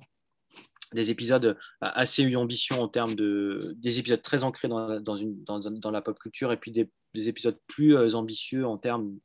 des 0.97 1.11
épisodes 1.11 1.57
assez 1.81 2.25
eu 2.25 2.37
ambition 2.37 2.83
en 2.83 2.89
termes 2.89 3.15
de 3.15 3.75
des 3.77 3.99
épisodes 3.99 4.23
très 4.23 4.43
ancrés 4.43 4.69
dans, 4.69 4.99
dans, 5.01 5.17
une, 5.17 5.45
dans, 5.45 5.61
dans 5.61 5.91
la 5.93 6.03
pop 6.03 6.19
culture 6.19 6.51
et 6.53 6.57
puis 6.57 6.73
des, 6.73 6.91
des 7.15 7.29
épisodes 7.29 7.59
plus 7.69 7.95
euh, 7.95 8.15
ambitieux 8.15 8.67
en 8.67 8.79
termes 8.79 9.17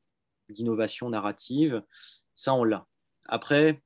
d'innovation 0.49 1.09
narrative. 1.09 1.81
Ça, 2.35 2.53
on 2.53 2.63
l'a. 2.63 2.85
Après, 3.25 3.81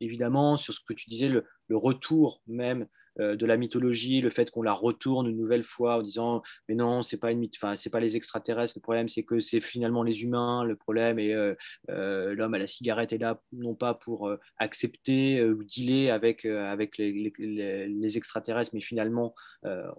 évidemment, 0.00 0.56
sur 0.56 0.72
ce 0.72 0.80
que 0.86 0.94
tu 0.94 1.10
disais, 1.10 1.28
le, 1.28 1.44
le 1.68 1.76
retour 1.76 2.40
même 2.46 2.82
euh, 2.82 2.86
de 3.18 3.46
la 3.46 3.56
mythologie, 3.56 4.20
le 4.20 4.30
fait 4.30 4.50
qu'on 4.50 4.62
la 4.62 4.72
retourne 4.72 5.28
une 5.28 5.36
nouvelle 5.36 5.64
fois 5.64 5.98
en 5.98 6.02
disant 6.02 6.42
mais 6.68 6.74
non, 6.74 7.02
c'est 7.02 7.18
pas 7.18 7.32
une 7.32 7.46
enfin 7.56 7.76
c'est 7.76 7.90
pas 7.90 8.00
les 8.00 8.16
extraterrestres, 8.16 8.74
le 8.76 8.82
problème 8.82 9.08
c'est 9.08 9.22
que 9.22 9.38
c'est 9.38 9.60
finalement 9.60 10.02
les 10.02 10.22
humains, 10.22 10.64
le 10.64 10.76
problème 10.76 11.18
et 11.18 11.32
euh, 11.32 11.54
euh, 11.90 12.34
l'homme 12.34 12.54
à 12.54 12.58
la 12.58 12.66
cigarette 12.66 13.12
est 13.12 13.18
là 13.18 13.40
non 13.52 13.74
pas 13.74 13.94
pour 13.94 14.30
accepter 14.58 15.42
ou 15.44 15.62
dealer 15.64 16.10
avec 16.10 16.44
avec 16.44 16.98
les, 16.98 18.16
extraterrestres, 18.16 18.72
mais 18.74 18.80
finalement 18.80 19.34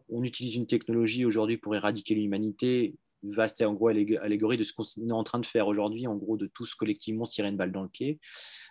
on 0.09 0.23
utilise 0.23 0.55
une 0.55 0.67
technologie 0.67 1.25
aujourd'hui 1.25 1.57
pour 1.57 1.75
éradiquer 1.75 2.15
l'humanité. 2.15 2.95
Vaste 3.23 3.61
en 3.61 3.73
gros 3.73 3.87
allégorie 3.87 4.57
de 4.57 4.63
ce 4.63 4.71
qu'on 4.71 4.83
est 4.83 5.11
en 5.11 5.23
train 5.23 5.39
de 5.39 5.47
faire 5.47 5.67
aujourd'hui, 5.67 6.05
en 6.05 6.15
gros 6.15 6.37
de 6.37 6.45
tous 6.45 6.75
collectivement 6.75 7.25
tirer 7.25 7.47
une 7.47 7.57
balle 7.57 7.71
dans 7.71 7.81
le 7.81 7.89
pied. 7.89 8.19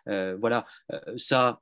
voilà, 0.06 0.64
ça, 1.16 1.60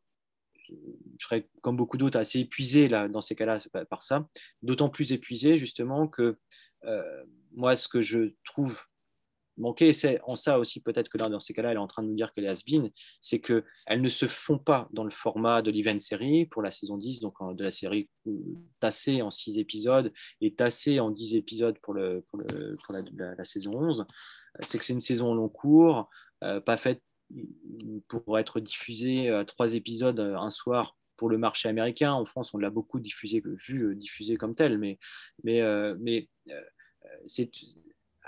je 1.19 1.27
serais, 1.27 1.49
comme 1.61 1.77
beaucoup 1.77 1.97
d'autres, 1.97 2.19
assez 2.19 2.41
épuisé 2.41 2.89
là, 2.89 3.09
dans 3.09 3.21
ces 3.21 3.35
cas-là 3.35 3.59
par 3.91 4.03
ça. 4.03 4.27
D'autant 4.63 4.89
plus 4.89 5.13
épuisé, 5.13 5.59
justement, 5.59 6.09
que 6.09 6.39
euh, 6.85 7.25
moi, 7.55 7.77
ce 7.77 7.89
que 7.89 8.03
je 8.03 8.35
trouve 8.45 8.83
manquait, 9.59 9.93
c'est 9.93 10.21
en 10.25 10.35
ça 10.35 10.59
aussi 10.59 10.81
peut-être 10.81 11.09
que 11.09 11.19
dans 11.19 11.41
ces 11.41 11.53
cas-là, 11.53 11.71
elle 11.71 11.77
est 11.77 11.81
en 11.81 11.87
train 11.87 12.03
de 12.03 12.09
nous 12.09 12.15
dire 12.15 12.33
qu'elle 12.33 12.45
est 12.45 12.49
has-been, 12.49 12.91
c'est 13.21 13.41
qu'elles 13.41 14.01
ne 14.01 14.09
se 14.09 14.27
font 14.27 14.59
pas 14.59 14.89
dans 14.93 15.05
le 15.05 15.11
format 15.11 15.63
de 15.63 15.71
l'event 15.71 15.99
série 15.99 16.47
pour 16.47 16.63
la 16.63 16.71
saison 16.71 16.97
10, 16.97 17.21
donc 17.21 17.35
de 17.57 17.63
la 17.63 17.71
série 17.71 18.09
tassée 18.81 19.23
en 19.23 19.31
6 19.31 19.59
épisodes 19.59 20.13
et 20.41 20.55
tassée 20.55 21.01
en 21.01 21.11
10 21.11 21.37
épisodes 21.37 21.79
pour 21.83 21.95
la, 21.95 23.45
saison 23.45 23.73
11. 23.75 24.07
C'est 24.61 24.79
que 24.79 24.85
c'est 24.85 24.95
une 24.95 25.01
saison 25.01 25.35
long 25.35 25.49
cours, 25.49 26.09
euh, 26.43 26.61
pas 26.61 26.77
faite 26.77 27.03
pour 28.09 28.39
être 28.39 28.61
diffusée 28.61 29.29
à 29.29 29.41
euh, 29.41 29.45
trois 29.45 29.75
épisodes 29.75 30.21
euh, 30.21 30.37
un 30.37 30.51
soir 30.51 30.97
pour 31.17 31.29
le 31.29 31.39
marché 31.39 31.69
américain. 31.69 32.13
En 32.13 32.25
France, 32.25 32.53
on 32.55 32.59
l'a 32.59 32.71
beaucoup 32.71 33.01
diffusé, 33.01 33.43
vu 33.45 33.95
diffusé 33.97 34.37
comme 34.37 34.55
tel, 34.55 34.79
mais, 34.79 34.99
mais, 35.45 35.63
mais 36.01 36.29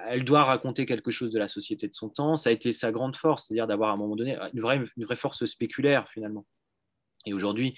elle 0.06 0.24
doit 0.24 0.44
raconter 0.44 0.86
quelque 0.86 1.10
chose 1.10 1.30
de 1.30 1.38
la 1.38 1.48
société 1.48 1.88
de 1.88 1.94
son 1.94 2.08
temps. 2.08 2.36
Ça 2.36 2.50
a 2.50 2.52
été 2.52 2.72
sa 2.72 2.92
grande 2.92 3.16
force, 3.16 3.46
c'est-à-dire 3.46 3.66
d'avoir 3.66 3.90
à 3.90 3.94
un 3.94 3.96
moment 3.96 4.14
donné 4.14 4.36
une 4.52 4.60
vraie, 4.60 4.80
une 4.96 5.04
vraie 5.04 5.16
force 5.16 5.44
spéculaire 5.44 6.08
finalement. 6.10 6.46
Et 7.26 7.32
aujourd'hui, 7.32 7.74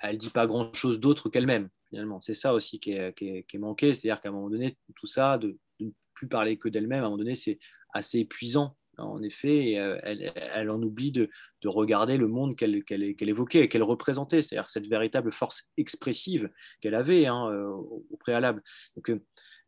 elle 0.00 0.16
dit 0.16 0.30
pas 0.30 0.46
grand-chose 0.46 1.00
d'autre 1.00 1.28
qu'elle-même 1.28 1.68
finalement. 1.90 2.20
C'est 2.20 2.32
ça 2.32 2.54
aussi 2.54 2.80
qui 2.80 2.92
est, 2.92 3.46
qui 3.46 3.58
manqué, 3.58 3.92
c'est-à-dire 3.92 4.20
qu'à 4.20 4.30
un 4.30 4.32
moment 4.32 4.48
donné, 4.48 4.76
tout 4.96 5.06
ça, 5.06 5.38
de, 5.38 5.58
ne 5.80 5.90
plus 6.14 6.28
parler 6.28 6.56
que 6.56 6.68
d'elle-même, 6.68 7.02
à 7.02 7.06
un 7.06 7.10
moment 7.10 7.18
donné, 7.18 7.34
c'est 7.34 7.58
assez 7.92 8.20
épuisant. 8.20 8.76
En 9.00 9.22
effet, 9.22 9.78
euh, 9.78 9.98
elle, 10.02 10.70
en 10.70 10.82
oublie 10.82 11.12
de, 11.12 11.30
regarder 11.64 12.16
le 12.16 12.26
monde 12.26 12.56
qu'elle 12.56 12.84
évoquait 13.20 13.60
et 13.60 13.68
qu'elle 13.68 13.82
représentait, 13.82 14.42
c'est-à-dire 14.42 14.70
cette 14.70 14.86
véritable 14.86 15.32
force 15.32 15.68
expressive 15.76 16.50
qu'elle 16.80 16.94
avait 16.94 17.26
hein, 17.26 17.50
euh, 17.50 17.68
au, 17.68 18.16
préalable. 18.18 18.62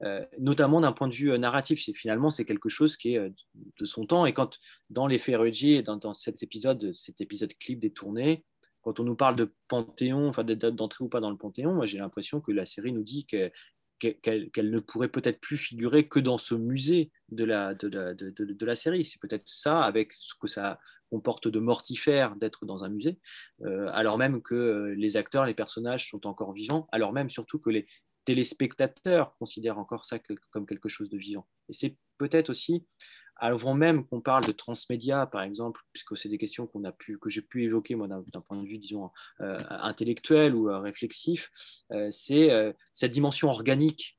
Euh, 0.03 0.25
notamment 0.39 0.81
d'un 0.81 0.93
point 0.93 1.07
de 1.07 1.15
vue 1.15 1.39
narratif. 1.39 1.89
Finalement, 1.95 2.29
c'est 2.29 2.45
quelque 2.45 2.69
chose 2.69 2.97
qui 2.97 3.15
est 3.15 3.33
de 3.79 3.85
son 3.85 4.05
temps. 4.05 4.27
Et 4.27 4.33
quand, 4.33 4.59
dans 4.91 5.07
les 5.07 5.23
et 5.29 5.83
dans, 5.83 5.97
dans 5.97 6.15
cet 6.15 6.43
épisode, 6.43 6.93
cet 6.95 7.21
épisode 7.21 7.53
clip 7.59 7.79
détourné, 7.79 8.45
quand 8.83 8.99
on 8.99 9.05
nous 9.05 9.15
parle 9.15 9.37
de 9.37 9.55
Panthéon, 9.69 10.29
enfin 10.29 10.45
d'entrée 10.45 11.05
ou 11.05 11.09
pas 11.09 11.21
dans 11.21 11.31
le 11.31 11.37
Panthéon, 11.37 11.73
moi 11.73 11.87
j'ai 11.87 11.99
l'impression 11.99 12.41
que 12.41 12.51
la 12.51 12.67
série 12.67 12.93
nous 12.93 13.05
dit 13.05 13.25
qu'elle, 13.25 13.53
ne 14.05 14.79
pourrait 14.81 15.09
peut-être 15.09 15.41
plus 15.41 15.57
figurer 15.57 16.09
que 16.09 16.21
dans 16.21 16.39
ce 16.39 16.55
musée 16.55 17.11
de 17.31 17.45
la, 17.45 17.75
de, 17.75 17.89
de, 17.89 18.67
la 18.67 18.75
série. 18.75 19.05
C'est 19.05 19.21
peut-être 19.21 19.47
ça, 19.47 19.83
avec 19.83 20.13
ce 20.19 20.35
que 20.41 20.47
ça 20.47 20.79
comporte 21.11 21.49
de 21.49 21.59
mortifère 21.59 22.37
d'être 22.37 22.65
dans 22.65 22.85
un 22.85 22.89
musée, 22.89 23.19
alors 23.93 24.17
même 24.17 24.41
que 24.43 24.95
les 24.97 25.17
acteurs, 25.17 25.45
les 25.45 25.55
personnages 25.55 26.09
sont 26.09 26.27
encore 26.27 26.53
vivants, 26.55 26.89
alors 26.91 27.13
même 27.13 27.29
surtout 27.29 27.59
que 27.59 27.69
les, 27.69 27.87
téléspectateurs 28.25 29.35
considèrent 29.39 29.79
encore 29.79 30.05
ça 30.05 30.19
comme 30.51 30.67
quelque 30.67 30.89
chose 30.89 31.11
de 31.11 31.19
vivant. 31.19 31.47
Et 31.69 31.73
c'est 31.73 31.97
peut-être 32.19 32.51
aussi 32.51 32.87
avant 33.43 33.75
même 33.75 34.07
qu'on 34.07 34.21
parle 34.21 34.47
de 34.47 34.53
transmédia, 34.53 35.27
par 35.27 35.43
exemple, 35.43 35.81
puisque 35.93 36.17
c'est 36.17 36.29
des 36.29 36.39
questions 36.39 36.69
que 36.69 37.29
j'ai 37.29 37.43
pu 37.43 37.65
évoquer 37.65 37.97
moi 37.97 38.07
d'un 38.07 38.41
point 38.41 38.63
de 38.63 38.69
vue, 38.69 38.79
disons, 38.79 39.11
euh, 39.41 39.59
intellectuel 39.69 40.55
ou 40.55 40.71
euh, 40.71 40.79
réflexif, 40.79 41.51
euh, 41.91 42.09
c'est 42.13 42.51
cette 42.93 43.11
dimension 43.11 43.49
organique, 43.49 44.17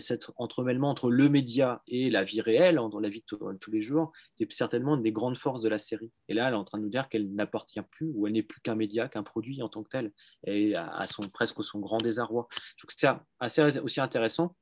cet 0.00 0.32
entremêlement 0.36 0.90
entre 0.90 1.08
le 1.08 1.28
média 1.28 1.82
et 1.86 2.10
la 2.10 2.24
vie 2.24 2.40
réelle, 2.40 2.78
hein, 2.78 2.88
dans 2.88 2.98
la 2.98 3.08
vie 3.08 3.22
de, 3.30 3.56
tous 3.58 3.70
les 3.70 3.80
jours, 3.80 4.10
c'est 4.36 4.50
certainement 4.50 4.96
une 4.96 5.04
des 5.04 5.12
grandes 5.12 5.38
forces 5.38 5.60
de 5.60 5.68
la 5.68 5.78
série. 5.78 6.10
Et 6.28 6.34
là, 6.34 6.48
elle 6.48 6.54
est 6.54 6.56
en 6.56 6.64
train 6.64 6.78
de 6.78 6.82
nous 6.82 6.90
dire 6.90 7.08
qu'elle 7.08 7.32
n'appartient 7.32 7.80
plus 7.92 8.10
ou 8.12 8.26
elle 8.26 8.32
n'est 8.32 8.42
plus 8.42 8.60
qu'un 8.60 8.74
média, 8.74 9.08
qu'un 9.08 9.22
produit 9.22 9.62
en 9.62 9.68
tant 9.68 9.84
que 9.84 9.90
tel, 9.90 10.12
et 10.44 10.74
à, 10.74 11.06
son 11.06 11.22
presque 11.28 11.62
son 11.62 11.78
grand 11.78 11.98
désarroi. 11.98 12.48
C'est 12.88 13.08
assez 13.38 13.78
aussi 13.78 14.00
intéressant 14.00 14.56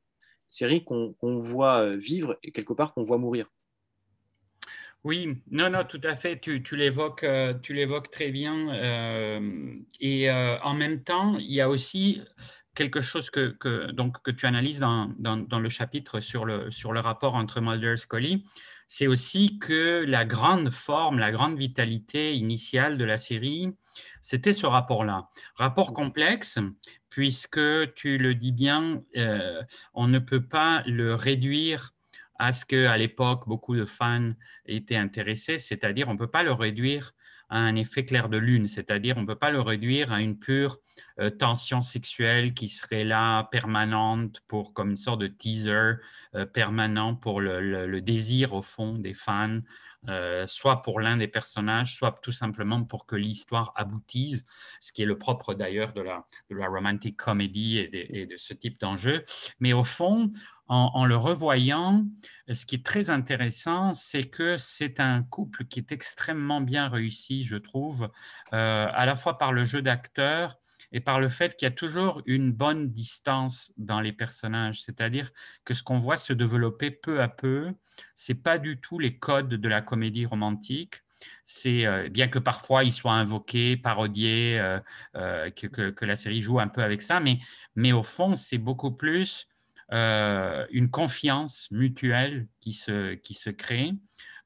série 0.50 0.84
qu'on 0.84 1.38
voit 1.38 1.96
vivre 1.96 2.38
et 2.42 2.52
quelque 2.52 2.74
part 2.74 2.92
qu'on 2.92 3.02
voit 3.02 3.18
mourir. 3.18 3.48
Oui, 5.06 5.40
non, 5.52 5.70
non, 5.70 5.84
tout 5.84 6.00
à 6.02 6.16
fait. 6.16 6.40
Tu, 6.40 6.60
l'évoques, 6.72 7.22
euh, 7.22 7.54
tu 7.62 7.74
l'évoques 7.74 8.10
très 8.10 8.32
bien. 8.32 8.74
Euh, 8.74 9.76
et 10.00 10.28
euh, 10.28 10.58
en 10.62 10.74
même 10.74 11.04
temps, 11.04 11.38
il 11.38 11.52
y 11.52 11.60
a 11.60 11.68
aussi 11.68 12.22
quelque 12.74 13.00
chose 13.00 13.30
que, 13.30 13.92
donc, 13.92 14.20
que 14.24 14.32
tu 14.32 14.46
analyses 14.46 14.80
dans, 14.80 15.14
le 15.20 15.68
chapitre 15.68 16.18
sur 16.18 16.44
le, 16.44 16.72
sur 16.72 16.92
le 16.92 16.98
rapport 16.98 17.36
entre 17.36 17.60
Mulder 17.60 17.92
et 17.92 17.96
Scully. 17.96 18.46
C'est 18.88 19.06
aussi 19.06 19.60
que 19.60 20.04
la 20.08 20.24
grande 20.24 20.70
forme, 20.70 21.20
la 21.20 21.30
grande 21.30 21.56
vitalité 21.56 22.34
initiale 22.34 22.98
de 22.98 23.04
la 23.04 23.16
série, 23.16 23.70
c'était 24.22 24.52
ce 24.52 24.66
rapport-là. 24.66 25.28
Rapport 25.54 25.92
complexe, 25.92 26.58
puisque 27.10 27.94
tu 27.94 28.18
le 28.18 28.34
dis 28.34 28.52
bien, 28.52 29.04
on 29.94 30.08
ne 30.08 30.18
peut 30.18 30.44
pas 30.44 30.82
le 30.84 31.14
réduire 31.14 31.95
à 32.38 32.52
ce 32.52 32.64
qu'à 32.64 32.96
l'époque, 32.96 33.44
beaucoup 33.46 33.76
de 33.76 33.84
fans 33.84 34.32
étaient 34.66 34.96
intéressés, 34.96 35.58
c'est-à-dire 35.58 36.08
on 36.08 36.14
ne 36.14 36.18
peut 36.18 36.30
pas 36.30 36.42
le 36.42 36.52
réduire 36.52 37.12
à 37.48 37.58
un 37.58 37.76
effet 37.76 38.04
clair 38.04 38.28
de 38.28 38.38
lune, 38.38 38.66
c'est-à-dire 38.66 39.16
on 39.16 39.22
ne 39.22 39.26
peut 39.26 39.36
pas 39.36 39.50
le 39.50 39.60
réduire 39.60 40.12
à 40.12 40.20
une 40.20 40.38
pure 40.38 40.80
euh, 41.20 41.30
tension 41.30 41.80
sexuelle 41.80 42.54
qui 42.54 42.68
serait 42.68 43.04
là 43.04 43.44
permanente 43.44 44.40
pour 44.48 44.72
comme 44.72 44.90
une 44.90 44.96
sorte 44.96 45.20
de 45.20 45.28
teaser 45.28 45.94
euh, 46.34 46.46
permanent 46.46 47.14
pour 47.14 47.40
le, 47.40 48.00
désir 48.00 48.52
au 48.52 48.62
fond 48.62 48.94
des 48.94 49.14
fans, 49.14 49.60
euh, 50.08 50.46
soit 50.46 50.82
pour 50.82 51.00
l'un 51.00 51.16
des 51.16 51.28
personnages, 51.28 51.96
soit 51.96 52.18
tout 52.22 52.32
simplement 52.32 52.82
pour 52.84 53.06
que 53.06 53.16
l'histoire 53.16 53.72
aboutisse, 53.76 54.44
ce 54.80 54.92
qui 54.92 55.02
est 55.02 55.06
le 55.06 55.18
propre 55.18 55.54
d'ailleurs 55.54 55.92
de 55.92 56.00
la, 56.00 56.26
de 56.50 56.56
romantic 56.56 57.16
comedy 57.16 57.78
et 57.78 58.22
et 58.22 58.26
de 58.26 58.36
ce 58.36 58.54
type 58.54 58.80
d'enjeu. 58.80 59.24
Mais 59.60 59.72
au 59.72 59.84
fond, 59.84 60.32
en, 60.68 61.04
le 61.04 61.16
revoyant, 61.16 62.04
ce 62.50 62.66
qui 62.66 62.76
est 62.76 62.84
très 62.84 63.10
intéressant, 63.10 63.92
c'est 63.92 64.24
que 64.24 64.56
c'est 64.56 64.98
un 64.98 65.22
couple 65.22 65.64
qui 65.64 65.78
est 65.78 65.92
extrêmement 65.92 66.60
bien 66.60 66.88
réussi, 66.88 67.44
je 67.44 67.56
trouve, 67.56 68.10
euh, 68.52 68.88
à 68.92 69.06
la 69.06 69.14
fois 69.14 69.38
par 69.38 69.52
le 69.52 69.64
jeu 69.64 69.82
d'acteur 69.82 70.58
et 70.92 71.00
par 71.00 71.20
le 71.20 71.28
fait 71.28 71.56
qu'il 71.56 71.66
y 71.66 71.70
a 71.70 71.74
toujours 71.74 72.22
une 72.26 72.52
bonne 72.52 72.90
distance 72.90 73.72
dans 73.76 74.00
les 74.00 74.12
personnages, 74.12 74.82
c'est-à-dire 74.82 75.30
que 75.64 75.74
ce 75.74 75.82
qu'on 75.82 75.98
voit 75.98 76.16
se 76.16 76.32
développer 76.32 76.90
peu 76.90 77.22
à 77.22 77.28
peu, 77.28 77.72
c'est 78.14 78.34
pas 78.34 78.58
du 78.58 78.80
tout 78.80 78.98
les 78.98 79.18
codes 79.18 79.48
de 79.48 79.68
la 79.68 79.82
comédie 79.82 80.26
romantique. 80.26 81.02
C'est 81.44 81.86
euh, 81.86 82.08
bien 82.08 82.28
que 82.28 82.38
parfois 82.38 82.82
ils 82.82 82.92
soient 82.92 83.12
invoqués, 83.12 83.76
parodiés, 83.76 84.58
euh, 85.14 85.50
que, 85.50 86.04
la 86.04 86.16
série 86.16 86.40
joue 86.40 86.58
un 86.58 86.68
peu 86.68 86.82
avec 86.82 87.02
ça, 87.02 87.20
mais, 87.20 87.38
mais 87.76 87.92
au 87.92 88.02
fond 88.02 88.34
c'est 88.34 88.58
beaucoup 88.58 88.92
plus 88.92 89.48
euh, 89.92 90.66
une 90.70 90.90
confiance 90.90 91.68
mutuelle 91.70 92.48
qui 92.58 92.72
se, 92.72 93.14
qui 93.14 93.34
se 93.34 93.50
crée. 93.50 93.92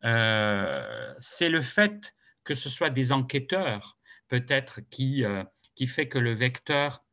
Euh, 0.04 1.14
c'est 1.18 1.48
le 1.48 1.62
fait 1.62 2.14
que 2.44 2.54
ce 2.54 2.68
soit 2.68 2.90
des 2.90 3.12
enquêteurs, 3.12 3.96
peut-être, 4.28 4.80
qui, 4.90 5.24
euh, 5.24 5.42
qui 5.74 5.86
fait 5.86 6.08
que 6.08 6.18
le 6.18 6.34
vecteur 6.34 7.04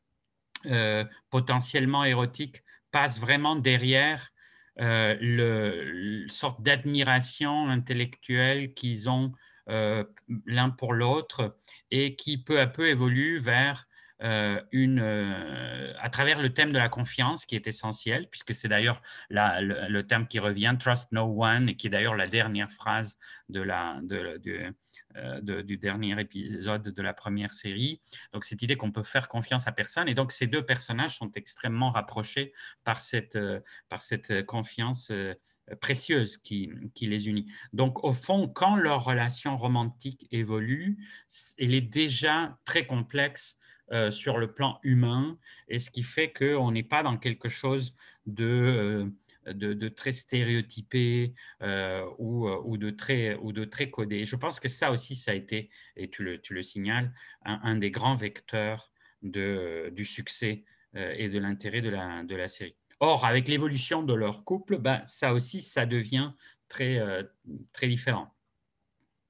potentiellement 1.29 2.03
érotique 2.03 2.63
passe 2.91 3.21
vraiment 3.21 3.55
derrière 3.55 4.31
le, 4.75 6.25
sorte 6.27 6.61
d'admiration 6.61 7.69
intellectuelle 7.69 8.73
qu'ils 8.73 9.07
ont 9.07 9.31
l'un 9.67 10.69
pour 10.71 10.93
l'autre 10.93 11.57
et 11.91 12.15
qui 12.15 12.37
peu 12.37 12.59
à 12.59 12.67
peu 12.67 12.89
évolue 12.89 13.37
vers 13.37 13.87
une, 14.19 14.99
euh, 14.99 15.93
à 15.99 16.09
travers 16.09 16.41
le 16.41 16.53
thème 16.53 16.71
de 16.71 16.77
la 16.77 16.89
confiance 16.89 17.45
qui 17.45 17.55
est 17.55 17.67
essentiel, 17.67 18.27
puisque 18.29 18.53
c'est 18.53 18.67
d'ailleurs 18.67 19.01
le, 19.29 19.87
le, 19.89 20.07
thème 20.07 20.27
qui 20.27 20.39
revient, 20.39 20.75
Trust 20.79 21.11
No 21.11 21.43
One, 21.43 21.69
et 21.69 21.75
qui 21.75 21.87
est 21.87 21.89
d'ailleurs 21.89 22.15
la 22.15 22.27
dernière 22.27 22.71
phrase 22.71 23.17
de 23.49 23.61
la, 23.61 23.99
de, 24.01 24.41
euh, 25.15 25.61
du 25.61 25.77
dernier 25.77 26.19
épisode 26.19 26.83
de 26.83 27.01
la 27.01 27.13
première 27.13 27.53
série. 27.53 28.01
Donc, 28.33 28.43
cette 28.43 28.61
idée 28.61 28.75
qu'on 28.75 28.91
peut 28.91 29.03
faire 29.03 29.27
confiance 29.27 29.67
à 29.67 29.71
personne. 29.71 30.07
Et 30.07 30.15
donc, 30.15 30.31
ces 30.31 30.47
deux 30.47 30.65
personnages 30.65 31.17
sont 31.17 31.31
extrêmement 31.33 31.91
rapprochés 31.91 32.53
par 32.83 33.01
cette, 33.01 33.37
par 33.89 34.01
cette 34.01 34.45
confiance 34.45 35.11
précieuse 35.81 36.37
qui, 36.37 36.71
qui, 36.95 37.07
les 37.07 37.27
unit. 37.27 37.45
Donc, 37.73 38.03
au 38.03 38.13
fond, 38.13 38.47
quand 38.47 38.75
leur 38.75 39.03
relation 39.03 39.57
romantique 39.57 40.27
évolue, 40.31 40.97
elle 41.57 41.73
est 41.73 41.81
déjà 41.81 42.57
très 42.65 42.87
complexe 42.87 43.57
euh, 43.93 44.11
sur 44.11 44.37
le 44.37 44.51
plan 44.51 44.79
humain, 44.83 45.37
et 45.69 45.79
ce 45.79 45.89
qui 45.89 46.03
fait 46.03 46.33
qu'on 46.33 46.71
n'est 46.71 46.83
pas 46.83 47.03
dans 47.03 47.17
quelque 47.17 47.47
chose 47.47 47.95
de, 48.25 49.09
euh, 49.47 49.89
très 49.91 50.11
stéréotypé 50.11 51.33
euh, 51.61 52.05
ou, 52.17 52.75
de 52.75 52.89
très, 52.89 53.89
codé. 53.89 54.25
Je 54.25 54.35
pense 54.35 54.59
que 54.59 54.67
ça 54.67 54.91
aussi, 54.91 55.15
ça 55.15 55.31
a 55.31 55.35
été, 55.35 55.69
et 55.95 56.09
tu 56.09 56.23
le, 56.23 56.61
signales, 56.61 57.13
un, 57.45 57.77
des 57.77 57.89
grands 57.89 58.15
vecteurs 58.15 58.91
du 59.21 60.03
succès 60.03 60.65
et 60.93 61.29
de 61.29 61.39
l'intérêt 61.39 61.81
de 61.81 61.89
la, 62.35 62.47
série. 62.49 62.75
Or, 62.99 63.25
avec 63.25 63.47
l'évolution 63.47 64.03
de 64.03 64.13
leur 64.13 64.43
couple, 64.43 64.79
ben, 64.79 65.01
ça 65.05 65.33
aussi, 65.33 65.61
ça 65.61 65.85
devient 65.85 66.33
très 66.67 67.07
différent. 67.83 68.33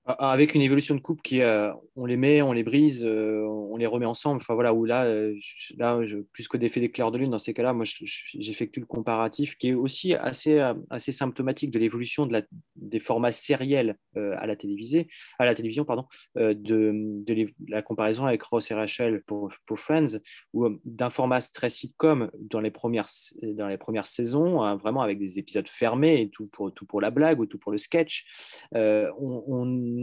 Avec 0.07 0.55
une 0.55 0.61
évolution 0.61 0.95
de 0.95 1.01
couple 1.01 1.21
qui, 1.21 1.41
euh, 1.41 1.73
on 1.97 2.05
les 2.05 2.15
met, 2.15 2.41
on 2.41 2.53
les 2.53 2.63
brise, 2.63 3.03
euh, 3.03 3.41
on 3.45 3.75
les 3.75 3.85
remet 3.85 4.05
ensemble. 4.05 4.37
Enfin 4.41 4.53
voilà, 4.53 4.73
où 4.73 4.85
là, 4.85 5.03
euh, 5.03 5.35
là 5.77 5.99
plus 6.31 6.47
que 6.47 6.55
d'effet 6.55 6.79
d'éclair 6.79 7.11
de 7.11 7.17
lune, 7.17 7.31
dans 7.31 7.39
ces 7.39 7.53
cas-là, 7.53 7.73
moi, 7.73 7.85
j'effectue 7.85 8.79
le 8.79 8.85
comparatif 8.85 9.57
qui 9.57 9.69
est 9.69 9.73
aussi 9.73 10.13
assez, 10.15 10.59
assez 10.89 11.11
symptomatique 11.11 11.71
de 11.71 11.79
l'évolution 11.79 12.27
des 12.75 12.99
formats 12.99 13.31
sériels 13.31 13.97
à 14.15 14.47
la 14.47 14.55
télévisée, 14.55 15.07
à 15.39 15.45
la 15.45 15.53
télévision, 15.53 15.85
pardon, 15.85 16.05
de, 16.35 17.53
la 17.67 17.81
comparaison 17.81 18.25
avec 18.25 18.41
Ross 18.43 18.71
et 18.71 18.73
Rachel 18.73 19.21
pour, 19.25 19.51
Friends, 19.75 20.19
ou 20.53 20.79
d'un 20.85 21.09
format 21.09 21.41
très 21.41 21.69
sitcom 21.69 22.31
dans 22.39 22.61
les 22.61 22.71
premières, 22.71 23.09
dans 23.41 23.67
les 23.67 23.77
premières 23.77 24.07
saisons, 24.07 24.61
hein, 24.63 24.77
vraiment 24.77 25.01
avec 25.01 25.19
des 25.19 25.37
épisodes 25.37 25.67
fermés 25.67 26.21
et 26.21 26.29
tout 26.29 26.47
pour, 26.47 26.73
tout 26.73 26.85
pour 26.85 27.01
la 27.01 27.11
blague 27.11 27.39
ou 27.39 27.45
tout 27.45 27.59
pour 27.59 27.71
le 27.71 27.77
sketch. 27.77 28.25
on 28.73 29.96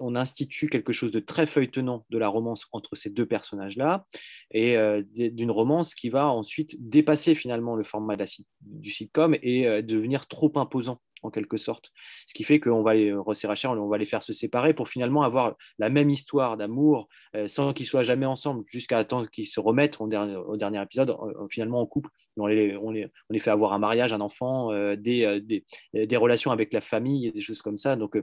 on, 0.00 0.14
institue 0.14 0.68
quelque 0.68 0.92
chose 0.92 1.12
de 1.12 1.20
très 1.20 1.46
feuilletonnant 1.46 2.04
de 2.10 2.18
la 2.18 2.28
romance 2.28 2.66
entre 2.72 2.96
ces 2.96 3.10
deux 3.10 3.26
personnages-là, 3.26 4.06
et 4.50 4.76
euh, 4.76 5.02
d'une 5.14 5.50
romance 5.50 5.94
qui 5.94 6.08
va 6.08 6.28
ensuite 6.28 6.76
dépasser 6.88 7.34
finalement 7.34 7.76
le 7.76 7.82
format 7.82 8.16
du 8.60 8.90
sitcom 8.90 9.36
et 9.42 9.66
euh, 9.66 9.82
devenir 9.82 10.26
trop 10.26 10.52
imposant 10.56 11.00
en 11.22 11.30
quelque 11.30 11.58
sorte. 11.58 11.92
Ce 12.26 12.32
qui 12.32 12.44
fait 12.44 12.60
qu'on 12.60 12.82
va 12.82 12.94
les 12.94 13.12
on 13.12 13.88
va 13.88 13.98
les 13.98 14.04
faire 14.06 14.22
se 14.22 14.32
séparer 14.32 14.72
pour 14.72 14.88
finalement 14.88 15.22
avoir 15.22 15.54
la 15.78 15.90
même 15.90 16.08
histoire 16.08 16.56
d'amour 16.56 17.08
euh, 17.36 17.46
sans 17.46 17.74
qu'ils 17.74 17.84
soient 17.84 18.04
jamais 18.04 18.24
ensemble, 18.24 18.64
jusqu'à 18.66 18.96
attendre 18.96 19.28
qu'ils 19.28 19.46
se 19.46 19.60
remettent 19.60 20.00
au 20.00 20.06
dernier, 20.08 20.82
épisode, 20.82 21.14
finalement 21.50 21.80
en 21.82 21.86
couple. 21.86 22.08
On 22.38 22.46
les, 22.46 22.74
on, 22.76 22.90
les, 22.90 23.10
fait 23.38 23.50
avoir 23.50 23.74
un 23.74 23.78
mariage, 23.78 24.14
un 24.14 24.20
enfant, 24.22 24.72
des, 24.94 25.62
des, 25.92 26.16
relations 26.16 26.52
avec 26.52 26.72
la 26.72 26.80
famille, 26.80 27.30
des 27.32 27.42
choses 27.42 27.60
comme 27.60 27.76
ça. 27.76 27.96
Donc 27.96 28.16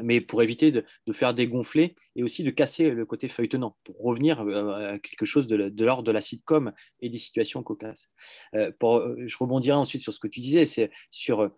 mais 0.00 0.20
pour 0.20 0.42
éviter 0.42 0.70
de, 0.70 0.84
faire 1.12 1.34
dégonfler 1.34 1.94
et 2.16 2.22
aussi 2.22 2.42
de 2.42 2.50
casser 2.50 2.90
le 2.90 3.04
côté 3.04 3.28
feuilletonnant, 3.28 3.76
pour 3.84 4.00
revenir 4.00 4.40
euh, 4.40 4.94
à 4.94 4.98
quelque 4.98 5.24
chose 5.24 5.46
de, 5.46 5.84
l'ordre 5.84 6.04
de 6.04 6.12
la 6.12 6.20
sitcom 6.20 6.72
et 7.00 7.10
des 7.10 7.18
situations 7.18 7.62
cocasses. 7.62 8.08
Euh, 8.54 8.72
euh, 8.82 9.16
je 9.26 9.36
rebondirai 9.38 9.76
ensuite 9.76 10.02
sur 10.02 10.12
ce 10.12 10.20
que 10.20 10.28
tu 10.28 10.40
disais, 10.40 10.64
c'est 10.64 10.90
sur 11.10 11.50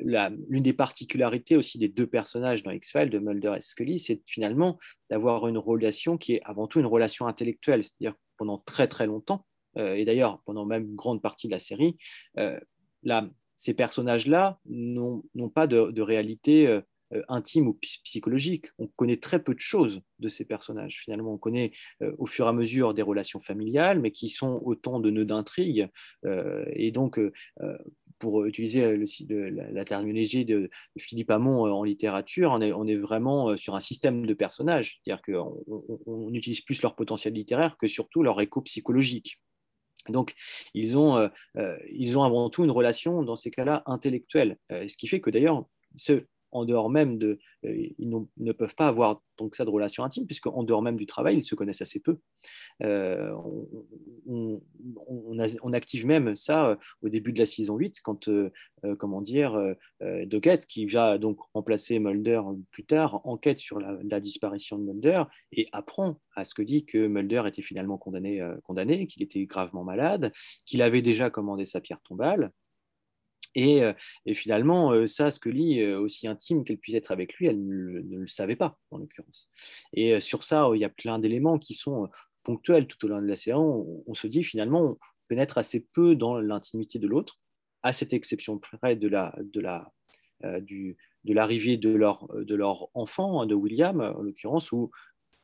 l'une 0.00 0.62
des 0.62 0.72
particularités 0.72 1.56
aussi 1.56 1.76
des 1.78 1.88
deux 1.88 2.06
personnages 2.06 2.62
dans 2.62 2.70
X-Files, 2.70 3.10
de 3.10 3.18
Mulder 3.18 3.54
et 3.56 3.60
Scully, 3.60 3.98
c'est 3.98 4.22
finalement 4.24 4.78
d'avoir 5.10 5.48
une 5.48 5.58
relation 5.58 6.16
qui 6.16 6.34
est 6.34 6.42
avant 6.44 6.68
tout 6.68 6.78
une 6.78 6.86
relation 6.86 7.26
intellectuelle, 7.26 7.82
c'est-à-dire 7.82 8.14
pendant 8.36 8.58
très 8.58 8.86
très 8.86 9.06
longtemps, 9.06 9.44
et 9.76 10.04
d'ailleurs 10.04 10.40
pendant 10.44 10.66
même 10.66 10.84
une 10.84 10.94
grande 10.94 11.20
partie 11.20 11.48
de 11.48 11.52
la 11.52 11.58
série, 11.58 11.96
ces 13.56 13.74
personnages-là 13.74 14.60
n'ont 14.66 15.50
pas 15.52 15.66
de, 15.66 15.90
de 15.90 16.02
réalité 16.02 16.80
euh, 17.14 17.22
intime 17.28 17.68
ou 17.68 17.74
psychologique. 17.74 18.66
On 18.78 18.88
connaît 18.88 19.18
très 19.18 19.40
peu 19.40 19.54
de 19.54 19.60
choses 19.60 20.00
de 20.18 20.26
ces 20.26 20.44
personnages. 20.44 20.98
Finalement, 21.04 21.34
on 21.34 21.38
connaît 21.38 21.70
euh, 22.02 22.12
au 22.18 22.26
fur 22.26 22.46
et 22.46 22.48
à 22.48 22.52
mesure 22.52 22.94
des 22.94 23.02
relations 23.02 23.38
familiales, 23.38 24.00
mais 24.00 24.10
qui 24.10 24.28
sont 24.28 24.60
autant 24.64 24.98
de 24.98 25.10
nœuds 25.10 25.24
d'intrigue. 25.24 25.88
Euh, 26.24 26.64
et 26.72 26.90
donc, 26.90 27.20
pour 28.18 28.44
utiliser 28.44 28.96
le, 28.96 29.48
la, 29.50 29.84
terminologie 29.84 30.44
de, 30.44 30.68
Philippe 30.98 31.30
Hamon 31.30 31.72
en 31.72 31.84
littérature, 31.84 32.50
on 32.50 32.60
est, 32.60 32.72
on 32.72 32.86
est, 32.86 32.96
vraiment 32.96 33.56
sur 33.56 33.76
un 33.76 33.80
système 33.80 34.26
de 34.26 34.34
personnages. 34.34 35.00
C'est-à-dire 35.04 35.22
qu'on 35.22 35.62
on, 36.06 36.34
utilise 36.34 36.60
plus 36.60 36.82
leur 36.82 36.96
potentiel 36.96 37.34
littéraire 37.34 37.76
que 37.76 37.86
surtout 37.86 38.22
leur 38.22 38.40
écho 38.40 38.62
psychologique. 38.62 39.40
Donc, 40.08 40.34
ils 40.74 40.98
ont, 40.98 41.30
ils 41.90 42.18
ont 42.18 42.24
avant 42.24 42.48
tout 42.50 42.64
une 42.64 42.70
relation, 42.70 43.22
dans 43.22 43.36
ces 43.36 43.50
cas-là, 43.50 43.82
intellectuelle. 43.86 44.56
ce 44.70 44.96
qui 44.96 45.08
fait 45.08 45.20
que 45.20 45.30
d'ailleurs, 45.30 45.66
ce, 45.94 46.24
en 46.56 46.64
dehors 46.64 46.90
même 46.90 47.18
de, 47.18 47.38
euh, 47.64 47.88
ils 47.98 48.26
ne 48.38 48.52
peuvent 48.52 48.74
pas 48.74 48.88
avoir 48.88 49.22
tant 49.36 49.48
que 49.48 49.56
ça 49.56 49.64
de 49.64 49.70
relations 49.70 50.04
intimes, 50.04 50.26
puisque 50.26 50.46
en 50.46 50.62
dehors 50.62 50.82
même 50.82 50.96
du 50.96 51.06
travail, 51.06 51.36
ils 51.36 51.44
se 51.44 51.54
connaissent 51.54 51.82
assez 51.82 52.00
peu. 52.00 52.18
Euh, 52.82 53.34
on, 54.26 54.60
active 55.72 56.06
même 56.06 56.36
ça 56.36 56.70
euh, 56.70 56.76
au 57.02 57.08
début 57.08 57.32
de 57.32 57.38
la 57.38 57.46
saison 57.46 57.76
8, 57.76 58.00
quand, 58.02 58.30
comment 58.98 59.20
dire, 59.20 59.74
Doggett, 60.00 60.64
qui 60.66 60.86
va 60.86 61.18
donc 61.18 61.38
remplacer 61.52 61.98
Mulder 61.98 62.40
plus 62.70 62.84
tard, 62.84 63.20
enquête 63.26 63.58
sur 63.58 63.78
la, 63.78 64.20
disparition 64.20 64.78
de 64.78 64.84
Mulder 64.84 65.24
et 65.52 65.66
apprend 65.72 66.20
à 66.34 66.44
ce 66.44 66.54
que 66.54 66.62
dit 66.62 66.86
que 66.86 67.06
Mulder 67.06 67.42
était 67.46 67.62
finalement 67.62 67.98
condamné, 67.98 68.42
condamné 68.64 69.06
qu'il 69.06 69.22
était 69.22 69.44
gravement 69.44 69.84
malade, 69.84 70.32
qu'il 70.64 70.80
avait 70.82 71.02
déjà 71.02 71.28
commandé 71.28 71.64
sa 71.64 71.80
pierre 71.80 72.00
tombale, 72.02 72.52
euh, 73.56 73.92
et, 74.24 74.34
finalement, 74.34 74.92
euh, 74.92 75.06
ça, 75.06 75.30
Scully, 75.30 75.80
euh, 75.80 75.98
aussi 76.00 76.28
intime 76.28 76.64
qu'elle 76.64 76.78
puisse 76.78 76.94
être 76.94 77.10
avec 77.10 77.34
lui, 77.34 77.46
elle 77.46 77.64
ne, 77.64 78.00
le 78.00 78.26
savait 78.26 78.56
pas, 78.56 78.78
en 78.90 78.98
l'occurrence. 78.98 79.50
Et 79.92 80.20
sur 80.20 80.42
ça, 80.42 80.68
il 80.74 80.80
y 80.80 80.84
a 80.84 80.88
plein 80.88 81.18
d'éléments 81.18 81.58
qui 81.58 81.74
sont 81.74 82.08
ponctuels 82.42 82.86
tout 82.86 83.04
au 83.04 83.08
long 83.08 83.20
de 83.20 83.26
la 83.26 83.36
série. 83.36 83.58
On, 83.58 84.14
se 84.14 84.26
dit 84.26 84.42
finalement, 84.42 84.82
on 84.82 84.98
pénètre 85.28 85.58
assez 85.58 85.86
peu 85.92 86.14
dans 86.14 86.38
l'intimité 86.38 86.98
de 86.98 87.06
l'autre, 87.06 87.40
à 87.82 87.92
cette 87.92 88.12
exception 88.12 88.58
près 88.58 88.96
de 88.96 89.08
la, 89.08 89.34
de 89.40 89.60
la, 89.60 89.92
du, 90.60 90.96
de 91.24 91.34
l'arrivée 91.34 91.76
de 91.76 91.90
leur, 91.90 92.28
de 92.34 92.54
leur 92.54 92.88
enfant, 92.94 93.40
hein, 93.40 93.46
de 93.46 93.54
William, 93.54 94.00
en 94.00 94.22
l'occurrence, 94.22 94.70
où 94.72 94.90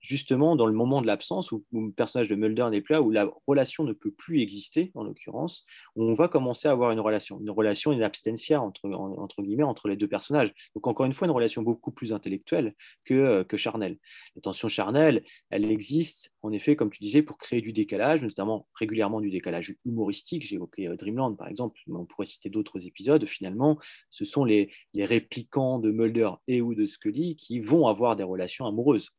justement 0.02 0.56
dans 0.56 0.66
le 0.66 0.72
moment 0.72 1.00
de 1.00 1.06
l'absence, 1.06 1.52
où, 1.52 1.64
le 1.72 1.92
personnage 1.92 2.28
de 2.28 2.34
Mulder 2.34 2.68
n'est 2.70 2.80
plus 2.80 2.94
là, 2.94 3.02
où 3.02 3.10
la 3.10 3.30
relation 3.46 3.84
ne 3.84 3.92
peut 3.92 4.10
plus 4.10 4.40
exister, 4.40 4.90
en 4.94 5.04
l'occurrence, 5.04 5.64
on 5.96 6.12
va 6.12 6.28
commencer 6.28 6.68
à 6.68 6.72
avoir 6.72 6.90
une 6.90 7.00
relation, 7.00 7.40
une 7.40 7.50
relation, 7.50 7.92
une 7.92 8.02
abstentia, 8.02 8.60
entre, 8.60 8.90
entre 8.90 9.42
guillemets, 9.42 9.62
entre 9.62 9.88
les 9.88 9.96
deux 9.96 10.08
personnages. 10.08 10.52
Donc 10.74 10.86
encore 10.86 11.06
une 11.06 11.12
fois, 11.12 11.26
une 11.26 11.32
relation 11.32 11.62
beaucoup 11.62 11.92
plus 11.92 12.12
intellectuelle 12.12 12.74
que, 13.04 13.14
euh, 13.14 13.44
que 13.44 13.56
charnelle. 13.56 13.98
La 14.34 14.42
tension 14.42 14.68
charnelle, 14.68 15.24
elle 15.50 15.70
existe, 15.70 16.32
en 16.42 16.52
effet, 16.52 16.74
comme 16.74 16.90
tu 16.90 17.02
disais, 17.02 17.22
pour 17.22 17.38
créer 17.38 17.60
du 17.60 17.72
décalage, 17.72 18.22
notamment 18.22 18.68
régulièrement 18.74 19.20
du 19.20 19.30
décalage 19.30 19.76
humoristique. 19.84 20.42
J'ai 20.44 20.56
évoqué 20.56 20.88
euh, 20.88 20.96
Dreamland, 20.96 21.36
par 21.36 21.48
exemple, 21.48 21.80
mais 21.86 21.96
on 21.96 22.04
pourrait 22.04 22.26
citer 22.26 22.50
d'autres 22.50 22.86
épisodes. 22.86 23.24
Finalement, 23.24 23.78
ce 24.10 24.24
sont 24.24 24.44
les, 24.44 24.72
les 24.94 25.04
réplicants 25.04 25.78
de 25.78 25.92
Mulder 25.92 26.30
et 26.48 26.60
ou 26.60 26.74
de 26.74 26.86
Scully 26.86 27.36
qui 27.36 27.60
vont 27.60 27.86
avoir 27.86 28.16
des 28.16 28.24
relations 28.24 28.66
amoureuses 28.66 29.10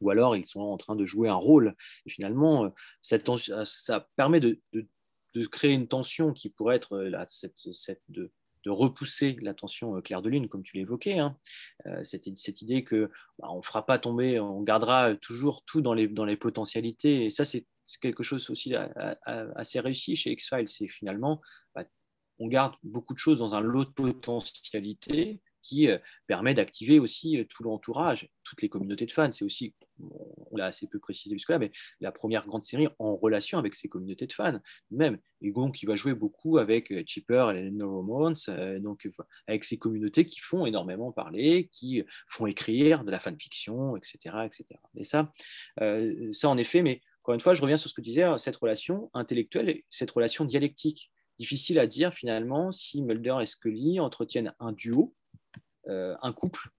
ou 0.00 0.10
alors 0.10 0.36
ils 0.36 0.44
sont 0.44 0.60
en 0.60 0.76
train 0.76 0.96
de 0.96 1.04
jouer 1.04 1.28
un 1.28 1.34
rôle. 1.34 1.74
Et 2.06 2.10
finalement, 2.10 2.64
euh, 2.64 3.18
euh, 3.28 3.64
ça 3.64 4.08
permet 4.16 4.40
de, 4.40 4.60
créer 5.50 5.72
une 5.72 5.88
tension 5.88 6.32
qui 6.32 6.50
pourrait 6.50 6.76
être 6.76 6.96
euh, 6.96 7.24
cette, 7.26 8.02
de, 8.08 8.30
repousser 8.66 9.36
la 9.42 9.52
tension 9.52 10.00
clair 10.00 10.22
de 10.22 10.30
lune, 10.30 10.48
comme 10.48 10.62
tu 10.62 10.76
l'évoquais. 10.78 11.18
Hein. 11.18 11.36
cette, 12.02 12.26
idée 12.62 12.82
que 12.82 13.10
bah, 13.38 13.48
on 13.50 13.58
ne 13.58 13.62
fera 13.62 13.84
pas 13.84 13.98
tomber, 13.98 14.40
on 14.40 14.62
gardera 14.62 15.14
toujours 15.16 15.64
tout 15.66 15.82
dans 15.82 15.92
les, 15.92 16.08
dans 16.08 16.24
les 16.24 16.38
potentialités. 16.38 17.26
Et 17.26 17.30
ça, 17.30 17.44
c'est 17.44 17.66
quelque 18.00 18.22
chose 18.22 18.48
aussi 18.48 18.74
assez 19.24 19.80
réussi 19.80 20.16
chez 20.16 20.32
X-Files. 20.32 20.70
C'est 20.70 20.88
finalement, 20.88 21.42
bah, 21.74 21.84
on 22.38 22.48
garde 22.48 22.74
beaucoup 22.82 23.12
de 23.12 23.18
choses 23.18 23.38
dans 23.38 23.54
un 23.54 23.60
lot 23.60 23.84
de 23.84 23.90
potentialités 23.90 25.42
qui 25.64 25.88
permet 26.26 26.54
d'activer 26.54 27.00
aussi 27.00 27.44
tout 27.48 27.64
l'entourage, 27.64 28.28
toutes 28.44 28.62
les 28.62 28.68
communautés 28.68 29.06
de 29.06 29.12
fans. 29.12 29.32
C'est 29.32 29.44
aussi 29.44 29.74
on 29.98 30.56
l'a 30.56 30.66
assez 30.66 30.86
peu 30.86 30.98
précisé 30.98 31.34
jusque-là, 31.34 31.58
mais 31.58 31.70
la 32.00 32.12
première 32.12 32.46
grande 32.46 32.64
série 32.64 32.88
en 32.98 33.16
relation 33.16 33.58
avec 33.58 33.74
ses 33.74 33.88
communautés 33.88 34.26
de 34.26 34.32
fans. 34.32 34.60
Même 34.90 35.18
Egon 35.40 35.70
qui 35.70 35.86
va 35.86 35.94
jouer 35.94 36.14
beaucoup 36.14 36.58
avec 36.58 36.90
euh, 36.90 37.02
Chipper 37.06 37.52
et 37.54 37.70
No 37.70 37.90
Romance, 37.90 38.48
euh, 38.48 38.78
donc 38.78 39.06
euh, 39.06 39.12
avec 39.46 39.64
ces 39.64 39.78
communautés 39.78 40.26
qui 40.26 40.40
font 40.40 40.66
énormément 40.66 41.12
parler, 41.12 41.68
qui 41.72 42.02
font 42.26 42.46
écrire 42.46 43.04
de 43.04 43.10
la 43.10 43.20
fanfiction, 43.20 43.96
etc. 43.96 44.18
etc. 44.44 44.64
Et 44.96 45.04
ça, 45.04 45.30
ça 46.32 46.48
en 46.48 46.56
effet, 46.56 46.82
mais 46.82 47.00
encore 47.22 47.34
une 47.34 47.40
fois, 47.40 47.54
je 47.54 47.62
reviens 47.62 47.76
sur 47.76 47.88
ce 47.88 47.94
que 47.94 48.02
tu 48.02 48.10
disais, 48.10 48.26
cette 48.38 48.56
relation 48.56 49.10
intellectuelle, 49.14 49.80
cette 49.88 50.10
relation 50.10 50.44
dialectique. 50.44 51.10
Difficile 51.38 51.80
à 51.80 51.86
dire 51.86 52.14
finalement 52.14 52.70
si 52.70 53.02
Mulder 53.02 53.38
et 53.40 53.46
Scully 53.46 53.98
entretiennent 53.98 54.54
un 54.60 54.72
duo, 54.72 55.14
un 55.88 56.32
couple, 56.32 56.70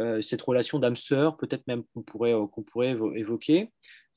euh, 0.00 0.22
cette 0.22 0.42
relation 0.42 0.78
d'âme-sœur, 0.78 1.36
peut-être 1.36 1.66
même 1.66 1.84
qu'on 1.94 2.02
pourrait, 2.02 2.34
euh, 2.34 2.46
qu'on 2.46 2.62
pourrait 2.62 2.96
évoquer. 3.14 3.70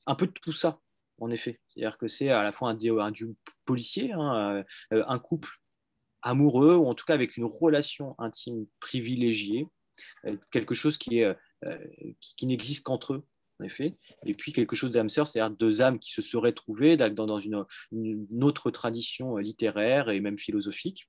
Un 0.06 0.14
peu 0.14 0.26
de 0.26 0.32
tout 0.32 0.52
ça, 0.52 0.80
en 1.18 1.30
effet. 1.30 1.60
C'est-à-dire 1.68 1.98
que 1.98 2.08
c'est 2.08 2.30
à 2.30 2.42
la 2.42 2.52
fois 2.52 2.70
un, 2.70 2.78
un 2.98 3.12
policier, 3.64 4.12
hein, 4.12 4.64
euh, 4.92 5.04
un 5.06 5.18
couple 5.18 5.50
amoureux, 6.22 6.76
ou 6.76 6.86
en 6.86 6.94
tout 6.94 7.04
cas 7.04 7.14
avec 7.14 7.36
une 7.36 7.44
relation 7.44 8.14
intime 8.18 8.66
privilégiée, 8.80 9.68
quelque 10.50 10.74
chose 10.74 10.98
qui, 10.98 11.22
n'existe 12.42 12.84
qu'entre 12.84 13.14
eux, 13.14 13.26
en 13.60 13.64
effet, 13.64 13.96
et 14.24 14.34
puis 14.34 14.52
quelque 14.52 14.74
chose 14.74 14.90
d'âme 14.90 15.08
sœur, 15.08 15.28
c'est-à-dire 15.28 15.56
deux 15.56 15.82
âmes 15.82 15.98
qui 16.00 16.10
se 16.10 16.22
seraient 16.22 16.52
trouvées 16.52 16.96
dans, 16.96 17.38
une, 17.38 17.64
autre 18.42 18.70
tradition 18.70 19.36
littéraire 19.36 20.08
et 20.08 20.20
même 20.20 20.38
philosophique. 20.38 21.08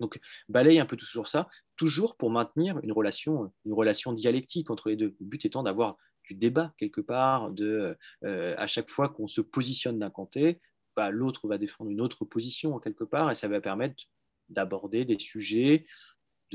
Donc, 0.00 0.18
balaye 0.48 0.78
un 0.78 0.86
peu 0.86 0.96
toujours 0.96 1.26
ça, 1.26 1.48
toujours 1.76 2.16
pour 2.16 2.30
maintenir 2.30 2.78
une 2.82 2.92
relation, 2.92 3.52
une 3.64 3.72
relation 3.72 4.12
dialectique 4.12 4.70
entre 4.70 4.88
les 4.88 4.96
deux. 4.96 5.14
Le 5.20 5.26
but 5.26 5.44
étant 5.44 5.62
d'avoir 5.62 5.96
du 6.24 6.34
débat 6.34 6.72
quelque 6.78 7.00
part, 7.00 7.50
de, 7.50 7.96
euh, 8.24 8.54
à 8.56 8.66
chaque 8.66 8.90
fois 8.90 9.08
qu'on 9.08 9.26
se 9.26 9.40
positionne 9.40 9.98
d'un 9.98 10.10
côté, 10.10 10.60
bah, 10.96 11.10
l'autre 11.10 11.48
va 11.48 11.58
défendre 11.58 11.90
une 11.90 12.00
autre 12.00 12.24
position 12.24 12.78
quelque 12.78 13.04
part, 13.04 13.30
et 13.30 13.34
ça 13.34 13.48
va 13.48 13.60
permettre 13.60 14.04
d'aborder 14.48 15.04
des 15.04 15.18
sujets 15.18 15.84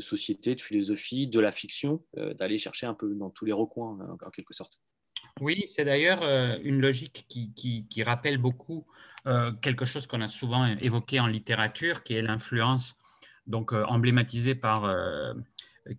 société, 0.01 0.55
de 0.55 0.61
philosophie, 0.61 1.27
de 1.27 1.39
la 1.39 1.51
fiction, 1.51 2.03
d'aller 2.13 2.57
chercher 2.57 2.85
un 2.85 2.93
peu 2.93 3.13
dans 3.15 3.29
tous 3.29 3.45
les 3.45 3.51
recoins, 3.51 3.97
en 4.25 4.29
quelque 4.29 4.53
sorte. 4.53 4.79
Oui, 5.41 5.63
c'est 5.67 5.85
d'ailleurs 5.85 6.23
une 6.63 6.79
logique 6.79 7.25
qui, 7.27 8.03
rappelle 8.03 8.37
beaucoup 8.37 8.85
quelque 9.61 9.85
chose 9.85 10.07
qu'on 10.07 10.21
a 10.21 10.27
souvent 10.27 10.65
évoqué 10.65 11.19
en 11.19 11.27
littérature, 11.27 12.03
qui 12.03 12.13
est 12.13 12.21
l'influence 12.21 12.95
donc 13.49 13.73
emblématisée 13.73 14.55
par 14.55 14.89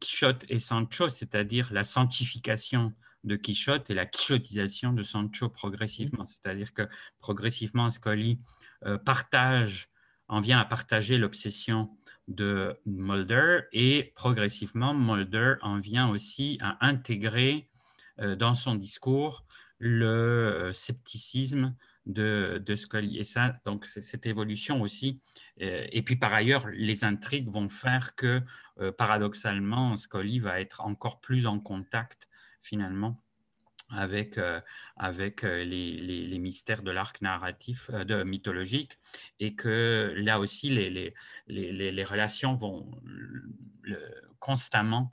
Quichotte 0.00 0.46
et 0.48 0.58
Sancho, 0.58 1.08
c'est-à-dire 1.08 1.68
la 1.72 1.84
sanctification 1.84 2.94
de 3.24 3.36
Quichotte 3.36 3.90
et 3.90 3.94
la 3.94 4.06
quichotisation 4.06 4.92
de 4.92 5.02
Sancho 5.02 5.48
progressivement. 5.48 6.24
C'est-à-dire 6.24 6.72
que 6.72 6.88
progressivement, 7.18 7.90
Scully 7.90 8.40
euh, 8.86 8.98
partage, 8.98 9.88
en 10.28 10.40
vient 10.40 10.60
à 10.60 10.64
partager 10.64 11.18
l'obsession 11.18 11.90
de 12.28 12.78
Mulder 12.86 13.62
et 13.72 14.12
progressivement, 14.14 14.94
Mulder 14.94 15.54
en 15.62 15.80
vient 15.80 16.08
aussi 16.08 16.58
à 16.60 16.86
intégrer 16.86 17.68
euh, 18.20 18.36
dans 18.36 18.54
son 18.54 18.76
discours 18.76 19.44
le 19.78 20.06
euh, 20.06 20.72
scepticisme 20.72 21.74
de, 22.06 22.62
de, 22.64 22.74
Scully. 22.74 23.18
Et 23.18 23.24
ça, 23.24 23.56
donc, 23.64 23.86
cette 23.86 24.26
évolution 24.26 24.80
aussi. 24.80 25.20
et 25.58 26.02
puis, 26.02 26.16
par 26.16 26.32
ailleurs, 26.32 26.66
les 26.68 27.04
intrigues 27.04 27.48
vont 27.48 27.68
faire 27.68 28.14
que, 28.14 28.40
paradoxalement, 28.96 29.96
Scully 29.96 30.38
va 30.38 30.60
être 30.60 30.80
encore 30.80 31.20
plus 31.20 31.46
en 31.46 31.60
contact 31.60 32.28
finalement 32.62 33.22
avec, 33.90 34.38
euh, 34.38 34.60
avec 34.96 35.44
euh, 35.44 35.64
les, 35.64 36.26
les, 36.26 36.38
mystères 36.38 36.82
de 36.82 36.90
l'arc 36.90 37.20
narratif 37.20 37.90
euh, 37.92 38.04
de, 38.04 38.22
mythologique 38.22 38.98
et 39.38 39.54
que 39.54 40.14
là 40.16 40.38
aussi 40.38 40.70
les, 40.70 41.14
les 41.48 42.04
relations 42.04 42.54
vont 42.54 42.90
constamment 44.38 45.12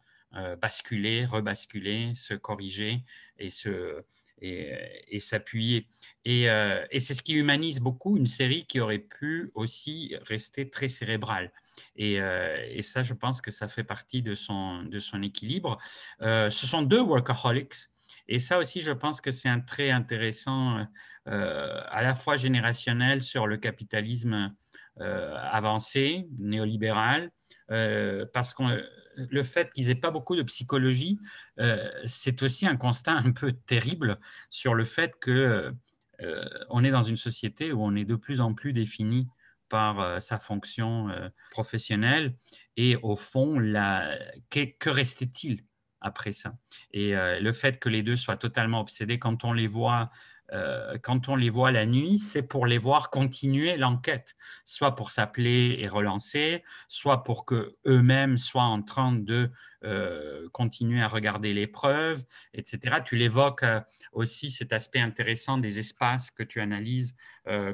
basculer, 0.61 1.25
rebasculer, 1.25 2.13
se 2.13 2.35
corriger 2.35 3.03
et 3.39 3.49
se, 3.49 4.03
et, 4.41 5.19
s'appuyer. 5.19 5.87
Et, 6.25 6.43
et 6.91 6.99
c'est 6.99 7.13
ce 7.13 7.21
qui 7.21 7.33
humanise 7.33 7.79
beaucoup 7.79 8.17
une 8.17 8.27
série 8.27 8.65
qui 8.65 8.79
aurait 8.79 8.99
pu 8.99 9.51
aussi 9.55 10.15
rester 10.27 10.69
très 10.69 10.87
cérébrale. 10.87 11.51
Et, 11.95 12.15
et, 12.15 12.81
ça, 12.81 13.03
je 13.03 13.13
pense 13.13 13.41
que 13.41 13.51
ça 13.51 13.67
fait 13.67 13.83
partie 13.83 14.21
de 14.21 14.35
son, 14.35 14.89
équilibre. 15.23 15.77
ce 16.19 16.49
sont 16.49 16.81
deux 16.81 17.01
workaholics. 17.01 17.89
Et 18.27 18.39
ça 18.39 18.59
aussi, 18.59 18.81
je 18.81 18.91
pense 18.91 19.21
que 19.21 19.31
c'est 19.31 19.49
un 19.49 19.61
trait 19.61 19.89
intéressant, 19.89 20.85
à 21.25 22.01
la 22.01 22.15
fois 22.15 22.35
générationnel 22.35 23.21
sur 23.21 23.47
le 23.47 23.57
capitalisme 23.57 24.53
avancé, 24.99 26.27
néolibéral, 26.37 27.31
parce 27.67 28.53
que 28.53 28.63
le 29.17 29.43
fait 29.43 29.71
qu'ils 29.73 29.87
n'aient 29.87 29.95
pas 29.95 30.11
beaucoup 30.11 30.35
de 30.35 30.43
psychologie, 30.43 31.19
c'est 32.05 32.43
aussi 32.43 32.67
un 32.67 32.77
constat 32.77 33.13
un 33.13 33.31
peu 33.31 33.51
terrible 33.51 34.19
sur 34.49 34.73
le 34.73 34.85
fait 34.85 35.13
que 35.19 35.73
on 36.69 36.83
est 36.83 36.91
dans 36.91 37.03
une 37.03 37.17
société 37.17 37.71
où 37.71 37.83
on 37.83 37.95
est 37.95 38.05
de 38.05 38.15
plus 38.15 38.41
en 38.41 38.53
plus 38.53 38.73
défini 38.73 39.27
par 39.69 39.99
euh, 39.99 40.19
sa 40.19 40.39
fonction 40.39 41.09
euh, 41.09 41.29
professionnelle. 41.51 42.35
Et 42.75 42.95
au 42.97 43.15
fond, 43.15 43.57
que, 44.49 44.65
que 44.77 44.89
restait-il 44.89 45.63
après 46.01 46.31
ça? 46.31 46.53
Et 46.91 47.15
euh, 47.15 47.39
le 47.39 47.51
fait 47.51 47.79
que 47.79 47.89
les 47.89 48.03
deux 48.03 48.15
soient 48.15 48.37
totalement 48.37 48.81
obsédés, 48.81 49.19
quand 49.19 49.43
on 49.43 49.53
les 49.53 49.67
voit 49.67 50.11
quand 51.03 51.29
on 51.29 51.35
les 51.35 51.49
voit 51.49 51.71
la 51.71 51.85
nuit, 51.85 52.19
c'est 52.19 52.41
pour 52.41 52.65
les 52.65 52.77
voir 52.77 53.09
continuer 53.09 53.75
l'enquête, 53.75 54.35
soit 54.65 54.95
pour 54.95 55.11
s'appeler 55.11 55.77
et 55.79 55.87
relancer, 55.87 56.63
soit 56.87 57.23
pour 57.23 57.45
que 57.45 57.75
eux-mêmes 57.85 58.37
soient 58.37 58.63
en 58.63 58.81
train 58.81 59.11
de 59.11 59.51
continuer 60.53 61.01
à 61.01 61.07
regarder 61.07 61.53
les 61.53 61.67
preuves, 61.67 62.23
etc. 62.53 62.97
Tu 63.03 63.17
l'évoques 63.17 63.65
aussi 64.13 64.49
cet 64.49 64.71
aspect 64.71 65.01
intéressant 65.01 65.57
des 65.57 65.79
espaces 65.79 66.31
que 66.31 66.43
tu 66.43 66.61
analyses 66.61 67.15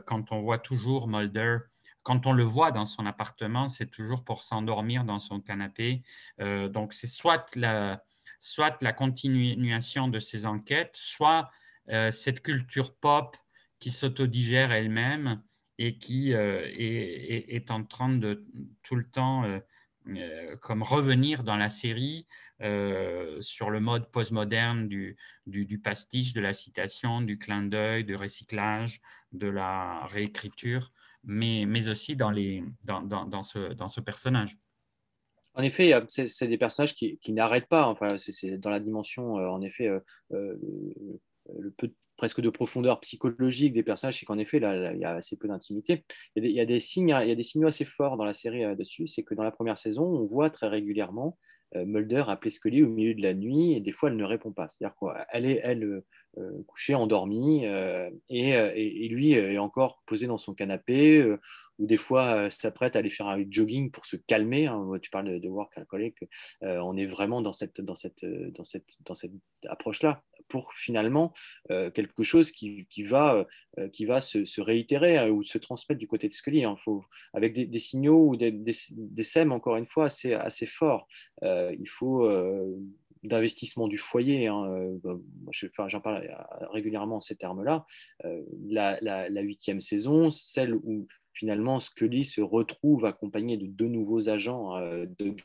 quand 0.05 0.31
on 0.31 0.41
voit 0.41 0.59
toujours 0.59 1.07
Mulder 1.07 1.59
quand 2.03 2.27
on 2.27 2.33
le 2.33 2.43
voit 2.43 2.71
dans 2.71 2.85
son 2.85 3.05
appartement, 3.05 3.67
c'est 3.67 3.89
toujours 3.89 4.23
pour 4.23 4.43
s'endormir 4.43 5.05
dans 5.05 5.19
son 5.19 5.39
canapé. 5.39 6.03
Euh, 6.41 6.67
donc, 6.67 6.93
c'est 6.93 7.07
soit 7.07 7.55
la, 7.55 8.03
soit 8.39 8.77
la 8.81 8.93
continuation 8.93 10.09
de 10.09 10.19
ses 10.19 10.45
enquêtes, 10.45 10.95
soit 10.95 11.39
euh, 11.39 11.62
cette 12.11 12.41
culture 12.41 12.95
pop 12.95 13.35
qui 13.79 13.91
s'autodigère 13.91 14.71
elle-même 14.71 15.43
et 15.77 15.97
qui 15.97 16.33
euh, 16.33 16.65
est, 16.77 17.71
en 17.71 17.83
train 17.83 18.09
de 18.09 18.45
tout 18.83 18.95
le 18.95 19.09
temps 19.09 19.43
comme 20.61 20.83
revenir 20.83 21.43
dans 21.43 21.57
la 21.57 21.69
série 21.69 22.27
sur 23.41 23.69
le 23.69 23.79
mode 23.79 24.11
postmoderne 24.11 24.87
du, 24.87 25.17
du, 25.45 25.79
pastiche, 25.79 26.33
de 26.33 26.41
la 26.41 26.53
citation, 26.53 27.21
du 27.21 27.37
clin 27.37 27.63
d'œil, 27.63 28.03
du 28.03 28.15
recyclage, 28.15 29.01
de 29.31 29.47
la 29.47 30.05
réécriture 30.07 30.91
mais, 31.23 31.65
mais 31.65 31.89
aussi 31.89 32.15
dans, 32.15 32.31
les, 32.31 32.63
dans, 32.83 33.01
dans, 33.01 33.41
ce, 33.41 33.73
dans 33.73 33.87
ce 33.87 34.01
personnage. 34.01 34.57
En 35.55 35.61
effet, 35.61 35.93
c'est 36.07 36.47
des 36.47 36.57
personnages 36.57 36.95
qui, 36.95 37.17
qui 37.19 37.31
n'arrêtent 37.31 37.67
pas. 37.67 37.87
Enfin, 37.87 38.17
c'est 38.17 38.57
dans 38.57 38.69
la 38.69 38.79
dimension, 38.79 39.37
euh, 39.37 39.47
en 39.47 39.61
effet, 39.61 39.87
euh, 39.87 39.99
euh, 40.31 40.57
le 41.59 41.71
peu 41.71 41.91
presque 42.15 42.41
de 42.41 42.49
profondeur 42.49 42.99
psychologique 42.99 43.73
des 43.73 43.83
personnages, 43.83 44.19
c'est 44.19 44.25
qu'en 44.25 44.37
effet, 44.37 44.59
là, 44.59 44.93
il 44.93 44.99
y 44.99 45.05
a 45.05 45.15
assez 45.15 45.35
peu 45.35 45.47
d'intimité. 45.47 46.05
Il, 46.35 46.45
y 46.45 46.59
a 46.59 46.65
des 46.65 46.79
signes, 46.79 47.15
il 47.21 47.27
y 47.27 47.31
a 47.31 47.35
des 47.35 47.43
signaux 47.43 47.67
assez 47.67 47.85
forts 47.85 48.17
dans 48.17 48.25
la 48.25 48.33
série 48.33 48.63
dessus. 48.75 49.07
C'est 49.07 49.23
que 49.23 49.33
dans 49.33 49.43
la 49.43 49.51
première 49.51 49.77
saison, 49.77 50.03
on 50.03 50.23
voit 50.23 50.49
très 50.49 50.67
régulièrement 50.67 51.37
Mulder 51.75 52.25
appeler 52.27 52.51
Scully 52.51 52.83
au 52.83 52.87
milieu 52.87 53.15
de 53.15 53.21
la 53.23 53.33
nuit 53.33 53.73
et 53.73 53.79
des 53.79 53.91
fois, 53.91 54.09
elle 54.09 54.15
ne 54.15 54.23
répond 54.23 54.51
pas. 54.51 54.69
C'est-à-dire 54.69 54.95
qu'elle 54.95 55.45
est, 55.47 55.59
elle, 55.63 56.03
euh, 56.39 56.63
couché, 56.67 56.95
endormi, 56.95 57.67
euh, 57.67 58.09
et, 58.27 58.55
euh, 58.55 58.71
et, 58.73 59.05
et, 59.05 59.07
lui 59.07 59.33
est 59.33 59.59
encore 59.59 60.01
posé 60.07 60.25
dans 60.25 60.39
son 60.39 60.55
canapé, 60.55 61.23
ou 61.79 61.85
des 61.85 61.97
fois 61.97 62.49
s'apprête 62.49 62.95
à 62.95 62.99
aller 62.99 63.09
faire 63.09 63.27
un 63.27 63.43
jogging 63.49 63.91
pour 63.91 64.05
se 64.05 64.15
calmer. 64.15 64.67
Hein. 64.67 64.85
Tu 65.01 65.09
parles 65.09 65.29
de, 65.29 65.39
de 65.39 65.49
work 65.49 65.77
alcoolic, 65.77 66.17
on 66.61 66.97
est 66.97 67.05
vraiment 67.05 67.41
dans 67.41 67.53
cette, 67.53 67.81
dans 67.81 67.95
cette, 67.95 68.25
dans 68.25 68.63
cette, 68.63 68.97
dans 69.05 69.15
cette 69.15 69.33
approche-là, 69.67 70.23
pour 70.47 70.73
finalement 70.73 71.33
quelque 71.69 72.23
chose 72.23 72.51
qui, 72.51 72.85
qui 72.89 73.03
va, 73.03 73.47
qui 73.91 74.05
va 74.05 74.21
se, 74.21 74.61
réitérer 74.61 75.29
ou 75.29 75.43
se 75.43 75.57
transmettre 75.57 75.99
du 75.99 76.07
côté 76.07 76.27
de 76.27 76.33
Scully. 76.33 76.63
Hein. 76.63 76.75
Faut, 76.83 77.03
avec 77.33 77.53
des, 77.53 77.79
signaux 77.79 78.27
ou 78.27 78.35
des, 78.35 78.51
des, 78.51 79.23
sèmes, 79.23 79.51
encore 79.51 79.77
une 79.77 79.85
fois, 79.85 80.05
assez, 80.05 80.33
assez 80.33 80.65
forts. 80.65 81.07
il 81.41 81.89
faut 81.89 82.29
d'investissement 83.23 83.87
du 83.87 83.97
foyer, 83.97 84.47
hein, 84.47 84.65
euh, 84.69 85.17
j'en 85.87 86.01
parle 86.01 86.29
régulièrement 86.71 87.17
en 87.17 87.21
ces 87.21 87.35
termes-là, 87.35 87.85
euh, 88.25 88.43
la 88.67 89.41
huitième 89.41 89.81
saison, 89.81 90.29
celle 90.29 90.75
où 90.75 91.07
finalement, 91.33 91.79
Scully 91.79 92.25
se 92.25 92.41
retrouve 92.41 93.05
accompagnée 93.05 93.57
de 93.57 93.65
deux 93.65 93.87
nouveaux 93.87 94.29
agents, 94.29 94.77
euh, 94.77 95.05
de 95.19 95.35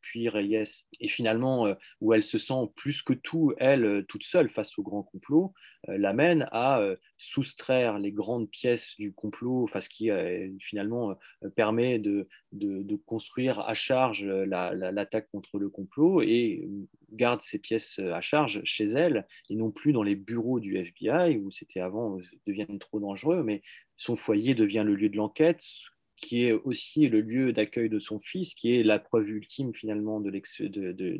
puis 0.00 0.28
Reyes, 0.28 0.84
et 1.00 1.08
finalement, 1.08 1.66
euh, 1.66 1.74
où 2.00 2.12
elle 2.12 2.22
se 2.22 2.38
sent 2.38 2.70
plus 2.74 3.02
que 3.02 3.12
tout, 3.12 3.52
elle, 3.58 3.84
euh, 3.84 4.02
toute 4.02 4.24
seule 4.24 4.50
face 4.50 4.78
au 4.78 4.82
grand 4.82 5.02
complot, 5.02 5.52
l'amène 5.88 6.48
à 6.50 6.82
soustraire 7.16 8.00
les 8.00 8.10
grandes 8.10 8.50
pièces 8.50 8.96
du 8.98 9.12
complot, 9.12 9.68
ce 9.78 9.88
qui 9.88 10.10
finalement 10.58 11.16
permet 11.54 12.00
de, 12.00 12.26
de, 12.50 12.96
construire 12.96 13.60
à 13.60 13.74
charge 13.74 14.24
l'attaque 14.24 15.28
contre 15.30 15.58
le 15.58 15.68
complot 15.68 16.22
et 16.22 16.68
garde 17.12 17.40
ces 17.40 17.60
pièces 17.60 18.00
à 18.00 18.20
charge 18.20 18.62
chez 18.64 18.84
elle 18.84 19.28
et 19.48 19.54
non 19.54 19.70
plus 19.70 19.92
dans 19.92 20.02
les 20.02 20.16
bureaux 20.16 20.58
du 20.58 20.76
FBI 20.76 21.38
où 21.38 21.52
c'était 21.52 21.80
avant 21.80 22.18
deviennent 22.46 22.80
trop 22.80 22.98
dangereux, 22.98 23.44
mais 23.44 23.62
son 23.96 24.16
foyer 24.16 24.54
devient 24.54 24.82
le 24.84 24.94
lieu 24.94 25.08
de 25.08 25.16
l'enquête, 25.16 25.62
qui 26.16 26.44
est 26.44 26.52
aussi 26.52 27.08
le 27.08 27.20
lieu 27.20 27.52
d'accueil 27.52 27.88
de 27.88 27.98
son 27.98 28.18
fils, 28.18 28.54
qui 28.54 28.74
est 28.74 28.82
la 28.82 28.98
preuve 28.98 29.28
ultime 29.28 29.74
finalement 29.74 30.20
de 30.20 30.30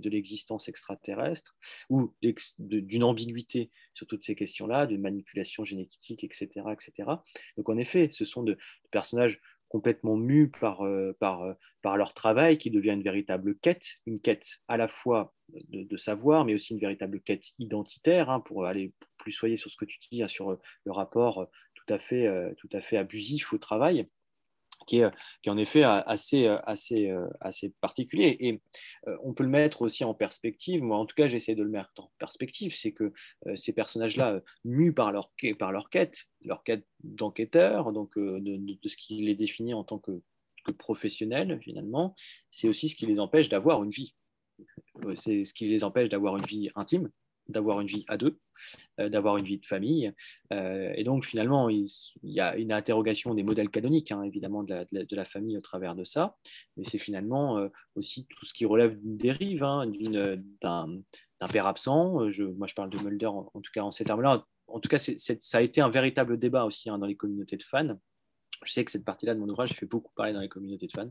l'existence 0.08 0.68
extraterrestre, 0.68 1.54
ou 1.90 2.14
d'une 2.58 3.04
ambiguïté 3.04 3.70
sur 3.94 4.06
toutes 4.06 4.24
ces 4.24 4.34
questions-là, 4.34 4.86
de 4.86 4.96
manipulation 4.96 5.64
génétique, 5.64 6.24
etc., 6.24 6.48
etc. 6.72 7.10
Donc 7.56 7.68
en 7.68 7.76
effet, 7.76 8.08
ce 8.12 8.24
sont 8.24 8.42
de, 8.42 8.56
personnages 8.90 9.40
complètement 9.68 10.16
mus 10.16 10.48
par, 10.48 10.82
euh, 10.82 11.12
euh, 11.22 11.54
par 11.82 11.96
leur 11.96 12.14
travail, 12.14 12.56
qui 12.56 12.70
devient 12.70 12.92
une 12.92 13.02
véritable 13.02 13.56
quête, 13.58 13.96
une 14.06 14.20
quête 14.20 14.60
à 14.68 14.76
la 14.76 14.88
fois 14.88 15.34
de, 15.68 15.96
savoir, 15.96 16.44
mais 16.44 16.54
aussi 16.54 16.72
une 16.72 16.80
véritable 16.80 17.20
quête 17.20 17.46
identitaire, 17.58 18.30
hein, 18.30 18.40
pour 18.40 18.64
aller 18.64 18.92
plus 19.18 19.32
soyer 19.32 19.56
sur 19.56 19.70
ce 19.70 19.76
que 19.76 19.84
tu 19.84 19.98
dis, 20.10 20.22
hein, 20.22 20.28
sur 20.28 20.58
le 20.84 20.92
rapport 20.92 21.48
tout 21.86 21.94
à 21.94 21.98
fait, 21.98 22.26
euh, 22.26 22.52
tout 22.58 22.68
à 22.72 22.80
fait 22.80 22.96
abusif 22.96 23.52
au 23.52 23.58
travail. 23.58 24.08
Qui 24.86 25.00
est, 25.00 25.10
qui 25.42 25.48
est, 25.48 25.52
en 25.52 25.56
effet 25.56 25.82
assez, 25.82 26.46
assez, 26.46 27.12
assez 27.40 27.70
particulier. 27.80 28.36
Et 28.38 28.60
on 29.24 29.32
peut 29.32 29.42
le 29.42 29.48
mettre 29.48 29.82
aussi 29.82 30.04
en 30.04 30.14
perspective. 30.14 30.80
Moi, 30.80 30.96
en 30.96 31.06
tout 31.06 31.16
cas, 31.16 31.26
j'essaie 31.26 31.56
de 31.56 31.64
le 31.64 31.70
mettre 31.70 31.90
en 31.96 32.12
perspective. 32.18 32.72
C'est 32.72 32.92
que 32.92 33.12
ces 33.56 33.72
personnages-là, 33.72 34.42
mus 34.64 34.92
par 34.92 35.10
leur, 35.10 35.32
par 35.58 35.72
leur 35.72 35.90
quête, 35.90 36.26
leur 36.42 36.62
quête 36.62 36.86
d'enquêteur, 37.02 37.90
donc 37.90 38.16
de, 38.16 38.78
ce 38.88 38.96
qui 38.96 39.22
les 39.22 39.34
définit 39.34 39.74
en 39.74 39.82
tant 39.82 39.98
que 39.98 40.22
que 40.66 40.72
professionnelle, 40.72 41.58
finalement, 41.62 42.14
c'est 42.50 42.68
aussi 42.68 42.88
ce 42.88 42.94
qui 42.94 43.06
les 43.06 43.20
empêche 43.20 43.48
d'avoir 43.48 43.82
une 43.84 43.90
vie. 43.90 44.14
C'est 45.14 45.44
ce 45.44 45.54
qui 45.54 45.68
les 45.68 45.84
empêche 45.84 46.08
d'avoir 46.08 46.36
une 46.36 46.44
vie 46.44 46.70
intime, 46.74 47.10
d'avoir 47.48 47.80
une 47.80 47.86
vie 47.86 48.04
à 48.08 48.16
deux, 48.16 48.38
euh, 49.00 49.08
d'avoir 49.08 49.36
une 49.36 49.44
vie 49.44 49.58
de 49.58 49.66
famille. 49.66 50.12
Euh, 50.52 50.92
et 50.94 51.04
donc, 51.04 51.24
finalement, 51.24 51.68
il, 51.68 51.86
y 52.22 52.40
a 52.40 52.56
une 52.56 52.72
interrogation 52.72 53.34
des 53.34 53.42
modèles 53.42 53.70
canoniques, 53.70 54.12
hein, 54.12 54.22
évidemment, 54.22 54.62
de 54.62 54.86
la, 54.92 55.24
famille 55.24 55.56
au 55.56 55.60
travers 55.60 55.94
de 55.94 56.04
ça. 56.04 56.36
Mais 56.76 56.84
c'est 56.84 56.98
finalement 56.98 57.58
euh, 57.58 57.68
aussi 57.94 58.26
tout 58.26 58.44
ce 58.44 58.52
qui 58.52 58.64
relève 58.64 58.98
d'une 59.00 59.16
dérive, 59.16 59.62
hein, 59.62 59.90
d'un 60.62 61.02
père 61.52 61.66
absent. 61.66 62.30
Je, 62.30 62.44
moi, 62.44 62.66
je 62.66 62.74
parle 62.74 62.90
de 62.90 62.98
Mulder, 62.98 63.26
en, 63.26 63.60
tout 63.60 63.72
cas, 63.72 63.82
en 63.82 63.90
ces 63.90 64.04
termes-là. 64.04 64.44
En 64.68 64.80
tout 64.80 64.88
cas, 64.88 64.98
ça 64.98 65.58
a 65.58 65.60
été 65.60 65.80
un 65.80 65.90
véritable 65.90 66.38
débat 66.38 66.64
aussi 66.64 66.90
hein, 66.90 66.98
dans 66.98 67.06
les 67.06 67.16
communautés 67.16 67.56
de 67.56 67.62
fans 67.62 67.96
je 68.64 68.72
sais 68.72 68.84
que 68.84 68.90
cette 68.90 69.04
partie-là 69.04 69.34
de 69.34 69.40
mon 69.40 69.48
ouvrage 69.48 69.72
fait 69.72 69.86
beaucoup 69.86 70.12
parler 70.14 70.32
dans 70.32 70.40
les 70.40 70.48
communautés 70.48 70.86
de 70.86 70.92
fans, 70.92 71.10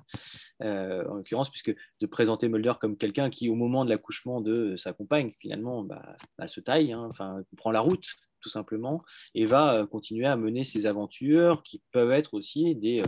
euh, 0.63 1.07
en 1.07 1.15
l'occurrence, 1.15 1.49
puisque 1.49 1.75
de 2.01 2.05
présenter 2.05 2.47
Mulder 2.47 2.73
comme 2.79 2.97
quelqu'un 2.97 3.29
qui, 3.29 3.49
au 3.49 3.55
moment 3.55 3.85
de 3.85 3.89
l'accouchement 3.89 4.41
de 4.41 4.75
sa 4.77 4.93
compagne, 4.93 5.31
finalement, 5.39 5.83
bah, 5.83 6.15
bah, 6.37 6.47
se 6.47 6.59
taille, 6.59 6.93
hein, 6.93 7.11
prend 7.57 7.71
la 7.71 7.81
route, 7.81 8.05
tout 8.41 8.49
simplement, 8.49 9.03
et 9.33 9.45
va 9.45 9.75
euh, 9.75 9.87
continuer 9.87 10.25
à 10.25 10.35
mener 10.35 10.63
ses 10.63 10.85
aventures 10.85 11.63
qui 11.63 11.81
peuvent 11.91 12.11
être 12.11 12.33
aussi 12.33 12.75
des, 12.75 13.01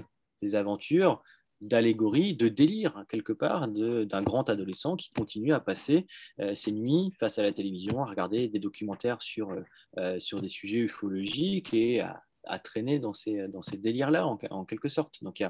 euh, 0.43 0.57
aventures 0.57 1.22
d'allégorie, 1.59 2.35
de 2.35 2.49
délire, 2.49 3.03
quelque 3.09 3.34
part, 3.34 3.68
d'un 3.68 4.22
grand 4.22 4.47
adolescent 4.47 4.95
qui 4.95 5.09
continue 5.09 5.53
à 5.53 5.59
passer 5.59 6.05
ses 6.53 6.72
nuits 6.72 7.11
face 7.19 7.39
à 7.39 7.41
la 7.41 7.51
télévision, 7.51 8.03
à 8.03 8.05
regarder 8.05 8.47
des 8.47 8.59
documentaires 8.59 9.19
sur, 9.23 9.55
sur 10.19 10.39
des 10.39 10.49
sujets 10.49 10.77
ufologiques 10.77 11.73
et 11.73 12.01
à, 12.01 12.22
à 12.47 12.59
traîner 12.59 12.99
dans 12.99 13.13
ces, 13.13 13.47
dans 13.47 13.61
ces 13.61 13.77
délires-là, 13.77 14.27
en, 14.27 14.65
quelque 14.65 14.89
sorte. 14.89 15.23
Donc, 15.23 15.39
il 15.39 15.49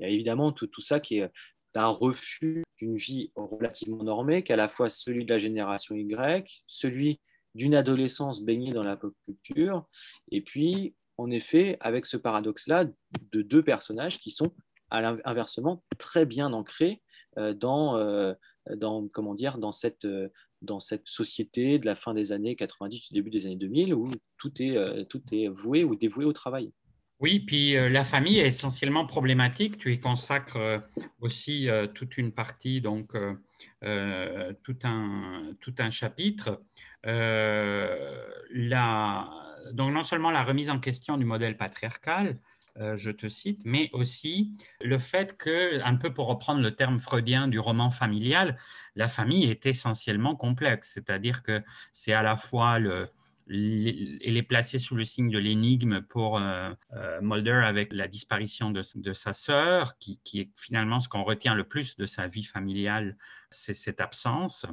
y 0.00 0.04
a, 0.04 0.08
évidemment 0.08 0.52
tout, 0.52 0.66
tout 0.66 0.80
ça 0.80 1.00
qui 1.00 1.18
est 1.18 1.30
un 1.74 1.88
refus 1.88 2.64
d'une 2.78 2.96
vie 2.96 3.32
relativement 3.36 4.02
normée, 4.02 4.42
qu'à 4.42 4.56
la 4.56 4.68
fois 4.68 4.88
celui 4.88 5.24
de 5.24 5.32
la 5.32 5.38
génération 5.38 5.94
Y, 5.94 6.62
celui 6.66 7.20
d'une 7.54 7.74
adolescence 7.74 8.42
baignée 8.42 8.72
dans 8.72 8.82
la 8.82 8.96
pop 8.96 9.14
culture, 9.24 9.86
et 10.30 10.42
puis, 10.42 10.94
en 11.18 11.30
effet, 11.30 11.76
avec 11.80 12.06
ce 12.06 12.16
paradoxe-là 12.16 12.84
de 13.32 13.42
deux 13.42 13.62
personnages 13.62 14.20
qui 14.20 14.30
sont, 14.30 14.52
à 14.90 15.00
l'inversement, 15.00 15.82
très 15.98 16.26
bien 16.26 16.52
ancrés 16.52 17.02
euh, 17.38 17.54
dans, 17.54 17.96
euh, 17.96 18.34
dans, 18.74 19.08
comment 19.08 19.34
dire, 19.34 19.58
dans 19.58 19.72
cette, 19.72 20.04
euh, 20.04 20.28
dans 20.66 20.80
cette 20.80 21.08
société 21.08 21.78
de 21.78 21.86
la 21.86 21.94
fin 21.94 22.12
des 22.12 22.32
années 22.32 22.56
90, 22.56 23.08
du 23.08 23.14
début 23.14 23.30
des 23.30 23.46
années 23.46 23.56
2000, 23.56 23.94
où 23.94 24.10
tout 24.36 24.62
est, 24.62 24.76
euh, 24.76 25.04
tout 25.04 25.22
est 25.32 25.48
voué 25.48 25.84
ou 25.84 25.96
dévoué 25.96 26.24
au 26.24 26.32
travail. 26.32 26.72
Oui, 27.18 27.40
puis 27.40 27.76
euh, 27.76 27.88
la 27.88 28.04
famille 28.04 28.38
est 28.38 28.48
essentiellement 28.48 29.06
problématique. 29.06 29.78
Tu 29.78 29.94
y 29.94 30.00
consacres 30.00 30.56
euh, 30.56 30.78
aussi 31.20 31.68
toute 31.94 32.18
une 32.18 32.32
partie, 32.32 32.82
donc 32.82 33.12
tout, 33.82 34.78
un, 34.84 35.54
tout 35.60 35.74
un 35.78 35.90
chapitre. 35.90 36.60
Donc 39.72 39.92
non 39.92 40.02
seulement 40.02 40.30
la 40.30 40.44
remise 40.44 40.70
en 40.70 40.78
question 40.78 41.16
du 41.16 41.24
modèle 41.24 41.56
patriarcal, 41.56 42.38
je 42.94 43.10
te 43.10 43.28
cite, 43.28 43.60
mais 43.64 43.90
aussi 43.92 44.52
le 44.80 44.98
fait 44.98 45.36
que, 45.36 45.82
un 45.82 45.96
peu 45.96 46.12
pour 46.12 46.26
reprendre 46.26 46.60
le 46.60 46.74
terme 46.74 46.98
freudien 46.98 47.48
du 47.48 47.58
roman 47.58 47.90
familial, 47.90 48.58
la 48.94 49.08
famille 49.08 49.44
est 49.44 49.66
essentiellement 49.66 50.36
complexe, 50.36 50.92
c'est-à-dire 50.94 51.42
que 51.42 51.62
c'est 51.92 52.12
à 52.12 52.22
la 52.22 52.36
fois 52.36 52.78
le, 52.78 53.08
elle 53.48 54.36
est 54.36 54.46
placée 54.46 54.78
sous 54.78 54.96
le 54.96 55.04
signe 55.04 55.30
de 55.30 55.38
l'énigme 55.38 56.02
pour 56.02 56.38
euh, 56.38 56.72
euh, 56.94 57.20
Mulder 57.22 57.62
avec 57.64 57.92
la 57.92 58.08
disparition 58.08 58.70
de, 58.70 58.82
sa 59.12 59.32
sœur, 59.32 59.98
qui, 59.98 60.20
est 60.34 60.50
finalement 60.56 60.98
ce 60.98 61.08
qu'on 61.08 61.22
retient 61.22 61.54
le 61.54 61.64
plus 61.64 61.96
de 61.96 62.06
sa 62.06 62.26
vie 62.26 62.42
familiale, 62.42 63.16
c'est 63.50 63.72
cette 63.72 64.00
absence, 64.00 64.66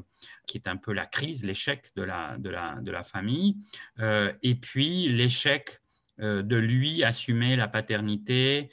qui 0.48 0.58
est 0.58 0.68
un 0.68 0.78
peu 0.78 0.92
la 0.92 1.06
crise, 1.06 1.46
l'échec 1.46 1.92
de 1.96 2.02
la, 2.02 2.38
de, 2.40 2.50
la, 2.50 2.76
de 2.82 2.92
la 2.92 3.04
famille, 3.04 3.58
euh, 4.00 4.34
et 4.42 4.56
puis 4.56 5.08
l'échec 5.08 5.80
de 6.20 6.56
lui 6.56 7.04
assumer 7.04 7.56
la 7.56 7.68
paternité 7.68 8.70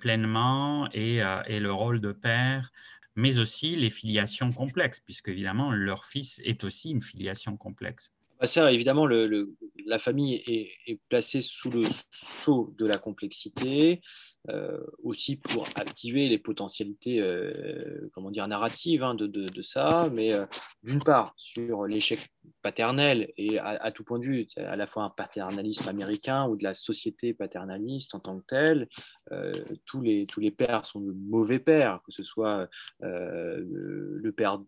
pleinement 0.00 0.88
et, 0.92 1.22
et, 1.46 1.60
le 1.60 1.72
rôle 1.72 2.00
de 2.00 2.12
père 2.12 2.70
mais 3.14 3.38
aussi 3.38 3.76
les 3.76 3.90
filiations 3.90 4.52
complexes, 4.52 5.00
puisque 5.00 5.28
évidemment, 5.28 5.70
leur 5.70 6.04
fils 6.04 6.40
est 6.44 6.64
aussi 6.64 6.90
une 6.90 7.02
filiation 7.02 7.56
complexe. 7.56 8.12
Évidemment, 8.42 9.06
la 9.06 9.98
famille 9.98 10.42
est, 10.46 11.00
placée 11.08 11.40
sous 11.40 11.70
le 11.70 11.84
sceau 12.10 12.74
de 12.76 12.86
la 12.86 12.98
complexité, 12.98 14.00
euh, 14.48 14.80
aussi 15.04 15.36
pour 15.36 15.68
activer 15.76 16.28
les 16.28 16.38
potentialités, 16.38 17.20
euh, 17.20 18.10
comment 18.12 18.32
dire, 18.32 18.48
narratives 18.48 19.04
hein, 19.04 19.14
de, 19.14 19.62
ça, 19.62 20.08
mais 20.12 20.32
euh, 20.32 20.44
d'une 20.82 20.98
part 20.98 21.34
sur 21.36 21.86
l'échec 21.86 22.18
paternel 22.62 23.32
et 23.36 23.60
à, 23.60 23.92
tout 23.92 24.02
point 24.02 24.18
de 24.18 24.24
vue, 24.24 24.48
à 24.56 24.74
la 24.74 24.88
fois 24.88 25.04
un 25.04 25.10
paternalisme 25.10 25.88
américain 25.88 26.46
ou 26.48 26.56
de 26.56 26.64
la 26.64 26.74
société 26.74 27.34
paternaliste 27.34 28.16
en 28.16 28.20
tant 28.20 28.40
que 28.40 28.44
telle, 28.46 28.88
tous 29.84 30.00
les 30.00 30.50
pères 30.50 30.84
sont 30.84 31.00
de 31.00 31.12
mauvais 31.12 31.60
pères, 31.60 32.00
que 32.04 32.10
ce 32.10 32.24
soit 32.24 32.68
le 33.00 34.30
père 34.30 34.60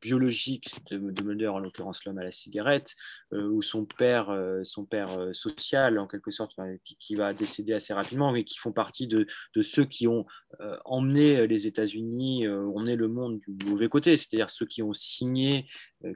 biologique 0.00 0.80
de, 0.90 0.98
Mulder, 1.22 1.48
en 1.48 1.58
l'occurrence 1.58 2.04
l'homme 2.04 2.18
à 2.18 2.24
la 2.24 2.30
cigarette, 2.30 2.94
euh, 3.32 3.48
ou 3.48 3.62
son 3.62 3.84
père, 3.84 4.30
euh, 4.30 4.62
son 4.64 4.84
père 4.84 5.18
euh, 5.18 5.32
social, 5.32 5.98
en 5.98 6.06
quelque 6.06 6.30
sorte, 6.30 6.56
qui, 6.84 7.14
va 7.14 7.34
décéder 7.34 7.72
assez 7.72 7.92
rapidement, 7.92 8.32
mais 8.32 8.44
qui 8.44 8.58
font 8.58 8.72
partie 8.72 9.06
de, 9.06 9.26
ceux 9.62 9.84
qui 9.84 10.06
ont 10.06 10.24
emmené 10.84 11.46
les 11.46 11.66
États-Unis, 11.66 12.46
emmené 12.48 12.94
le 12.94 13.08
monde 13.08 13.40
du 13.48 13.66
mauvais 13.66 13.88
côté, 13.88 14.16
c'est-à-dire 14.16 14.50
ceux 14.50 14.66
qui 14.66 14.82
ont 14.82 14.94
signé, 14.94 15.66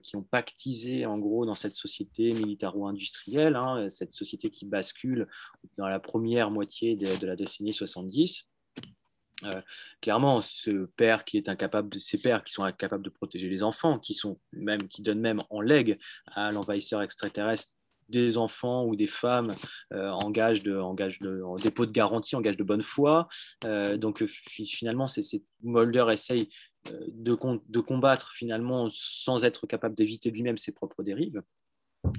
qui 0.02 0.16
ont 0.16 0.22
pactisé, 0.22 1.06
en 1.06 1.18
gros, 1.18 1.44
dans 1.44 1.56
cette 1.56 1.74
société 1.74 2.32
militaro-industrielle, 2.32 3.56
hein, 3.56 3.88
cette 3.90 4.12
société 4.12 4.50
qui 4.50 4.64
bascule 4.64 5.26
dans 5.76 5.88
la 5.88 5.98
première 5.98 6.50
moitié 6.50 6.94
de, 6.94 7.18
de 7.18 7.26
la 7.26 7.34
décennie 7.34 7.72
70. 7.72 8.51
Euh, 9.44 9.60
clairement, 10.01 10.40
ce 10.40 10.86
père 10.97 11.24
qui 11.24 11.36
est 11.36 11.48
incapable 11.48 11.89
de, 11.89 11.98
ces 11.98 12.19
pères 12.19 12.44
qui 12.44 12.52
sont 12.52 12.64
incapables 12.64 13.05
de 13.05 13.10
protéger 13.10 13.48
les 13.48 13.62
enfants, 13.62 13.98
qui 13.98 14.14
sont 14.14 14.39
même, 14.52 14.89
qui 14.89 15.02
donnent 15.02 15.20
même 15.20 15.43
en 15.51 15.60
legs 15.60 15.98
à 16.27 16.51
l'envahisseur 16.52 17.02
extraterrestre 17.02 17.73
des 18.09 18.36
enfants 18.36 18.85
ou 18.85 18.94
des 18.94 19.06
femmes 19.06 19.55
euh, 19.93 20.10
en 20.10 20.31
gage 20.31 20.62
de, 20.62 20.78
dépôt 21.62 21.86
de 21.86 21.93
garantie, 21.93 22.36
en 22.36 22.40
gage 22.40 22.56
de 22.56 22.64
bonne 22.64 22.82
foi. 22.82 23.28
Euh, 23.64 23.97
donc 23.97 24.24
finalement, 24.27 25.06
c'est 25.06 25.43
Mulder 25.62 26.06
essaye 26.10 26.48
de, 26.85 27.39
de 27.69 27.81
combattre 27.81 28.32
finalement 28.32 28.89
sans 28.90 29.44
être 29.44 29.66
capable 29.66 29.94
d'éviter 29.94 30.31
lui-même 30.31 30.59
ses 30.59 30.73
propres 30.73 31.02
dérives. 31.02 31.43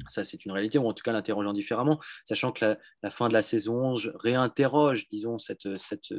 Ça, 0.07 0.23
c'est 0.23 0.45
une 0.45 0.51
réalité, 0.51 0.77
ou 0.77 0.87
en 0.87 0.93
tout 0.93 1.03
cas 1.03 1.11
l'interrogeant 1.11 1.53
différemment, 1.53 1.99
sachant 2.23 2.51
que 2.51 2.77
la, 3.01 3.09
fin 3.09 3.27
de 3.27 3.33
la 3.33 3.41
saison 3.41 3.93
11 3.93 4.13
réinterroge, 4.15 5.07
disons, 5.09 5.39
cette, 5.39 5.77
cette 5.77 6.13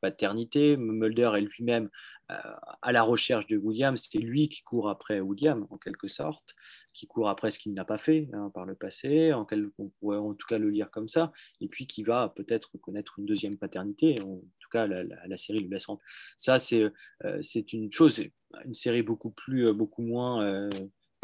paternité. 0.00 0.76
Mulder 0.76 1.32
est 1.36 1.40
lui-même 1.40 1.88
euh, 2.30 2.36
à 2.82 2.92
la 2.92 3.02
recherche 3.02 3.46
de 3.46 3.56
William, 3.56 3.96
c'est 3.96 4.18
lui 4.18 4.48
qui 4.48 4.62
court 4.62 4.88
après 4.88 5.20
William, 5.20 5.66
en 5.70 5.78
quelque 5.78 6.08
sorte, 6.08 6.54
qui 6.92 7.06
court 7.06 7.28
après 7.28 7.50
ce 7.50 7.58
qu'il 7.58 7.72
n'a 7.74 7.84
pas 7.84 7.98
fait 7.98 8.28
hein, 8.32 8.50
par 8.54 8.64
le 8.64 8.74
passé, 8.74 9.32
en 9.32 9.46
on 9.78 9.88
pourrait 10.00 10.18
en 10.18 10.34
tout 10.34 10.46
cas 10.46 10.58
le 10.58 10.70
lire 10.70 10.90
comme 10.90 11.08
ça, 11.08 11.32
et 11.60 11.68
puis 11.68 11.86
qui 11.86 12.02
va 12.02 12.32
peut-être 12.36 12.78
connaître 12.78 13.18
une 13.18 13.26
deuxième 13.26 13.56
paternité, 13.56 14.20
en 14.22 14.40
tout 14.60 14.68
cas 14.70 14.86
la, 14.86 15.36
série 15.36 15.64
le 15.64 15.70
laisse 15.70 15.88
en... 15.88 15.98
Ça, 16.36 16.58
c'est 16.58 16.90
euh, 17.24 17.42
une 17.72 17.90
chose, 17.90 18.22
une 18.64 18.74
série 18.74 19.02
beaucoup, 19.02 19.30
plus, 19.30 19.72
beaucoup 19.72 20.02
moins... 20.02 20.42
Euh, 20.44 20.70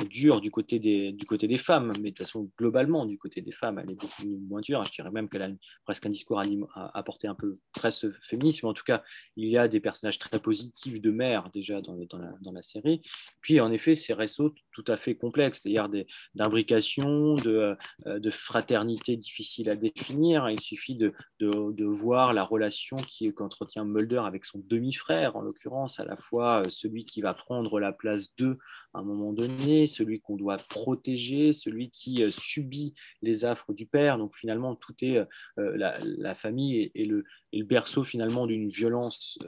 dure 0.04 0.40
du 0.40 0.50
côté, 0.50 0.78
des, 0.78 1.12
du 1.12 1.24
côté 1.24 1.48
des 1.48 1.56
femmes, 1.56 1.92
mais 2.00 2.10
de 2.10 2.16
toute 2.16 2.26
façon, 2.26 2.50
globalement, 2.58 3.06
du 3.06 3.16
côté 3.16 3.40
des 3.40 3.52
femmes, 3.52 3.78
elle 3.78 3.90
est 3.90 3.94
beaucoup 3.94 4.26
moins 4.48 4.60
dure. 4.60 4.84
Je 4.84 4.92
dirais 4.92 5.10
même 5.10 5.28
qu'elle 5.28 5.42
a 5.42 5.50
presque 5.84 6.04
un 6.06 6.10
discours 6.10 6.40
à 6.40 6.98
apporter 6.98 7.28
un 7.28 7.34
peu 7.34 7.54
presque 7.72 8.06
féministe, 8.28 8.62
mais 8.62 8.68
en 8.68 8.74
tout 8.74 8.84
cas, 8.84 9.02
il 9.36 9.48
y 9.48 9.56
a 9.56 9.68
des 9.68 9.80
personnages 9.80 10.18
très 10.18 10.38
positifs 10.38 11.00
de 11.00 11.10
mère 11.10 11.50
déjà 11.50 11.80
dans, 11.80 11.94
la, 11.94 12.34
dans 12.42 12.52
la, 12.52 12.62
série. 12.62 13.00
Puis, 13.40 13.60
en 13.60 13.72
effet, 13.72 13.94
ces 13.94 14.12
réseaux 14.12 14.54
tout 14.76 14.92
à 14.92 14.98
fait 14.98 15.14
complexes, 15.14 15.62
c'est-à-dire 15.62 15.88
d'imbrication, 16.34 17.34
de, 17.36 17.76
euh, 18.06 18.18
de 18.18 18.30
fraternité 18.30 19.16
difficile 19.16 19.70
à 19.70 19.76
définir. 19.76 20.50
Il 20.50 20.60
suffit 20.60 20.96
de, 20.96 21.14
voir 21.86 22.34
la 22.34 22.44
relation 22.44 22.98
qu'entretient 23.34 23.86
Mulder 23.86 24.22
avec 24.26 24.44
son 24.44 24.58
demi-frère, 24.58 25.34
en 25.36 25.40
l'occurrence, 25.40 25.98
à 25.98 26.04
la 26.04 26.16
fois 26.18 26.60
euh, 26.60 26.68
celui 26.68 27.06
qui 27.06 27.22
va 27.22 27.32
prendre 27.32 27.80
la 27.80 27.92
place 27.92 28.36
d'eux 28.36 28.58
à 28.92 28.98
un 28.98 29.02
moment 29.02 29.32
donné, 29.32 29.86
celui 29.86 30.20
qu'on 30.20 30.36
doit 30.36 30.58
protéger, 30.68 31.52
celui 31.52 31.88
qui 31.88 32.22
euh, 32.22 32.28
subit 32.28 32.92
les 33.22 33.46
affres 33.46 33.72
du 33.72 33.86
père. 33.86 34.18
Donc 34.18 34.36
finalement, 34.36 34.74
tout 34.74 34.94
est 35.02 35.26
la, 35.56 36.34
famille 36.34 36.90
et, 36.94 37.06
le, 37.06 37.24
berceau 37.64 38.04
finalement 38.04 38.46
d'une 38.46 38.68
violence, 38.68 39.38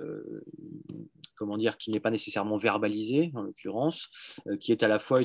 comment 1.38 1.56
dire, 1.56 1.76
qui 1.76 1.90
n'est 1.90 2.00
pas 2.00 2.10
nécessairement 2.10 2.56
verbalisée 2.56 3.32
en 3.34 3.42
l'occurrence, 3.42 4.08
qui 4.60 4.72
est 4.72 4.82
à 4.82 4.88
la 4.88 4.98
fois 4.98 5.20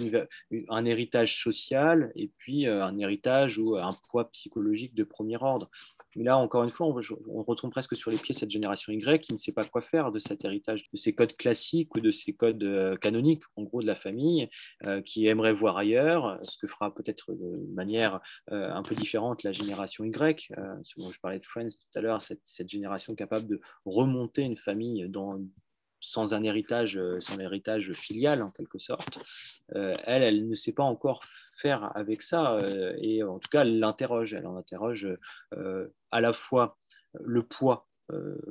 un 0.70 0.86
héritage 0.86 1.42
social 1.42 2.12
et 2.16 2.32
puis 2.38 2.68
un 2.68 2.98
héritage 2.98 3.58
ou 3.58 3.76
un 3.76 3.90
poids 4.10 4.30
psychologique 4.32 4.96
de 4.96 5.04
premier 5.04 5.38
ordre. 5.42 5.70
Mais 6.16 6.24
là, 6.24 6.38
encore 6.38 6.64
une 6.64 6.70
fois, 6.70 6.88
on, 6.88 7.44
retombe 7.44 7.72
presque 7.72 7.96
sur 7.96 8.12
les 8.12 8.18
pieds 8.18 8.36
cette 8.36 8.52
génération 8.52 8.94
Y 8.94 9.20
qui 9.20 9.34
ne 9.34 9.38
sait 9.38 9.52
pas 9.52 9.64
quoi 9.64 9.82
faire 9.82 10.12
de 10.12 10.20
cet 10.20 10.46
héritage, 10.46 10.90
de 10.92 10.98
ces 10.98 11.16
codes 11.16 11.36
classiques 11.36 11.96
ou 11.96 12.00
de 12.00 12.12
ces 12.12 12.34
codes 12.34 12.64
euh, 12.64 12.96
canoniques, 12.98 13.44
en 13.56 13.64
gros, 13.64 13.82
de 13.82 13.88
la 13.88 13.96
famille, 13.96 14.50
euh, 14.86 15.02
qui 15.02 15.28
aimerait 15.28 15.54
voir 15.54 15.78
ailleurs, 15.78 16.38
ce 16.44 16.58
que 16.58 16.68
fera 16.68 16.94
peut-être 16.94 17.34
de 17.34 17.74
manière 17.74 18.20
un 18.52 18.84
peu 18.84 18.96
différente 18.96 19.44
la 19.44 19.52
génération 19.52 20.04
Y. 20.04 20.50
je 20.50 21.20
parlais 21.22 21.40
de 21.40 21.46
Friends 21.46 21.70
tout 21.70 21.98
à 21.98 22.02
l'heure, 22.02 22.22
cette 22.22 22.70
génération 22.70 23.16
capable 23.16 23.48
de 23.48 23.60
remonter 23.86 24.44
une 24.44 24.58
famille 24.58 25.08
dans 25.10 25.40
sans 26.04 26.34
un 26.34 26.44
héritage, 26.44 26.98
euh, 26.98 27.22
sans 27.22 27.38
l'héritage 27.38 27.94
filial 27.94 28.44
en 28.44 28.52
quelque 28.52 28.78
sorte. 28.78 29.20
Euh, 29.74 29.96
elle, 30.04 30.22
elle 30.22 30.50
ne 30.50 30.54
sait 30.54 30.74
pas 30.74 30.84
encore 30.84 31.24
faire 31.54 31.96
avec 31.96 32.22
ça 32.22 32.56
euh, 32.56 32.94
et 33.00 33.24
en 33.24 33.40
tout 33.40 33.50
cas, 33.50 33.62
elle 33.62 33.80
l'interroge. 33.80 34.34
Elle 34.34 34.46
en 34.46 34.58
interroge 34.58 35.08
à 36.12 36.22
la 36.22 36.34
fois 36.34 36.78
le 37.24 37.42
poids 37.44 37.88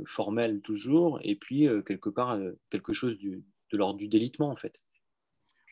formel 0.06 0.60
toujours 0.62 1.20
et 1.22 1.36
puis 1.36 1.68
quelque 1.86 2.08
part 2.08 2.38
quelque 2.70 2.92
chose 2.94 3.18
du, 3.18 3.44
de 3.70 3.76
l'ordre 3.76 3.98
du 3.98 4.08
délitement 4.08 4.48
en 4.48 4.56
fait. 4.56 4.80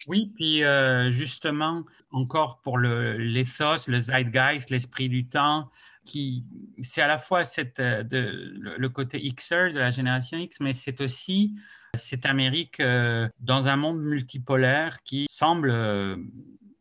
Oui, 0.07 0.33
puis 0.35 0.63
justement, 1.11 1.85
encore 2.11 2.61
pour 2.63 2.79
le, 2.79 3.17
le 3.17 3.99
zeitgeist, 3.99 4.71
l'esprit 4.71 5.09
du 5.09 5.27
temps, 5.27 5.71
qui 6.05 6.45
c'est 6.83 7.03
à 7.03 7.07
la 7.07 7.19
fois 7.19 7.45
cette, 7.45 7.81
de, 7.81 8.53
le, 8.59 8.89
côté 8.89 9.21
Xer 9.21 9.73
de 9.73 9.79
la 9.79 9.91
génération 9.91 10.39
X, 10.39 10.61
mais 10.61 10.73
c'est 10.73 11.01
aussi 11.01 11.55
cette 11.95 12.27
Amérique 12.27 12.81
euh, 12.81 13.29
dans 13.41 13.69
un 13.69 13.77
monde 13.77 14.01
multipolaire 14.01 15.03
qui 15.03 15.27
semble 15.29 15.71
euh, 15.71 16.17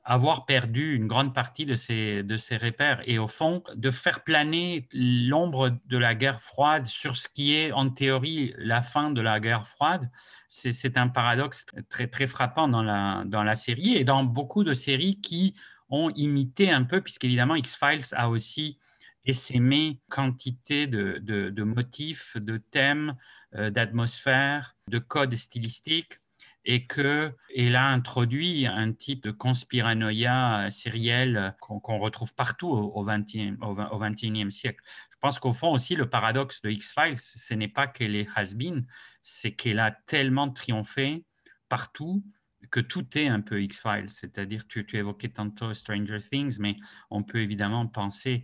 avoir 0.04 0.46
perdu 0.46 0.96
une 0.96 1.08
grande 1.08 1.34
partie 1.34 1.66
de 1.66 1.76
ses, 1.76 2.24
de 2.24 2.38
ses 2.38 2.58
repères 2.58 3.02
et 3.06 3.20
au 3.20 3.28
fond 3.28 3.64
de 3.76 3.91
faire 3.91 4.24
planer 4.24 4.88
l'ombre 4.91 5.78
de 5.86 5.98
la 5.98 6.16
guerre 6.16 6.41
froide 6.41 6.88
sur 6.88 7.16
ce 7.16 7.28
qui 7.30 7.56
est 7.56 7.72
en 7.72 7.90
théorie 7.90 8.54
la 8.58 8.82
fin 8.82 9.12
de 9.12 9.22
la 9.22 9.40
guerre 9.40 9.68
froide. 9.68 10.10
C'est 10.48 10.98
un 10.98 11.10
paradoxe 11.10 11.68
très, 11.90 12.08
très 12.08 12.26
frappant 12.26 12.68
dans 12.68 12.82
la, 12.82 13.24
dans 13.26 13.44
la 13.44 13.54
série 13.54 13.96
et 13.96 14.04
dans 14.04 14.24
beaucoup 14.24 14.64
de 14.64 14.74
séries 14.74 15.22
qui 15.22 15.54
ont 15.90 16.10
imité 16.12 16.72
un 16.72 16.84
peu, 16.84 17.02
puisqu'évidemment 17.02 17.56
X-Files 17.56 18.14
a 18.14 18.30
aussi 18.30 18.80
essaimé 19.26 20.00
quantité 20.10 20.88
de, 20.88 21.20
de, 21.20 21.64
motifs, 21.64 22.38
de 22.38 22.58
thèmes, 22.58 23.16
euh, 23.56 23.70
d'atmosphère, 23.70 24.76
de 24.88 25.00
code 25.00 25.36
stylistique, 25.36 26.20
et 26.66 26.86
qu'elle 26.86 27.76
a 27.76 27.88
introduit 27.90 28.68
un 28.68 28.91
type 28.91 29.24
de 29.24 29.32
conspiranoïa 29.32 30.68
sérielle 30.70 31.56
qu'on 31.62 32.00
retrouve 32.00 32.36
partout 32.36 32.68
au 32.68 33.04
XXIe 33.04 33.56
au, 33.62 34.50
siècle. 34.50 34.84
Je 35.10 35.18
pense 35.20 35.40
qu'au 35.40 35.54
fond 35.54 35.72
aussi, 35.74 35.96
le 35.96 36.10
paradoxe 36.10 36.62
de 36.62 36.70
X-Files, 36.70 37.18
ce 37.18 37.54
n'est 37.54 37.70
pas 37.70 37.88
qu'elle 37.88 38.16
est 38.16 38.28
has-been, 38.36 38.86
c'est 39.22 39.54
qu'elle 39.54 39.80
a 39.80 39.91
tellement 39.91 40.50
triomphé 40.50 41.26
partout 41.70 42.24
que 42.72 42.80
tout 42.82 43.18
est 43.18 43.28
un 43.28 43.41
peu 43.41 43.62
X-Files. 43.64 44.10
C'est-à-dire, 44.10 44.68
tu 44.68 44.86
évoquais 44.94 45.30
tantôt 45.30 45.74
Stranger 45.74 46.20
Things, 46.20 46.58
mais 46.60 46.76
on 47.10 47.24
peut 47.24 47.41
évidemment 47.41 47.88
penser 47.88 48.44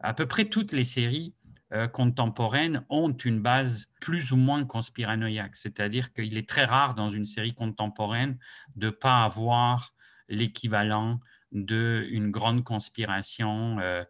à 0.00 0.14
peu 0.14 0.26
près 0.26 0.46
toutes 0.46 0.72
les 0.72 0.84
séries 0.84 1.34
euh, 1.72 1.88
contemporaines 1.88 2.84
ont 2.90 3.12
une 3.12 3.40
base 3.40 3.88
plus 4.00 4.30
ou 4.30 4.36
moins 4.36 4.64
conspiranoïaque. 4.64 5.56
C'est-à-dire 5.56 6.12
qu'il 6.12 6.38
est 6.38 6.48
très 6.48 6.64
rare 6.64 6.94
dans 6.94 7.10
une 7.10 7.26
série 7.26 7.54
contemporaine 7.54 8.38
de 8.76 8.86
ne 8.86 8.90
pas 8.92 9.24
avoir 9.24 9.92
l'équivalent 10.28 11.18
d'une 11.50 12.30
grande 12.30 12.62
conspiration 12.62 13.80
euh, 13.80 14.04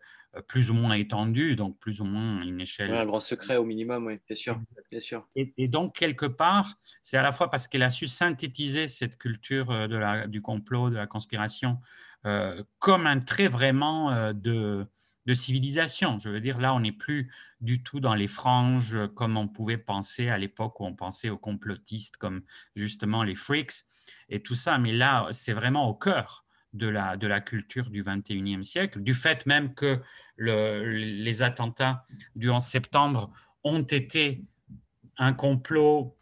plus 0.48 0.70
ou 0.70 0.74
moins 0.74 0.96
étendue, 0.96 1.56
donc 1.56 1.78
plus 1.78 2.02
ou 2.02 2.04
moins 2.04 2.42
une 2.42 2.60
échelle. 2.60 2.92
un 2.92 3.06
grand 3.06 3.20
secret 3.20 3.56
au 3.56 3.64
minimum, 3.64 4.04
oui, 4.04 4.18
bien 4.26 4.36
sûr. 4.36 4.60
Bien 4.90 5.00
sûr. 5.00 5.26
Et, 5.34 5.66
donc, 5.66 5.96
quelque 5.96 6.26
part, 6.26 6.74
c'est 7.00 7.16
à 7.16 7.22
la 7.22 7.32
fois 7.32 7.50
parce 7.50 7.68
qu'elle 7.68 7.82
a 7.82 7.90
su 7.90 8.06
synthétiser 8.06 8.86
cette 8.86 9.16
culture 9.16 9.70
euh, 9.70 9.88
de 9.88 9.96
la, 9.96 10.26
du 10.26 10.42
complot, 10.42 10.90
de 10.90 10.96
la 10.96 11.06
conspiration, 11.06 11.78
comme 12.80 13.06
un 13.06 13.20
trait 13.20 13.46
vraiment 13.46 14.32
de, 14.32 14.84
de 15.26 15.34
civilisation. 15.34 16.18
Je 16.18 16.28
veux 16.28 16.40
dire, 16.40 16.58
là, 16.58 16.74
on 16.74 16.80
n'est 16.80 16.92
plus 16.92 17.32
du 17.60 17.82
tout 17.82 18.00
dans 18.00 18.14
les 18.14 18.26
franges 18.26 18.98
comme 19.14 19.36
on 19.36 19.48
pouvait 19.48 19.78
penser 19.78 20.28
à 20.28 20.38
l'époque 20.38 20.80
où 20.80 20.86
on 20.86 20.94
pensait 20.94 21.30
aux 21.30 21.38
complotistes 21.38 22.16
comme 22.16 22.42
justement 22.74 23.22
les 23.22 23.34
freaks 23.34 23.84
et 24.28 24.42
tout 24.42 24.54
ça. 24.54 24.78
Mais 24.78 24.92
là, 24.92 25.28
c'est 25.32 25.52
vraiment 25.52 25.88
au 25.88 25.94
cœur 25.94 26.44
de 26.72 26.86
la, 26.86 27.16
de 27.16 27.26
la 27.26 27.40
culture 27.40 27.90
du 27.90 28.02
21e 28.02 28.62
siècle, 28.62 29.00
du 29.00 29.14
fait 29.14 29.46
même 29.46 29.74
que 29.74 30.00
les 30.38 31.42
attentats 31.42 32.04
du 32.34 32.50
11 32.50 32.62
septembre 32.62 33.32
ont 33.64 33.82
été 33.82 34.44
un 35.16 35.32
complot 35.32 36.15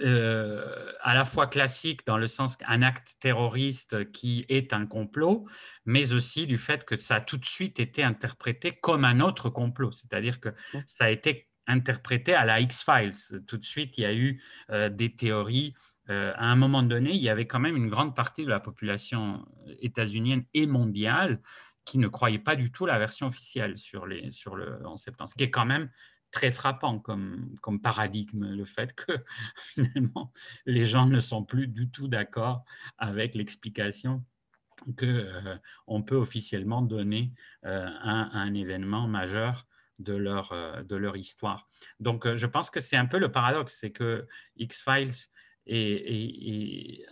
euh, 0.00 0.92
à 1.02 1.14
la 1.14 1.24
fois 1.24 1.46
classique 1.46 2.06
dans 2.06 2.18
le 2.18 2.26
sens 2.26 2.56
qu'un 2.56 2.82
acte 2.82 3.14
terroriste 3.20 4.10
qui 4.10 4.44
est 4.48 4.72
un 4.72 4.86
complot, 4.86 5.46
mais 5.84 6.12
aussi 6.12 6.46
du 6.46 6.58
fait 6.58 6.84
que 6.84 6.96
ça 6.96 7.16
a 7.16 7.20
tout 7.20 7.38
de 7.38 7.44
suite 7.44 7.78
été 7.78 8.02
interprété 8.02 8.72
comme 8.72 9.04
un 9.04 9.20
autre 9.20 9.50
complot, 9.50 9.92
c'est-à-dire 9.92 10.40
que 10.40 10.48
ça 10.86 11.04
a 11.04 11.10
été 11.10 11.48
interprété 11.66 12.34
à 12.34 12.44
la 12.44 12.60
X-Files. 12.60 13.42
Tout 13.46 13.56
de 13.56 13.64
suite, 13.64 13.96
il 13.96 14.02
y 14.02 14.04
a 14.04 14.14
eu 14.14 14.42
euh, 14.70 14.88
des 14.88 15.14
théories. 15.14 15.74
Euh, 16.10 16.32
à 16.36 16.46
un 16.46 16.56
moment 16.56 16.82
donné, 16.82 17.12
il 17.12 17.22
y 17.22 17.28
avait 17.28 17.46
quand 17.46 17.60
même 17.60 17.76
une 17.76 17.88
grande 17.88 18.14
partie 18.14 18.44
de 18.44 18.50
la 18.50 18.60
population 18.60 19.44
états-unienne 19.80 20.44
et 20.54 20.66
mondiale 20.66 21.40
qui 21.84 21.98
ne 21.98 22.08
croyait 22.08 22.38
pas 22.38 22.56
du 22.56 22.72
tout 22.72 22.86
la 22.86 22.98
version 22.98 23.26
officielle 23.26 23.76
sur, 23.78 24.06
les, 24.06 24.30
sur 24.30 24.56
le 24.56 24.84
11 24.86 25.00
septembre, 25.00 25.30
ce 25.30 25.34
qui 25.34 25.44
est 25.44 25.50
quand 25.50 25.66
même 25.66 25.90
très 26.34 26.50
frappant 26.50 26.98
comme, 26.98 27.54
comme 27.62 27.80
paradigme, 27.80 28.44
le 28.50 28.64
fait 28.64 28.92
que 28.92 29.12
finalement 29.56 30.32
les 30.66 30.84
gens 30.84 31.06
ne 31.06 31.20
sont 31.20 31.44
plus 31.44 31.68
du 31.68 31.88
tout 31.88 32.08
d'accord 32.08 32.64
avec 32.98 33.36
l'explication 33.36 34.24
qu'on 34.98 35.06
euh, 35.06 35.56
on 35.86 36.02
peut 36.02 36.16
officiellement 36.16 36.82
donner 36.82 37.32
euh, 37.64 37.86
à, 37.86 38.36
un 38.36 38.52
événement 38.52 39.06
majeur 39.06 39.66
de 40.00 40.12
leur, 40.12 40.50
euh, 40.50 40.82
de 40.82 40.96
leur 40.96 41.16
histoire. 41.16 41.68
Donc, 42.00 42.26
je 42.34 42.46
pense 42.46 42.68
que 42.68 42.80
c'est 42.80 42.96
un 42.96 43.06
peu 43.06 43.18
le 43.18 43.30
paradoxe, 43.30 43.78
c'est 43.80 43.92
que 43.92 44.26
X-Files 44.56 45.14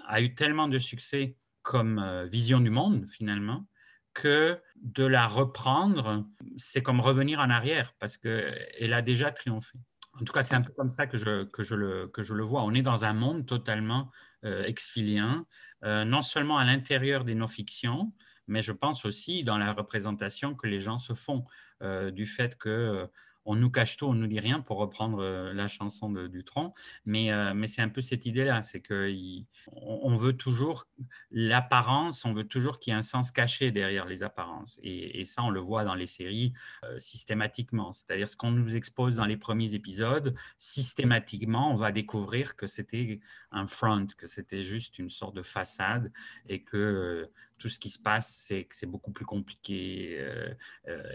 a 0.09 0.21
eu 0.21 0.35
tellement 0.35 0.67
de 0.69 0.79
succès 0.79 1.37
comme 1.63 2.27
vision 2.29 2.61
du 2.61 2.71
monde, 2.71 3.07
finalement, 3.07 3.67
que 4.15 4.61
de 4.77 5.05
la 5.05 5.27
reprendre, 5.27 6.27
c'est 6.57 6.83
comme 6.83 7.01
revenir 7.01 7.41
en 7.41 7.51
arrière 7.51 7.95
parce 7.99 8.17
qu'elle 8.17 8.93
a 8.93 9.03
déjà 9.03 9.31
triomphé. 9.33 9.79
En 10.21 10.25
tout 10.25 10.33
cas, 10.33 10.43
c'est 10.43 10.55
un 10.55 10.61
peu 10.63 10.73
comme 10.73 10.89
ça 10.89 11.07
que 11.07 11.17
je, 11.17 11.45
que 11.45 11.63
je, 11.63 11.75
le, 11.75 12.07
que 12.09 12.23
je 12.23 12.35
le 12.35 12.43
vois. 12.43 12.63
On 12.63 12.75
est 12.75 12.83
dans 12.83 13.05
un 13.05 13.15
monde 13.15 13.47
totalement 13.47 14.11
euh, 14.45 14.65
exfilien, 14.65 15.47
euh, 15.85 16.05
non 16.05 16.23
seulement 16.23 16.59
à 16.59 16.65
l'intérieur 16.65 17.25
des 17.25 17.35
non-fictions, 17.35 18.13
mais 18.47 18.61
je 18.61 18.73
pense 18.73 19.05
aussi 19.05 19.45
dans 19.45 19.57
la 19.57 19.73
représentation 19.73 20.55
que 20.55 20.67
les 20.67 20.81
gens 20.81 20.99
se 20.99 21.15
font 21.15 21.45
euh, 21.83 22.11
du 22.11 22.27
fait 22.27 22.59
que 22.59 23.09
on 23.45 23.57
nous 23.57 23.71
cache 23.71 23.97
tout, 23.97 24.07
on 24.07 24.15
nous 24.15 24.27
dit 24.27 24.41
rien, 24.41 24.61
pour 24.61 24.79
reprendre 24.79 25.21
euh, 25.21 25.53
la 25.53 25.69
chanson 25.69 26.11
de 26.11 26.27
Dutron. 26.27 26.73
Mais, 27.05 27.33
euh, 27.33 27.55
mais 27.55 27.67
c'est 27.67 27.83
un 27.83 27.89
peu 27.89 28.01
cette 28.01 28.27
idée-là, 28.27 28.63
c'est 28.63 28.81
qu'on 28.81 29.45
on 29.77 30.17
veut 30.17 30.35
toujours 30.35 30.87
l'apparence, 31.31 32.25
on 32.25 32.33
veut 32.33 32.45
toujours 32.45 32.79
qu'il 32.79 32.93
y 32.93 32.95
ait 32.95 32.99
un 32.99 33.03
sens 33.03 33.31
caché 33.31 33.71
derrière 33.71 34.07
les 34.07 34.23
apparences. 34.23 34.79
Et, 34.83 35.25
ça, 35.25 35.43
on 35.43 35.51
le 35.51 35.61
voit 35.61 35.85
dans 35.85 35.95
les 35.95 36.07
séries 36.07 36.53
euh, 36.85 36.99
systématiquement. 36.99 37.93
C'est-à-dire 37.93 38.29
ce 38.29 38.37
qu'on 38.37 38.51
nous 38.51 38.77
expose 38.77 39.17
dans 39.17 39.25
les 39.25 39.37
premiers 39.37 39.75
épisodes, 39.75 40.35
systématiquement, 40.59 41.73
on 41.73 41.77
va 41.77 41.93
découvrir 41.93 42.57
que 42.57 42.67
c'était 42.67 43.21
un 43.51 43.67
front, 43.67 44.07
que 44.17 44.27
c'était 44.27 44.63
juste 44.63 44.99
une 44.99 45.11
sorte 45.11 45.35
de 45.35 45.43
façade 45.43 46.13
et 46.49 46.63
que 46.63 47.31
tout 47.63 47.69
ce 47.69 47.79
qui 47.79 47.91
se 47.91 47.99
passe, 48.01 48.29
c'est 48.29 48.65
que 48.65 48.75
c'est 48.75 48.87
beaucoup 48.87 49.13
plus 49.13 49.25
compliqué, 49.25 50.19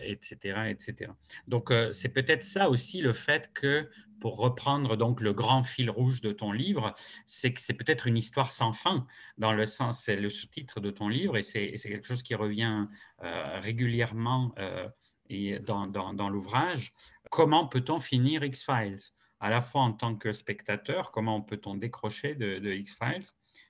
etc., 0.02 0.38
euh, 0.46 0.56
euh, 0.56 0.64
etc. 0.70 1.12
Donc, 1.46 1.72
euh, 1.72 1.92
c'est 1.92 2.08
peut-être 2.08 2.46
ça 2.46 2.70
aussi 2.70 3.02
le 3.02 3.12
fait 3.12 3.52
que, 3.54 3.90
pour 4.22 4.38
reprendre 4.38 4.96
donc 4.96 5.20
le 5.20 5.34
grand 5.34 5.64
fil 5.64 5.90
rouge 5.90 6.22
de 6.22 6.32
ton 6.32 6.54
livre, 6.54 6.96
c'est 7.26 7.52
que 7.52 7.60
c'est 7.60 7.74
peut-être 7.74 8.08
une 8.08 8.16
histoire 8.16 8.52
sans 8.52 8.72
fin, 8.72 9.06
dans 9.38 9.52
le 9.52 9.66
sens, 9.66 10.02
c'est 10.02 10.16
le 10.16 10.30
sous-titre 10.30 10.80
de 10.80 10.90
ton 10.90 11.10
livre, 11.10 11.36
et 11.36 11.42
c'est 11.42 11.78
quelque 11.78 12.08
chose 12.08 12.24
qui 12.24 12.34
revient 12.34 12.88
régulièrement 13.20 14.56
et 15.30 15.60
dans, 15.60 16.30
l'ouvrage. 16.30 16.94
Comment 17.30 17.68
peut-on 17.68 18.00
finir 18.00 18.44
X-Files? 18.44 19.12
À 19.40 19.52
la 19.52 19.62
fois 19.62 19.82
en 19.82 19.94
tant 19.94 20.16
que 20.16 20.34
spectateur, 20.34 21.12
comment 21.12 21.42
peut-on 21.42 21.76
décrocher 21.76 22.34
de 22.34 22.74
X-Files? 22.74 23.28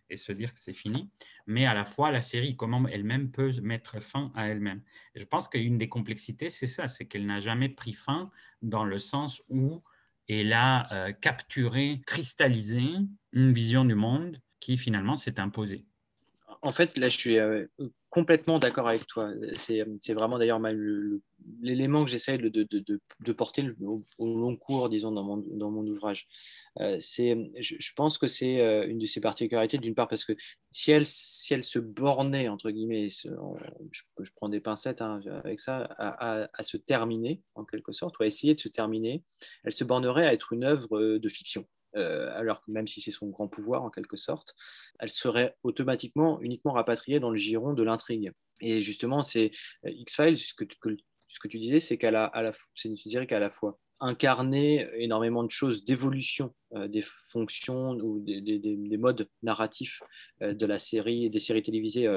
Et 0.09 0.17
se 0.17 0.31
dire 0.31 0.53
que 0.53 0.59
c'est 0.59 0.73
fini, 0.73 1.09
mais 1.45 1.65
à 1.65 1.73
la 1.73 1.85
fois 1.85 2.11
la 2.11 2.21
série, 2.21 2.55
comment 2.55 2.88
elle-même 2.88 3.31
peut 3.31 3.51
mettre 3.61 4.01
fin 4.01 4.31
à 4.35 4.47
elle-même. 4.47 4.81
je 5.15 5.25
pense 5.25 5.47
qu'une 5.47 5.77
des 5.77 5.89
complexités, 5.89 6.49
c'est 6.49 6.67
ça, 6.67 6.88
c'est 6.88 7.05
qu'elle 7.05 7.25
n'a 7.25 7.39
jamais 7.39 7.69
pris 7.69 7.93
fin 7.93 8.31
dans 8.61 8.85
le 8.85 8.97
sens 8.97 9.43
où 9.49 9.84
elle 10.27 10.53
a 10.53 10.91
euh, 10.93 11.13
capturé, 11.13 12.01
cristallisé 12.05 12.84
une 13.31 13.53
vision 13.53 13.85
du 13.85 13.95
monde 13.95 14.41
qui 14.59 14.77
finalement 14.77 15.17
s'est 15.17 15.39
imposée. 15.39 15.85
En 16.61 16.71
fait, 16.71 16.97
là, 16.97 17.09
je 17.09 17.17
suis 17.17 17.38
euh, 17.39 17.65
complètement 18.09 18.59
d'accord 18.59 18.88
avec 18.88 19.05
toi. 19.07 19.31
C'est 19.53 20.13
vraiment 20.13 20.39
d'ailleurs 20.39 20.59
l'élément 21.61 22.03
que 22.03 22.09
j'essaie 22.09 22.38
de, 22.38 23.31
porter 23.34 23.63
au, 23.79 24.03
long 24.19 24.55
cours, 24.55 24.89
disons, 24.89 25.11
dans 25.11 25.23
mon, 25.23 25.88
ouvrage. 25.88 26.27
Euh, 26.79 26.99
je, 26.99 27.91
pense 27.95 28.17
que 28.17 28.27
c'est 28.27 28.59
euh, 28.61 28.88
une 28.88 28.97
de 28.97 29.05
ses 29.05 29.21
particularités, 29.21 29.77
d'une 29.77 29.95
part 29.95 30.07
parce 30.07 30.25
que 30.25 30.34
si 30.71 30.91
elle, 30.91 31.05
si 31.05 31.53
elle 31.53 31.63
se 31.63 31.79
bornait, 31.79 32.49
entre 32.49 32.71
guillemets, 32.71 33.09
je, 33.09 33.29
je, 33.91 34.31
prends 34.35 34.49
des 34.49 34.59
pincettes 34.59 35.01
hein, 35.01 35.19
avec 35.43 35.59
ça, 35.59 35.84
à, 35.97 36.49
à, 36.53 36.63
se 36.63 36.77
terminer, 36.77 37.41
en 37.55 37.65
quelque 37.65 37.91
sorte, 37.91 38.17
ou 38.19 38.23
à 38.23 38.25
essayer 38.25 38.55
de 38.55 38.59
se 38.59 38.69
terminer, 38.69 39.23
elle 39.63 39.73
se 39.73 39.84
bornerait 39.84 40.27
à 40.27 40.34
être 40.34 40.53
une 40.53 40.63
œuvre 40.63 41.17
de 41.17 41.29
fiction. 41.29 41.67
Euh, 41.95 42.30
alors 42.38 42.61
que 42.61 42.72
même 42.72 42.88
si 42.88 43.01
c'est 43.01 43.11
son 43.11 43.27
grand 43.27 43.47
pouvoir 43.47 43.84
en 43.84 43.89
quelque 43.89 44.18
sorte, 44.18 44.55
elle 44.99 45.09
serait 45.09 45.55
automatiquement 45.64 46.41
uniquement 46.41 46.73
rapatriée 46.73 47.19
dans 47.19 47.30
le 47.30 47.38
giron 47.38 47.73
de 47.73 47.84
l'intrigue. 47.84 48.31
Et 48.59 48.81
justement, 48.81 49.22
c'est 49.22 49.51
euh, 49.85 49.89
X-Files, 49.89 50.38
ce 50.38 50.53
que, 50.53 50.65
ce 51.27 51.39
que 51.39 51.47
tu 51.47 51.59
disais, 51.59 51.80
c'est 51.80 51.97
qu'elle 51.97 52.15
a, 52.15 52.26
à 52.26 52.41
la, 52.41 52.53
qu'à 53.26 53.39
la 53.39 53.51
fois 53.51 53.80
incarné 53.99 54.88
énormément 55.01 55.43
de 55.43 55.49
choses 55.49 55.84
d'évolution 55.84 56.53
euh, 56.76 56.88
des 56.88 57.01
fonctions 57.01 57.93
ou 57.93 58.19
des, 58.19 58.41
des, 58.41 58.97
modes 58.97 59.27
narratifs 59.41 60.03
de 60.41 60.65
la 60.68 60.77
série, 60.77 61.30
des 61.30 61.39
séries 61.39 61.64
télévisées 61.64 62.07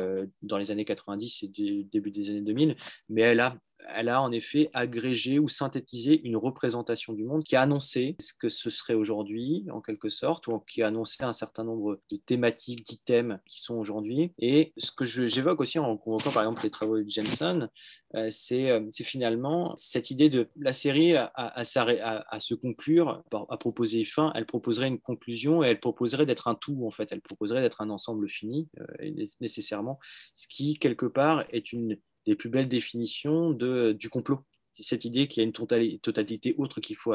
dans 0.43 0.59
les 0.59 0.71
années 0.71 0.85
90 0.85 1.45
et 1.45 1.49
du 1.49 1.85
début 1.85 2.11
des 2.11 2.29
années 2.31 2.43
2000, 2.43 2.77
mais 3.09 3.23
elle 3.23 3.41
a 3.41 3.57
elle 3.89 4.09
a 4.09 4.23
en 4.23 4.33
effet 4.33 4.71
agrégé 4.73 5.39
ou 5.39 5.49
synthétisé 5.49 6.21
une 6.25 6.37
représentation 6.37 7.13
du 7.13 7.25
monde 7.25 7.45
qui 7.45 7.57
a 7.57 7.63
annoncé 7.63 8.17
ce 8.21 8.33
que 8.33 8.49
ce 8.49 8.71
serait 8.71 8.95
aujourd'hui, 8.95 9.67
en 9.73 9.81
quelque 9.81 10.09
sorte, 10.09 10.47
ou 10.49 10.59
qui 10.61 10.83
a 10.83 10.89
annoncé 10.89 11.23
un 11.25 11.33
certain 11.33 11.65
nombre 11.65 12.01
de 12.11 12.17
thématiques, 12.17 12.87
d'items 12.87 13.39
qui 13.47 13.61
sont 13.61 13.75
aujourd'hui. 13.75 14.33
Et 14.39 14.73
ce 14.77 14.91
que 14.93 15.05
j'évoque 15.05 15.61
aussi 15.61 15.79
en 15.79 15.97
convoquant 15.97 16.31
par 16.31 16.43
exemple 16.43 16.63
les 16.63 16.71
travaux 16.71 16.99
de 16.99 17.09
Jameson, 17.09 17.69
euh, 18.17 18.29
euh, 18.53 18.89
c'est 18.91 19.05
finalement 19.05 19.75
cette 19.79 20.11
idée 20.11 20.29
de 20.29 20.49
la 20.57 20.73
série 20.73 21.17
à, 21.17 21.65
se 21.65 22.55
conclure, 22.55 23.23
à 23.33 23.57
proposer 23.57 24.05
fin, 24.05 24.33
elle 24.35 24.47
proposerait 24.47 24.89
une 24.89 25.01
conclusion 25.01 25.63
et 25.63 25.69
elle 25.69 25.81
proposerait 25.81 26.27
d'être 26.27 26.49
un 26.49 26.55
tout, 26.55 26.85
en 26.87 26.91
fait, 26.91 27.11
elle 27.13 27.21
proposerait 27.21 27.63
d'être 27.63 27.81
un 27.81 27.91
ensemble 27.91 28.29
fini, 28.29 28.69
euh, 28.79 29.27
nécessairement, 29.41 29.99
ce 30.35 30.49
qui, 30.49 30.79
quelque 30.79 31.07
part, 31.07 31.45
est 31.51 31.73
une 31.73 31.99
des 32.31 32.37
plus 32.37 32.49
belles 32.49 32.69
définitions 32.69 33.51
de, 33.51 33.91
du 33.91 34.09
complot. 34.09 34.39
Cette 34.73 35.05
idée 35.05 35.27
qu'il 35.27 35.43
y 35.43 35.45
a 35.45 35.49
une 35.49 35.99
totalité 36.01 36.55
autre 36.59 36.81
qu'il 36.81 36.97
faut, 36.97 37.13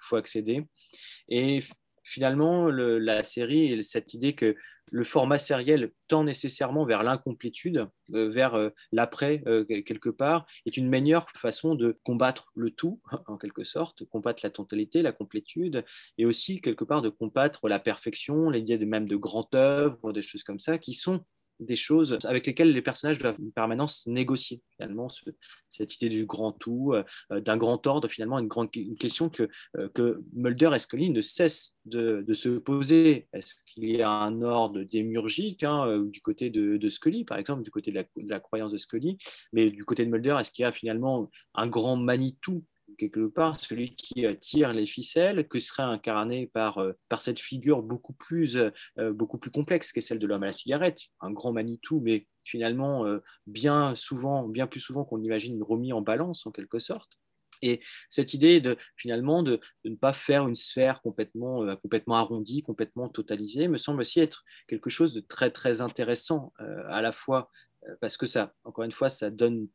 faut 0.00 0.16
accéder. 0.16 0.64
Et 1.28 1.60
finalement, 2.02 2.70
la 2.70 3.22
série, 3.24 3.82
cette 3.82 4.14
idée 4.14 4.34
que 4.34 4.56
le 4.90 5.04
format 5.04 5.36
sériel 5.36 5.90
tend 6.08 6.24
nécessairement 6.24 6.86
vers 6.86 7.02
l'incomplétude, 7.02 7.88
euh, 8.14 8.30
vers 8.30 8.54
euh, 8.54 8.70
l'après 8.90 9.42
euh, 9.46 9.64
quelque 9.64 10.08
part, 10.08 10.46
est 10.64 10.78
une 10.78 10.88
meilleure 10.88 11.26
façon 11.32 11.74
de 11.74 11.98
combattre 12.04 12.50
le 12.54 12.70
tout, 12.70 13.02
en 13.26 13.36
quelque 13.36 13.64
sorte, 13.64 14.04
combattre 14.06 14.40
la 14.44 14.50
totalité, 14.50 15.02
la 15.02 15.12
complétude, 15.12 15.84
et 16.16 16.24
aussi 16.24 16.62
quelque 16.62 16.84
part 16.84 17.02
de 17.02 17.10
combattre 17.10 17.68
la 17.68 17.80
perfection, 17.80 18.48
l'idée 18.48 18.78
même 18.78 19.08
de 19.08 19.16
grande 19.16 19.54
œuvre, 19.54 20.12
des 20.12 20.22
choses 20.22 20.42
comme 20.42 20.58
ça, 20.58 20.78
qui 20.78 20.94
sont 20.94 21.22
des 21.60 21.76
choses 21.76 22.18
avec 22.24 22.46
lesquelles 22.46 22.72
les 22.72 22.82
personnages 22.82 23.18
doivent 23.18 23.38
en 23.40 23.50
permanence 23.50 24.06
négocier. 24.06 24.62
Finalement, 24.76 25.08
cette 25.68 25.94
idée 25.94 26.08
du 26.08 26.26
grand 26.26 26.52
tout, 26.52 26.94
euh, 26.94 27.40
d'un 27.40 27.56
grand 27.56 27.86
ordre, 27.86 28.08
finalement, 28.08 28.38
une 28.38 28.48
grande 28.48 28.70
question 28.70 29.28
que, 29.28 29.48
euh, 29.76 29.88
que 29.94 30.20
Mulder 30.34 30.70
et 30.74 30.78
Scully 30.78 31.10
ne 31.10 31.20
cessent 31.20 31.76
de, 31.84 32.24
se 32.34 32.48
poser. 32.48 33.28
Est-ce 33.32 33.54
qu'il 33.66 33.90
y 33.90 34.02
a 34.02 34.10
un 34.10 34.42
ordre 34.42 34.82
démurgique 34.82 35.62
hein, 35.62 35.86
euh, 35.86 36.04
du 36.04 36.20
côté 36.20 36.50
de, 36.50 36.76
de, 36.76 36.88
Scully, 36.88 37.24
par 37.24 37.38
exemple, 37.38 37.62
du 37.62 37.70
côté 37.70 37.90
de 37.90 37.96
la, 37.96 38.02
de 38.02 38.28
la 38.28 38.40
croyance 38.40 38.72
de 38.72 38.78
Scully, 38.78 39.18
mais 39.52 39.70
du 39.70 39.84
côté 39.84 40.04
de 40.04 40.10
Mulder, 40.10 40.36
est-ce 40.40 40.50
qu'il 40.50 40.64
y 40.64 40.66
a 40.66 40.72
finalement 40.72 41.30
un 41.54 41.68
grand 41.68 41.96
Manitou 41.96 42.64
quelque 42.96 43.26
part 43.26 43.56
celui 43.56 43.94
qui 43.94 44.26
euh, 44.26 44.34
tire 44.34 44.72
les 44.72 44.86
ficelles, 44.86 45.46
que 45.48 45.58
serait 45.58 45.82
incarné 45.82 46.46
par, 46.46 46.78
euh, 46.78 46.92
par 47.08 47.22
cette 47.22 47.40
figure 47.40 47.82
beaucoup 47.82 48.12
plus, 48.12 48.56
euh, 48.56 49.12
beaucoup 49.12 49.38
plus 49.38 49.50
complexe 49.50 49.92
qu'est 49.92 50.00
celle 50.00 50.18
de 50.18 50.26
l'homme 50.26 50.42
à 50.42 50.46
la 50.46 50.52
cigarette, 50.52 51.00
un 51.20 51.30
grand 51.30 51.52
Manitou, 51.52 52.00
mais 52.00 52.26
finalement 52.44 53.06
bien 53.46 53.94
souvent, 53.94 54.46
bien 54.46 54.66
plus 54.66 54.80
souvent 54.80 55.04
qu'on 55.04 55.22
imagine 55.22 55.62
remis 55.62 55.94
en 55.94 56.02
balance 56.02 56.46
en 56.46 56.50
quelque 56.50 56.78
sorte. 56.78 57.12
Et 57.62 57.80
cette 58.10 58.34
idée 58.34 58.60
de 58.60 58.76
finalement 58.96 59.42
de, 59.42 59.60
ne 59.84 59.94
pas 59.94 60.12
faire 60.12 60.46
une 60.46 60.54
sphère 60.54 61.00
complètement, 61.00 61.64
complètement 61.76 62.16
arrondie, 62.16 62.60
complètement 62.60 63.08
totalisée, 63.08 63.68
me 63.68 63.78
semble 63.78 64.00
aussi 64.00 64.20
être 64.20 64.44
quelque 64.66 64.90
chose 64.90 65.14
de 65.14 65.20
très 65.20 65.50
très 65.50 65.80
intéressant 65.80 66.52
à 66.58 67.00
la 67.00 67.12
fois 67.12 67.50
parce 68.00 68.18
que 68.18 68.26
ça, 68.26 68.52
encore 68.64 68.84
une 68.84 68.92
fois, 68.92 69.08
ça 69.08 69.30
donne 69.30 69.68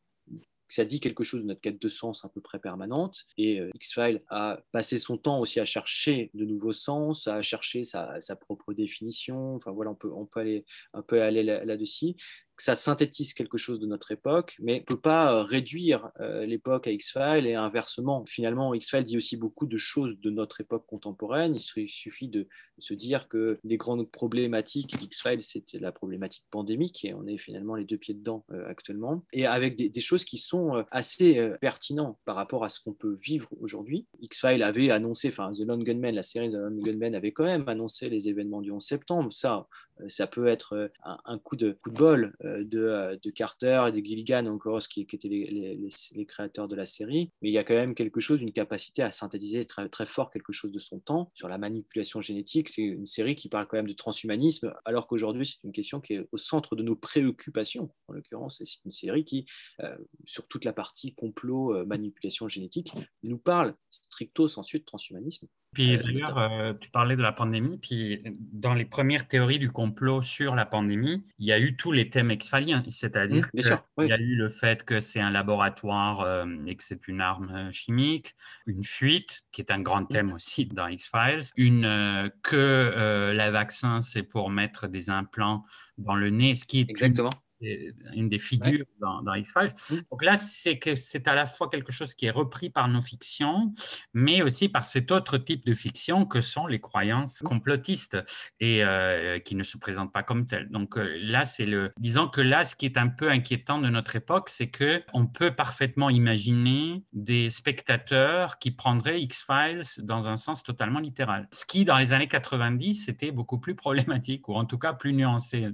ça 0.70 0.86
dit 0.86 1.00
quelque 1.00 1.24
chose 1.24 1.41
de 1.41 1.48
notre 1.48 1.62
quête 1.62 1.82
de 1.82 1.90
sens 1.90 2.24
à 2.24 2.30
peu 2.30 2.41
près 2.41 2.60
permanente. 2.60 3.26
Et 3.38 3.60
euh, 3.60 3.70
X-Files 3.76 4.22
a 4.30 4.60
passé 4.72 4.98
son 4.98 5.18
temps 5.18 5.40
aussi 5.40 5.60
à 5.60 5.66
chercher 5.66 6.30
de 6.34 6.46
nouveaux 6.46 6.72
sens, 6.72 7.28
à 7.28 7.41
chercher 7.41 7.84
sa, 7.84 8.20
propre 8.40 8.74
définition. 8.74 9.56
Enfin 9.56 9.72
voilà, 9.72 9.91
on 9.91 9.96
peut, 9.96 10.12
on 10.14 10.26
peut 10.26 10.40
aller 10.40 10.66
un 10.94 11.02
peu 11.02 11.22
aller 11.22 11.44
là-dessus 11.44 12.16
ça 12.61 12.76
synthétise 12.76 13.34
quelque 13.34 13.57
chose 13.57 13.80
de 13.80 13.86
notre 13.86 14.11
époque, 14.11 14.56
mais 14.60 14.73
on 14.73 14.80
ne 14.80 14.84
peut 14.84 14.99
pas 14.99 15.34
euh, 15.34 15.44
réduire 15.44 16.10
euh, 16.19 16.45
l'époque 16.45 16.88
à 16.88 16.91
X-Files 16.91 17.45
et 17.45 17.56
inversement. 17.56 18.26
Finalement, 18.27 18.73
X-Files 18.73 19.03
dit 19.03 19.18
aussi 19.18 19.38
beaucoup 19.38 19.65
de 19.65 19.77
choses 19.77 20.19
de 20.19 20.30
notre 20.30 20.61
époque 20.61 20.86
contemporaine. 20.88 21.56
Il 21.56 21.90
suffit 21.90 22.27
de 22.27 22.48
se 22.77 22.94
dire 22.94 23.27
que 23.27 23.57
des 23.64 23.77
grandes 23.77 24.10
problématiques, 24.10 24.95
X-Files, 25.02 25.44
c'était 25.44 25.80
la 25.80 25.91
problématique 25.91 26.45
pandémique 26.52 27.03
et 27.06 27.14
on 27.14 27.27
est 27.27 27.38
finalement 27.38 27.76
les 27.76 27.86
deux 27.86 27.98
pieds 27.98 28.14
dedans 28.14 28.45
euh, 28.52 28.68
actuellement. 28.68 29.26
Et 29.34 29.45
avec 29.45 29.76
des, 29.76 29.99
choses 30.02 30.23
qui 30.23 30.38
sont 30.38 30.86
assez 30.91 31.52
pertinentes 31.60 32.18
par 32.23 32.38
rapport 32.38 32.64
à 32.64 32.69
ce 32.69 32.80
qu'on 32.80 32.94
peut 32.94 33.15
vivre 33.22 33.49
aujourd'hui. 33.60 34.07
X-Files 34.22 34.64
avait 34.64 34.91
annoncé, 34.91 35.27
enfin, 35.27 35.52
The 35.52 35.65
Lone 35.65 35.84
Gunman, 35.84 36.15
la 36.15 36.23
série 36.23 36.49
The 36.49 36.56
Lone 36.56 36.80
Gunman 36.80 37.15
avait 37.15 37.34
quand 37.34 37.44
même 37.44 37.68
annoncé 37.68 38.10
les 38.10 38.30
événements 38.30 38.61
du 38.61 38.72
11 38.72 38.81
septembre. 38.81 39.34
Ça, 39.34 39.68
ça 40.07 40.27
peut 40.27 40.47
être 40.47 40.91
un, 41.03 41.38
coup, 41.39 41.55
de, 41.55 41.77
bol 41.85 42.35
euh, 42.43 42.63
euh, 42.73 43.17
de, 43.21 43.30
Carter 43.31 43.85
et 43.88 43.91
de 43.91 44.05
Gilligan, 44.05 44.45
encore, 44.45 44.80
qui, 44.81 45.05
qui 45.05 45.15
étaient 45.15 45.27
les, 45.27 46.26
créateurs 46.26 46.67
de 46.67 46.76
la 46.76 46.85
série. 46.85 47.31
Mais 47.41 47.49
il 47.49 47.53
y 47.53 47.57
a 47.57 47.63
quand 47.63 47.73
même 47.73 47.95
quelque 47.95 48.19
chose, 48.19 48.41
une 48.41 48.53
capacité 48.53 49.01
à 49.01 49.11
synthétiser 49.11 49.65
très, 49.65 49.89
fort 50.05 50.31
quelque 50.31 50.53
chose 50.53 50.71
de 50.71 50.80
son 50.80 50.99
temps 50.99 51.31
sur 51.34 51.47
la 51.47 51.57
manipulation 51.57 52.21
génétique. 52.21 52.69
C'est 52.69 52.81
une 52.81 53.05
série 53.05 53.35
qui 53.35 53.49
parle 53.49 53.67
quand 53.67 53.77
même 53.77 53.88
de 53.88 53.93
transhumanisme, 53.93 54.73
alors 54.85 55.07
qu'aujourd'hui, 55.07 55.45
c'est 55.45 55.63
une 55.63 55.71
question 55.71 55.99
qui 55.99 56.13
est 56.13 56.27
au 56.31 56.38
centre 56.38 56.76
de 56.76 56.84
nos 56.84 56.95
préoccupations. 56.95 57.91
En 58.07 58.13
l'occurrence, 58.13 58.61
c'est 58.63 58.85
une 58.85 58.91
série 58.91 59.26
qui, 59.26 59.45
euh, 59.81 59.97
sur 60.26 60.47
toute 60.47 60.65
la 60.65 60.73
partie 60.73 61.13
complot, 61.13 61.85
manipulation 61.85 62.47
génétique, 62.47 62.93
nous 63.23 63.38
parle 63.38 63.76
stricto 63.89 64.47
sensu 64.47 64.80
de 64.80 64.85
transhumanisme. 64.85 65.47
Puis 65.74 65.98
d'ailleurs, 65.98 66.78
tu 66.80 66.90
parlais 66.90 67.16
de 67.16 67.22
la 67.22 67.32
pandémie, 67.32 67.78
puis 67.78 68.24
dans 68.40 68.74
les 68.74 68.86
premières 68.86 69.28
théories 69.28 69.60
du 69.60 69.72
complot 69.72 70.22
sur 70.22 70.56
la 70.56 70.66
pandémie, 70.66 71.24
il 71.38 71.46
y 71.46 71.52
a 71.52 71.60
eu 71.60 71.76
tous 71.76 71.91
les 71.91 72.10
thèmes 72.10 72.32
exfaliens, 72.32 72.84
c'est-à-dire 72.90 73.48
mmh, 73.54 73.60
qu'il 73.96 74.08
y 74.08 74.12
a 74.12 74.20
eu 74.20 74.36
le 74.36 74.50
fait 74.50 74.84
que 74.84 75.00
c'est 75.00 75.20
un 75.20 75.30
laboratoire 75.30 76.46
et 76.66 76.76
que 76.76 76.84
c'est 76.84 77.08
une 77.08 77.22
arme 77.22 77.72
chimique, 77.72 78.36
une 78.66 78.84
fuite, 78.84 79.44
qui 79.52 79.62
est 79.62 79.72
un 79.72 79.80
grand 79.80 80.02
mmh. 80.02 80.08
thème 80.08 80.34
aussi 80.34 80.66
dans 80.66 80.88
X-Files, 80.88 81.44
une 81.56 82.32
que 82.41 83.32
la 83.36 83.52
vaccin, 83.52 84.02
c'est 84.02 84.24
pour 84.24 84.50
mettre 84.50 84.88
des 84.88 85.10
implants 85.10 85.66
dans 85.98 86.16
le 86.16 86.30
nez, 86.30 86.56
ce 86.56 86.66
qui 86.66 86.80
est 86.80 86.90
Exactement 86.90 87.32
une 87.61 88.30
des 88.30 88.40
figures 88.40 88.86
dans, 88.99 89.34
X-Files. 89.34 90.03
Donc 90.11 90.23
là, 90.23 90.38
c'est 90.38 90.77
que 90.80 90.95
c'est 90.95 91.27
à 91.27 91.36
la 91.36 91.45
fois 91.45 91.69
quelque 91.69 91.91
chose 91.91 92.14
qui 92.14 92.26
est 92.26 92.31
repris 92.31 92.69
par 92.69 92.88
nos 92.88 93.02
fictions, 93.02 93.73
mais 94.14 94.41
aussi 94.41 94.69
par 94.69 94.86
cet 94.86 95.11
autre 95.11 95.38
type 95.38 95.65
de 95.65 95.73
fiction 95.73 96.26
que 96.26 96.41
sont 96.41 96.68
les 96.68 96.80
croyances 96.80 97.40
complotistes 97.40 98.18
et 98.60 98.84
euh, 98.84 99.40
qui 99.40 99.56
ne 99.56 99.64
se 99.64 99.77
présentent 99.77 100.14
pas 100.14 100.23
comme 100.23 100.45
telles. 100.45 100.69
Donc 100.69 100.98
euh, 100.98 101.18
là, 101.22 101.45
c'est 101.45 101.65
le, 101.65 101.91
disons 101.99 102.27
que 102.27 102.41
là, 102.41 102.64
ce 102.64 102.76
qui 102.76 102.86
est 102.86 102.98
un 102.98 103.07
peu 103.07 103.30
inquiétant 103.30 103.80
de 103.80 103.90
notre 103.90 104.15
époque, 104.15 104.49
c'est 104.49 104.69
que 104.69 105.03
on 105.14 105.27
peut 105.27 105.52
parfaitement 105.52 106.10
imaginer 106.10 107.03
des 107.14 107.49
spectateurs 107.49 108.60
qui 108.60 108.72
prendraient 108.72 109.22
X-Files 109.22 109.81
dans 109.99 110.30
un 110.30 110.38
sens 110.38 110.64
totalement 110.64 110.99
littéral. 110.99 111.48
Ce 111.52 111.65
qui, 111.65 111.86
dans 111.86 111.98
les 111.98 112.14
années 112.14 112.27
90, 112.27 113.06
c'était 113.06 113.31
beaucoup 113.31 113.60
plus 113.60 113.76
problématique 113.76 114.48
ou 114.48 114.56
en 114.56 114.65
tout 114.65 114.77
cas 114.77 114.94
plus 114.94 115.14
nuancé. 115.14 115.68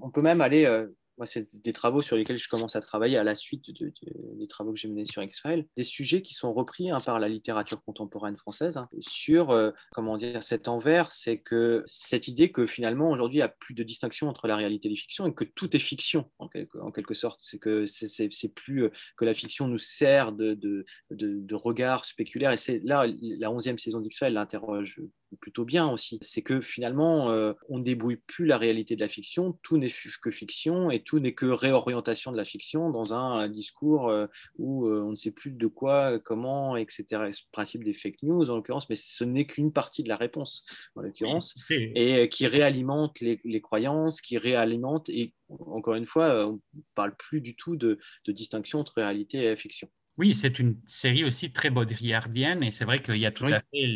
On 0.00 0.10
peut 0.10 0.22
même 0.22 0.40
aller 0.40 0.66
euh, 0.66 0.88
c'est 1.26 1.48
des 1.52 1.72
travaux 1.72 2.02
sur 2.02 2.16
lesquels 2.16 2.38
je 2.38 2.48
commence 2.48 2.76
à 2.76 2.80
travailler 2.80 3.16
à 3.16 3.24
la 3.24 3.34
suite 3.34 3.70
des 3.70 4.48
travaux 4.48 4.72
que 4.72 4.78
j'ai 4.78 4.88
menés 4.88 5.06
sur 5.06 5.22
X-Files, 5.22 5.66
des 5.76 5.84
sujets 5.84 6.22
qui 6.22 6.34
sont 6.34 6.52
repris 6.52 6.90
hein, 6.90 7.00
par 7.00 7.18
la 7.18 7.28
littérature 7.28 7.82
contemporaine 7.82 8.36
française 8.36 8.76
hein, 8.76 8.88
sur, 9.00 9.50
euh, 9.50 9.70
comment 9.92 10.16
dire, 10.16 10.42
cet 10.42 10.68
envers, 10.68 11.12
c'est 11.12 11.38
que 11.38 11.82
cette 11.86 12.28
idée 12.28 12.52
que 12.52 12.66
finalement, 12.66 13.10
aujourd'hui, 13.10 13.38
il 13.38 13.42
n'y 13.42 13.46
a 13.46 13.48
plus 13.48 13.74
de 13.74 13.82
distinction 13.82 14.28
entre 14.28 14.46
la 14.46 14.56
réalité 14.56 14.88
et 14.88 14.90
les 14.90 14.96
fictions 14.96 15.26
et 15.26 15.34
que 15.34 15.44
tout 15.44 15.74
est 15.76 15.80
fiction, 15.80 16.30
en 16.38 16.48
quelque, 16.48 17.14
sorte. 17.14 17.40
C'est 17.42 17.58
que 17.58 17.86
c'est 17.86 18.54
plus 18.54 18.84
euh, 18.84 18.90
que 19.16 19.24
la 19.24 19.34
fiction 19.34 19.68
nous 19.68 19.78
sert 19.78 20.32
de, 20.32 20.54
de, 20.54 20.84
de, 21.10 21.40
de 21.40 21.54
regard 21.54 22.04
spéculaire. 22.04 22.52
Et 22.52 22.56
c'est 22.56 22.80
là, 22.84 23.06
la 23.20 23.50
onzième 23.50 23.78
saison 23.78 24.00
d'X-Files 24.00 24.32
l'interroge 24.32 25.00
plutôt 25.36 25.64
bien 25.64 25.88
aussi. 25.88 26.18
C'est 26.20 26.42
que 26.42 26.60
finalement, 26.60 27.30
euh, 27.30 27.52
on 27.68 27.78
ne 27.78 27.84
débrouille 27.84 28.20
plus 28.26 28.46
la 28.46 28.58
réalité 28.58 28.96
de 28.96 29.00
la 29.00 29.08
fiction, 29.08 29.58
tout 29.62 29.76
n'est 29.76 29.90
que 30.20 30.30
fiction 30.30 30.90
et 30.90 31.02
tout 31.02 31.18
n'est 31.18 31.34
que 31.34 31.46
réorientation 31.46 32.32
de 32.32 32.36
la 32.36 32.44
fiction 32.44 32.90
dans 32.90 33.14
un, 33.14 33.48
discours 33.48 34.08
euh, 34.08 34.26
où 34.58 34.86
euh, 34.86 35.02
on 35.02 35.10
ne 35.10 35.16
sait 35.16 35.30
plus 35.30 35.50
de 35.50 35.66
quoi, 35.66 36.18
comment, 36.18 36.76
etc. 36.76 37.04
Ce 37.32 37.42
principe 37.50 37.84
des 37.84 37.92
fake 37.92 38.22
news 38.22 38.50
en 38.50 38.56
l'occurrence, 38.56 38.88
mais 38.88 38.94
ce 38.94 39.24
n'est 39.24 39.46
qu'une 39.46 39.72
partie 39.72 40.02
de 40.02 40.08
la 40.08 40.16
réponse 40.16 40.64
en 40.96 41.02
l'occurrence, 41.02 41.54
et 41.70 42.28
qui 42.28 42.46
réalimente 42.46 43.20
les, 43.20 43.60
croyances, 43.60 44.20
qui 44.20 44.38
réalimente, 44.38 45.08
et 45.10 45.34
encore 45.48 45.94
une 45.94 46.06
fois, 46.06 46.46
on 46.46 46.60
ne 46.74 46.82
parle 46.94 47.14
plus 47.16 47.40
du 47.40 47.54
tout 47.54 47.76
de 47.76 47.98
distinction 48.26 48.80
entre 48.80 48.94
réalité 48.96 49.44
et 49.44 49.56
fiction. 49.56 49.88
Oui, 50.18 50.34
c'est 50.34 50.58
une 50.58 50.76
série 50.84 51.24
aussi 51.24 51.52
très 51.52 51.70
baudrillardienne 51.70 52.62
et 52.62 52.70
c'est 52.70 52.84
vrai 52.84 53.00
qu'il 53.00 53.16
y 53.16 53.24
a 53.24 53.30
tout 53.30 53.46
à 53.46 53.60
fait 53.60 53.86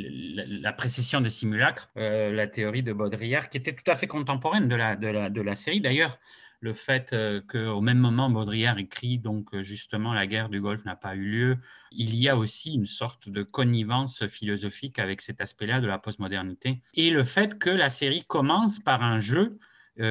la, 0.63 0.73
précision 0.73 1.21
des 1.21 1.29
simulacres, 1.29 1.91
euh, 1.99 2.33
la 2.33 2.47
théorie 2.47 2.83
de 2.83 2.95
Baudrillard 2.95 3.51
qui 3.51 3.59
était 3.59 3.75
tout 3.75 3.91
à 3.91 3.97
fait 3.97 4.07
contemporaine 4.07 4.67
de 4.67 4.75
la, 4.75 4.97
de 4.97 5.09
la, 5.09 5.29
de 5.29 5.43
la 5.43 5.55
série. 5.55 5.83
D'ailleurs, 5.83 6.19
le 6.61 6.73
fait 6.73 7.13
euh, 7.13 7.43
qu'au 7.47 7.83
même 7.83 7.99
moment 7.99 8.31
Baudrillard 8.31 8.79
écrit 8.79 9.19
donc 9.19 9.53
euh, 9.53 9.63
justement 9.63 10.15
la 10.15 10.27
guerre 10.27 10.49
du 10.49 10.59
Golfe 10.59 10.87
n'a 10.87 10.97
pas 10.97 11.15
eu 11.17 11.25
lieu, 11.25 11.59
il 11.93 12.17
y 12.17 12.31
a 12.31 12.37
aussi 12.39 12.73
une 12.73 12.87
sorte 12.87 13.29
de 13.29 13.43
connivence 13.43 14.27
philosophique 14.27 14.99
avec 14.99 15.21
cet 15.21 15.43
aspect-là 15.43 15.81
de 15.81 15.87
la 15.87 15.99
postmodernité. 15.99 16.81
Et 16.95 17.11
le 17.11 17.25
fait 17.25 17.59
que 17.59 17.69
la 17.69 17.91
série 17.91 18.25
commence 18.25 18.79
par 18.79 19.03
un 19.03 19.21
jeu, 19.21 19.59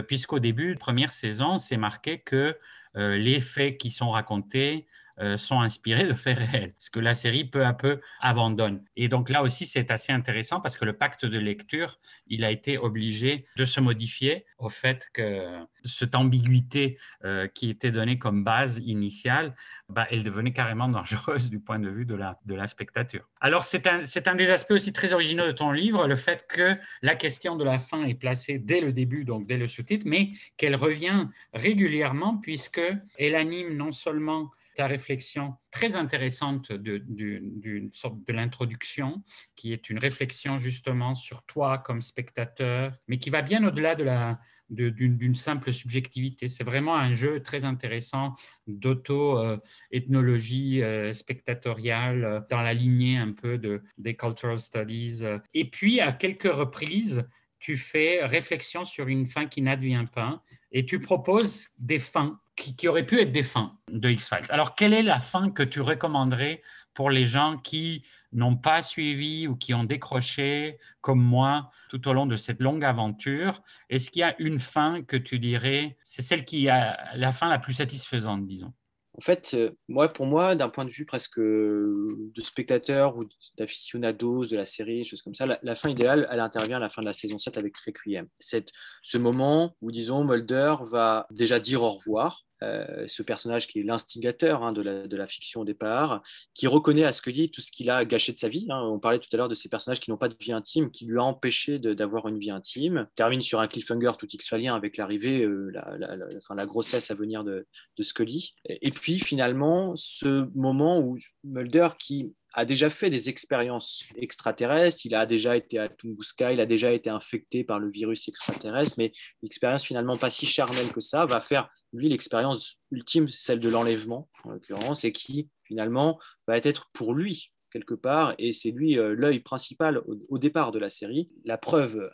puisqu'au 0.08 0.40
début 0.40 0.74
de 0.74 0.80
première 0.80 1.12
saison, 1.12 1.60
c'est 1.60 1.78
marqué 1.78 2.18
que 2.20 2.58
les 2.96 3.40
faits 3.40 3.78
qui 3.78 3.92
sont 3.92 4.10
racontés 4.10 4.88
euh, 5.20 5.38
sont 5.38 5.62
inspirés 5.62 6.06
de 6.06 6.14
faits 6.14 6.38
réels, 6.38 6.74
ce 6.78 6.90
que 6.90 7.00
la 7.00 7.14
série 7.14 7.46
peu 7.46 7.66
à 7.66 7.74
peu 7.74 8.02
abandonne. 8.20 8.84
Et 8.98 9.08
donc 9.08 9.30
là 9.30 9.44
aussi, 9.44 9.66
c'est 9.66 9.90
assez 9.90 10.12
intéressant 10.12 10.60
parce 10.60 10.78
que 10.78 10.84
le 10.84 10.94
pacte 10.94 11.26
de 11.26 11.40
lecture, 11.40 12.00
il 12.28 12.44
a 12.44 12.52
été 12.52 12.78
obligé 12.78 13.46
de 13.56 13.64
se 13.64 13.80
modifier 13.80 14.46
au 14.58 14.68
fait 14.68 15.10
que 15.14 15.66
cette 15.84 16.16
ambiguïté 16.16 16.98
euh, 17.24 17.48
qui 17.48 17.70
était 17.70 17.92
donnée 17.92 18.20
comme 18.20 18.44
base 18.44 18.80
initiale, 18.80 19.56
bah, 19.88 20.06
elle 20.12 20.24
devenait 20.24 20.52
carrément 20.52 20.90
dangereuse 20.90 21.50
du 21.50 21.60
point 21.60 21.80
de 21.80 21.90
vue 21.90 22.06
de 22.06 22.16
la, 22.16 22.40
de 22.46 22.56
la 22.56 22.68
spectature. 22.68 23.30
Alors 23.40 23.64
c'est 23.64 23.88
un, 23.88 24.04
un 24.04 24.36
des 24.36 24.50
aspects 24.50 24.72
aussi 24.72 24.92
très 24.92 25.14
originaux 25.14 25.48
de 25.48 25.54
ton 25.54 25.72
livre, 25.72 26.08
le 26.08 26.16
fait 26.16 26.46
que 26.48 26.76
la 27.02 27.16
question 27.16 27.56
de 27.56 27.64
la 27.64 27.78
fin 27.78 28.04
est 28.04 28.16
placée 28.16 28.60
dès 28.60 28.82
le 28.82 28.92
début, 28.92 29.24
donc 29.24 29.48
dès 29.48 29.58
le 29.58 29.68
sous-titre, 29.68 30.06
mais 30.06 30.32
qu'elle 30.58 30.76
revient 30.76 31.28
régulièrement 31.54 32.38
puisque 32.38 32.82
elle 33.18 33.36
anime 33.36 33.78
non 33.78 33.92
seulement 33.94 34.52
ta 34.76 34.88
réflexion 34.88 35.56
très 35.72 35.96
intéressante 35.96 36.72
de, 36.72 37.04
de 37.08 38.34
l'introduction, 38.34 39.24
qui 39.56 39.74
est 39.74 39.90
une 39.90 39.98
réflexion 39.98 40.58
justement 40.58 41.16
sur 41.16 41.44
toi 41.44 41.80
comme 41.80 42.02
spectateur, 42.02 42.94
mais 43.08 43.18
qui 43.18 43.30
va 43.30 43.42
bien 43.42 43.66
au-delà 43.66 43.96
de 43.96 44.04
la, 44.04 44.40
d'une 44.70 45.36
simple 45.36 45.74
subjectivité. 45.74 46.48
C'est 46.48 46.64
vraiment 46.64 46.96
un 46.96 47.14
jeu 47.14 47.42
très 47.42 47.66
intéressant 47.66 48.36
d'auto-ethnologie 48.68 50.82
euh, 50.82 51.12
spectatoriale 51.14 52.24
euh, 52.24 52.40
dans 52.50 52.62
la 52.62 52.74
lignée 52.74 53.18
un 53.18 53.32
peu 53.32 53.58
de, 53.58 53.84
des 53.98 54.16
cultural 54.16 54.60
studies. 54.60 55.24
Et 55.54 55.70
puis, 55.70 56.00
à 56.02 56.12
quelques 56.12 56.52
reprises, 56.52 57.26
tu 57.60 57.78
fais 57.78 58.26
réflexion 58.26 58.84
sur 58.86 59.08
une 59.08 59.28
fin 59.28 59.46
qui 59.48 59.62
n'advient 59.62 60.08
pas 60.14 60.44
et 60.72 60.86
tu 60.86 61.00
proposes 61.00 61.70
des 61.80 62.00
fins 62.00 62.40
qui, 62.56 62.88
auraient 62.88 63.06
pu 63.06 63.20
être 63.20 63.32
des 63.32 63.44
fins 63.44 63.78
de 63.92 64.10
X-Files. 64.10 64.46
Alors, 64.50 64.76
quelle 64.76 64.94
est 64.94 65.04
la 65.04 65.20
fin 65.20 65.50
que 65.50 65.64
tu 65.64 65.82
recommanderais 65.82 66.62
pour 66.94 67.10
les 67.10 67.26
gens 67.26 67.58
qui 67.58 68.04
n'ont 68.32 68.56
pas 68.56 68.82
suivi 68.82 69.48
ou 69.48 69.56
qui 69.56 69.74
ont 69.74 69.84
décroché, 69.84 70.80
comme 71.02 71.22
moi, 71.22 71.72
tout 71.90 72.08
au 72.08 72.14
long 72.14 72.26
de 72.26 72.38
cette 72.38 72.62
longue 72.62 72.86
aventure? 72.86 73.62
Est-ce 73.90 74.10
qu'il 74.10 74.22
y 74.22 74.24
a 74.24 74.36
une 74.40 74.60
fin 74.60 75.04
que 75.04 75.18
tu 75.18 75.40
dirais, 75.40 75.98
c'est 76.04 76.22
celle 76.22 76.46
qui 76.46 76.70
a 76.70 77.16
la 77.16 77.32
fin 77.32 77.50
la 77.50 77.60
plus 77.60 77.74
satisfaisante, 77.74 78.48
disons? 78.48 78.74
En 79.18 79.22
fait, 79.22 79.52
euh, 79.54 79.72
moi, 79.88 80.10
pour 80.10 80.26
moi, 80.26 80.56
d'un 80.56 80.68
point 80.68 80.84
de 80.84 80.90
vue 80.90 81.06
presque 81.06 81.40
de 81.40 82.42
spectateur 82.42 83.16
ou 83.16 83.26
d'aficionados 83.58 84.46
de 84.46 84.58
la 84.58 84.66
série, 84.66 85.06
choses 85.06 85.22
comme 85.22 85.36
ça, 85.36 85.46
la, 85.62 85.76
fin 85.76 85.90
idéale, 85.90 86.28
elle 86.30 86.42
intervient 86.42 86.78
à 86.78 86.82
la 86.82 86.90
fin 86.90 87.02
de 87.02 87.08
la 87.08 87.14
saison 87.14 87.38
7 87.38 87.58
avec 87.58 87.78
Requiem. 87.78 88.28
C'est 88.40 88.72
ce 89.04 89.18
moment 89.18 89.76
où, 89.82 89.92
disons, 89.92 90.26
Mulder 90.26 90.76
va 90.90 91.28
déjà 91.32 91.60
dire 91.60 91.82
au 91.82 91.92
revoir 91.92 92.44
euh, 92.64 93.06
ce 93.08 93.22
personnage 93.24 93.68
qui 93.68 93.80
est 93.80 93.84
l'instigateur 93.84 94.64
hein, 94.64 94.72
de, 94.72 94.82
la, 94.82 95.28
fiction 95.28 95.62
au 95.62 95.66
départ, 95.66 96.24
qui 96.54 96.68
reconnaît 96.68 97.04
à 97.04 97.12
dit 97.28 97.50
tout 97.50 97.62
ce 97.62 97.72
qu'il 97.72 97.90
a 97.90 98.06
gâché 98.06 98.32
de 98.32 98.38
sa 98.38 98.48
vie. 98.48 98.68
Hein. 98.70 98.82
On 98.82 99.00
parlait 99.00 99.20
tout 99.20 99.30
à 99.34 99.38
l'heure 99.38 99.50
de 99.50 99.56
ces 99.56 99.70
personnages 99.70 100.00
qui 100.00 100.10
n'ont 100.10 100.18
pas 100.18 100.30
de 100.30 100.36
vie 100.40 100.54
intime, 100.54 100.92
qui 100.92 101.06
lui 101.06 101.18
a 101.18 101.24
empêché 101.24 101.80
d'avoir 101.80 102.28
une 102.28 102.40
vie 102.40 102.52
intime. 102.52 103.08
Termine 103.16 103.42
sur 103.42 103.60
un 103.60 103.68
cliffhanger 103.68 104.12
tout 104.18 104.28
x-falien 104.32 104.76
avec 104.76 104.98
l'arrivée, 104.98 105.44
euh, 105.44 105.72
la, 105.72 106.66
grossesse 106.66 107.12
à 107.12 107.16
venir 107.16 107.44
de, 107.44 107.68
de 107.98 108.04
Scully. 108.04 108.56
Et 108.70 108.92
puis 108.92 109.20
finalement, 109.20 109.94
ce 109.96 110.50
moment 110.56 111.00
où 111.00 111.18
Mulder, 111.44 111.90
qui 112.00 112.34
a 112.56 112.64
déjà 112.64 112.90
fait 112.90 113.10
des 113.10 113.30
expériences 113.30 114.06
extraterrestres, 114.16 115.06
il 115.06 115.14
a 115.14 115.26
déjà 115.26 115.58
été 115.58 115.78
à 115.78 115.90
Tunguska, 115.90 116.54
il 116.54 116.62
a 116.62 116.66
déjà 116.66 116.94
été 116.94 117.10
infecté 117.10 117.66
par 117.66 117.80
le 117.80 117.92
virus 117.92 118.30
extraterrestre, 118.30 118.96
mais 118.98 119.12
une 119.42 119.48
expérience 119.48 119.84
finalement 119.84 120.18
pas 120.18 120.30
si 120.30 120.46
charnelle 120.46 120.92
que 120.94 121.02
ça 121.02 121.26
va 121.26 121.42
faire, 121.42 121.70
lui, 121.92 122.08
l'expérience 122.08 122.78
ultime, 122.92 123.28
celle 123.28 123.60
de 123.60 123.68
l'enlèvement, 123.68 124.30
en 124.46 124.52
l'occurrence, 124.52 125.04
et 125.04 125.12
qui 125.12 125.50
finalement 125.66 126.18
va 126.48 126.58
être 126.58 126.90
pour 126.94 127.14
lui 127.14 127.52
quelque 127.72 127.94
part, 127.94 128.36
et 128.38 128.54
c'est 128.54 128.72
lui 128.72 128.98
euh, 128.98 129.14
l'œil 129.16 129.42
principal 129.42 130.02
au, 130.30 130.38
départ 130.38 130.72
de 130.72 130.80
la 130.80 130.90
série, 130.90 131.30
la 131.44 131.58
preuve 131.58 132.10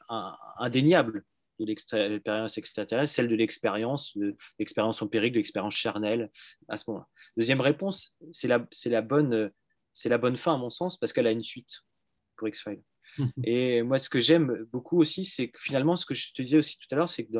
indéniable 0.58 1.24
de 1.60 1.66
l'expérience 1.66 2.58
extraterrestre, 2.58 3.14
celle 3.14 3.28
de 3.28 3.36
l'expérience, 3.36 4.18
de 4.18 4.36
l'expérience 4.58 5.04
empirique, 5.04 5.34
de 5.34 5.38
l'expérience 5.38 5.76
charnelle 5.76 6.32
à 6.68 6.78
ce 6.78 6.86
moment-là. 6.88 7.08
Deuxième 7.38 7.62
réponse, 7.62 8.16
c'est 8.32 8.48
la, 8.48 8.66
la 8.86 9.02
bonne 9.04 9.52
c'est 9.94 10.10
la 10.10 10.18
bonne 10.18 10.38
fin 10.38 10.56
à 10.56 10.58
mon 10.58 10.70
sens 10.70 10.98
parce 10.98 11.14
qu'elle 11.14 11.28
a 11.28 11.32
une 11.32 11.44
suite 11.44 11.82
pour 12.38 12.48
X-Files. 12.48 12.82
Et 13.44 13.82
moi, 13.84 13.98
ce 13.98 14.10
que 14.10 14.20
j'aime 14.20 14.66
beaucoup 14.72 15.00
aussi, 15.00 15.26
c'est 15.26 15.50
que 15.50 15.60
finalement, 15.62 15.96
ce 15.96 16.06
que 16.06 16.14
je 16.14 16.34
te 16.34 16.42
disais 16.42 16.58
aussi 16.58 16.78
tout 16.78 16.88
à 16.92 16.96
l'heure, 16.96 17.10
c'est 17.10 17.26
qu'il 17.26 17.40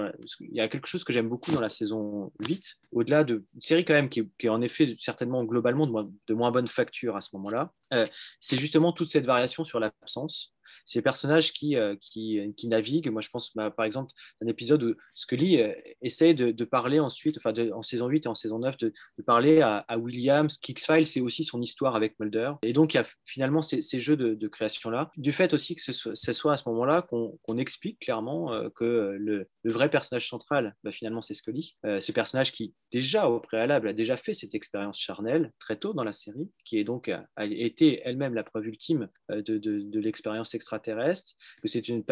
y 0.52 0.60
a 0.60 0.68
quelque 0.68 0.88
chose 0.88 1.04
que 1.04 1.14
j'aime 1.14 1.30
beaucoup 1.30 1.52
dans 1.52 1.62
la 1.62 1.70
saison 1.70 2.32
8, 2.40 2.78
au-delà 2.92 3.24
de 3.24 3.46
une 3.54 3.62
série 3.62 3.86
quand 3.86 3.94
même 3.94 4.10
qui, 4.10 4.30
est 4.40 4.50
en 4.50 4.62
effet 4.62 4.96
certainement 5.00 5.44
globalement 5.44 5.88
de 5.88 6.34
moins, 6.34 6.52
bonne 6.52 6.68
facture 6.68 7.16
à 7.16 7.22
ce 7.22 7.30
moment-là, 7.34 7.72
euh, 7.94 8.08
c'est 8.40 8.60
justement 8.60 8.92
toute 8.92 9.10
cette 9.10 9.26
variation 9.26 9.64
sur 9.64 9.80
l'absence 9.80 10.54
ces 10.86 11.02
personnages 11.02 11.54
qui, 11.54 11.76
euh, 11.76 11.96
qui, 12.00 12.40
qui, 12.58 12.68
naviguent. 12.68 13.10
Moi, 13.10 13.22
je 13.22 13.30
pense 13.30 13.56
bah, 13.56 13.72
par 13.72 13.86
exemple 13.86 14.12
un 14.42 14.48
épisode 14.48 14.84
où 14.84 14.96
Scully 15.14 15.62
euh, 15.62 15.74
essaie 16.02 16.34
de, 16.34 16.64
parler 16.64 17.00
ensuite, 17.00 17.38
enfin 17.38 17.54
en 17.74 17.82
saison 17.82 18.08
8 18.08 18.26
et 18.26 18.30
en 18.30 18.34
saison 18.34 18.60
9, 18.60 18.78
de, 18.78 18.94
parler 19.26 19.62
à, 19.62 19.98
Williams. 19.98 20.60
X-Files, 20.68 21.06
c'est 21.06 21.20
aussi 21.20 21.44
son 21.44 21.62
histoire 21.62 21.96
avec 21.96 22.18
Mulder. 22.20 22.54
Et 22.64 22.74
donc, 22.74 22.94
il 22.94 22.98
y 22.98 23.00
a 23.00 23.06
finalement 23.26 23.62
ces, 23.62 23.82
jeux 24.00 24.16
de, 24.16 24.48
création-là. 24.48 25.12
Du 25.18 25.32
fait 25.32 25.54
aussi 25.54 25.76
que 25.76 25.82
ce 25.82 26.34
soit, 26.34 26.54
à 26.54 26.58
ce 26.58 26.70
moment-là 26.70 27.02
qu'on 27.02 27.58
explique 27.58 28.00
clairement 28.00 28.54
euh, 28.54 28.70
que 28.76 29.18
le, 29.20 29.48
le, 29.64 29.72
vrai 29.72 29.90
personnage 29.90 30.30
central, 30.30 30.76
bah, 30.84 30.92
finalement, 30.92 31.22
c'est 31.22 31.34
Scully. 31.34 31.76
ce 31.84 32.12
personnage 32.12 32.52
qui, 32.52 32.74
déjà 32.92 33.28
au 33.28 33.40
préalable, 33.40 33.90
a 33.90 33.94
déjà 33.94 34.18
fait 34.18 34.34
cette 34.34 34.56
expérience 34.56 35.00
charnelle 35.00 35.52
très 35.60 35.78
tôt 35.78 35.94
dans 35.94 36.04
la 36.04 36.14
série, 36.14 36.50
qui 36.66 36.78
est 36.78 36.84
donc 36.84 37.10
a 37.10 37.46
été 37.46 38.02
elle-même 38.04 38.34
la 38.34 38.44
preuve 38.44 38.68
ultime 38.68 39.08
de, 39.30 39.58
de 39.58 40.00
l'expérience 40.00 40.54
extraterrestre, 40.56 41.34
que 41.62 41.68
c'est 41.68 41.88
une 41.88 42.04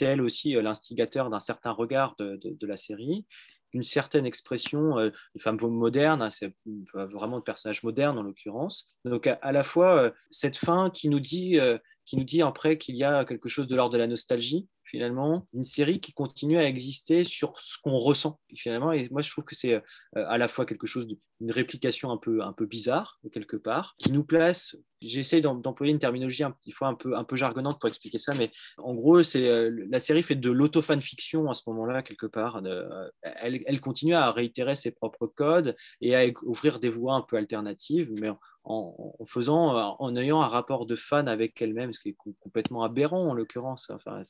elle 0.00 0.20
aussi 0.20 0.56
euh, 0.56 0.62
l'instigateur 0.62 1.30
d'un 1.30 1.40
certain 1.40 1.72
regard 1.72 2.14
de, 2.18 2.66
la 2.66 2.76
série, 2.76 3.26
une 3.72 3.84
certaine 3.84 4.26
expression 4.26 4.98
euh, 4.98 5.10
de 5.34 5.40
femme 5.40 5.58
moderne, 5.60 6.22
hein, 6.22 6.28
vraiment 6.94 7.38
de 7.38 7.44
personnage 7.44 7.82
moderne 7.82 8.18
en 8.18 8.22
l'occurrence. 8.22 8.88
Donc 9.04 9.26
à, 9.26 9.52
la 9.52 9.64
fois 9.64 10.02
euh, 10.02 10.10
cette 10.30 10.56
fin 10.56 10.90
qui 10.90 11.08
nous 11.08 11.20
dit, 11.20 11.58
qui 12.08 12.16
nous 12.16 12.24
dit 12.24 12.40
après 12.40 12.78
qu'il 12.78 12.96
y 12.96 13.04
a 13.04 13.26
quelque 13.26 13.50
chose 13.50 13.66
de 13.66 13.76
l'ordre 13.76 13.92
de 13.92 13.98
la 13.98 14.06
nostalgie, 14.06 14.66
finalement, 14.84 15.46
une 15.52 15.64
série 15.64 16.00
qui 16.00 16.14
continue 16.14 16.56
à 16.56 16.66
exister 16.66 17.22
sur 17.22 17.60
ce 17.60 17.76
qu'on 17.82 17.96
ressent, 17.96 18.40
finalement. 18.56 18.92
Et 18.92 19.08
moi, 19.10 19.20
je 19.20 19.30
trouve 19.30 19.44
que 19.44 19.54
c'est 19.54 19.74
euh, 19.74 19.80
à 20.14 20.38
la 20.38 20.48
fois 20.48 20.64
quelque 20.64 20.86
chose 20.86 21.06
d'une 21.06 21.50
réplication 21.50 22.10
un 22.10 22.16
peu, 22.16 22.42
un 22.42 22.54
peu 22.54 22.64
bizarre, 22.64 23.20
quelque 23.30 23.58
part, 23.58 23.94
qui 23.98 24.10
nous 24.10 24.24
place. 24.24 24.74
J'essaie 25.02 25.42
d'employer 25.42 25.92
une 25.92 25.98
terminologie 25.98 26.44
un 26.44 26.52
petit 26.52 26.72
fois 26.72 26.88
un 26.88 26.94
peu, 26.94 27.14
un 27.14 27.24
peu 27.24 27.36
jargonnante 27.36 27.78
pour 27.78 27.88
expliquer 27.90 28.16
ça, 28.16 28.32
mais 28.34 28.50
en 28.78 28.94
gros, 28.94 29.22
c'est 29.22 29.46
euh, 29.46 29.86
la 29.90 30.00
série 30.00 30.22
fait 30.22 30.34
de 30.34 30.50
l'auto-fanfiction 30.50 31.50
à 31.50 31.54
ce 31.54 31.64
moment-là, 31.66 32.02
quelque 32.02 32.26
part. 32.26 32.62
Euh, 32.64 32.88
elle, 33.22 33.62
elle, 33.66 33.80
continue 33.80 34.14
à 34.14 34.32
réitérer 34.32 34.74
ses 34.76 34.92
propres 34.92 35.26
codes 35.26 35.76
et 36.00 36.16
à 36.16 36.24
ouvrir 36.42 36.80
des 36.80 36.88
voies 36.88 37.14
un 37.14 37.22
peu 37.22 37.36
alternatives, 37.36 38.10
mais 38.18 38.30
en, 38.68 39.24
faisant, 39.26 39.76
euh, 39.76 39.82
en 39.98 40.14
ayant 40.14 40.42
un 40.42 40.46
rapport 40.46 40.84
de 40.86 40.94
fan 40.94 41.26
avec 41.26 41.60
elle-même, 41.62 41.92
ce 41.92 42.00
qui 42.00 42.10
est 42.10 42.16
complètement 42.40 42.82
aberrant 42.82 43.30
en 43.30 43.34
l'occurrence. 43.34 43.90
Enfin, 43.90 44.20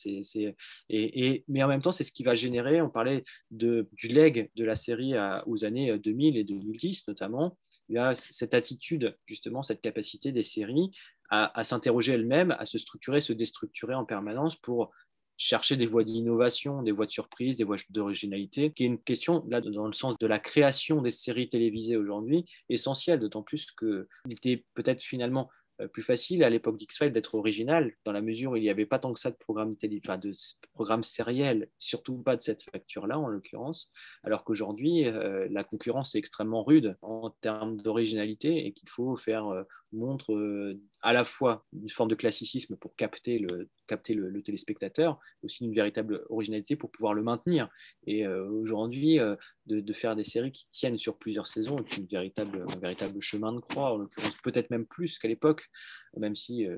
et, 0.88 1.44
mais 1.48 1.62
en 1.62 1.68
même 1.68 1.82
temps, 1.82 1.90
c'est 1.90 2.04
ce 2.04 2.12
qui 2.12 2.22
va 2.22 2.34
générer, 2.34 2.80
on 2.80 2.88
parlait 2.88 3.24
de, 3.50 3.88
du 3.92 4.08
leg 4.08 4.50
de 4.54 4.64
la 4.64 4.76
série 4.76 5.14
aux 5.46 5.64
années 5.64 5.98
2000 5.98 6.36
et 6.36 6.44
2010 6.44 7.08
notamment, 7.08 7.58
il 7.88 7.96
y 7.96 7.98
a 7.98 8.14
cette 8.14 8.54
attitude, 8.54 9.16
justement, 9.26 9.62
cette 9.62 9.80
capacité 9.80 10.30
des 10.30 10.42
séries 10.42 10.90
à, 11.30 11.62
s'interroger 11.64 12.14
elle-même, 12.14 12.56
à 12.58 12.64
se 12.64 12.78
structurer, 12.78 13.20
se 13.20 13.32
déstructurer 13.32 13.94
en 13.94 14.04
permanence 14.04 14.56
pour 14.56 14.90
chercher 15.38 15.76
des 15.76 15.86
voies 15.86 16.04
d'innovation, 16.04 16.82
des 16.82 16.92
voies 16.92 17.06
de 17.06 17.12
surprise, 17.12 17.56
des 17.56 17.64
voies 17.64 17.76
d'originalité, 17.90 18.72
qui 18.72 18.84
est 18.84 18.88
une 18.88 19.00
question, 19.00 19.44
là, 19.48 19.60
dans 19.60 19.86
le 19.86 19.92
sens 19.92 20.18
de 20.18 20.26
la 20.26 20.38
création 20.38 21.00
des 21.00 21.10
séries 21.10 21.48
télévisées 21.48 21.96
aujourd'hui, 21.96 22.44
essentielle, 22.68 23.20
d'autant 23.20 23.42
plus 23.42 23.66
qu'il 23.78 24.06
était 24.30 24.64
peut-être 24.74 25.02
finalement 25.02 25.48
euh, 25.80 25.86
plus 25.86 26.02
facile 26.02 26.42
à 26.42 26.50
l'époque 26.50 26.76
d'X-Files 26.76 27.12
d'être 27.12 27.36
original, 27.36 27.92
dans 28.04 28.10
la 28.10 28.20
mesure 28.20 28.52
où 28.52 28.56
il 28.56 28.62
n'y 28.62 28.70
avait 28.70 28.86
pas 28.86 28.98
tant 28.98 29.12
que 29.12 29.20
ça 29.20 29.30
de 29.30 29.36
programmes, 29.36 29.76
télé, 29.76 30.00
enfin 30.04 30.18
de 30.18 30.32
programmes 30.74 31.04
sériels, 31.04 31.70
surtout 31.78 32.16
pas 32.16 32.36
de 32.36 32.42
cette 32.42 32.64
facture-là 32.64 33.16
en 33.18 33.28
l'occurrence, 33.28 33.92
alors 34.24 34.42
qu'aujourd'hui, 34.42 35.06
euh, 35.06 35.46
la 35.50 35.62
concurrence 35.62 36.16
est 36.16 36.18
extrêmement 36.18 36.64
rude 36.64 36.96
en 37.00 37.30
termes 37.40 37.76
d'originalité 37.76 38.66
et 38.66 38.72
qu'il 38.72 38.88
faut 38.88 39.14
faire 39.16 39.46
euh, 39.46 39.62
montre 39.92 40.76
à 41.00 41.12
la 41.12 41.24
fois 41.24 41.64
une 41.72 41.88
forme 41.88 42.10
de 42.10 42.14
classicisme 42.14 42.76
pour 42.76 42.94
capter 42.96 43.38
le, 43.38 43.68
capter 43.86 44.14
le, 44.14 44.42
téléspectateur, 44.42 45.18
aussi 45.42 45.64
une 45.64 45.74
véritable 45.74 46.24
originalité 46.28 46.76
pour 46.76 46.90
pouvoir 46.90 47.14
le 47.14 47.22
maintenir. 47.22 47.68
Et 48.06 48.26
aujourd'hui, 48.26 49.18
de, 49.66 49.92
faire 49.92 50.16
des 50.16 50.24
séries 50.24 50.52
qui 50.52 50.66
tiennent 50.72 50.98
sur 50.98 51.16
plusieurs 51.18 51.46
saisons 51.46 51.78
est 51.78 51.96
une 51.96 52.06
véritable, 52.06 52.64
un 52.68 52.78
véritable 52.78 53.20
chemin 53.20 53.52
de 53.52 53.60
croix, 53.60 53.92
en 53.94 53.96
l'occurrence 53.98 54.40
peut-être 54.42 54.70
même 54.70 54.86
plus 54.86 55.18
qu'à 55.18 55.28
l'époque, 55.28 55.70
même 56.18 56.36
si 56.36 56.66
euh, 56.66 56.76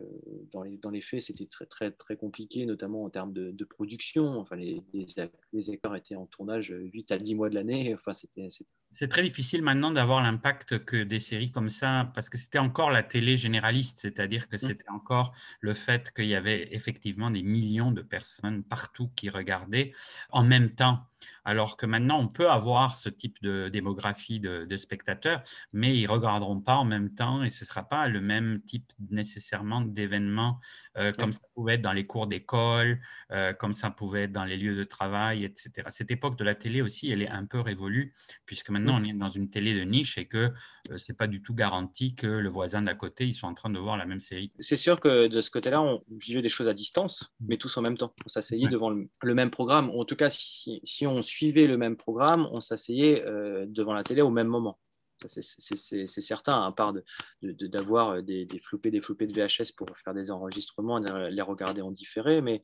dans, 0.52 0.62
les, 0.62 0.76
dans, 0.78 0.90
les, 0.90 1.00
faits 1.00 1.22
c'était 1.22 1.46
très, 1.46 1.66
très, 1.66 1.90
très 1.90 2.16
compliqué, 2.16 2.66
notamment 2.66 3.04
en 3.04 3.10
termes 3.10 3.32
de, 3.32 3.64
production. 3.64 4.38
Enfin, 4.38 4.56
les, 4.56 4.82
les, 4.92 5.70
acteurs 5.70 5.96
étaient 5.96 6.16
en 6.16 6.26
tournage 6.26 6.74
8 6.76 7.12
à 7.12 7.18
10 7.18 7.34
mois 7.34 7.48
de 7.48 7.54
l'année. 7.54 7.94
Enfin, 8.00 8.12
c'était, 8.12 8.48
c'est 8.90 9.08
très 9.08 9.22
difficile 9.22 9.62
maintenant 9.62 9.92
d'avoir 9.92 10.22
l'impact 10.22 10.84
que 10.84 11.04
des 11.04 11.20
séries 11.20 11.52
comme 11.52 11.68
ça, 11.68 12.10
parce 12.14 12.28
que 12.28 12.36
c'était 12.36 12.58
encore 12.58 12.90
la 12.90 13.02
télé 13.02 13.36
généraliste, 13.36 14.00
c'est-à-dire 14.00 14.48
que 14.48 14.56
mmh. 14.56 14.58
c'était 14.58 14.88
encore 14.88 15.32
le 15.60 15.74
fait 15.74 16.12
qu'il 16.12 16.26
y 16.26 16.34
avait 16.34 16.68
effectivement 16.72 17.30
des 17.30 17.42
millions 17.42 17.92
de 17.92 18.02
personnes 18.02 18.64
partout 18.64 19.08
qui 19.14 19.30
regardaient 19.30 19.92
en 20.30 20.42
même 20.42 20.74
temps 20.74 21.06
alors 21.44 21.76
que 21.76 21.86
maintenant, 21.86 22.20
on 22.20 22.28
peut 22.28 22.50
avoir 22.50 22.96
ce 22.96 23.08
type 23.08 23.36
de 23.42 23.68
démographie 23.68 24.40
de, 24.40 24.76
spectateurs, 24.76 25.42
mais 25.72 25.96
ils 25.96 26.04
ne 26.04 26.08
regarderont 26.08 26.60
pas 26.60 26.76
en 26.76 26.84
même 26.84 27.12
temps 27.14 27.42
et 27.42 27.50
ce 27.50 27.64
ne 27.64 27.66
sera 27.66 27.82
pas 27.82 28.08
le 28.08 28.20
même 28.20 28.60
type 28.62 28.92
nécessairement 29.10 29.80
d'événement 29.80 30.60
euh, 30.96 31.12
comme 31.12 31.32
ça 31.32 31.40
pouvait 31.54 31.74
être 31.74 31.82
dans 31.82 31.92
les 31.92 32.04
cours 32.04 32.26
d'école, 32.26 33.00
euh, 33.30 33.52
comme 33.52 33.72
ça 33.72 33.90
pouvait 33.90 34.24
être 34.24 34.32
dans 34.32 34.44
les 34.44 34.56
lieux 34.56 34.74
de 34.74 34.82
travail, 34.82 35.44
etc. 35.44 35.70
Cette 35.90 36.10
époque 36.10 36.36
de 36.36 36.42
la 36.42 36.56
télé 36.56 36.82
aussi, 36.82 37.10
elle 37.10 37.22
est 37.22 37.28
un 37.28 37.44
peu 37.44 37.60
révolue, 37.60 38.12
puisque 38.44 38.70
maintenant 38.70 39.00
on 39.00 39.04
est 39.04 39.12
dans 39.12 39.28
une 39.28 39.50
télé 39.50 39.72
de 39.74 39.82
niche 39.82 40.18
et 40.18 40.26
que 40.26 40.50
euh, 40.90 40.98
ce 40.98 41.12
n'est 41.12 41.16
pas 41.16 41.28
du 41.28 41.42
tout 41.42 41.54
garanti 41.54 42.16
que 42.16 42.26
le 42.26 42.48
voisin 42.48 42.82
d'à 42.82 42.94
côté, 42.94 43.24
ils 43.24 43.34
sont 43.34 43.46
en 43.46 43.54
train 43.54 43.70
de 43.70 43.78
voir 43.78 43.96
la 43.96 44.04
même 44.04 44.20
série. 44.20 44.52
C'est 44.58 44.76
sûr 44.76 44.98
que 44.98 45.28
de 45.28 45.40
ce 45.40 45.50
côté-là, 45.50 45.80
on 45.80 46.02
vivait 46.10 46.42
des 46.42 46.48
choses 46.48 46.68
à 46.68 46.74
distance, 46.74 47.32
mais 47.40 47.56
tous 47.56 47.76
en 47.76 47.82
même 47.82 47.96
temps. 47.96 48.12
On 48.26 48.28
s'asseyait 48.28 48.68
devant 48.68 48.90
le, 48.90 49.34
même 49.34 49.50
programme. 49.50 49.90
En 49.90 50.04
tout 50.04 50.16
cas, 50.16 50.28
si, 50.28 50.80
si, 50.82 51.06
on 51.06 51.22
suivait 51.22 51.68
le 51.68 51.76
même 51.76 51.96
programme, 51.96 52.48
on 52.50 52.60
s'asseyait 52.60 53.24
devant 53.66 53.92
la 53.92 54.02
télé 54.02 54.22
au 54.22 54.30
même 54.30 54.48
moment 54.48 54.78
c'est 55.26 56.20
certain, 56.20 56.62
à 56.62 56.72
part 56.72 56.94
d'avoir 57.42 58.22
des, 58.22 58.46
des 58.46 58.60
floupés, 58.60 58.90
des 58.90 59.00
floupés 59.00 59.26
de 59.26 59.32
VHS 59.32 59.72
pour 59.76 59.86
faire 59.98 60.14
des 60.14 60.30
enregistrements, 60.30 60.98
les 60.98 61.42
regarder 61.42 61.82
en 61.82 61.90
différé, 61.90 62.40
mais 62.40 62.62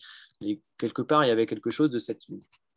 quelque 0.78 1.02
part, 1.02 1.24
il 1.24 1.28
y 1.28 1.30
avait 1.30 1.46
quelque 1.46 1.70
chose 1.70 1.90
de 1.90 1.98
cette 1.98 2.22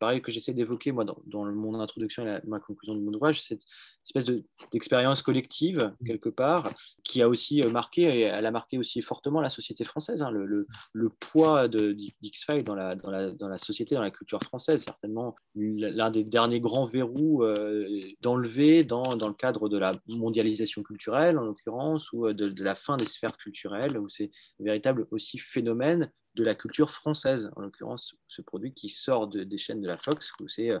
pareil 0.00 0.22
que 0.22 0.32
j'essaie 0.32 0.54
d'évoquer 0.54 0.90
moi 0.90 1.04
dans, 1.04 1.44
mon 1.44 1.78
introduction 1.78 2.26
et 2.26 2.40
ma 2.46 2.58
conclusion 2.58 2.94
de 2.94 3.00
mon 3.00 3.12
ouvrage, 3.12 3.42
cette 3.42 3.62
espèce 4.04 4.24
d'expérience 4.72 5.22
collective 5.22 5.92
mmh. 6.00 6.06
quelque 6.06 6.30
part 6.30 6.72
qui 7.04 7.22
a 7.22 7.28
aussi 7.28 7.62
euh, 7.62 7.70
marqué 7.70 8.02
et 8.02 8.20
elle 8.22 8.46
a 8.46 8.50
marqué 8.50 8.78
aussi 8.78 9.02
fortement 9.02 9.40
la 9.40 9.50
société 9.50 9.84
française. 9.84 10.22
Hein, 10.22 10.30
le, 10.30 10.66
le, 10.92 11.10
poids 11.20 11.68
d'X-Files 11.68 12.64
dans 12.64 12.74
la, 12.74 12.96
dans, 12.96 13.10
la, 13.10 13.30
dans 13.32 13.48
la 13.48 13.58
société, 13.58 13.94
dans 13.94 14.00
la 14.00 14.10
culture 14.10 14.42
française, 14.42 14.82
certainement 14.82 15.36
l'un 15.54 16.10
des 16.10 16.24
derniers 16.24 16.60
grands 16.60 16.86
verrous 16.86 17.44
euh, 17.44 17.86
d'enlever 18.22 18.84
dans, 18.84 19.14
le 19.14 19.34
cadre 19.34 19.68
de 19.68 19.76
la 19.76 19.94
mondialisation 20.08 20.82
culturelle 20.82 21.38
en 21.38 21.44
l'occurrence 21.44 22.10
ou 22.12 22.26
euh, 22.26 22.32
de, 22.32 22.48
de, 22.48 22.64
la 22.64 22.74
fin 22.74 22.96
des 22.96 23.04
sphères 23.04 23.36
culturelles 23.36 23.98
où 23.98 24.08
c'est 24.08 24.30
véritable 24.58 25.06
aussi 25.10 25.38
phénomène 25.38 26.10
de 26.34 26.44
la 26.44 26.54
culture 26.54 26.90
française, 26.90 27.50
en 27.56 27.62
l'occurrence 27.62 28.14
ce 28.28 28.42
produit 28.42 28.72
qui 28.72 28.88
sort 28.88 29.28
des 29.28 29.58
chaînes 29.58 29.80
de 29.80 29.88
la 29.88 29.98
Fox, 29.98 30.32
où 30.40 30.46
euh, 30.60 30.80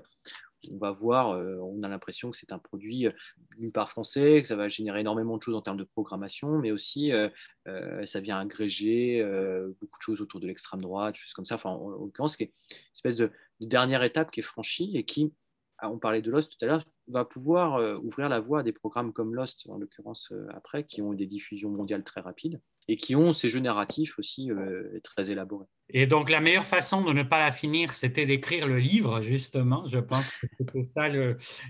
on 0.70 0.78
va 0.78 0.92
voir, 0.92 1.30
euh, 1.30 1.56
on 1.56 1.82
a 1.82 1.88
l'impression 1.88 2.30
que 2.30 2.36
c'est 2.36 2.52
un 2.52 2.58
produit 2.58 3.06
euh, 3.06 3.12
d'une 3.56 3.72
part 3.72 3.90
français, 3.90 4.40
que 4.42 4.46
ça 4.46 4.56
va 4.56 4.68
générer 4.68 5.00
énormément 5.00 5.36
de 5.36 5.42
choses 5.42 5.56
en 5.56 5.62
termes 5.62 5.76
de 5.76 5.84
programmation, 5.84 6.58
mais 6.58 6.70
aussi 6.70 7.12
ça 8.04 8.20
vient 8.20 8.38
agréger 8.38 9.22
beaucoup 9.80 9.98
de 9.98 10.02
choses 10.02 10.20
autour 10.20 10.40
de 10.40 10.46
l'extrême 10.46 10.80
droite, 10.80 11.16
choses 11.16 11.32
comme 11.32 11.44
ça. 11.44 11.56
Enfin, 11.56 11.70
en, 11.70 11.88
l'occurrence, 11.90 12.36
c'est 12.36 12.44
une 12.44 12.50
espèce 12.94 13.16
de, 13.16 13.30
dernière 13.60 14.02
étape 14.02 14.30
qui 14.30 14.40
est 14.40 14.44
franchie 14.44 14.96
et 14.96 15.04
qui, 15.04 15.32
ah, 15.78 15.90
on 15.90 15.98
parlait 15.98 16.22
de 16.22 16.30
Lost 16.30 16.56
tout 16.56 16.64
à 16.64 16.68
l'heure, 16.68 16.84
va 17.08 17.24
pouvoir 17.24 18.02
ouvrir 18.02 18.28
la 18.28 18.40
voie 18.40 18.60
à 18.60 18.62
des 18.62 18.72
programmes 18.72 19.12
comme 19.12 19.34
Lost, 19.34 19.66
en 19.68 19.78
l'occurrence 19.78 20.32
après, 20.50 20.84
qui 20.84 21.02
ont 21.02 21.12
des 21.12 21.26
diffusions 21.26 21.70
mondiales 21.70 22.04
très 22.04 22.20
rapides 22.20 22.60
et 22.90 22.96
qui 22.96 23.14
ont 23.14 23.32
ces 23.32 23.48
jeux 23.48 23.60
narratifs 23.60 24.18
aussi 24.18 24.50
euh, 24.50 24.98
très 25.04 25.30
élaborés. 25.30 25.66
Et 25.90 26.08
donc, 26.08 26.28
la 26.28 26.40
meilleure 26.40 26.66
façon 26.66 27.02
de 27.02 27.12
ne 27.12 27.22
pas 27.22 27.38
la 27.38 27.52
finir, 27.52 27.92
c'était 27.92 28.26
d'écrire 28.26 28.66
le 28.66 28.78
livre, 28.78 29.22
justement. 29.22 29.86
Je 29.86 30.00
pense 30.00 30.28
que 30.28 30.46
c'était 30.58 30.82
ça 30.82 31.04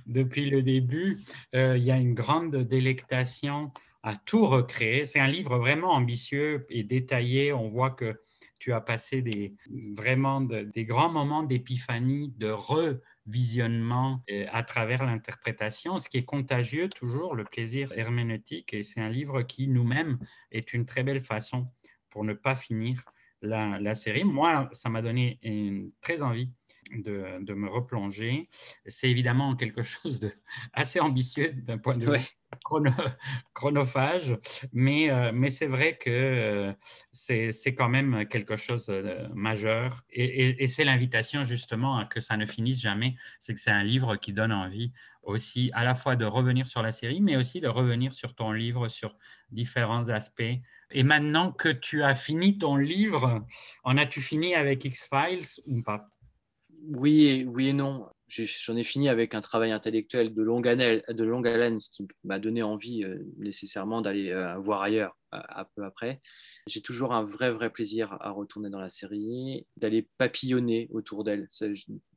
depuis 0.07 0.49
le 0.49 0.63
début. 0.63 1.21
Euh, 1.55 1.77
il 1.77 1.85
y 1.85 1.91
a 1.91 1.99
une 1.99 2.15
grande 2.15 2.57
délectation 2.57 3.71
à 4.03 4.17
tout 4.17 4.47
recréer. 4.47 5.05
C'est 5.05 5.21
un 5.21 5.27
livre 5.27 5.59
vraiment 5.59 5.91
ambitieux 5.91 6.65
et 6.71 6.85
détaillé. 6.85 7.53
On 7.53 7.69
voit 7.69 7.91
que 7.91 8.19
tu 8.59 8.73
as 8.73 8.81
passé 8.81 9.21
des, 9.21 9.55
vraiment 9.95 10.41
des 10.41 10.85
grands 10.87 11.11
moments 11.11 11.43
d'épiphanie, 11.43 12.33
de 12.39 12.51
re 12.51 12.97
visionnement 13.27 14.23
euh, 14.31 14.47
à 14.51 14.63
travers 14.63 15.05
l'interprétation, 15.05 15.99
ce 15.99 16.09
qui 16.09 16.19
est 16.19 16.25
contagieux 16.25 16.89
toujours, 16.89 17.35
le 17.35 17.45
plaisir 17.45 17.93
herméneutique. 17.97 18.75
Et 18.75 18.83
c'est 18.83 19.01
un 19.01 19.09
livre 19.09 19.43
qui, 19.43 19.69
nous-mêmes, 19.69 20.19
est 20.51 20.73
une 20.73 20.87
très 20.87 21.03
belle 21.03 21.23
façon 21.23 21.71
pour 22.11 22.25
ne 22.25 22.33
pas 22.33 22.57
finir 22.57 23.05
la, 23.43 23.95
série. 23.95 24.25
Moi, 24.25 24.69
ça 24.73 24.89
m'a 24.89 25.03
donné 25.03 25.39
une, 25.43 25.93
très 26.01 26.23
envie 26.23 26.51
de, 26.93 27.55
me 27.55 27.69
replonger. 27.69 28.49
C'est 28.87 29.11
évidemment 29.11 29.57
quelque 29.57 29.83
chose 29.83 30.21
de 30.21 30.33
assez 30.73 31.01
ambitieux 31.01 31.53
d'un 31.53 31.79
point 31.79 31.97
de 31.97 32.11
vue 32.11 32.40
chronophage, 33.55 34.37
mais, 34.73 35.11
euh, 35.11 35.31
mais 35.33 35.51
c'est 35.51 35.67
vrai 35.67 35.97
que 35.97 36.11
euh, 36.11 36.73
c'est 37.13 37.75
quand 37.75 37.89
même 37.89 38.27
quelque 38.29 38.57
chose 38.57 38.87
de 38.87 39.29
majeur. 39.35 40.05
Et, 40.11 40.63
et 40.63 40.67
c'est 40.67 40.85
l'invitation 40.85 41.45
justement 41.45 41.99
à 41.99 42.05
que 42.07 42.21
ça 42.21 42.37
ne 42.37 42.47
finisse 42.47 42.81
jamais. 42.81 43.17
C'est 43.39 43.55
que 43.55 43.61
c'est 43.61 43.71
un 43.71 43.85
livre 43.85 44.17
qui 44.17 44.33
donne 44.33 44.53
envie 44.53 44.93
aussi 45.23 45.71
à 45.75 45.85
la 45.85 45.95
fois 45.95 46.17
de 46.17 46.25
revenir 46.25 46.67
sur 46.67 46.83
la 46.83 46.91
série, 46.91 47.21
mais 47.21 47.37
aussi 47.37 47.61
de 47.61 47.69
revenir 47.69 48.15
sur 48.15 48.35
ton 48.35 48.53
livre, 48.53 48.89
sur 48.89 49.17
différents 49.51 50.09
aspects. 50.09 50.43
Et 50.91 51.03
maintenant 51.03 51.53
que 51.53 51.69
tu 51.69 52.03
as 52.03 52.15
fini 52.15 52.59
ton 52.59 52.77
livre, 52.77 53.45
en 53.85 53.97
as-tu 53.97 54.21
fini 54.21 54.55
avec 54.55 54.85
X-Files 54.85 55.63
ou 55.67 55.83
pas? 55.83 56.09
Oui, 56.97 57.45
oui 57.47 57.69
et 57.69 57.73
non. 57.73 58.09
J'en 58.31 58.77
ai, 58.77 58.85
fini 58.85 59.09
avec 59.09 59.35
un 59.35 59.41
travail 59.41 59.73
intellectuel 59.73 60.33
de 60.33 60.43
longue, 60.43 60.69
de 60.69 61.25
longue 61.25 61.49
haleine, 61.49 61.81
ce 61.81 61.91
qui 61.91 62.07
m'a 62.23 62.39
donné 62.39 62.63
envie 62.63 63.03
euh, 63.03 63.19
nécessairement 63.39 64.03
d'aller 64.03 64.31
euh, 64.31 64.57
voir 64.59 64.83
ailleurs 64.83 65.17
un 65.33 65.65
peu 65.75 65.85
après. 65.85 66.21
J'ai 66.67 66.81
toujours 66.81 67.13
un 67.13 67.25
vrai, 67.25 67.51
vrai 67.51 67.71
plaisir 67.71 68.17
à 68.21 68.31
retourner 68.31 68.71
dans 68.71 68.81
la 68.81 68.89
série, 68.89 69.67
d'aller 69.77 70.09
papillonner 70.17 70.89
autour 70.93 71.25
d'elle, 71.25 71.49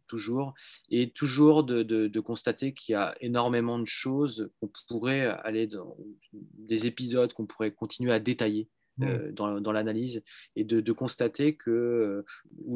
toujours, 0.07 0.53
et 0.90 1.11
toujours 1.11 1.64
de, 1.64 1.81
de 1.84 2.19
constater 2.19 2.73
qu'il 2.73 2.94
y 2.94 2.95
a 2.95 3.15
énormément 3.19 3.80
de 3.80 3.88
choses 3.88 4.52
qu'on 4.60 4.69
pourrait 4.88 5.26
aller 5.44 5.68
dans 5.68 5.98
des 6.31 6.85
épisodes 6.85 7.34
qu'on 7.34 7.48
pourrait 7.48 7.72
continuer 7.72 8.14
à 8.14 8.19
détailler 8.19 8.68
euh, 9.02 9.32
dans, 9.32 9.60
dans 9.60 9.72
l'analyse 9.72 10.22
et 10.56 10.64
de, 10.64 10.80
de, 10.80 10.91
constater 10.91 11.56
que 11.56 11.72
euh, 11.72 12.26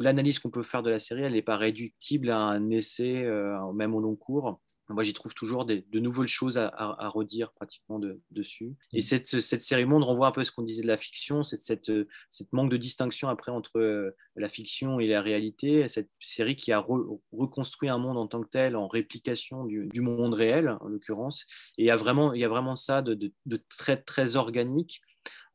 l'analyse 0.00 0.40
qu'on 0.40 0.50
peut 0.50 0.64
faire 0.64 0.82
de 0.82 0.90
la 0.90 0.98
série, 0.98 1.22
elle 1.22 1.34
n'est 1.34 1.42
pas 1.42 1.56
réductible 1.56 2.30
à 2.30 2.38
un 2.38 2.70
essai, 2.70 3.24
euh, 3.24 3.72
même 3.72 3.94
au 3.94 4.00
long 4.00 4.16
cours. 4.16 4.60
Moi, 4.88 5.04
j'y 5.04 5.12
trouve 5.12 5.34
toujours 5.34 5.64
des, 5.64 5.82
de 5.82 6.00
nouvelles 6.00 6.28
choses 6.28 6.58
à, 6.58 6.68
à, 6.68 7.08
redire 7.08 7.52
pratiquement 7.52 7.98
de, 7.98 8.20
dessus. 8.30 8.74
Et 8.94 9.02
cette, 9.02 9.26
cette, 9.26 9.60
série 9.60 9.84
Monde 9.84 10.02
renvoie 10.02 10.26
un 10.26 10.32
peu 10.32 10.40
à 10.40 10.44
ce 10.44 10.50
qu'on 10.50 10.62
disait 10.62 10.82
de 10.82 10.86
la 10.88 10.96
fiction, 10.96 11.44
cette, 11.44 11.60
cette, 11.60 11.92
cette, 12.30 12.52
manque 12.54 12.70
de 12.70 12.78
distinction 12.78 13.28
après 13.28 13.52
entre 13.52 14.14
la 14.34 14.48
fiction 14.48 14.98
et 14.98 15.06
la 15.06 15.20
réalité. 15.20 15.86
Cette 15.88 16.08
série 16.20 16.56
qui 16.56 16.72
a 16.72 16.84
reconstruit 17.32 17.90
un 17.90 17.98
monde 17.98 18.16
en 18.16 18.26
tant 18.26 18.42
que 18.42 18.48
tel, 18.48 18.76
en 18.76 18.88
réplication 18.88 19.66
du, 19.66 19.88
du 19.88 20.00
monde 20.00 20.32
réel, 20.32 20.76
en 20.80 20.88
l'occurrence. 20.88 21.44
Et 21.76 21.82
il 21.82 21.86
y, 21.86 21.90
a 21.90 21.96
vraiment, 21.96 22.32
il 22.32 22.40
y 22.40 22.44
a 22.44 22.48
vraiment 22.48 22.74
ça 22.74 23.02
de, 23.02 23.12
de, 23.12 23.30
de 23.44 23.58
très, 23.68 23.98
très 23.98 24.36
organique 24.36 25.02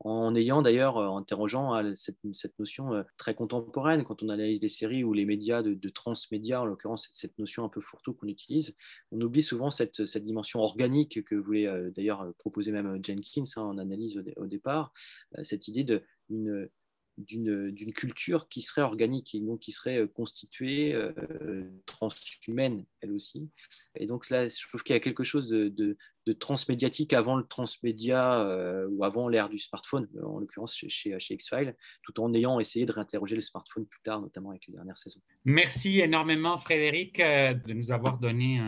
en 0.05 0.35
ayant 0.35 0.61
d'ailleurs, 0.61 0.97
en 0.97 1.17
interrogeant 1.17 1.95
cette, 1.95 2.17
cette, 2.33 2.57
notion 2.59 3.03
très 3.17 3.35
contemporaine, 3.35 4.03
quand 4.03 4.23
on 4.23 4.29
analyse 4.29 4.61
les 4.61 4.69
séries 4.69 5.03
ou 5.03 5.13
les 5.13 5.25
médias 5.25 5.61
de, 5.61 5.73
de 5.73 5.89
transmédia, 5.89 6.61
en 6.61 6.65
l'occurrence 6.65 7.09
cette 7.11 7.37
notion 7.39 7.63
un 7.63 7.69
peu 7.69 7.81
fourre-tout 7.81 8.13
qu'on 8.13 8.27
utilise, 8.27 8.75
on 9.11 9.21
oublie 9.21 9.41
souvent 9.41 9.69
cette, 9.69 10.05
cette 10.05 10.23
dimension 10.23 10.59
organique 10.59 11.23
que 11.23 11.35
voulait 11.35 11.69
d'ailleurs 11.91 12.33
proposer 12.37 12.71
même 12.71 12.99
Jenkins 13.03 13.43
hein, 13.55 13.61
en 13.61 13.77
analyse 13.77 14.21
au, 14.37 14.45
départ, 14.45 14.93
cette 15.41 15.67
idée 15.67 15.85
d'une 16.29 16.69
d'une 17.17 17.93
culture 17.93 18.49
qui 18.49 18.61
serait 18.61 18.81
organique 18.81 19.35
et 19.35 19.39
donc 19.39 19.59
qui 19.59 19.71
serait 19.71 19.99
euh, 19.99 20.07
constituée, 20.07 20.93
euh, 20.93 21.63
transhumaine 21.85 22.85
elle 23.01 23.11
aussi. 23.11 23.49
Et 23.95 24.05
donc 24.05 24.29
là, 24.29 24.47
je 24.47 24.67
trouve 24.67 24.83
qu'il 24.83 24.95
y 24.95 24.97
a 24.97 24.99
quelque 24.99 25.23
chose 25.23 25.47
de, 25.47 25.69
de, 25.69 25.97
transmédiatique 26.31 27.11
avant 27.11 27.35
le 27.35 27.43
transmédia 27.43 28.39
euh, 28.39 28.87
ou 28.89 29.03
avant 29.03 29.27
l'ère 29.27 29.49
du 29.49 29.59
smartphone, 29.59 30.07
en 30.23 30.39
l'occurrence 30.39 30.75
chez, 30.87 31.17
X-Files, 31.29 31.75
tout 32.01 32.21
en 32.21 32.33
ayant 32.33 32.59
essayé 32.59 32.85
de 32.85 32.91
réinterroger 32.91 33.35
le 33.35 33.41
smartphone 33.41 33.85
plus 33.85 34.01
tard, 34.01 34.21
notamment 34.21 34.51
avec 34.51 34.65
les 34.67 34.73
dernières 34.73 34.97
saisons. 34.97 35.19
Merci 35.43 35.99
énormément 35.99 36.57
Frédéric 36.57 37.17
de 37.19 37.73
nous 37.73 37.91
avoir 37.91 38.17
donné 38.17 38.61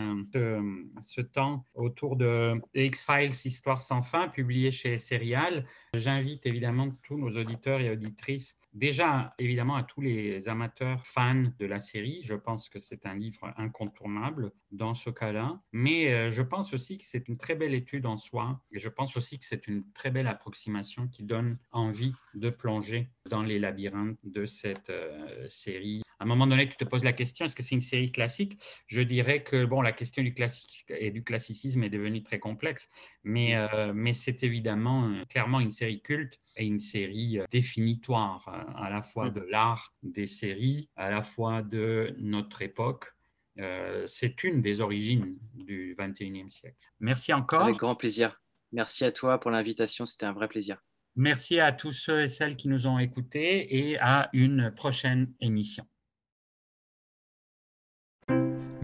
ce, 1.00 1.20
temps 1.20 1.64
autour 1.74 2.16
de 2.16 2.60
X-Files 2.74 3.32
Histoire 3.46 3.80
sans 3.80 4.02
fin, 4.02 4.28
publié 4.28 4.70
chez 4.70 4.98
Serial. 4.98 5.64
J'invite 5.94 6.44
évidemment 6.44 6.90
tous 7.02 7.16
nos 7.16 7.30
auditeurs 7.40 7.80
et 7.80 7.90
auditrices 7.90 8.56
Déjà, 8.76 9.34
évidemment, 9.38 9.76
à 9.76 9.84
tous 9.84 10.02
les 10.02 10.50
amateurs 10.50 11.06
fans 11.06 11.44
de 11.58 11.64
la 11.64 11.78
série, 11.78 12.20
je 12.22 12.34
pense 12.34 12.68
que 12.68 12.78
c'est 12.78 13.06
un 13.06 13.14
livre 13.14 13.50
incontournable 13.56 14.52
dans 14.70 14.92
ce 14.92 15.08
cas-là. 15.08 15.62
Mais 15.72 16.12
euh, 16.12 16.30
je 16.30 16.42
pense 16.42 16.74
aussi 16.74 16.98
que 16.98 17.06
c'est 17.06 17.26
une 17.26 17.38
très 17.38 17.54
belle 17.54 17.72
étude 17.72 18.04
en 18.04 18.18
soi. 18.18 18.60
Et 18.72 18.78
je 18.78 18.90
pense 18.90 19.16
aussi 19.16 19.38
que 19.38 19.46
c'est 19.46 19.66
une 19.66 19.90
très 19.94 20.10
belle 20.10 20.26
approximation 20.26 21.08
qui 21.08 21.22
donne 21.22 21.56
envie 21.72 22.12
de 22.34 22.50
plonger 22.50 23.08
dans 23.30 23.42
les 23.42 23.58
labyrinthes 23.58 24.18
de 24.24 24.44
cette 24.44 24.90
euh, 24.90 25.48
série 25.48 26.02
à 26.18 26.24
un 26.24 26.26
moment 26.26 26.46
donné, 26.46 26.68
tu 26.68 26.76
te 26.76 26.84
poses 26.84 27.04
la 27.04 27.12
question, 27.12 27.44
est-ce 27.44 27.54
que 27.54 27.62
c'est 27.62 27.74
une 27.74 27.80
série 27.82 28.10
classique? 28.10 28.58
Je 28.86 29.02
dirais 29.02 29.42
que 29.42 29.66
bon, 29.66 29.82
la 29.82 29.92
question 29.92 30.22
du 30.22 30.32
classique 30.32 30.86
et 30.88 31.10
du 31.10 31.22
classicisme 31.22 31.82
est 31.82 31.90
devenue 31.90 32.22
très 32.22 32.38
complexe, 32.38 32.88
mais, 33.22 33.54
euh, 33.54 33.92
mais 33.94 34.12
c'est 34.12 34.42
évidemment 34.42 35.08
euh, 35.08 35.24
clairement 35.26 35.60
une 35.60 35.70
série 35.70 36.00
culte 36.00 36.38
et 36.56 36.64
une 36.64 36.78
série 36.78 37.38
euh, 37.38 37.44
définitoire 37.50 38.48
à 38.76 38.88
la 38.88 39.02
fois 39.02 39.26
mm. 39.26 39.34
de 39.34 39.40
l'art 39.40 39.94
des 40.02 40.26
séries, 40.26 40.88
à 40.96 41.10
la 41.10 41.22
fois 41.22 41.62
de 41.62 42.14
notre 42.18 42.62
époque. 42.62 43.12
c'est 44.06 44.44
une 44.44 44.60
des 44.60 44.80
origines 44.80 45.38
du 45.54 45.94
21e 45.98 46.50
siècle. 46.50 46.76
Merci 47.00 47.32
encore. 47.32 47.62
Avec 47.62 47.76
grand 47.76 47.96
plaisir. 47.96 48.40
Merci 48.72 49.04
à 49.04 49.12
toi 49.12 49.40
pour 49.40 49.50
l'invitation, 49.50 50.04
c'était 50.06 50.26
un 50.26 50.32
vrai 50.32 50.48
plaisir. 50.48 50.82
Merci 51.14 51.60
à 51.60 51.72
tous 51.72 51.92
ceux 51.92 52.22
et 52.22 52.28
celles 52.28 52.56
qui 52.56 52.68
nous 52.68 52.86
ont 52.86 52.98
écoutés 52.98 53.90
et 53.90 53.98
à 53.98 54.28
une 54.34 54.70
prochaine 54.74 55.32
émission. 55.40 55.86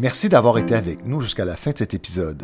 Merci 0.02 0.28
d'avoir 0.28 0.58
été 0.58 0.74
avec 0.74 1.06
nous 1.06 1.20
jusqu'à 1.20 1.44
la 1.44 1.54
fin 1.54 1.70
de 1.70 1.78
cet 1.78 1.94
épisode. 1.94 2.42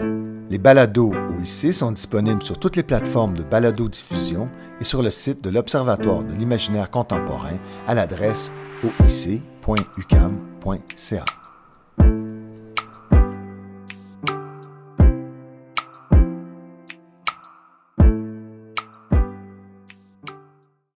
Les 0.49 0.59
balados 0.59 1.13
OIC 1.13 1.75
sont 1.75 1.91
disponibles 1.91 2.45
sur 2.45 2.57
toutes 2.57 2.77
les 2.77 2.85
plateformes 2.85 3.35
de 3.35 3.43
balado-diffusion 3.43 4.49
et 4.81 4.85
sur 4.85 5.03
le 5.03 5.11
site 5.11 5.43
de 5.43 5.51
l'Observatoire 5.51 6.23
de 6.23 6.37
l'imaginaire 6.37 6.89
contemporain 6.89 7.59
à 7.89 7.95
l'adresse 7.95 8.53
oic.ucam.ca. 8.85 9.39